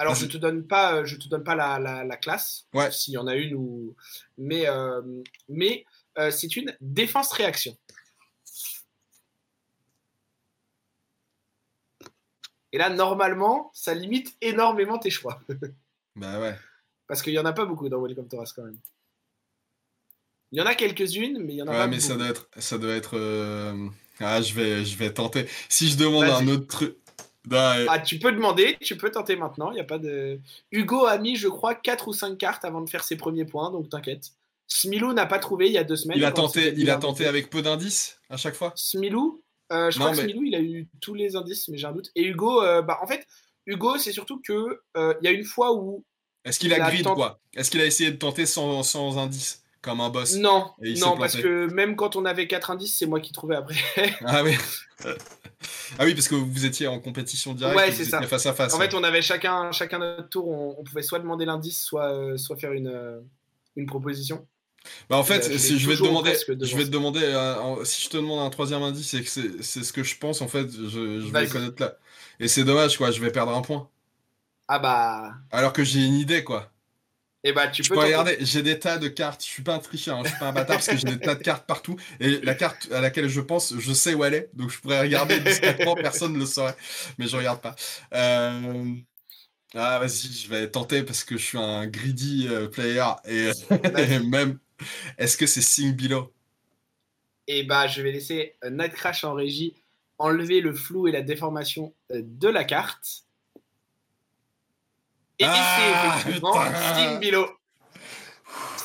Alors 0.01 0.15
je 0.15 0.25
te 0.25 0.39
donne 0.39 0.67
pas, 0.67 0.95
euh, 0.95 1.05
je 1.05 1.17
te 1.17 1.29
donne 1.29 1.45
pas 1.45 1.55
la, 1.55 1.79
la, 1.79 2.17
classe, 2.17 2.65
ouais. 2.73 2.91
s'il 2.91 3.13
y 3.13 3.19
en 3.19 3.27
a 3.27 3.35
une 3.35 3.55
ou, 3.55 3.95
mais 4.39 4.67
euh, 4.67 5.03
mais 5.51 5.85
euh, 6.19 6.31
c'est 6.31 6.57
une 6.57 6.75
défense 6.81 7.33
réaction. 7.33 7.77
Et 12.73 12.79
là, 12.79 12.91
normalement, 12.91 13.71
ça 13.75 13.95
limite 13.95 14.37
énormément 14.41 14.99
tes 14.99 15.11
choix. 15.11 15.41
bah 16.17 16.41
ouais. 16.41 16.57
Parce 17.07 17.23
qu'il 17.23 17.33
y 17.33 17.39
en 17.39 17.45
a 17.45 17.53
pas 17.53 17.65
beaucoup 17.65 17.89
dans 17.89 18.01
Welcome 18.01 18.29
to 18.29 18.43
quand 18.55 18.63
même. 18.63 18.79
Il 20.53 20.59
y 20.59 20.63
en 20.63 20.67
a 20.67 20.75
quelques-unes, 20.75 21.39
mais 21.39 21.55
il 21.55 21.57
y 21.57 21.63
en 21.63 21.67
a 21.67 21.71
pas 21.71 21.73
beaucoup. 21.73 21.85
Ouais, 21.85 21.97
mais 21.97 22.01
ça 22.01 22.17
doit 22.17 22.29
être, 22.29 22.49
ça 22.57 22.79
doit 22.79 22.95
être. 22.95 23.17
Ah, 24.21 24.43
je 24.43 24.55
vais, 24.55 24.85
je 24.85 24.97
vais 24.97 25.13
tenter. 25.13 25.47
Si 25.69 25.89
je 25.89 25.97
demande 25.97 26.25
un 26.25 26.47
autre 26.49 26.67
truc. 26.67 26.97
Bah, 27.47 27.75
ah, 27.89 27.99
tu 27.99 28.19
peux 28.19 28.33
demander, 28.33 28.77
tu 28.81 28.97
peux 28.97 29.11
tenter 29.11 29.35
maintenant. 29.35 29.71
Il 29.71 29.79
y 29.79 29.81
a 29.81 29.85
pas 29.85 29.99
de. 29.99 30.39
Hugo 30.71 31.07
a 31.07 31.17
mis, 31.19 31.37
je 31.37 31.49
crois, 31.49 31.75
4 31.75 32.09
ou 32.09 32.13
5 32.13 32.37
cartes 32.37 32.65
avant 32.65 32.83
de 32.83 32.91
faire 32.91 33.03
ses 33.03 33.17
premiers 33.17 33.47
points, 33.47 33.71
donc 33.71 33.89
t'inquiète. 33.89 34.33
Smilou 34.67 35.13
n'a 35.15 35.27
pas 35.27 35.39
trouvé 35.39 35.67
il 35.67 35.73
y 35.73 35.79
a 35.79 35.85
deux 35.85 35.97
semaines. 35.97 36.19
Il 36.19 36.25
a 36.25 36.33
tenté, 36.33 36.75
il 36.77 36.91
a 36.91 36.97
tenté 36.97 37.27
avec 37.27 37.51
peu 37.51 37.63
d'indices 37.63 38.21
à 38.29 38.37
chaque 38.37 38.55
fois? 38.55 38.73
Smilou, 38.77 39.43
euh, 39.73 39.91
je 39.91 39.99
crois 39.99 40.11
que 40.11 40.19
Smilou, 40.19 40.43
il 40.45 40.55
a 40.55 40.61
eu 40.61 40.89
tous 41.01 41.15
les 41.15 41.37
indices, 41.37 41.69
mais 41.69 41.79
j'ai 41.79 41.87
un 41.87 41.93
doute. 41.93 42.11
Et 42.15 42.25
Hugo, 42.25 42.63
euh, 42.63 42.83
bah, 42.83 42.99
en 43.03 43.07
fait, 43.07 43.27
Hugo, 43.67 43.99
c'est 43.99 44.13
surtout 44.13 44.41
que 44.41 44.81
euh, 44.97 45.15
il 45.21 45.25
y 45.25 45.29
a 45.29 45.31
une 45.31 45.45
fois 45.45 45.75
où. 45.75 46.05
Est-ce 46.45 46.59
qu'il 46.59 46.73
a, 46.73 46.79
grid 46.79 47.07
quoi? 47.07 47.39
Est-ce 47.55 47.71
qu'il 47.71 47.81
a 47.81 47.87
essayé 47.87 48.11
de 48.11 48.17
tenter 48.17 48.47
sans, 48.47 48.83
sans 48.83 49.19
indice 49.19 49.63
comme 49.83 50.01
un 50.01 50.09
boss? 50.09 50.37
Non, 50.37 50.71
non, 50.81 51.17
parce 51.17 51.37
que 51.37 51.67
même 51.73 51.97
quand 51.97 52.17
on 52.17 52.25
avait 52.25 52.47
4 52.47 52.71
indices, 52.71 52.97
c'est 52.99 53.07
moi 53.07 53.21
qui 53.21 53.33
trouvais 53.33 53.57
après. 53.57 53.77
ah 54.25 54.43
oui. 54.43 54.55
Ah 55.99 56.05
oui, 56.05 56.15
parce 56.15 56.29
que 56.29 56.35
vous 56.35 56.65
étiez 56.65 56.87
en 56.87 57.01
compétition 57.01 57.53
directe, 57.53 57.77
ouais, 57.77 57.93
c'est 57.93 58.05
ça. 58.05 58.23
face 58.23 58.47
à 58.47 58.55
face. 58.55 58.73
En 58.73 58.79
fait, 58.79 58.95
on 58.95 59.05
avait 59.05 59.21
chacun, 59.21 59.73
chacun 59.73 59.99
notre 59.99 60.29
tour, 60.29 60.49
on, 60.49 60.83
pouvait 60.83 61.03
soit 61.03 61.19
demander 61.19 61.45
l'indice, 61.45 61.83
soit, 61.83 62.15
euh, 62.15 62.37
soit 62.39 62.57
faire 62.57 62.73
une, 62.73 62.89
euh, 62.89 63.21
une 63.77 63.87
proposition. 63.87 64.47
Bah 65.09 65.16
en 65.16 65.24
fait, 65.24 65.43
si 65.59 65.78
je 65.78 65.89
vais 65.89 65.97
te 65.97 66.02
demander, 66.02 66.35
je 66.35 66.77
vais 66.77 66.85
te 66.85 66.90
demander, 66.90 67.20
euh, 67.23 67.85
si 67.85 68.05
je 68.05 68.09
te 68.09 68.16
demande 68.16 68.40
un 68.40 68.51
troisième 68.51 68.82
indice, 68.82 69.11
c'est 69.11 69.23
que 69.23 69.62
c'est 69.62 69.85
ce 69.85 69.93
que 69.93 70.02
je 70.02 70.16
pense 70.16 70.40
en 70.40 70.48
fait, 70.48 70.69
je, 70.70 71.20
je 71.20 71.32
vais 71.32 71.47
connaître 71.48 71.82
là. 71.82 71.97
Et 72.39 72.48
c'est 72.48 72.65
dommage 72.65 72.97
quoi, 72.97 73.11
je 73.11 73.20
vais 73.20 73.31
perdre 73.31 73.55
un 73.55 73.62
point. 73.62 73.89
Ah 74.69 74.78
bah. 74.78 75.35
Alors 75.51 75.73
que 75.73 75.85
j'ai 75.85 76.05
une 76.05 76.15
idée 76.15 76.44
quoi. 76.44 76.70
Et 77.43 77.48
eh 77.48 77.52
bah, 77.52 77.69
tu 77.69 77.82
peux, 77.82 77.98
regarder, 77.98 78.36
j'ai 78.40 78.62
des 78.62 78.78
tas 78.78 78.98
de 78.98 79.09
cartes. 79.09 79.43
Je 79.43 79.48
suis 79.48 79.62
pas 79.62 79.74
un 79.74 79.78
tricheur, 79.78 80.19
hein, 80.19 80.23
je 80.24 80.28
suis 80.28 80.39
pas 80.39 80.48
un 80.48 80.52
bâtard 80.52 80.77
parce 80.77 80.89
que 80.89 80.98
j'ai 80.98 81.07
des 81.07 81.19
tas 81.19 81.35
de 81.35 81.43
cartes 81.43 81.66
partout. 81.66 81.97
Et 82.20 82.39
la 82.43 82.55
carte 82.55 82.89
à 82.93 83.01
laquelle 83.01 83.28
je 83.28 83.40
pense, 83.40 83.73
je 83.78 83.93
sais 83.94 84.12
où 84.12 84.24
elle 84.24 84.35
est. 84.35 84.51
Donc 84.52 84.69
je 84.69 84.78
pourrais 84.78 85.01
regarder 85.01 85.40
discrètement, 85.40 85.94
personne 85.94 86.35
ne 86.35 86.39
le 86.39 86.44
saurait. 86.44 86.77
Mais 87.16 87.28
je 87.28 87.36
regarde 87.39 87.62
pas. 87.62 87.74
Euh, 88.12 88.94
ah, 89.74 89.98
vas-y, 90.01 90.31
je 90.31 90.51
vais 90.51 90.69
tenter 90.69 91.02
parce 91.02 91.24
que 91.24 91.39
je 91.39 91.43
suis 91.43 91.59
un 91.59 91.86
greedy 91.86 92.47
euh, 92.51 92.69
player. 92.69 93.07
Et, 93.27 93.51
même, 94.27 94.59
est-ce 95.19 95.36
que 95.36 95.47
c'est 95.47 95.93
Below 95.93 96.32
Et 97.47 97.61
eh 97.61 97.62
bah, 97.65 97.86
je 97.86 98.02
vais 98.02 98.12
laisser 98.12 98.57
Night 98.70 98.93
Crash 98.93 99.24
en 99.24 99.35
régie 99.35 99.74
enlever 100.20 100.61
le 100.61 100.74
flou 100.74 101.09
et 101.09 101.12
la 101.12 101.23
déformation 101.23 101.94
euh, 102.12 102.20
de 102.23 102.48
la 102.48 102.65
carte. 102.65 103.24
Et 105.39 105.44
ah, 105.47 106.19
effectivement, 106.19 106.52
Sting 106.52 107.19
Bilo. 107.19 107.48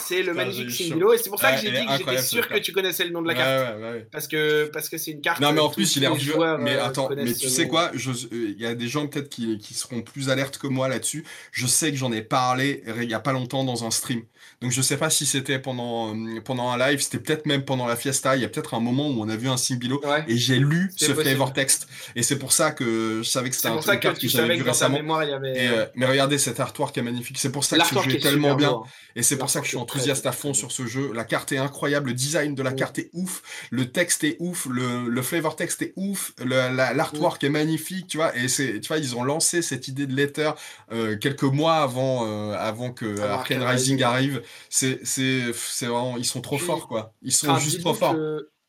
C'est 0.08 0.24
le 0.24 0.34
magnifique 0.34 0.72
Sting 0.72 0.96
Et 0.96 1.18
c'est 1.18 1.30
pour 1.30 1.40
ça 1.40 1.54
que 1.54 1.62
j'ai 1.62 1.72
dit 1.72 1.86
que 1.86 1.98
j'étais 1.98 2.22
sûr 2.22 2.48
que 2.48 2.58
tu 2.60 2.72
connaissais 2.72 3.06
le 3.06 3.12
nom 3.12 3.22
de 3.22 3.28
la 3.28 3.36
carte. 3.36 3.76
parce 4.12 4.28
que 4.28 4.70
parce 4.72 4.90
que 4.90 4.98
c'est 4.98 5.12
une 5.12 5.22
carte. 5.22 5.40
Non, 5.40 5.52
mais 5.52 5.62
en 5.62 5.70
plus, 5.70 5.96
il 5.96 6.04
est 6.04 6.08
revu. 6.08 6.34
Mais 6.60 6.76
euh, 6.76 6.86
attends, 6.86 7.10
mais 7.16 7.34
tu 7.34 7.50
sais 7.50 7.68
quoi? 7.68 7.92
Euh, 7.94 8.14
Il 8.32 8.62
y 8.62 8.66
a 8.66 8.76
des 8.76 8.88
gens 8.88 9.08
peut-être 9.08 9.30
qui, 9.30 9.58
qui 9.58 9.74
seront 9.74 10.02
plus 10.02 10.30
alertes 10.30 10.58
que 10.58 10.68
moi 10.68 10.88
là-dessus. 10.88 11.24
Je 11.52 11.68
sais 11.68 11.92
que 11.92 11.98
j'en 11.98 12.12
ai 12.12 12.22
parlé 12.22 12.84
il 13.02 13.08
n'y 13.08 13.14
a 13.14 13.20
pas 13.20 13.34
longtemps 13.34 13.64
dans 13.64 13.86
un 13.86 13.92
stream. 13.92 14.24
Donc 14.62 14.72
je 14.72 14.82
sais 14.82 14.98
pas 14.98 15.10
si 15.10 15.26
c'était 15.26 15.60
pendant, 15.60 16.16
euh, 16.16 16.42
pendant 16.44 16.70
un 16.70 16.78
live, 16.78 17.02
c'était 17.02 17.20
peut-être 17.20 17.46
même 17.46 17.66
pendant 17.66 17.88
la 17.88 17.96
fiesta. 17.96 18.36
Il 18.36 18.42
y 18.42 18.46
a 18.46 18.50
peut-être 18.50 18.74
un 18.74 18.80
moment 18.80 19.10
où 19.10 19.22
on 19.22 19.30
a 19.30 19.36
vu 19.36 19.50
un 19.50 19.58
Simbilo 19.58 20.02
et 20.28 20.38
j'ai 20.38 20.58
lu 20.58 20.92
ce 20.96 21.14
flavor 21.14 21.54
text. 21.54 21.88
Et 22.16 22.24
c'est 22.24 22.38
pour 22.38 22.52
ça 22.52 22.72
que 22.72 23.22
je 23.24 23.30
savais 23.30 23.50
que 23.50 23.56
c'était 23.56 23.70
un 23.70 23.78
truc 23.78 24.00
que, 24.00 24.08
que 24.10 24.28
j'avais 24.28 24.56
vu 24.56 24.64
récemment. 24.64 25.22
y 25.22 25.34
avait... 25.34 25.68
Euh, 25.68 25.86
mais 25.96 26.06
regardez 26.06 26.38
cet 26.38 26.60
artwork 26.60 26.98
est 26.98 27.02
magnifique. 27.02 27.38
C'est 27.38 27.52
pour 27.52 27.64
ça 27.64 27.78
que 27.78 28.02
jeu 28.02 28.16
est, 28.16 28.20
tellement 28.20 28.56
bien. 28.56 28.82
Et 29.16 29.24
c'est 29.24 29.38
pour 29.38 29.50
ça 29.50 29.60
que 29.60 29.66
je 29.66 29.70
suis 29.70 29.78
enthousiaste 29.96 30.26
à 30.26 30.32
fond 30.32 30.54
sur 30.54 30.72
ce 30.72 30.86
jeu. 30.86 31.14
La 31.14 31.24
carte 31.24 31.52
est 31.52 31.58
incroyable, 31.58 32.10
le 32.10 32.14
design 32.14 32.56
de 32.56 32.64
la 32.64 32.74
carte 32.74 33.00
est 33.00 33.10
ouf, 33.14 33.42
le 33.72 33.92
texte 33.92 34.24
est 34.24 34.38
ouf, 34.40 34.66
le, 34.66 35.10
le 35.10 35.22
flavor 35.22 35.56
text 35.56 35.82
est 35.82 35.94
ouf, 35.96 36.34
l'artwork 36.40 37.44
est 37.44 37.50
magnifique, 37.50 38.08
tu 38.08 38.18
vois. 38.18 38.36
Et 38.36 38.48
c'est, 38.48 38.80
tu 38.80 38.88
vois, 38.88 38.98
ils 38.98 39.16
ont 39.16 39.24
lancé 39.24 39.62
cette 39.62 39.88
idée 39.88 40.08
de 40.08 40.16
letter 40.16 40.52
euh, 40.92 41.18
quelques 41.18 41.44
mois 41.44 41.78
avant, 41.78 42.52
avant 42.54 42.92
que 42.92 43.20
Arkane 43.22 43.64
Rising 43.64 44.02
arrive. 44.04 44.42
C'est, 44.70 45.06
c'est, 45.06 45.54
c'est 45.54 45.88
vraiment, 45.88 46.18
ils 46.18 46.26
sont 46.26 46.42
trop 46.42 46.58
forts, 46.58 46.88
quoi. 46.88 47.14
Ils 47.22 47.32
sont 47.32 47.58
juste 47.58 47.82
trop 47.82 47.94
forts. 47.94 48.16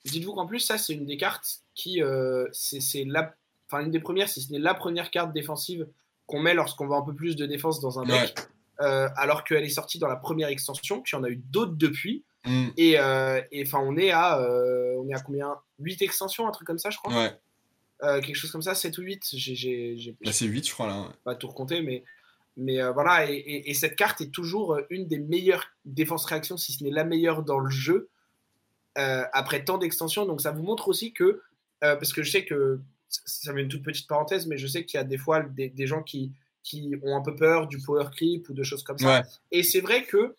Dites-vous 0.04 0.34
qu'en 0.34 0.46
plus, 0.46 0.60
ça, 0.60 0.78
c'est 0.78 0.92
une 0.92 1.04
des 1.04 1.16
cartes 1.16 1.62
qui, 1.74 2.00
euh, 2.00 2.46
c'est, 2.52 2.80
c'est 2.80 3.04
la, 3.04 3.34
enfin, 3.68 3.84
une 3.84 3.90
des 3.90 3.98
premières, 3.98 4.28
si 4.28 4.40
ce 4.40 4.52
n'est 4.52 4.60
la 4.60 4.72
première 4.72 5.10
carte 5.10 5.32
défensive 5.32 5.88
qu'on 6.26 6.40
met 6.40 6.54
lorsqu'on 6.54 6.86
veut 6.86 6.94
un 6.94 7.02
peu 7.02 7.14
plus 7.14 7.34
de 7.34 7.44
défense 7.44 7.80
dans 7.80 7.98
un 7.98 8.04
deck. 8.04 8.34
Euh, 8.80 9.08
alors 9.16 9.44
qu'elle 9.44 9.64
est 9.64 9.70
sortie 9.70 9.98
dans 9.98 10.08
la 10.08 10.16
première 10.16 10.48
extension, 10.48 11.00
qu'il 11.00 11.16
y 11.16 11.20
en 11.20 11.24
a 11.24 11.30
eu 11.30 11.36
d'autres 11.36 11.74
depuis. 11.76 12.24
Mm. 12.44 12.66
Euh, 12.78 13.40
et 13.50 13.62
enfin, 13.64 13.80
on 13.82 13.96
est 13.96 14.10
à, 14.10 14.40
on 14.40 15.08
est 15.08 15.14
à 15.14 15.20
combien? 15.20 15.56
8 15.78 16.02
extensions, 16.02 16.46
un 16.46 16.50
truc 16.50 16.66
comme 16.66 16.78
ça, 16.78 16.90
je 16.90 16.98
crois. 16.98 17.12
Ouais. 17.14 18.20
quelque 18.20 18.34
chose 18.34 18.52
comme 18.52 18.62
ça, 18.62 18.74
7 18.74 18.98
ou 18.98 19.02
8. 19.02 19.22
J'ai, 19.32 20.16
bah, 20.24 20.32
c'est 20.32 20.46
8, 20.46 20.68
je 20.68 20.72
crois, 20.72 20.86
là. 20.86 21.08
Pas 21.24 21.34
tout 21.34 21.48
recompter, 21.48 21.80
mais 21.82 22.04
mais 22.56 22.80
euh, 22.80 22.90
voilà, 22.92 23.30
et, 23.30 23.74
cette 23.74 23.96
carte 23.96 24.20
est 24.22 24.30
toujours 24.30 24.74
euh, 24.74 24.86
une 24.88 25.06
des 25.06 25.18
meilleures 25.18 25.66
défenses-réactions, 25.84 26.56
si 26.56 26.72
ce 26.72 26.82
n'est 26.84 26.90
la 26.90 27.04
meilleure 27.04 27.42
dans 27.42 27.58
le 27.58 27.70
jeu, 27.70 28.08
euh, 28.98 29.24
après 29.32 29.62
tant 29.62 29.76
d'extensions. 29.76 30.24
Donc 30.24 30.40
ça 30.40 30.52
vous 30.52 30.62
montre 30.62 30.88
aussi 30.88 31.12
que, 31.12 31.42
parce 31.80 32.12
que 32.12 32.22
je 32.22 32.30
sais 32.30 32.44
que, 32.44 32.80
ça 33.08 33.52
met 33.52 33.62
une 33.62 33.68
toute 33.68 33.84
petite 33.84 34.08
parenthèse, 34.08 34.46
mais 34.46 34.58
je 34.58 34.66
sais 34.66 34.84
qu'il 34.84 34.98
y 34.98 35.00
a 35.00 35.04
des 35.04 35.18
fois 35.18 35.42
des, 35.42 35.86
gens 35.86 36.02
qui, 36.02 36.32
qui 36.66 36.96
ont 37.02 37.16
un 37.16 37.22
peu 37.22 37.34
peur 37.34 37.68
du 37.68 37.78
power 37.78 38.08
creep 38.10 38.48
ou 38.48 38.52
de 38.52 38.64
choses 38.64 38.82
comme 38.82 38.98
ça. 38.98 39.22
Et 39.52 39.62
c'est 39.62 39.80
vrai 39.80 40.02
que 40.02 40.34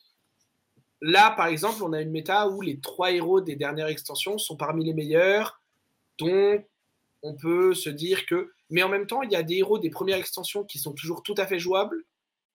là, 1.01 1.31
par 1.31 1.47
exemple, 1.47 1.81
on 1.83 1.93
a 1.93 2.01
une 2.01 2.11
méta 2.11 2.49
où 2.49 2.61
les 2.61 2.79
trois 2.79 3.11
héros 3.11 3.39
des 3.39 3.55
dernières 3.55 3.87
extensions 3.87 4.37
sont 4.37 4.57
parmi 4.57 4.83
les 4.83 4.93
meilleurs, 4.93 5.61
donc 6.17 6.65
on 7.23 7.33
peut 7.33 7.73
se 7.73 7.89
dire 7.89 8.25
que 8.25 8.51
mais 8.69 8.83
en 8.83 8.89
même 8.89 9.07
temps, 9.07 9.21
il 9.21 9.31
y 9.31 9.35
a 9.35 9.43
des 9.43 9.55
héros 9.55 9.79
des 9.79 9.89
premières 9.89 10.17
extensions 10.17 10.65
qui 10.65 10.77
sont 10.79 10.91
toujours 10.91 11.23
tout 11.23 11.35
à 11.37 11.47
fait 11.47 11.59
jouables, 11.59 12.03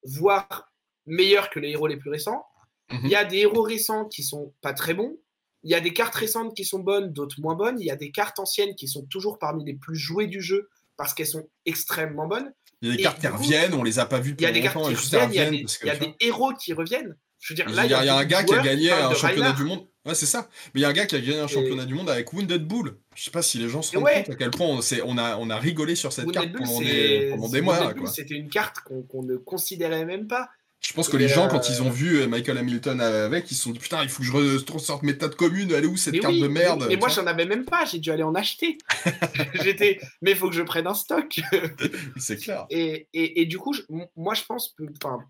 voire 0.04 0.70
meilleurs 1.06 1.48
que 1.48 1.58
les 1.58 1.70
héros 1.70 1.86
les 1.86 1.96
plus 1.96 2.10
récents. 2.10 2.44
Mhm. 2.90 3.00
Il 3.04 3.10
y 3.10 3.14
a 3.14 3.24
des 3.24 3.38
héros 3.38 3.62
récents 3.62 4.04
qui 4.04 4.22
sont 4.22 4.52
pas 4.60 4.74
très 4.74 4.92
bons. 4.92 5.16
Il 5.62 5.70
y 5.70 5.74
a 5.74 5.80
des 5.80 5.94
cartes 5.94 6.14
récentes 6.14 6.54
qui 6.54 6.66
sont 6.66 6.80
bonnes, 6.80 7.12
d'autres 7.12 7.40
moins 7.40 7.54
bonnes. 7.54 7.80
Il 7.80 7.86
y 7.86 7.90
a 7.90 7.96
des 7.96 8.10
cartes 8.10 8.38
anciennes 8.38 8.74
qui 8.74 8.88
sont 8.88 9.06
toujours 9.06 9.38
parmi 9.38 9.64
les 9.64 9.74
plus 9.74 9.96
jouées 9.96 10.26
du 10.26 10.42
jeu 10.42 10.68
parce 10.98 11.14
qu'elles 11.14 11.26
sont 11.26 11.48
extrêmement 11.64 12.26
bonnes. 12.26 12.52
Il 12.82 12.88
y 12.88 12.92
a 12.92 12.96
des 12.96 13.02
cartes 13.02 13.20
qui 13.20 13.26
reviennent, 13.28 13.74
on 13.74 13.82
les 13.82 13.98
a 13.98 14.06
pas 14.06 14.18
vues 14.18 14.32
depuis 14.32 14.44
longtemps. 14.44 14.88
Il 14.88 15.34
y 15.34 15.38
a 15.38 15.48
il 15.50 15.66
y 15.84 15.90
a 15.90 15.96
des 15.96 16.14
héros 16.20 16.52
qui 16.52 16.72
reviennent. 16.72 17.16
Je 17.38 17.52
veux 17.52 17.56
dire, 17.56 17.68
là, 17.70 17.84
il 17.84 17.90
y, 17.90 17.94
a, 17.94 18.16
un 18.16 18.24
gars 18.24 18.44
qui 18.44 18.54
a 18.54 18.62
gagné 18.62 18.92
un 18.92 19.14
championnat 19.14 19.52
du 19.52 19.64
monde. 19.64 19.84
Ouais, 20.04 20.14
c'est 20.14 20.26
ça. 20.26 20.48
Mais 20.74 20.80
il 20.80 20.82
y 20.82 20.84
a 20.84 20.88
un 20.88 20.92
gars 20.92 21.06
qui 21.06 21.16
a 21.16 21.20
gagné 21.20 21.40
un 21.40 21.48
championnat 21.48 21.84
du 21.84 21.94
monde 21.94 22.08
avec 22.08 22.32
Wounded 22.32 22.66
Bull. 22.66 22.98
Je 23.16 23.24
sais 23.24 23.30
pas 23.32 23.42
si 23.42 23.58
les 23.58 23.68
gens 23.68 23.82
se 23.82 23.96
rendent 23.96 24.08
compte 24.08 24.30
à 24.30 24.34
quel 24.36 24.50
point 24.50 24.66
on, 24.66 24.80
on, 25.04 25.18
a, 25.18 25.36
on 25.36 25.50
a 25.50 25.56
rigolé 25.58 25.96
sur 25.96 26.12
cette 26.12 26.30
carte 26.30 26.52
pendant, 26.52 26.80
des, 26.80 27.30
pendant 27.30 27.48
des, 27.48 27.60
mois. 27.60 27.94
C'était 28.06 28.34
une 28.34 28.48
carte 28.48 28.78
qu'on 28.80 29.22
ne 29.22 29.36
considérait 29.36 30.04
même 30.04 30.28
pas. 30.28 30.50
Je 30.84 30.92
pense 30.94 31.08
que 31.08 31.16
les 31.16 31.28
gens, 31.28 31.48
quand 31.48 31.68
ils 31.68 31.80
ont 31.80 31.90
vu 31.90 32.20
euh, 32.20 32.26
Michael 32.26 32.58
Hamilton 32.58 33.00
avec, 33.00 33.50
ils 33.50 33.54
se 33.54 33.62
sont 33.62 33.70
dit 33.70 33.78
putain, 33.78 34.02
il 34.02 34.08
faut 34.08 34.22
que 34.22 34.28
je 34.28 34.72
ressorte 34.72 35.04
mes 35.04 35.16
tas 35.16 35.28
de 35.28 35.34
communes, 35.34 35.70
elle 35.70 35.84
est 35.84 35.86
où 35.86 35.96
cette 35.96 36.18
carte 36.20 36.34
de 36.34 36.48
merde? 36.48 36.86
Mais 36.88 36.96
moi, 36.96 37.08
j'en 37.08 37.26
avais 37.26 37.46
même 37.46 37.64
pas, 37.64 37.84
j'ai 37.84 38.00
dû 38.00 38.10
aller 38.10 38.24
en 38.24 38.34
acheter. 38.34 38.78
J'étais, 39.62 40.00
mais 40.22 40.32
il 40.32 40.36
faut 40.36 40.50
que 40.50 40.56
je 40.56 40.62
prenne 40.62 40.88
un 40.88 40.94
stock. 40.94 41.40
c'est 42.16 42.36
clair. 42.36 42.66
Et, 42.68 43.08
et, 43.12 43.42
et, 43.42 43.46
du 43.46 43.58
coup, 43.58 43.74
moi, 44.16 44.34
je 44.34 44.42
pense, 44.42 44.74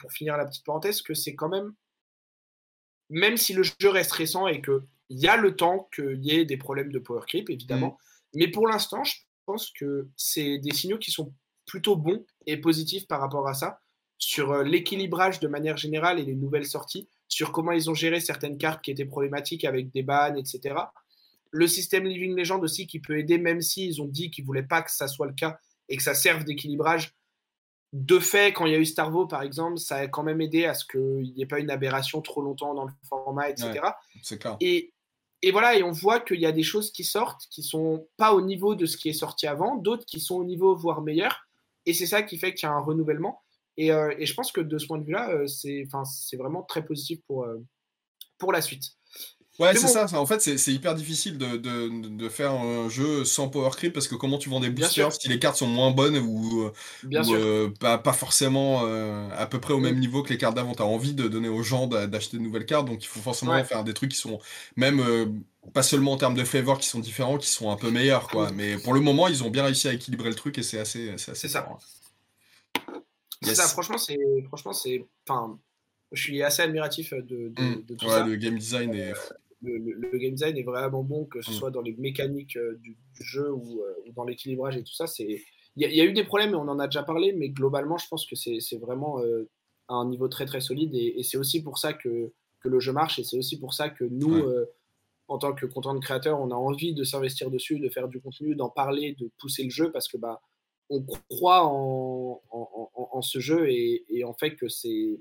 pour 0.00 0.12
finir 0.12 0.38
la 0.38 0.46
petite 0.46 0.64
parenthèse, 0.64 1.02
que 1.02 1.12
c'est 1.12 1.34
quand 1.34 1.50
même 1.50 1.72
même 3.12 3.36
si 3.36 3.52
le 3.52 3.62
jeu 3.62 3.90
reste 3.90 4.12
récent 4.12 4.48
et 4.48 4.62
qu'il 4.62 4.80
y 5.10 5.28
a 5.28 5.36
le 5.36 5.54
temps 5.54 5.88
qu'il 5.94 6.24
y 6.24 6.32
ait 6.32 6.44
des 6.44 6.56
problèmes 6.56 6.90
de 6.90 6.98
power 6.98 7.20
creep, 7.26 7.50
évidemment. 7.50 7.98
Mm. 8.34 8.38
Mais 8.38 8.48
pour 8.48 8.66
l'instant, 8.66 9.04
je 9.04 9.14
pense 9.44 9.70
que 9.70 10.08
c'est 10.16 10.58
des 10.58 10.72
signaux 10.72 10.98
qui 10.98 11.10
sont 11.10 11.32
plutôt 11.66 11.94
bons 11.94 12.24
et 12.46 12.56
positifs 12.56 13.06
par 13.06 13.20
rapport 13.20 13.46
à 13.46 13.54
ça. 13.54 13.80
Sur 14.23 14.62
l'équilibrage 14.62 15.40
de 15.40 15.49
manière 15.49 15.77
générale 15.77 16.20
et 16.20 16.24
les 16.24 16.36
nouvelles 16.36 16.65
sorties, 16.65 17.09
sur 17.27 17.51
comment 17.51 17.73
ils 17.73 17.90
ont 17.90 17.94
géré 17.94 18.20
certaines 18.20 18.57
cartes 18.57 18.81
qui 18.81 18.93
étaient 18.93 19.05
problématiques 19.05 19.65
avec 19.65 19.90
des 19.90 20.05
bans, 20.05 20.36
etc. 20.36 20.77
Le 21.51 21.66
système 21.66 22.05
Living 22.05 22.36
Legend 22.36 22.62
aussi 22.62 22.86
qui 22.86 23.01
peut 23.01 23.19
aider, 23.19 23.36
même 23.36 23.61
s'ils 23.61 24.01
ont 24.01 24.07
dit 24.07 24.31
qu'ils 24.31 24.44
ne 24.44 24.47
voulaient 24.47 24.62
pas 24.62 24.82
que 24.82 24.93
ça 24.93 25.09
soit 25.09 25.27
le 25.27 25.32
cas 25.32 25.59
et 25.89 25.97
que 25.97 26.05
ça 26.05 26.15
serve 26.15 26.44
d'équilibrage. 26.44 27.16
De 27.93 28.20
fait, 28.20 28.53
quand 28.53 28.66
il 28.66 28.73
y 28.73 28.77
a 28.77 28.78
eu 28.78 28.86
Starvo, 28.86 29.27
par 29.27 29.43
exemple, 29.43 29.78
ça 29.78 29.97
a 29.97 30.07
quand 30.07 30.23
même 30.23 30.40
aidé 30.40 30.66
à 30.66 30.74
ce 30.74 30.85
qu'il 30.85 31.35
n'y 31.35 31.43
ait 31.43 31.47
pas 31.47 31.59
une 31.59 31.70
aberration 31.73 32.23
trop 32.23 32.43
longtemps 32.43 32.74
dans 32.74 32.85
le 32.85 32.93
format, 33.09 33.51
etc. 33.51 33.81
clair. 34.39 34.57
Et, 34.61 34.93
et 35.43 35.51
voilà, 35.51 35.74
et 35.74 35.82
on 35.82 35.90
voit 35.90 36.20
qu'il 36.20 36.40
y 36.40 36.47
a 36.47 36.53
des 36.53 36.62
choses 36.62 36.93
qui 36.93 37.03
sortent 37.03 37.49
qui 37.51 37.65
sont 37.65 38.07
pas 38.16 38.35
au 38.35 38.40
niveau 38.40 38.77
de 38.77 38.86
ce 38.86 38.97
qui 38.97 39.09
est 39.09 39.15
sorti 39.15 39.49
avant, 39.49 39.74
d'autres 39.74 40.07
qui 40.07 40.20
sont 40.20 40.36
au 40.36 40.44
niveau 40.44 40.77
voire 40.77 41.03
meilleur. 41.03 41.49
Et 41.86 41.93
c'est 41.93 42.07
ça 42.07 42.23
qui 42.23 42.39
fait 42.39 42.55
qu'il 42.55 42.69
y 42.69 42.70
a 42.70 42.74
un 42.74 42.81
renouvellement. 42.81 43.43
Et, 43.77 43.93
euh, 43.93 44.15
et, 44.19 44.27
je 44.27 44.35
pense 44.35 44.53
que 44.53 44.61
de 44.61 44.78
ce 44.78 44.86
point 44.86 44.99
de 44.99 45.05
vue-là, 45.05 45.31
euh, 45.31 45.47
c'est 45.47 45.86
vraiment 46.36 46.62
très 46.62 46.85
positif 46.85 47.20
pour, 47.27 47.44
euh, 47.44 47.65
pour 48.39 48.53
la 48.53 48.61
suite. 48.61 48.85
Ouais, 49.59 49.77
c'est 49.77 49.86
ça, 49.86 50.07
En 50.19 50.24
fait, 50.24 50.40
c'est 50.40 50.73
hyper 50.73 50.94
difficile 50.94 51.36
de, 51.36 51.57
de, 51.57 52.09
de, 52.09 52.28
faire 52.31 52.53
un 52.53 52.89
jeu 52.89 53.24
sans 53.27 53.49
power 53.49 53.69
creep 53.70 53.93
parce 53.93 54.09
que 54.09 54.15
comment 54.15 54.39
tu 54.39 54.49
vends 54.49 54.61
des 54.61 54.70
boosters 54.70 55.12
si 55.12 55.28
les 55.28 55.39
cartes 55.39 55.57
sont 55.57 55.66
moins 55.66 55.90
bonnes 55.90 56.16
ou, 56.16 56.70
euh, 57.12 57.70
pas, 57.78 57.99
pas, 57.99 58.15
forcément 58.15 58.82
euh, 58.85 59.28
à 59.36 59.47
peu 59.47 59.61
près 59.61 59.74
au 59.74 59.78
même 59.78 59.99
niveau 59.99 60.23
que 60.23 60.31
les 60.31 60.39
cartes 60.39 60.57
d'avant. 60.57 60.74
Tu 60.74 60.81
as 60.81 60.86
envie 60.86 61.12
de 61.12 61.28
donner 61.28 61.51
aux 61.51 61.62
gens 61.62 61.86
d'acheter 61.86 62.39
de 62.39 62.43
nouvelles 62.43 62.65
cartes, 62.65 62.86
donc 62.86 63.05
il 63.05 63.09
faut 63.09 63.20
forcément 63.20 63.62
faire 63.62 63.85
des 63.85 63.93
trucs 63.93 64.12
qui 64.12 64.19
sont 64.19 64.39
même 64.77 65.01
euh, 65.01 65.27
pas 65.74 65.82
seulement 65.82 66.12
en 66.12 66.16
termes 66.16 66.35
de 66.35 66.44
flavor 66.44 66.78
qui 66.78 66.89
sont 66.89 67.01
différents, 67.01 67.36
qui 67.36 67.49
sont 67.49 67.70
un 67.70 67.77
peu 67.77 67.90
meilleurs. 67.90 68.28
Quoi. 68.28 68.51
Mais 68.53 68.78
pour 68.78 68.94
le 68.94 69.01
moment, 69.01 69.28
ils 69.28 69.44
ont 69.44 69.51
bien 69.51 69.65
réussi 69.65 69.86
à 69.86 69.93
équilibrer 69.93 70.31
le 70.31 70.35
truc 70.35 70.57
et 70.57 70.62
c'est 70.62 70.78
assez, 70.78 71.11
assez 71.11 71.49
ça. 71.49 71.69
C'est 73.43 73.55
ça, 73.55 73.69
franchement, 73.69 73.98
c'est. 73.98 74.19
Franchement, 74.47 74.73
c'est. 74.73 75.06
Enfin, 75.28 75.59
je 76.12 76.23
suis 76.23 76.43
assez 76.43 76.62
admiratif 76.62 77.12
de, 77.12 77.48
de, 77.48 77.62
mmh. 77.62 77.97
tout 77.97 78.06
ouais, 78.06 78.24
Le 78.27 78.36
game 78.36 78.59
design 78.59 78.94
est 78.94 79.14
le, 79.62 80.19
game 80.19 80.32
design 80.32 80.56
est 80.56 80.62
vraiment 80.62 81.02
bon, 81.02 81.24
que 81.24 81.40
ce 81.43 81.51
mm. 81.51 81.55
soit 81.55 81.70
dans 81.70 81.81
les 81.81 81.94
mécaniques 81.94 82.56
euh, 82.56 82.78
du, 82.81 82.97
jeu 83.20 83.47
euh, 83.47 83.52
ou, 83.52 84.12
dans 84.14 84.24
l'équilibrage 84.24 84.77
et 84.77 84.82
tout 84.82 84.93
ça. 84.93 85.05
Il 85.19 85.40
y, 85.77 86.01
a 86.01 86.05
eu 86.05 86.12
des 86.12 86.24
problèmes, 86.24 86.55
on 86.55 86.69
en 86.69 86.78
a 86.78 86.86
déjà 86.86 87.02
parlé, 87.02 87.32
mais 87.32 87.48
globalement, 87.48 87.97
je 87.97 88.06
pense 88.09 88.27
que 88.27 88.36
c'est 88.36 88.78
vraiment 88.78 89.20
euh, 89.20 89.48
un 89.89 90.06
niveau 90.06 90.28
très 90.28 90.44
très 90.44 90.60
solide 90.60 90.94
et, 90.94 91.23
c'est 91.23 91.39
aussi 91.39 91.62
pour 91.62 91.78
ça 91.78 91.93
que, 91.93 92.32
que, 92.60 92.69
le 92.69 92.78
jeu 92.78 92.93
marche 92.93 93.19
et 93.19 93.24
c'est 93.24 93.39
aussi 93.39 93.59
pour 93.59 93.73
ça 93.73 93.89
que 93.89 94.05
nous, 94.05 94.44
en 95.28 95.39
tant 95.39 95.55
que 95.55 95.64
content 95.64 95.98
créateur, 95.98 96.40
on 96.40 96.51
a 96.51 96.55
envie 96.55 96.93
de 96.93 97.05
s'investir 97.05 97.51
dessus, 97.51 97.78
de 97.78 97.89
faire 97.89 98.09
du 98.09 98.20
contenu, 98.20 98.55
d'en 98.55 98.69
parler, 98.69 99.16
de 99.19 99.31
pousser 99.39 99.64
le 99.64 99.70
jeu 99.70 99.90
parce 99.90 100.09
que 100.09 100.19
bah, 100.19 100.43
on 100.90 101.02
croit 101.31 101.64
en, 101.64 102.43
en, 102.51 102.69
ce 103.20 103.40
jeu 103.40 103.68
et, 103.68 104.05
et, 104.09 104.24
en 104.24 104.32
fait 104.32 104.56
que 104.56 104.68
c'est 104.68 105.20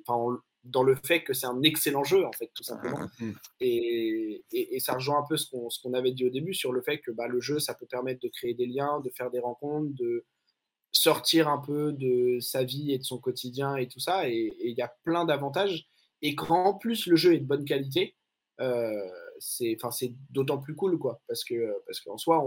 dans 0.64 0.84
le 0.84 0.96
fait 0.96 1.24
que 1.24 1.34
c'est 1.34 1.48
un 1.48 1.62
excellent 1.64 2.04
jeu, 2.04 2.26
en 2.26 2.32
fait, 2.32 2.52
tout 2.54 2.64
simplement. 2.64 3.00
Mmh, 3.20 3.26
mmh. 3.26 3.34
Et, 3.62 4.44
et, 4.52 4.80
ça 4.80 4.94
rejoint 4.94 5.20
un 5.20 5.26
peu 5.28 5.36
ce 5.38 5.50
qu'on 5.82 5.94
avait 5.94 6.12
dit 6.12 6.26
au 6.26 6.30
début 6.30 6.54
sur 6.54 6.72
le 6.72 6.82
fait 6.82 7.00
que 7.00 7.12
bah, 7.12 7.28
le 7.28 7.42
jeu, 7.42 7.60
ça 7.60 7.74
peut 7.74 7.88
permettre 7.88 8.22
de 8.22 8.28
créer 8.28 8.54
des 8.54 8.68
liens, 8.68 9.00
de 9.02 9.10
faire 9.10 9.32
des 9.32 9.40
rencontres, 9.40 9.94
de 9.96 10.26
sortir 10.92 11.48
un 11.48 11.58
peu 11.58 11.94
de 11.94 12.40
sa 12.42 12.64
vie 12.64 12.92
et 12.92 12.98
de 12.98 13.04
son 13.04 13.18
quotidien 13.18 13.76
et 13.76 13.88
tout 13.88 14.00
ça. 14.00 14.30
Et 14.30 14.54
il 14.64 14.78
y 14.78 14.82
a 14.82 14.94
plein 15.04 15.26
d'avantages. 15.26 15.88
Et 16.22 16.36
quand 16.36 16.66
en 16.66 16.74
plus 16.76 17.08
le 17.08 17.16
jeu 17.16 17.34
est 17.34 17.40
de 17.40 17.46
bonne 17.46 17.66
qualité, 17.66 18.16
euh, 18.60 19.10
c'est 19.40 19.78
d'autant 20.30 20.60
plus 20.60 20.76
cool, 20.76 21.00
quoi. 21.00 21.22
Parce 21.28 21.44
qu'en 21.44 21.56
parce 21.88 22.00
qu'en 22.02 22.18
soi, 22.18 22.46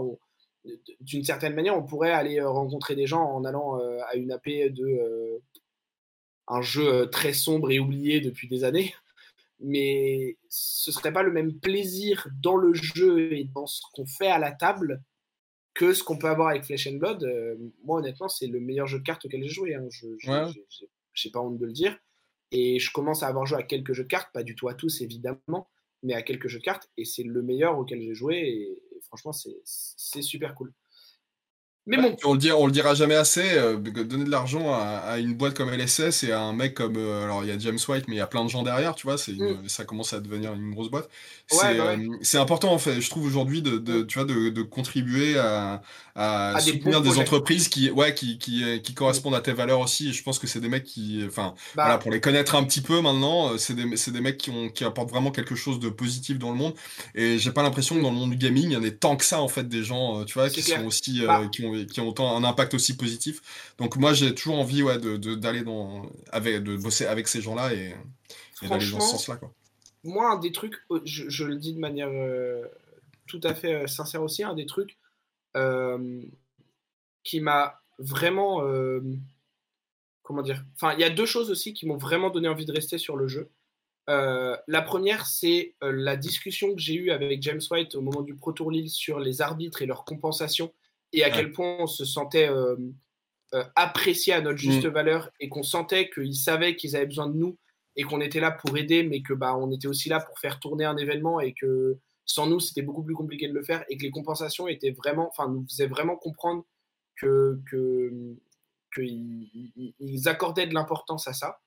d'une 1.01 1.23
certaine 1.23 1.53
manière, 1.53 1.77
on 1.77 1.83
pourrait 1.83 2.11
aller 2.11 2.41
rencontrer 2.41 2.95
des 2.95 3.07
gens 3.07 3.23
en 3.23 3.45
allant 3.45 3.79
euh, 3.79 3.99
à 4.09 4.15
une 4.15 4.31
AP 4.31 4.47
de 4.47 4.83
euh, 4.83 5.39
un 6.47 6.61
jeu 6.61 6.87
euh, 6.87 7.05
très 7.05 7.33
sombre 7.33 7.71
et 7.71 7.79
oublié 7.79 8.21
depuis 8.21 8.47
des 8.47 8.63
années. 8.63 8.93
Mais 9.59 10.37
ce 10.49 10.91
serait 10.91 11.13
pas 11.13 11.23
le 11.23 11.31
même 11.31 11.59
plaisir 11.59 12.27
dans 12.41 12.57
le 12.57 12.73
jeu 12.73 13.33
et 13.33 13.45
dans 13.45 13.67
ce 13.67 13.81
qu'on 13.93 14.05
fait 14.05 14.27
à 14.27 14.37
la 14.37 14.51
table 14.51 15.01
que 15.73 15.93
ce 15.93 16.03
qu'on 16.03 16.17
peut 16.17 16.27
avoir 16.27 16.49
avec 16.49 16.65
Flesh 16.65 16.87
and 16.87 16.97
Blood. 16.97 17.23
Euh, 17.23 17.55
moi, 17.83 17.99
honnêtement, 17.99 18.27
c'est 18.27 18.47
le 18.47 18.59
meilleur 18.59 18.87
jeu 18.87 18.99
de 18.99 19.03
cartes 19.03 19.25
auquel 19.25 19.43
j'ai 19.43 19.49
joué. 19.49 19.75
Hein. 19.75 19.87
Je 19.89 20.07
n'ai 20.07 21.31
pas 21.31 21.41
honte 21.41 21.57
de 21.57 21.65
le 21.65 21.73
dire. 21.73 21.97
Et 22.51 22.79
je 22.79 22.91
commence 22.91 23.23
à 23.23 23.27
avoir 23.27 23.45
joué 23.45 23.57
à 23.57 23.63
quelques 23.63 23.93
jeux 23.93 24.03
de 24.03 24.09
cartes, 24.09 24.31
pas 24.33 24.43
du 24.43 24.55
tout 24.55 24.69
à 24.69 24.73
tous 24.73 25.01
évidemment, 25.01 25.69
mais 26.03 26.13
à 26.13 26.21
quelques 26.21 26.47
jeux 26.47 26.59
de 26.59 26.63
cartes. 26.63 26.89
Et 26.97 27.03
c'est 27.03 27.23
le 27.23 27.41
meilleur 27.41 27.77
auquel 27.77 28.01
j'ai 28.01 28.13
joué. 28.13 28.35
et 28.37 28.83
franchement, 29.03 29.31
c'est 29.33 30.21
super 30.21 30.55
cool. 30.55 30.73
Mais 31.87 31.97
bon. 31.97 32.15
On 32.23 32.33
le, 32.33 32.39
dira, 32.39 32.57
on 32.57 32.65
le 32.65 32.71
dira 32.71 32.95
jamais 32.95 33.15
assez. 33.15 33.43
Euh, 33.43 33.77
donner 33.77 34.23
de 34.25 34.31
l'argent 34.31 34.73
à, 34.73 35.19
une 35.19 35.35
boîte 35.35 35.53
comme 35.53 35.69
LSS 35.69 36.23
et 36.23 36.31
à 36.31 36.41
un 36.41 36.53
mec 36.53 36.73
comme. 36.73 36.97
Euh, 36.97 37.23
alors, 37.23 37.43
il 37.43 37.49
y 37.49 37.51
a 37.51 37.59
James 37.59 37.77
White, 37.87 38.05
mais 38.07 38.15
il 38.15 38.17
y 38.17 38.21
a 38.21 38.27
plein 38.27 38.43
de 38.43 38.49
gens 38.49 38.63
derrière, 38.63 38.95
tu 38.95 39.05
vois. 39.05 39.17
C'est 39.17 39.33
mm. 39.33 39.67
Ça 39.67 39.85
commence 39.85 40.13
à 40.13 40.19
devenir 40.19 40.53
une 40.53 40.73
grosse 40.73 40.89
boîte. 40.89 41.09
Bah 41.51 41.95
c'est 42.21 42.39
important, 42.39 42.73
en 42.73 42.79
fait, 42.79 42.99
je 42.99 43.09
trouve, 43.09 43.25
aujourd'hui, 43.25 43.61
de, 43.61 43.77
de, 43.77 43.99
mm. 43.99 44.07
tu 44.07 44.17
vois, 44.17 44.27
de, 44.27 44.49
de 44.49 44.61
contribuer 44.63 45.37
à, 45.37 45.83
à, 46.15 46.59
soutenir 46.59 47.01
des, 47.01 47.19
entreprises 47.19 47.67
qui, 47.67 47.91
ouais, 47.91 48.15
qui, 48.15 48.39
qui, 48.39 48.81
qui 48.81 48.93
correspondent 48.95 49.35
à 49.35 49.41
tes 49.41 49.53
valeurs 49.53 49.81
aussi. 49.81 50.09
Et 50.09 50.13
je 50.13 50.23
pense 50.23 50.39
que 50.39 50.47
c'est 50.47 50.61
des 50.61 50.69
mecs 50.69 50.85
qui. 50.85 51.23
Enfin, 51.27 51.53
bah. 51.75 51.83
voilà, 51.83 51.97
pour 51.99 52.09
les 52.09 52.19
connaître 52.19 52.55
un 52.55 52.63
petit 52.63 52.81
peu 52.81 52.99
maintenant, 52.99 53.51
euh, 53.51 53.57
c'est 53.57 53.75
des, 53.75 53.83
des 53.83 54.21
mecs 54.21 54.37
qui, 54.39 54.49
ont, 54.49 54.69
qui 54.69 54.83
apportent 54.83 55.11
vraiment 55.11 55.29
quelque 55.29 55.53
chose 55.53 55.79
de 55.79 55.89
positif 55.89 56.39
dans 56.39 56.49
le 56.49 56.57
monde. 56.57 56.73
Et 57.13 57.37
j'ai 57.37 57.51
pas 57.51 57.61
l'impression 57.61 57.95
que 57.95 58.01
dans 58.01 58.11
le 58.11 58.17
monde 58.17 58.31
du 58.31 58.37
gaming, 58.37 58.65
il 58.65 58.71
y 58.71 58.77
en 58.77 58.83
ait 58.83 58.89
tant 58.91 59.15
que 59.17 59.25
ça, 59.25 59.39
en 59.39 59.47
fait, 59.49 59.69
des 59.69 59.83
gens, 59.83 60.25
tu 60.25 60.33
vois, 60.33 60.49
qui 60.49 60.63
sont 60.63 60.83
aussi. 60.85 61.21
Bah. 61.25 61.43
qui 61.51 61.63
ont 61.63 61.74
qui 61.83 61.99
ont 61.99 62.09
autant 62.09 62.35
un 62.35 62.43
impact 62.43 62.73
aussi 62.73 62.95
positif. 62.95 63.73
Donc 63.77 63.97
moi 63.97 64.13
j'ai 64.13 64.33
toujours 64.33 64.59
envie 64.59 64.83
ouais, 64.83 64.97
de, 64.97 65.17
d'aller 65.35 65.63
dans 65.63 66.09
avec 66.31 66.63
de 66.63 66.77
bosser 66.77 67.05
avec 67.05 67.27
ces 67.27 67.41
gens-là 67.41 67.73
et, 67.73 67.95
d'aller 68.61 68.89
dans 68.89 68.99
ce 68.99 69.11
sens-là 69.11 69.37
quoi. 69.37 69.51
Moi 70.05 70.31
un 70.31 70.37
des 70.37 70.51
trucs, 70.51 70.75
euh, 70.91 71.01
je, 71.03 71.43
le 71.43 71.55
dis 71.55 71.73
de 71.73 71.79
manière 71.79 72.09
euh, 72.09 72.63
tout 73.25 73.41
à 73.43 73.55
fait 73.55 73.73
euh, 73.73 73.87
sincère 73.87 74.21
aussi, 74.21 74.43
un 74.43 74.53
des 74.53 74.67
trucs 74.67 74.97
qui 77.23 77.39
m'a 77.39 77.81
vraiment 77.97 78.61
comment 80.21 80.41
dire, 80.41 80.65
enfin 80.75 80.93
il 80.93 80.99
y 80.99 81.05
a 81.05 81.09
deux 81.09 81.25
choses 81.25 81.49
aussi 81.49 81.73
qui 81.73 81.85
m'ont 81.85 81.95
vraiment 81.95 82.29
donné 82.29 82.49
envie 82.49 82.65
de 82.65 82.73
rester 82.73 82.97
sur 82.97 83.15
le 83.15 83.29
jeu. 83.29 83.49
la 84.07 84.81
première, 84.85 85.25
c'est 85.25 85.75
la 85.81 86.17
discussion 86.17 86.75
que 86.75 86.81
j'ai 86.81 86.95
eue 86.95 87.11
avec 87.11 87.41
James 87.41 87.61
White 87.71 87.95
au 87.95 88.01
moment 88.01 88.21
du 88.21 88.35
Pro 88.35 88.51
Tour 88.51 88.69
Lille 88.69 88.89
sur 88.89 89.21
les 89.21 89.41
arbitres 89.41 89.81
et 89.81 89.85
leur 89.85 90.03
compensation 90.03 90.73
et 91.15 91.23
à 91.23 91.29
quel 91.29 91.51
point 91.51 91.77
on 91.79 91.87
se 91.87 92.05
sentait 92.05 92.49
euh, 92.49 92.75
euh, 93.53 93.63
apprécié 93.75 94.33
à 94.33 94.41
notre 94.41 94.57
juste 94.57 94.85
mm. 94.85 94.89
valeur 94.89 95.31
et 95.39 95.49
qu'on 95.49 95.63
sentait 95.63 96.09
qu'ils 96.09 96.35
savaient 96.35 96.75
qu'ils 96.75 96.95
avaient 96.95 97.05
besoin 97.05 97.27
de 97.27 97.37
nous 97.37 97.57
et 97.95 98.03
qu'on 98.03 98.19
était 98.21 98.39
là 98.41 98.51
pour 98.51 98.77
aider, 98.77 99.03
mais 99.03 99.21
que 99.21 99.33
bah, 99.33 99.55
on 99.55 99.71
était 99.71 99.87
aussi 99.87 100.09
là 100.09 100.19
pour 100.19 100.37
faire 100.39 100.59
tourner 100.59 100.83
un 100.85 100.97
événement 100.97 101.39
et 101.39 101.53
que 101.53 101.97
sans 102.25 102.47
nous, 102.47 102.59
c'était 102.59 102.81
beaucoup 102.81 103.03
plus 103.03 103.13
compliqué 103.13 103.47
de 103.47 103.53
le 103.53 103.63
faire 103.63 103.85
et 103.87 103.97
que 103.97 104.03
les 104.03 104.11
compensations 104.11 104.67
étaient 104.67 104.91
vraiment, 104.91 105.29
enfin, 105.29 105.47
nous 105.47 105.65
faisaient 105.69 105.87
vraiment 105.87 106.17
comprendre 106.17 106.65
que, 107.15 107.59
qu'ils 108.93 110.27
accordaient 110.27 110.67
de 110.67 110.73
l'importance 110.73 111.27
à 111.27 111.33
ça. 111.33 111.59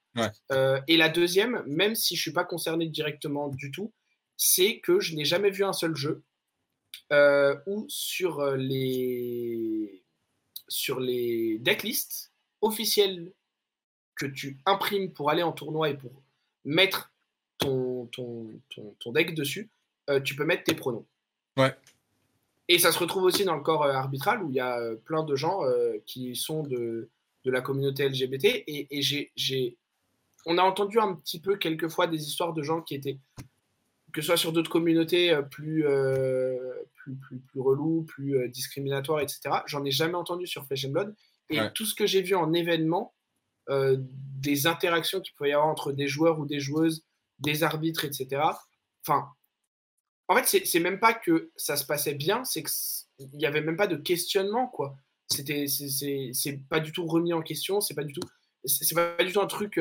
Euh, 0.51 0.81
et 0.89 0.97
la 0.97 1.09
deuxième, 1.09 1.63
même 1.67 1.95
si 1.95 2.17
je 2.17 2.21
suis 2.23 2.33
pas 2.33 2.45
concerné 2.45 2.89
directement 2.89 3.49
du 3.49 3.71
tout, 3.71 3.93
c'est 4.37 4.81
que 4.81 5.01
je 5.01 5.15
n'ai 5.15 5.25
jamais 5.25 5.51
vu 5.51 5.65
un 5.65 5.73
seul 5.73 5.95
jeu 5.95 6.25
euh, 7.11 7.57
ou 7.67 7.87
sur 7.89 8.41
euh, 8.41 8.57
les, 8.57 10.03
sur 10.69 11.01
les 11.01 11.59
decklists 11.59 12.33
officiels 12.61 13.33
que 14.15 14.27
tu 14.27 14.59
imprimes 14.67 15.13
pour 15.13 15.31
aller 15.31 15.43
en 15.43 15.53
tournoi 15.53 15.89
et 15.91 15.97
pour 15.97 16.13
mettre 16.65 17.11
ton, 17.57 18.07
ton, 18.07 18.61
ton, 18.99 19.13
deck 19.13 19.35
dessus, 19.35 19.71
euh, 20.11 20.21
tu 20.21 20.37
peux 20.37 20.45
mettre 20.45 20.65
tes 20.65 20.75
pronoms. 20.75 21.07
Ouais. 21.57 21.75
Et 22.69 22.79
ça 22.79 22.93
se 22.93 22.99
retrouve 22.99 23.23
aussi 23.23 23.45
dans 23.45 23.57
le 23.57 23.63
corps 23.63 23.85
arbitral 23.85 24.43
où 24.43 24.51
il 24.51 24.57
y 24.57 24.61
a 24.61 24.79
plein 25.07 25.25
de 25.25 25.35
gens 25.35 25.63
qui 26.05 26.37
sont 26.37 26.63
de, 26.63 27.09
de, 27.45 27.51
la 27.51 27.63
communauté 27.63 28.07
LGBT. 28.07 28.45
Et, 28.45 28.87
et 28.91 29.01
j'ai, 29.01 29.79
on 30.45 30.59
a 30.59 30.63
entendu 30.63 31.01
un 31.01 31.15
petit 31.15 31.41
peu 31.41 31.57
quelquefois 31.57 32.07
des 32.07 32.23
histoires 32.27 32.53
de 32.53 32.63
gens 32.63 32.83
qui 32.83 32.95
étaient 32.95 33.19
que 34.13 34.21
ce 34.21 34.27
soit 34.27 34.37
sur 34.37 34.53
d'autres 34.53 34.71
communautés 34.71 35.31
euh, 35.31 35.43
plus, 35.43 35.87
euh, 35.87 36.57
plus, 36.95 37.15
plus, 37.17 37.39
plus 37.39 37.61
relous, 37.61 38.05
plus 38.05 38.39
euh, 38.39 38.49
discriminatoires, 38.49 39.21
etc. 39.21 39.41
J'en 39.67 39.85
ai 39.85 39.91
jamais 39.91 40.15
entendu 40.15 40.47
sur 40.47 40.67
Flesh 40.67 40.87
and 40.87 40.91
Blood. 40.91 41.15
Et 41.51 41.61
tout 41.75 41.87
ce 41.87 41.95
que 41.95 42.07
j'ai 42.07 42.21
vu 42.21 42.35
en 42.35 42.53
événement, 42.53 43.15
des 43.71 44.67
interactions 44.67 45.23
qu'il 45.23 45.33
pouvait 45.33 45.49
y 45.49 45.53
avoir 45.55 45.69
entre 45.69 45.93
des 45.93 46.07
joueurs 46.07 46.39
ou 46.39 46.45
des 46.45 46.61
joueuses, 46.61 47.07
des 47.39 47.63
arbitres, 47.63 48.05
etc. 48.05 48.43
Enfin, 49.03 49.29
en 50.29 50.37
fait, 50.37 50.67
c'est 50.67 50.81
même 50.81 51.01
pas 51.01 51.15
que 51.15 51.51
ça 51.57 51.77
se 51.79 51.87
passait 51.87 52.13
bien, 52.13 52.45
c'est 52.45 52.63
qu'il 52.63 53.31
n'y 53.33 53.47
avait 53.47 53.63
même 53.63 53.79
pas 53.79 53.87
de 53.87 53.97
questionnement, 53.97 54.67
quoi. 54.67 54.95
C'était, 55.27 55.65
c'est 55.69 56.61
pas 56.69 56.81
du 56.81 56.93
tout 56.93 57.07
remis 57.07 57.33
en 57.33 57.41
question, 57.41 57.81
c'est 57.81 57.95
pas 57.95 58.05
du 58.05 58.13
tout, 58.13 58.29
c'est 58.67 58.95
pas 58.95 59.25
du 59.25 59.33
tout 59.33 59.41
un 59.41 59.47
truc 59.47 59.81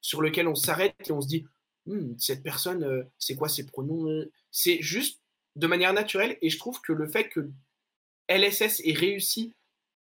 sur 0.00 0.20
lequel 0.20 0.48
on 0.48 0.56
s'arrête 0.56 0.96
et 1.06 1.12
on 1.12 1.20
se 1.20 1.28
dit, 1.28 1.46
Hmm, 1.86 2.14
cette 2.18 2.42
personne, 2.42 2.82
euh, 2.84 3.02
c'est 3.18 3.36
quoi 3.36 3.48
ses 3.48 3.66
pronoms 3.66 4.08
euh? 4.08 4.30
C'est 4.50 4.80
juste 4.80 5.20
de 5.56 5.66
manière 5.66 5.92
naturelle. 5.92 6.38
Et 6.42 6.50
je 6.50 6.58
trouve 6.58 6.80
que 6.80 6.92
le 6.92 7.06
fait 7.06 7.28
que 7.28 7.50
LSS 8.28 8.80
ait 8.84 8.94
réussi 8.94 9.52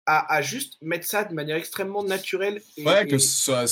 à, 0.10 0.41
juste 0.41 0.77
mettre 0.81 1.06
ça 1.06 1.26
de 1.26 1.34
manière 1.34 1.57
extrêmement 1.57 2.02
naturelle 2.02 2.61
et, 2.77 2.85
ouais, 2.85 3.06
que 3.06 3.18
ce 3.18 3.27
soit, 3.27 3.65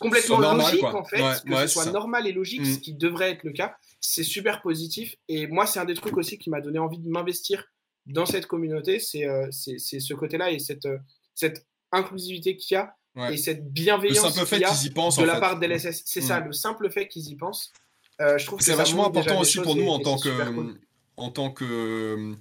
complètement 0.00 0.40
logique 0.40 0.82
en 0.82 1.04
fait, 1.04 1.22
que 1.44 1.56
ce 1.56 1.66
soit 1.68 1.92
normal 1.92 2.26
et 2.26 2.32
logique, 2.32 2.66
ce 2.66 2.78
mm. 2.78 2.80
qui 2.80 2.94
devrait 2.94 3.30
être 3.30 3.44
le 3.44 3.52
cas. 3.52 3.76
C'est 4.00 4.24
super 4.24 4.60
positif. 4.60 5.14
Et 5.28 5.46
moi, 5.46 5.66
c'est 5.66 5.78
un 5.78 5.84
des 5.84 5.94
trucs 5.94 6.16
aussi 6.16 6.36
qui 6.36 6.50
m'a 6.50 6.60
donné 6.60 6.80
envie 6.80 6.98
de 6.98 7.08
m'investir 7.08 7.64
dans 8.06 8.26
cette 8.26 8.46
communauté. 8.46 8.98
C'est 8.98 9.24
euh, 9.26 9.48
ce 9.52 10.14
côté-là 10.14 10.50
et 10.50 10.58
cette, 10.58 10.86
euh, 10.86 10.98
cette 11.36 11.64
inclusivité 11.92 12.56
qu'il 12.56 12.74
y 12.74 12.78
a 12.78 12.96
et 13.30 13.36
cette 13.36 13.72
bienveillance 13.72 14.32
qu'il 14.32 14.58
y 14.60 14.64
a 14.64 14.70
de 14.70 15.24
la 15.24 15.40
part 15.40 15.58
d'LSS. 15.58 16.02
C'est 16.04 16.20
ça, 16.20 16.40
mm. 16.40 16.46
le 16.46 16.52
simple 16.52 16.90
fait 16.90 17.08
qu'ils 17.08 17.28
y 17.28 17.36
pensent. 17.36 17.72
Euh, 18.20 18.36
je 18.38 18.46
trouve 18.46 18.60
c'est 18.60 18.74
vachement 18.74 19.06
important 19.06 19.40
aussi 19.40 19.60
pour 19.60 19.76
nous 19.76 19.88
en 19.88 20.00
tant 20.00 20.18
que, 20.18 20.28
en 20.28 20.34
tant 20.44 20.52
que 20.52 20.76
en 21.16 21.30
tant 21.30 21.50
que 21.50 22.34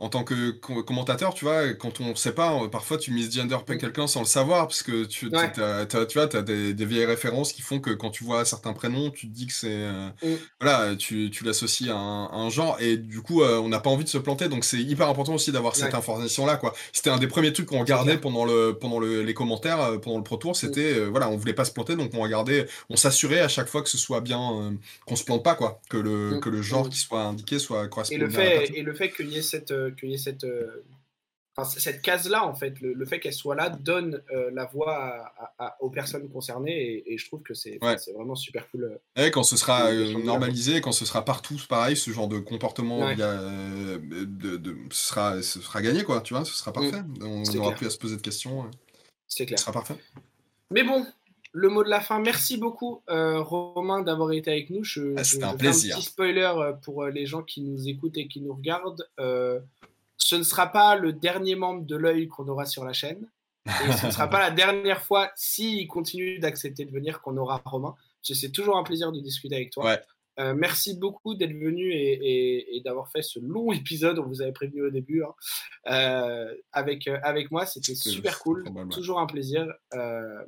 commentateur, 0.00 1.34
tu 1.34 1.44
vois, 1.44 1.74
quand 1.74 2.00
on 2.00 2.10
ne 2.10 2.14
sait 2.14 2.32
pas, 2.32 2.58
parfois 2.68 2.96
tu 2.96 3.12
misgender 3.12 3.54
mm. 3.54 3.78
quelqu'un 3.78 4.06
sans 4.06 4.20
le 4.20 4.26
savoir, 4.26 4.66
parce 4.66 4.82
que 4.82 5.04
tu, 5.04 5.30
tu 5.30 5.36
vois, 5.36 6.28
tu 6.28 6.36
as 6.36 6.42
des, 6.42 6.84
vieilles 6.84 7.04
références 7.04 7.52
qui 7.52 7.62
font 7.62 7.80
que 7.80 7.90
quand 7.90 8.10
tu 8.10 8.24
vois 8.24 8.44
certains 8.44 8.72
prénoms, 8.72 9.10
tu 9.10 9.28
te 9.28 9.34
dis 9.34 9.46
que 9.46 9.52
c'est. 9.52 9.68
Euh, 9.70 10.08
mm. 10.22 10.36
Voilà, 10.60 10.96
tu, 10.96 11.30
tu 11.30 11.44
l'associes 11.44 11.90
à, 11.90 11.96
un 11.96 12.48
genre, 12.48 12.78
et 12.80 12.96
du 12.96 13.20
coup, 13.20 13.42
euh, 13.42 13.58
on 13.58 13.68
n'a 13.68 13.80
pas 13.80 13.90
envie 13.90 14.04
de 14.04 14.08
se 14.08 14.18
planter, 14.18 14.48
donc 14.48 14.64
c'est 14.64 14.80
hyper 14.80 15.08
important 15.08 15.34
aussi 15.34 15.52
d'avoir 15.52 15.76
cette 15.76 15.94
information-là, 15.94 16.56
quoi. 16.56 16.74
C'était 16.92 17.10
un 17.10 17.18
des 17.18 17.28
premiers 17.28 17.52
trucs 17.52 17.66
qu'on 17.66 17.80
regardait 17.80 18.16
pendant, 18.16 18.44
le, 18.44 18.72
pendant 18.72 19.00
les 19.00 19.34
commentaires, 19.34 19.80
euh, 19.80 19.98
pendant 19.98 20.16
le 20.16 20.24
Pro 20.24 20.36
Tour, 20.36 20.52
mm. 20.52 20.54
c'était, 20.54 21.00
voilà, 21.04 21.28
on 21.28 21.36
voulait 21.36 21.52
pas 21.52 21.64
se 21.64 21.72
planter, 21.72 21.96
donc 21.96 22.12
on 22.14 22.20
regardait, 22.20 22.66
on 22.88 22.96
s'assurait 22.96 23.40
à 23.40 23.48
chaque 23.48 23.68
fois 23.68 23.82
que 23.82 23.88
ce 23.88 23.98
soit 23.98 24.20
bien, 24.20 24.74
qu'on 25.06 25.16
se 25.16 25.24
plante 25.24 25.44
pas, 25.44 25.54
quoi, 25.54 25.80
que 25.90 25.98
le, 25.98 26.38
que 26.40 26.48
le 26.48 26.62
genre 26.62 26.88
qui 26.88 26.98
soit 26.98 27.22
indiqué 27.22 27.58
soit 27.58 27.86
correspondant. 27.88 28.24
Et 28.24 28.26
le 28.26 28.30
fait, 28.30 28.70
et 28.74 28.82
le 28.82 28.94
fait 28.94 29.10
qu'il 29.10 29.28
y 29.28 29.36
ait 29.36 29.42
cette 29.42 29.72
qu'il 29.94 30.10
y 30.10 30.14
ait 30.14 30.18
cette, 30.18 30.44
euh, 30.44 30.84
cette 31.64 32.02
case-là, 32.02 32.46
en 32.46 32.54
fait, 32.54 32.80
le, 32.80 33.04
fait 33.04 33.20
qu'elle 33.20 33.34
soit 33.34 33.54
là 33.54 33.70
donne 33.70 34.22
euh, 34.32 34.50
la 34.52 34.64
voix 34.64 35.32
aux 35.80 35.90
personnes 35.90 36.28
concernées 36.28 37.02
et, 37.06 37.18
je 37.18 37.26
trouve 37.26 37.42
que 37.42 37.54
c'est 37.54 37.78
vraiment 38.14 38.34
super 38.34 38.68
cool. 38.70 38.84
Euh, 39.18 39.26
et 39.26 39.30
quand 39.30 39.42
ce 39.42 39.56
sera 39.56 39.92
normalisé, 39.92 40.80
quand 40.80 40.92
ce 40.92 41.04
sera 41.04 41.24
partout 41.24 41.56
pareil, 41.68 41.96
ce 41.96 42.10
genre 42.10 42.28
de 42.28 42.38
comportement 42.38 43.14
de, 43.14 44.76
ce, 44.90 45.08
sera, 45.08 45.42
ce 45.42 45.60
sera 45.60 45.82
gagné, 45.82 46.04
quoi, 46.04 46.20
tu 46.20 46.34
vois, 46.34 46.44
ce 46.44 46.54
sera 46.54 46.72
parfait. 46.72 47.02
Mm. 47.02 47.22
On 47.22 47.42
n'aura 47.42 47.72
plus 47.72 47.86
à 47.86 47.90
se 47.90 47.98
poser 47.98 48.16
de 48.16 48.22
questions. 48.22 48.70
C'est 49.26 49.46
clair. 49.46 49.58
Ce 49.58 49.64
sera 49.64 49.72
parfait. 49.72 49.96
Mais 50.70 50.84
bon, 50.84 51.04
le 51.52 51.68
mot 51.68 51.82
de 51.82 51.88
la 51.88 52.00
fin. 52.00 52.20
Merci 52.20 52.56
beaucoup, 52.56 53.02
Romain, 53.08 54.02
d'avoir 54.02 54.32
été 54.32 54.50
avec 54.50 54.70
nous. 54.70 54.84
Je, 54.84 55.14
ah, 55.16 55.48
un 55.48 55.56
plaisir. 55.56 55.96
un 55.96 55.98
petit 55.98 56.06
spoiler 56.06 56.52
pour 56.82 57.06
les 57.06 57.26
gens 57.26 57.42
qui 57.42 57.62
nous 57.62 57.88
écoutent 57.88 58.16
et 58.16 58.28
qui 58.28 58.40
nous 58.40 58.54
regardent 58.54 59.06
ce 60.20 60.36
ne 60.36 60.42
sera 60.42 60.68
pas 60.70 60.96
le 60.96 61.12
dernier 61.12 61.56
membre 61.56 61.84
de 61.84 61.96
l'œil 61.96 62.28
qu'on 62.28 62.46
aura 62.46 62.66
sur 62.66 62.84
la 62.84 62.92
chaîne. 62.92 63.26
Et 63.66 63.92
ce 63.92 64.06
ne 64.06 64.10
sera 64.10 64.28
pas 64.28 64.38
la 64.48 64.50
dernière 64.50 65.02
fois, 65.02 65.30
s'il 65.34 65.86
continue 65.88 66.38
d'accepter 66.38 66.84
de 66.84 66.92
venir, 66.92 67.20
qu'on 67.20 67.36
aura 67.36 67.60
Romain. 67.64 67.94
C'est 68.22 68.52
toujours 68.52 68.76
un 68.76 68.84
plaisir 68.84 69.12
de 69.12 69.20
discuter 69.20 69.56
avec 69.56 69.70
toi. 69.70 69.98
Euh, 70.40 70.54
merci 70.54 70.96
beaucoup 70.96 71.34
d'être 71.34 71.52
venu 71.52 71.92
et, 71.92 72.80
d'avoir 72.84 73.10
fait 73.10 73.22
ce 73.22 73.38
long 73.38 73.72
épisode. 73.72 74.18
On 74.18 74.26
vous 74.26 74.42
avait 74.42 74.52
prévenu 74.52 74.82
au 74.82 74.90
début 74.90 75.22
hein. 75.22 75.34
euh, 75.88 76.54
avec, 76.72 77.06
euh, 77.08 77.18
avec 77.22 77.50
moi. 77.50 77.66
C'était 77.66 77.94
super 77.94 78.38
cool. 78.38 78.64
Toujours 78.90 79.20
un 79.20 79.26
plaisir. 79.26 79.66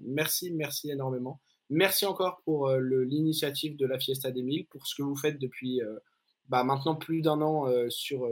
merci, 0.01 0.51
merci 0.53 0.91
énormément. 0.91 1.41
Merci 1.71 2.05
encore 2.05 2.43
pour 2.45 2.71
l'initiative 2.71 3.77
de 3.77 3.87
la 3.87 3.99
Fiesta 3.99 4.31
des 4.31 4.43
Mille, 4.43 4.67
pour 4.67 4.87
ce 4.87 4.95
que 4.95 5.03
vous 5.03 5.17
faites 5.17 5.39
depuis 5.39 5.81
bah, 6.49 6.65
maintenant 6.65 6.95
plus 6.95 7.23
d'un 7.23 7.41
an 7.41 7.67
sur, 7.89 8.29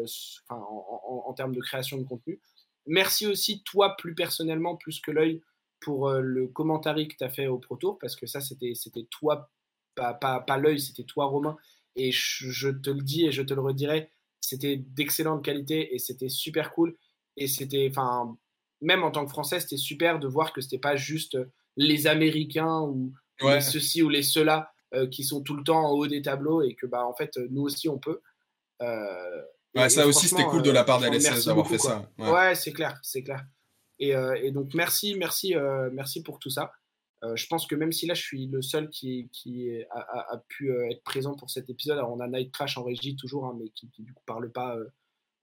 en, 0.50 1.32
termes 1.34 1.54
de 1.54 1.60
création 1.60 1.96
de 1.96 2.04
contenu. 2.04 2.38
Merci 2.86 3.26
aussi, 3.26 3.62
toi, 3.62 3.96
plus 3.96 4.14
personnellement, 4.14 4.76
plus 4.76 5.00
que 5.00 5.10
l'œil, 5.10 5.42
pour 5.80 6.10
le 6.10 6.48
commentaire 6.48 6.96
que 6.96 7.16
tu 7.16 7.24
as 7.24 7.30
fait 7.30 7.46
au 7.46 7.56
Pro 7.56 7.76
Tour, 7.76 7.98
parce 7.98 8.14
que 8.14 8.26
ça, 8.26 8.42
c'était 8.42 8.74
toi, 9.10 9.48
pas, 9.94 10.14
pas, 10.14 10.40
pas 10.40 10.58
l'œil, 10.58 10.80
c'était 10.80 11.04
toi, 11.04 11.26
Romain. 11.26 11.56
Et 11.96 12.12
je, 12.12 12.70
te 12.70 12.90
le 12.90 13.02
dis 13.02 13.26
et 13.26 13.32
je 13.32 13.42
te 13.42 13.52
le 13.52 13.60
redirai, 13.60 14.10
c'était 14.40 14.76
d'excellente 14.76 15.44
qualité 15.44 15.94
et 15.94 15.98
c'était 15.98 16.28
super 16.28 16.72
cool. 16.72 16.96
Et 17.36 17.46
c'était, 17.46 17.88
enfin, 17.90 18.36
même 18.80 19.02
en 19.02 19.10
tant 19.10 19.24
que 19.24 19.30
Français, 19.30 19.60
c'était 19.60 19.76
super 19.76 20.18
de 20.18 20.28
voir 20.28 20.52
que 20.52 20.60
c'était 20.60 20.78
pas 20.78 20.96
juste 20.96 21.36
les 21.76 22.06
Américains 22.06 22.80
ou 22.80 23.12
les 23.42 23.60
ceci 23.60 24.02
ou 24.02 24.08
les 24.08 24.22
ceux-là 24.22 24.72
euh, 24.94 25.06
qui 25.06 25.24
sont 25.24 25.40
tout 25.42 25.56
le 25.56 25.62
temps 25.62 25.84
en 25.84 25.90
haut 25.90 26.06
des 26.06 26.20
tableaux 26.20 26.62
et 26.62 26.74
que 26.74 26.84
bah 26.86 27.06
en 27.06 27.14
fait 27.14 27.38
nous 27.50 27.62
aussi 27.62 27.88
on 27.88 27.98
peut. 27.98 28.20
Euh, 28.82 29.42
ouais, 29.76 29.88
ça 29.88 30.06
aussi 30.06 30.28
c'était 30.28 30.44
cool 30.44 30.62
de 30.62 30.70
la 30.70 30.84
part 30.84 31.00
d'LSS 31.00 31.46
d'avoir 31.46 31.68
fait 31.68 31.78
ça. 31.78 32.10
Ouais, 32.18 32.54
c'est 32.54 32.72
clair, 32.72 32.98
c'est 33.02 33.22
clair. 33.22 33.44
Et, 33.98 34.16
euh, 34.16 34.34
et, 34.42 34.50
donc 34.50 34.72
merci, 34.74 35.14
merci, 35.14 35.54
merci 35.92 36.22
pour 36.22 36.38
tout 36.38 36.50
ça. 36.50 36.72
Je 37.22 37.46
pense 37.46 37.66
que 37.66 37.74
même 37.74 37.92
si 37.92 38.06
là 38.06 38.14
je 38.14 38.22
suis 38.22 38.46
le 38.46 38.62
seul 38.62 38.88
qui, 38.88 39.28
qui 39.32 39.70
a, 39.90 40.32
a, 40.32 40.38
pu 40.48 40.72
être 40.90 41.02
présent 41.02 41.34
pour 41.34 41.50
cet 41.50 41.68
épisode, 41.68 41.98
alors 41.98 42.12
on 42.12 42.20
a 42.20 42.28
Night 42.28 42.52
Crash 42.52 42.78
en 42.78 42.82
régie 42.82 43.16
toujours, 43.16 43.46
hein, 43.46 43.56
mais 43.60 43.68
qui, 43.70 43.90
qui, 43.90 44.02
du 44.02 44.12
coup 44.14 44.22
parle 44.26 44.50
pas 44.50 44.76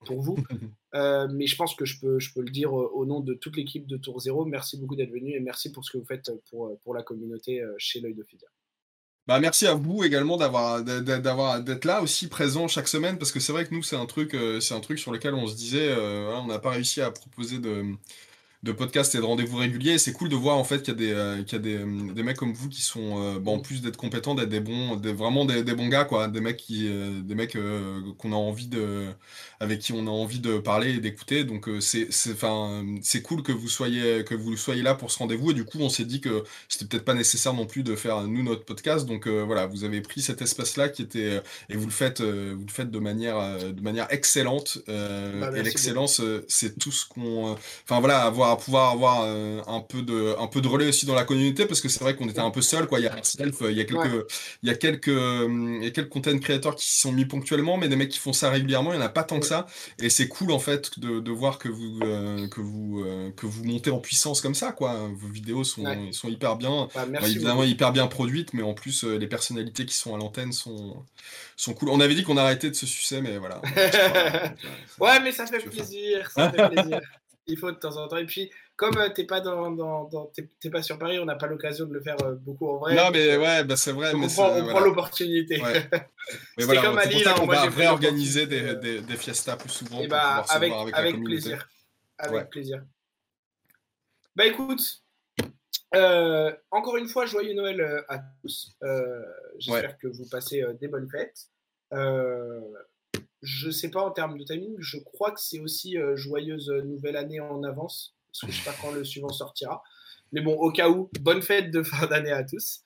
pour 0.04 0.20
vous. 0.20 0.36
mais 0.92 1.46
je 1.46 1.56
pense 1.56 1.74
que 1.74 1.84
je 1.84 2.00
peux, 2.00 2.18
je 2.18 2.32
peux 2.32 2.42
le 2.42 2.50
dire 2.50 2.72
au 2.72 3.06
nom 3.06 3.20
de 3.20 3.34
toute 3.34 3.56
l'équipe 3.56 3.86
de 3.86 3.96
Tour 3.96 4.20
Zéro. 4.20 4.44
Merci 4.44 4.78
beaucoup 4.78 4.96
d'être 4.96 5.12
venu 5.12 5.34
et 5.34 5.40
merci 5.40 5.70
pour 5.70 5.84
ce 5.84 5.92
que 5.92 5.98
vous 5.98 6.06
faites 6.06 6.30
pour, 6.50 6.76
pour 6.80 6.94
la 6.94 7.02
communauté 7.02 7.62
chez 7.78 8.00
l'œil 8.00 8.14
de 8.14 8.24
Fidia. 8.24 8.48
Bah, 9.28 9.38
merci 9.40 9.66
à 9.66 9.74
vous 9.74 10.04
également 10.04 10.38
d'avoir 10.38 10.82
d'avoir 10.82 11.62
d'être 11.62 11.84
là 11.84 12.00
aussi 12.00 12.28
présent 12.28 12.66
chaque 12.66 12.88
semaine 12.88 13.18
parce 13.18 13.30
que 13.30 13.40
c'est 13.40 13.52
vrai 13.52 13.66
que 13.66 13.74
nous 13.74 13.82
c'est 13.82 13.94
un 13.94 14.06
truc 14.06 14.32
euh, 14.32 14.58
c'est 14.58 14.72
un 14.72 14.80
truc 14.80 14.98
sur 14.98 15.12
lequel 15.12 15.34
on 15.34 15.46
se 15.46 15.54
disait 15.54 15.90
euh, 15.90 16.34
on 16.36 16.46
n'a 16.46 16.58
pas 16.58 16.70
réussi 16.70 17.02
à 17.02 17.10
proposer 17.10 17.58
de 17.58 17.84
de 18.64 18.72
podcasts 18.72 19.14
et 19.14 19.18
de 19.18 19.24
rendez-vous 19.24 19.56
réguliers. 19.56 19.98
C'est 19.98 20.12
cool 20.12 20.28
de 20.28 20.34
voir 20.34 20.58
en 20.58 20.64
fait 20.64 20.82
qu'il 20.82 20.88
y 20.88 20.96
a 20.96 20.98
des, 20.98 21.12
euh, 21.12 21.42
qu'il 21.44 21.52
y 21.52 21.56
a 21.56 21.58
des, 21.62 21.76
euh, 21.76 22.12
des, 22.12 22.22
mecs 22.24 22.36
comme 22.36 22.52
vous 22.52 22.68
qui 22.68 22.82
sont, 22.82 23.22
euh, 23.22 23.38
bon, 23.38 23.56
en 23.56 23.58
plus 23.60 23.82
d'être 23.82 23.96
compétents, 23.96 24.34
d'être 24.34 24.48
des 24.48 24.58
bons, 24.58 24.96
des, 24.96 25.12
vraiment 25.12 25.44
des, 25.44 25.62
des, 25.62 25.74
bons 25.74 25.86
gars, 25.86 26.04
quoi. 26.04 26.26
Des 26.26 26.40
mecs 26.40 26.56
qui, 26.56 26.88
des 27.22 27.34
mecs 27.36 27.56
qu'on 28.18 28.32
a 28.32 28.36
envie 28.36 28.66
de, 28.66 29.06
avec 29.60 29.78
qui 29.78 29.92
on 29.92 30.06
a 30.08 30.10
envie 30.10 30.40
de 30.40 30.58
parler 30.58 30.94
et 30.94 30.98
d'écouter. 30.98 31.44
Donc 31.44 31.68
c'est, 31.80 32.08
c'est, 32.10 32.32
enfin, 32.32 32.84
c'est 33.00 33.22
cool 33.22 33.44
que 33.44 33.52
vous 33.52 33.68
soyez, 33.68 34.24
que 34.24 34.34
vous 34.34 34.56
soyez 34.56 34.82
là 34.82 34.94
pour 34.94 35.12
ce 35.12 35.18
rendez-vous. 35.18 35.52
Et 35.52 35.54
du 35.54 35.64
coup, 35.64 35.78
on 35.80 35.88
s'est 35.88 36.04
dit 36.04 36.20
que 36.20 36.42
c'était 36.68 36.86
peut-être 36.86 37.04
pas 37.04 37.14
nécessaire 37.14 37.54
non 37.54 37.66
plus 37.66 37.84
de 37.84 37.94
faire 37.94 38.22
nous 38.22 38.42
notre 38.42 38.64
podcast. 38.64 39.06
Donc 39.06 39.28
voilà, 39.28 39.66
vous 39.66 39.84
avez 39.84 40.00
pris 40.00 40.20
cet 40.20 40.42
espace-là 40.42 40.88
qui 40.88 41.02
était, 41.02 41.40
et 41.68 41.76
vous 41.76 41.86
le 41.86 41.92
faites, 41.92 42.20
vous 42.20 42.64
le 42.64 42.72
faites 42.72 42.90
de 42.90 42.98
manière, 42.98 43.72
de 43.72 43.80
manière 43.82 44.08
excellente. 44.12 44.78
Bah, 44.88 45.56
et 45.56 45.62
l'excellence, 45.62 46.20
c'est 46.48 46.76
tout 46.78 46.92
ce 46.92 47.06
qu'on, 47.06 47.56
enfin 47.84 48.00
voilà, 48.00 48.22
avoir 48.22 48.47
à 48.50 48.56
pouvoir 48.56 48.92
avoir 48.92 49.22
euh, 49.24 49.60
un 49.66 49.80
peu 49.80 50.02
de 50.02 50.34
un 50.38 50.46
peu 50.46 50.60
de 50.60 50.68
relais 50.68 50.88
aussi 50.88 51.06
dans 51.06 51.14
la 51.14 51.24
communauté 51.24 51.66
parce 51.66 51.80
que 51.80 51.88
c'est 51.88 52.00
vrai 52.00 52.14
qu'on 52.16 52.28
était 52.28 52.40
un 52.40 52.50
peu 52.50 52.62
seul 52.62 52.86
quoi. 52.86 52.98
Il 53.00 53.04
y 53.04 53.08
a 53.08 53.14
il 53.70 53.76
y 53.76 53.80
a 53.80 53.84
quelques 53.84 54.26
il 54.62 54.68
y 54.68 54.70
a 54.70 54.74
quelques 54.74 55.06
il 55.08 55.84
y 55.84 55.86
a 55.86 55.90
quelques 55.90 56.08
content 56.08 56.38
créateurs 56.38 56.76
qui 56.76 56.88
s'y 56.88 57.00
sont 57.00 57.12
mis 57.12 57.24
ponctuellement 57.24 57.76
mais 57.76 57.88
des 57.88 57.96
mecs 57.96 58.10
qui 58.10 58.18
font 58.18 58.32
ça 58.32 58.50
régulièrement 58.50 58.92
il 58.92 58.96
y 58.96 58.98
en 58.98 59.04
a 59.04 59.08
pas 59.08 59.24
tant 59.24 59.40
que 59.40 59.46
ça. 59.46 59.66
Et 60.00 60.10
c'est 60.10 60.28
cool 60.28 60.52
en 60.52 60.58
fait 60.58 60.98
de, 60.98 61.20
de 61.20 61.30
voir 61.30 61.58
que 61.58 61.68
vous 61.68 62.00
euh, 62.02 62.48
que 62.48 62.60
vous 62.60 63.02
euh, 63.04 63.30
que 63.36 63.46
vous 63.46 63.64
montez 63.64 63.90
en 63.90 64.00
puissance 64.00 64.40
comme 64.40 64.54
ça 64.54 64.72
quoi. 64.72 65.08
Vos 65.14 65.28
vidéos 65.28 65.64
sont 65.64 65.84
sont 66.12 66.28
hyper 66.28 66.56
bien. 66.56 66.88
Bah, 66.94 67.06
évidemment 67.22 67.64
hyper 67.64 67.92
bien 67.92 68.06
produites 68.06 68.52
mais 68.54 68.62
en 68.62 68.74
plus 68.74 69.04
les 69.04 69.26
personnalités 69.26 69.86
qui 69.86 69.94
sont 69.94 70.14
à 70.14 70.18
l'antenne 70.18 70.52
sont 70.52 71.04
sont 71.56 71.74
cool. 71.74 71.88
On 71.90 72.00
avait 72.00 72.14
dit 72.14 72.22
qu'on 72.22 72.36
arrêtait 72.36 72.70
de 72.70 72.74
se 72.74 72.86
sucer 72.86 73.20
mais 73.20 73.38
voilà. 73.38 73.60
Ouais 74.98 75.20
mais 75.20 75.32
ça 75.32 75.46
fait 75.46 75.60
plaisir 75.60 76.30
ça 76.30 76.50
fait 76.50 76.68
plaisir 76.68 77.00
il 77.48 77.58
faut 77.58 77.70
de 77.70 77.76
temps 77.76 77.96
en 77.96 78.06
temps. 78.08 78.18
Et 78.18 78.26
puis, 78.26 78.50
comme 78.76 78.92
tu 78.92 78.98
euh, 78.98 79.08
t'es 79.08 79.24
pas 79.24 79.40
dans, 79.40 79.70
dans, 79.70 80.30
pas 80.70 80.82
sur 80.82 80.98
Paris, 80.98 81.18
on 81.18 81.24
n'a 81.24 81.34
pas 81.34 81.46
l'occasion 81.46 81.86
de 81.86 81.94
le 81.94 82.00
faire 82.00 82.16
euh, 82.22 82.34
beaucoup 82.34 82.68
en 82.68 82.78
vrai. 82.78 82.94
Non, 82.94 83.10
mais 83.10 83.36
ouais, 83.36 83.64
bah, 83.64 83.76
c'est 83.76 83.92
vrai. 83.92 84.12
mais 84.14 84.26
on 84.38 84.66
prend, 84.66 84.80
l'opportunité. 84.80 85.60
Ouais. 85.60 85.88
mais 86.58 86.64
voilà, 86.64 86.82
comme 86.82 86.98
à 86.98 87.06
Lille, 87.06 87.26
hein, 87.26 87.34
on 87.40 87.46
va 87.46 87.62
réorganiser 87.62 88.46
des, 88.46 88.76
des, 88.76 89.00
des, 89.00 89.16
fiestas 89.16 89.56
plus 89.56 89.70
souvent. 89.70 90.00
Et 90.00 90.04
eh 90.04 90.08
bah, 90.08 90.44
avec, 90.50 90.72
avec, 90.92 91.22
plaisir. 91.24 91.68
Avec 92.18 92.50
plaisir. 92.50 92.84
Bah 94.36 94.46
écoute, 94.46 95.02
euh, 95.96 96.54
encore 96.70 96.96
une 96.96 97.08
fois, 97.08 97.26
joyeux 97.26 97.54
Noël 97.54 98.04
à 98.08 98.20
tous. 98.42 98.76
J'espère 99.58 99.98
que 99.98 100.06
vous 100.06 100.28
passez 100.28 100.62
des 100.80 100.88
bonnes 100.88 101.10
fêtes. 101.10 101.48
Je 103.42 103.70
sais 103.70 103.90
pas 103.90 104.02
en 104.02 104.10
termes 104.10 104.36
de 104.36 104.44
timing, 104.44 104.74
je 104.78 104.98
crois 104.98 105.30
que 105.30 105.40
c'est 105.40 105.60
aussi 105.60 105.96
euh, 105.96 106.16
joyeuse 106.16 106.70
nouvelle 106.84 107.16
année 107.16 107.38
en 107.38 107.62
avance, 107.62 108.16
parce 108.26 108.40
que 108.40 108.52
je 108.52 108.62
sais 108.62 108.70
pas 108.70 108.76
quand 108.82 108.90
le 108.90 109.04
suivant 109.04 109.28
sortira. 109.28 109.82
Mais 110.32 110.40
bon, 110.40 110.54
au 110.54 110.72
cas 110.72 110.88
où, 110.90 111.08
bonne 111.20 111.42
fête 111.42 111.70
de 111.70 111.82
fin 111.82 112.06
d'année 112.06 112.32
à 112.32 112.42
tous. 112.42 112.80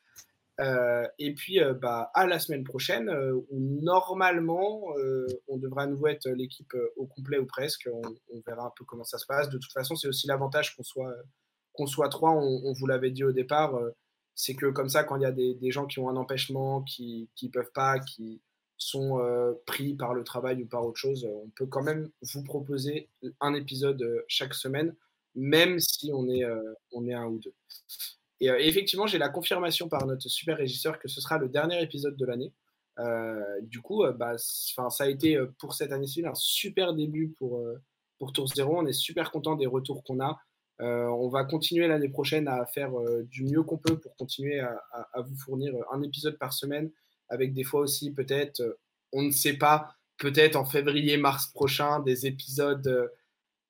Euh, 0.61 1.07
et 1.19 1.35
puis, 1.35 1.61
euh, 1.61 1.73
bah, 1.73 2.11
à 2.15 2.27
la 2.27 2.39
semaine 2.39 2.65
prochaine, 2.65 3.11
où 3.51 3.81
normalement, 3.81 4.95
on 5.49 5.57
devrait 5.57 5.85
à 5.85 5.87
nouveau 5.87 6.09
être 6.09 6.29
l'équipe 6.29 6.75
au 6.97 7.07
complet 7.07 7.39
ou 7.39 7.47
presque. 7.47 7.89
On, 7.91 8.41
verra 8.47 8.67
un 8.67 8.73
peu 8.77 8.85
comment 8.85 9.05
ça 9.05 9.19
se 9.19 9.27
passe. 9.27 9.49
De 9.49 9.59
toute 9.59 9.73
façon, 9.73 9.97
c'est 9.97 10.09
aussi 10.09 10.27
l'avantage 10.27 10.77
qu'on 10.77 10.83
soit, 10.83 11.15
qu'on 11.73 11.87
soit 11.87 12.11
trois. 12.11 12.33
On, 12.33 12.73
vous 12.75 12.87
l'avait 12.87 13.11
dit 13.11 13.25
au 13.25 13.33
départ. 13.33 13.75
c'est 14.35 14.55
que 14.55 14.67
comme 14.67 14.91
ça, 14.91 15.03
quand 15.03 15.17
il 15.17 15.23
y 15.23 15.27
a 15.27 15.33
des, 15.33 15.55
des, 15.55 15.71
gens 15.71 15.87
qui 15.87 15.99
ont 15.99 16.11
un 16.11 16.17
empêchement, 16.17 16.83
qui 16.83 17.29
ne 17.43 17.49
peuvent 17.49 17.73
pas, 17.73 17.99
qui, 17.99 18.43
sont 18.83 19.21
euh, 19.21 19.53
pris 19.67 19.95
par 19.95 20.15
le 20.15 20.25
travail 20.25 20.63
ou 20.63 20.67
par 20.67 20.85
autre 20.87 20.99
chose, 20.99 21.25
on 21.25 21.51
peut 21.57 21.67
quand 21.67 21.83
même 21.83 22.11
vous 22.23 22.43
proposer 22.43 23.09
un 23.41 23.55
épisode 23.55 24.03
euh, 24.03 24.25
chaque 24.29 24.55
semaine. 24.55 24.95
même 25.35 25.79
si 25.79 26.11
on 26.13 26.29
est, 26.29 26.45
on 26.93 27.07
est 27.09 27.15
un 27.15 27.25
ou 27.25 27.39
deux. 27.39 27.55
Et 28.41 28.49
effectivement, 28.69 29.07
j'ai 29.07 29.17
la 29.19 29.31
confirmation 29.31 29.89
par 29.89 30.07
notre 30.07 30.29
super 30.29 30.59
régisseur 30.59 30.99
que 30.99 31.09
ce 31.09 31.23
sera 31.23 31.39
le 31.39 31.49
dernier 31.49 31.83
épisode 31.83 32.17
de 32.17 32.27
l'année. 32.27 32.53
du 33.63 33.81
coup, 33.81 34.05
bah, 34.15 34.35
ça 34.37 35.05
a 35.05 35.09
été 35.09 35.39
pour 35.59 35.73
cette 35.73 35.91
année-ci 35.91 36.23
un 36.27 36.35
super 36.35 36.93
début 36.93 37.29
pour, 37.39 37.65
pour 38.19 38.35
Tour 38.35 38.49
Zéro. 38.49 38.77
On 38.77 38.87
est 38.87 38.93
super 38.93 39.31
content 39.31 39.57
des 39.57 39.67
retours 39.67 40.05
qu'on 40.05 40.21
a. 40.21 40.39
on 40.81 41.29
va 41.29 41.45
continuer 41.45 41.89
l'année 41.89 42.11
prochaine 42.11 42.47
à 42.47 42.67
faire 42.67 42.93
du 43.31 43.45
mieux 43.45 43.63
qu'on 43.63 43.79
peut 43.79 43.99
pour 43.99 44.15
continuer 44.17 44.61
à, 44.61 45.21
vous 45.23 45.37
fournir 45.37 45.73
un 45.93 46.03
épisode 46.03 46.37
par 46.37 46.53
semaine, 46.53 46.91
avec 47.33 47.55
des 47.55 47.65
fois 47.65 47.81
aussi 47.81 48.13
peut-être, 48.13 48.79
on 49.13 49.23
ne 49.23 49.31
sait 49.31 49.55
pas, 49.55 49.97
peut-être 50.19 50.57
en 50.57 50.65
février-mars 50.65 51.49
prochain, 51.49 52.01
des 52.01 52.27
épisodes 52.27 53.11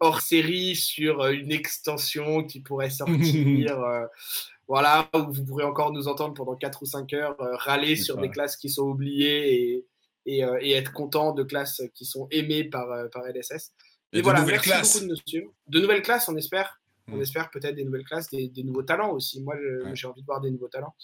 hors 0.01 0.21
série 0.21 0.75
sur 0.75 1.27
une 1.27 1.53
extension 1.53 2.43
qui 2.45 2.61
pourrait 2.61 2.91
sortir. 2.91 3.81
voilà, 4.69 5.09
où 5.15 5.33
vous 5.33 5.45
pourrez 5.45 5.65
encore 5.65 5.93
nous 5.93 6.09
entendre 6.09 6.35
pendant 6.35 6.57
4 6.57 6.83
ou 6.83 6.87
5 6.87 7.13
heures 7.13 7.37
râler 7.39 7.95
sur 7.95 8.17
des 8.17 8.29
classes 8.29 8.57
qui 8.57 8.69
sont 8.69 8.83
oubliées 8.83 9.85
et, 10.27 10.41
et, 10.41 10.73
être 10.73 10.93
content 10.93 11.33
de 11.33 11.45
classes 11.45 11.83
qui 11.95 12.05
sont 12.05 12.27
aimées 12.31 12.65
par, 12.65 12.89
par 13.11 13.23
LSS. 13.27 13.73
Et, 14.13 14.19
de 14.19 14.23
voilà, 14.23 14.41
nouvelles 14.41 14.61
classes. 14.61 15.01
de 15.01 15.07
nous 15.07 15.17
suivre. 15.27 15.53
De 15.69 15.81
nouvelles 15.81 16.03
classes, 16.03 16.29
on 16.29 16.37
espère. 16.37 16.81
On 17.09 17.17
mm. 17.17 17.23
espère 17.23 17.51
peut-être 17.51 17.75
des 17.75 17.85
nouvelles 17.85 18.05
classes, 18.05 18.29
des, 18.31 18.51
nouveaux 18.65 18.83
talents 18.83 19.13
aussi. 19.13 19.41
Moi, 19.41 19.57
j'ai 19.95 20.07
envie 20.07 20.21
de 20.21 20.27
voir 20.27 20.41
des 20.41 20.51
nouveaux 20.51 20.69
talents. 20.69 20.95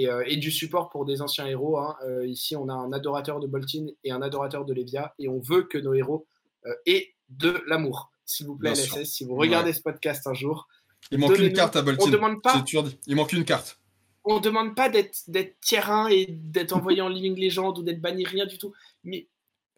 Et, 0.00 0.08
euh, 0.08 0.24
et 0.26 0.36
du 0.36 0.50
support 0.50 0.88
pour 0.88 1.04
des 1.04 1.20
anciens 1.20 1.46
héros. 1.46 1.76
Hein. 1.78 1.94
Euh, 2.06 2.26
ici, 2.26 2.56
on 2.56 2.68
a 2.68 2.72
un 2.72 2.90
adorateur 2.92 3.38
de 3.38 3.46
Boltin 3.46 3.86
et 4.02 4.12
un 4.12 4.22
adorateur 4.22 4.64
de 4.64 4.72
Levia. 4.72 5.14
Et 5.18 5.28
on 5.28 5.40
veut 5.40 5.64
que 5.64 5.76
nos 5.76 5.92
héros 5.92 6.26
euh, 6.64 6.72
aient 6.86 7.14
de 7.28 7.62
l'amour. 7.66 8.10
S'il 8.24 8.46
vous 8.46 8.56
plaît, 8.56 8.72
LSS, 8.72 9.04
si 9.04 9.24
vous 9.24 9.34
regardez 9.34 9.72
ce 9.74 9.82
podcast 9.82 10.26
un 10.26 10.34
jour. 10.34 10.68
Il 11.10 11.18
manque 11.18 11.38
une 11.38 11.52
carte 11.52 11.76
à 11.76 11.82
Boltin. 11.82 12.04
On 12.06 12.10
demande 12.10 12.42
pas. 12.42 12.64
Il 13.06 13.16
manque 13.16 13.32
une 13.32 13.44
carte. 13.44 13.78
On 14.24 14.36
ne 14.36 14.40
demande 14.40 14.74
pas 14.74 14.88
d'être 14.88 15.60
tier 15.60 15.78
1 15.78 16.08
et 16.08 16.26
d'être 16.30 16.72
envoyé 16.72 17.02
en 17.02 17.08
Living 17.10 17.38
Legend 17.38 17.76
ou 17.76 17.82
d'être 17.82 18.00
banni, 18.00 18.24
rien 18.24 18.46
du 18.46 18.56
tout. 18.56 18.72
Mais, 19.04 19.28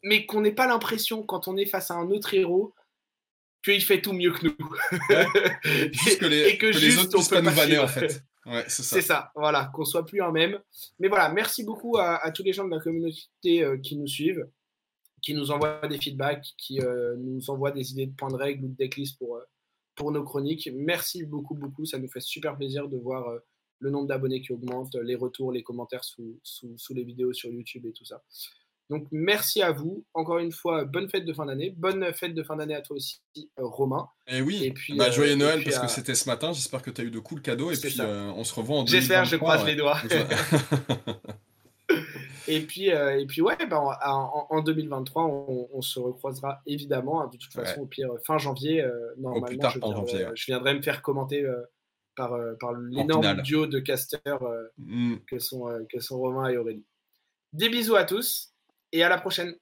mais 0.04 0.26
qu'on 0.26 0.40
n'ait 0.40 0.52
pas 0.52 0.68
l'impression, 0.68 1.24
quand 1.24 1.48
on 1.48 1.56
est 1.56 1.66
face 1.66 1.90
à 1.90 1.94
un 1.94 2.10
autre 2.10 2.34
héros, 2.34 2.74
qu'il 3.64 3.82
fait 3.82 4.00
tout 4.00 4.12
mieux 4.12 4.32
que 4.32 4.46
nous. 4.46 4.56
juste 5.92 6.18
que 6.18 6.26
les, 6.26 6.48
et 6.48 6.58
que, 6.58 6.66
les 6.66 6.98
autres 6.98 7.10
puissent 7.10 7.28
pas 7.28 7.42
nous 7.42 7.50
vanner, 7.50 7.78
en 7.78 7.88
fait. 7.88 8.22
C'est 8.66 9.02
ça. 9.02 9.30
Voilà, 9.34 9.70
qu'on 9.72 9.84
soit 9.84 10.04
plus 10.04 10.20
un 10.20 10.32
même. 10.32 10.58
Mais 10.98 11.08
voilà, 11.08 11.28
merci 11.30 11.64
beaucoup 11.64 11.96
à, 11.98 12.30
tous 12.32 12.42
les 12.42 12.52
gens 12.52 12.64
de 12.64 12.70
la 12.70 12.80
communauté 12.80 13.62
euh, 13.62 13.78
qui 13.78 13.96
nous 13.96 14.06
suivent, 14.06 14.48
qui 15.20 15.34
nous 15.34 15.50
envoient 15.50 15.86
des 15.88 15.98
feedbacks, 15.98 16.52
qui 16.56 16.80
euh, 16.80 17.14
nous 17.18 17.50
envoient 17.50 17.70
des 17.70 17.92
idées 17.92 18.06
de 18.06 18.14
points 18.14 18.30
de 18.30 18.36
règles 18.36 18.64
ou 18.64 18.68
de 18.68 18.76
decklist 18.76 19.18
pour, 19.18 19.36
euh, 19.36 19.44
pour 19.94 20.10
nos 20.10 20.24
chroniques. 20.24 20.68
Merci 20.74 21.24
beaucoup, 21.24 21.54
beaucoup. 21.54 21.84
Ça 21.84 21.98
nous 21.98 22.08
fait 22.08 22.20
super 22.20 22.56
plaisir 22.56 22.88
de 22.88 22.96
voir 22.96 23.28
le 23.78 23.90
nombre 23.90 24.06
d'abonnés 24.06 24.40
qui 24.40 24.52
augmente, 24.52 24.94
les 24.96 25.16
retours, 25.16 25.52
les 25.52 25.62
commentaires 25.62 26.04
sous, 26.04 26.38
sous 26.42 26.94
les 26.94 27.04
vidéos 27.04 27.32
sur 27.32 27.50
YouTube 27.50 27.86
et 27.86 27.92
tout 27.92 28.04
ça. 28.04 28.22
Donc 28.92 29.06
merci 29.10 29.62
à 29.62 29.72
vous. 29.72 30.04
Encore 30.12 30.36
une 30.36 30.52
fois, 30.52 30.84
bonne 30.84 31.08
fête 31.08 31.24
de 31.24 31.32
fin 31.32 31.46
d'année. 31.46 31.72
Bonne 31.78 32.12
fête 32.12 32.34
de 32.34 32.42
fin 32.42 32.56
d'année 32.56 32.74
à 32.74 32.82
toi 32.82 32.96
aussi, 32.96 33.22
euh, 33.58 33.62
Romain. 33.64 34.06
Eh 34.26 34.36
et 34.36 34.42
oui, 34.42 34.70
puis, 34.72 34.98
bah, 34.98 35.10
joyeux 35.10 35.32
euh, 35.32 35.36
Noël 35.36 35.64
parce 35.64 35.78
que 35.78 35.88
c'était 35.88 36.14
ce 36.14 36.28
matin. 36.28 36.52
J'espère 36.52 36.82
que 36.82 36.90
tu 36.90 37.00
as 37.00 37.04
eu 37.04 37.10
de 37.10 37.18
cool 37.18 37.40
cadeaux. 37.40 37.70
Et 37.72 37.76
puis 37.78 37.96
euh, 38.00 38.30
on 38.36 38.44
se 38.44 38.54
revoit 38.54 38.76
en 38.76 38.84
J'espère, 38.84 39.24
je 39.24 39.36
croise 39.36 39.64
les 39.64 39.76
doigts. 39.76 39.96
et, 42.48 42.60
puis, 42.60 42.88
et 42.88 43.24
puis 43.26 43.40
ouais, 43.40 43.56
bah, 43.66 43.80
en, 44.04 44.60
2023, 44.60 45.24
on, 45.24 45.80
se 45.80 45.98
recroisera 45.98 46.60
évidemment. 46.66 47.22
Hein, 47.22 47.30
de 47.32 47.38
toute 47.38 47.52
façon, 47.54 47.80
au 47.80 47.86
pire, 47.86 48.10
fin 48.26 48.36
janvier, 48.36 48.84
normalement, 49.16 49.46
je, 49.70 49.78
viendrai, 49.78 50.26
je, 50.34 50.44
viendrai, 50.44 50.74
me 50.74 50.82
faire 50.82 51.00
commenter 51.00 51.50
par, 52.14 52.36
par 52.60 52.74
l'énorme 52.74 53.40
duo 53.40 53.66
de 53.66 53.78
casters 53.78 54.38
mm. 54.76 55.14
que, 55.26 55.38
sont, 55.38 55.64
que 55.90 55.98
sont 55.98 56.18
Romain 56.18 56.50
et 56.50 56.58
Aurélie. 56.58 56.84
Des 57.54 57.70
bisous 57.70 57.96
à 57.96 58.04
tous 58.04 58.51
et 58.92 59.02
à 59.02 59.08
la 59.08 59.18
prochaine. 59.18 59.54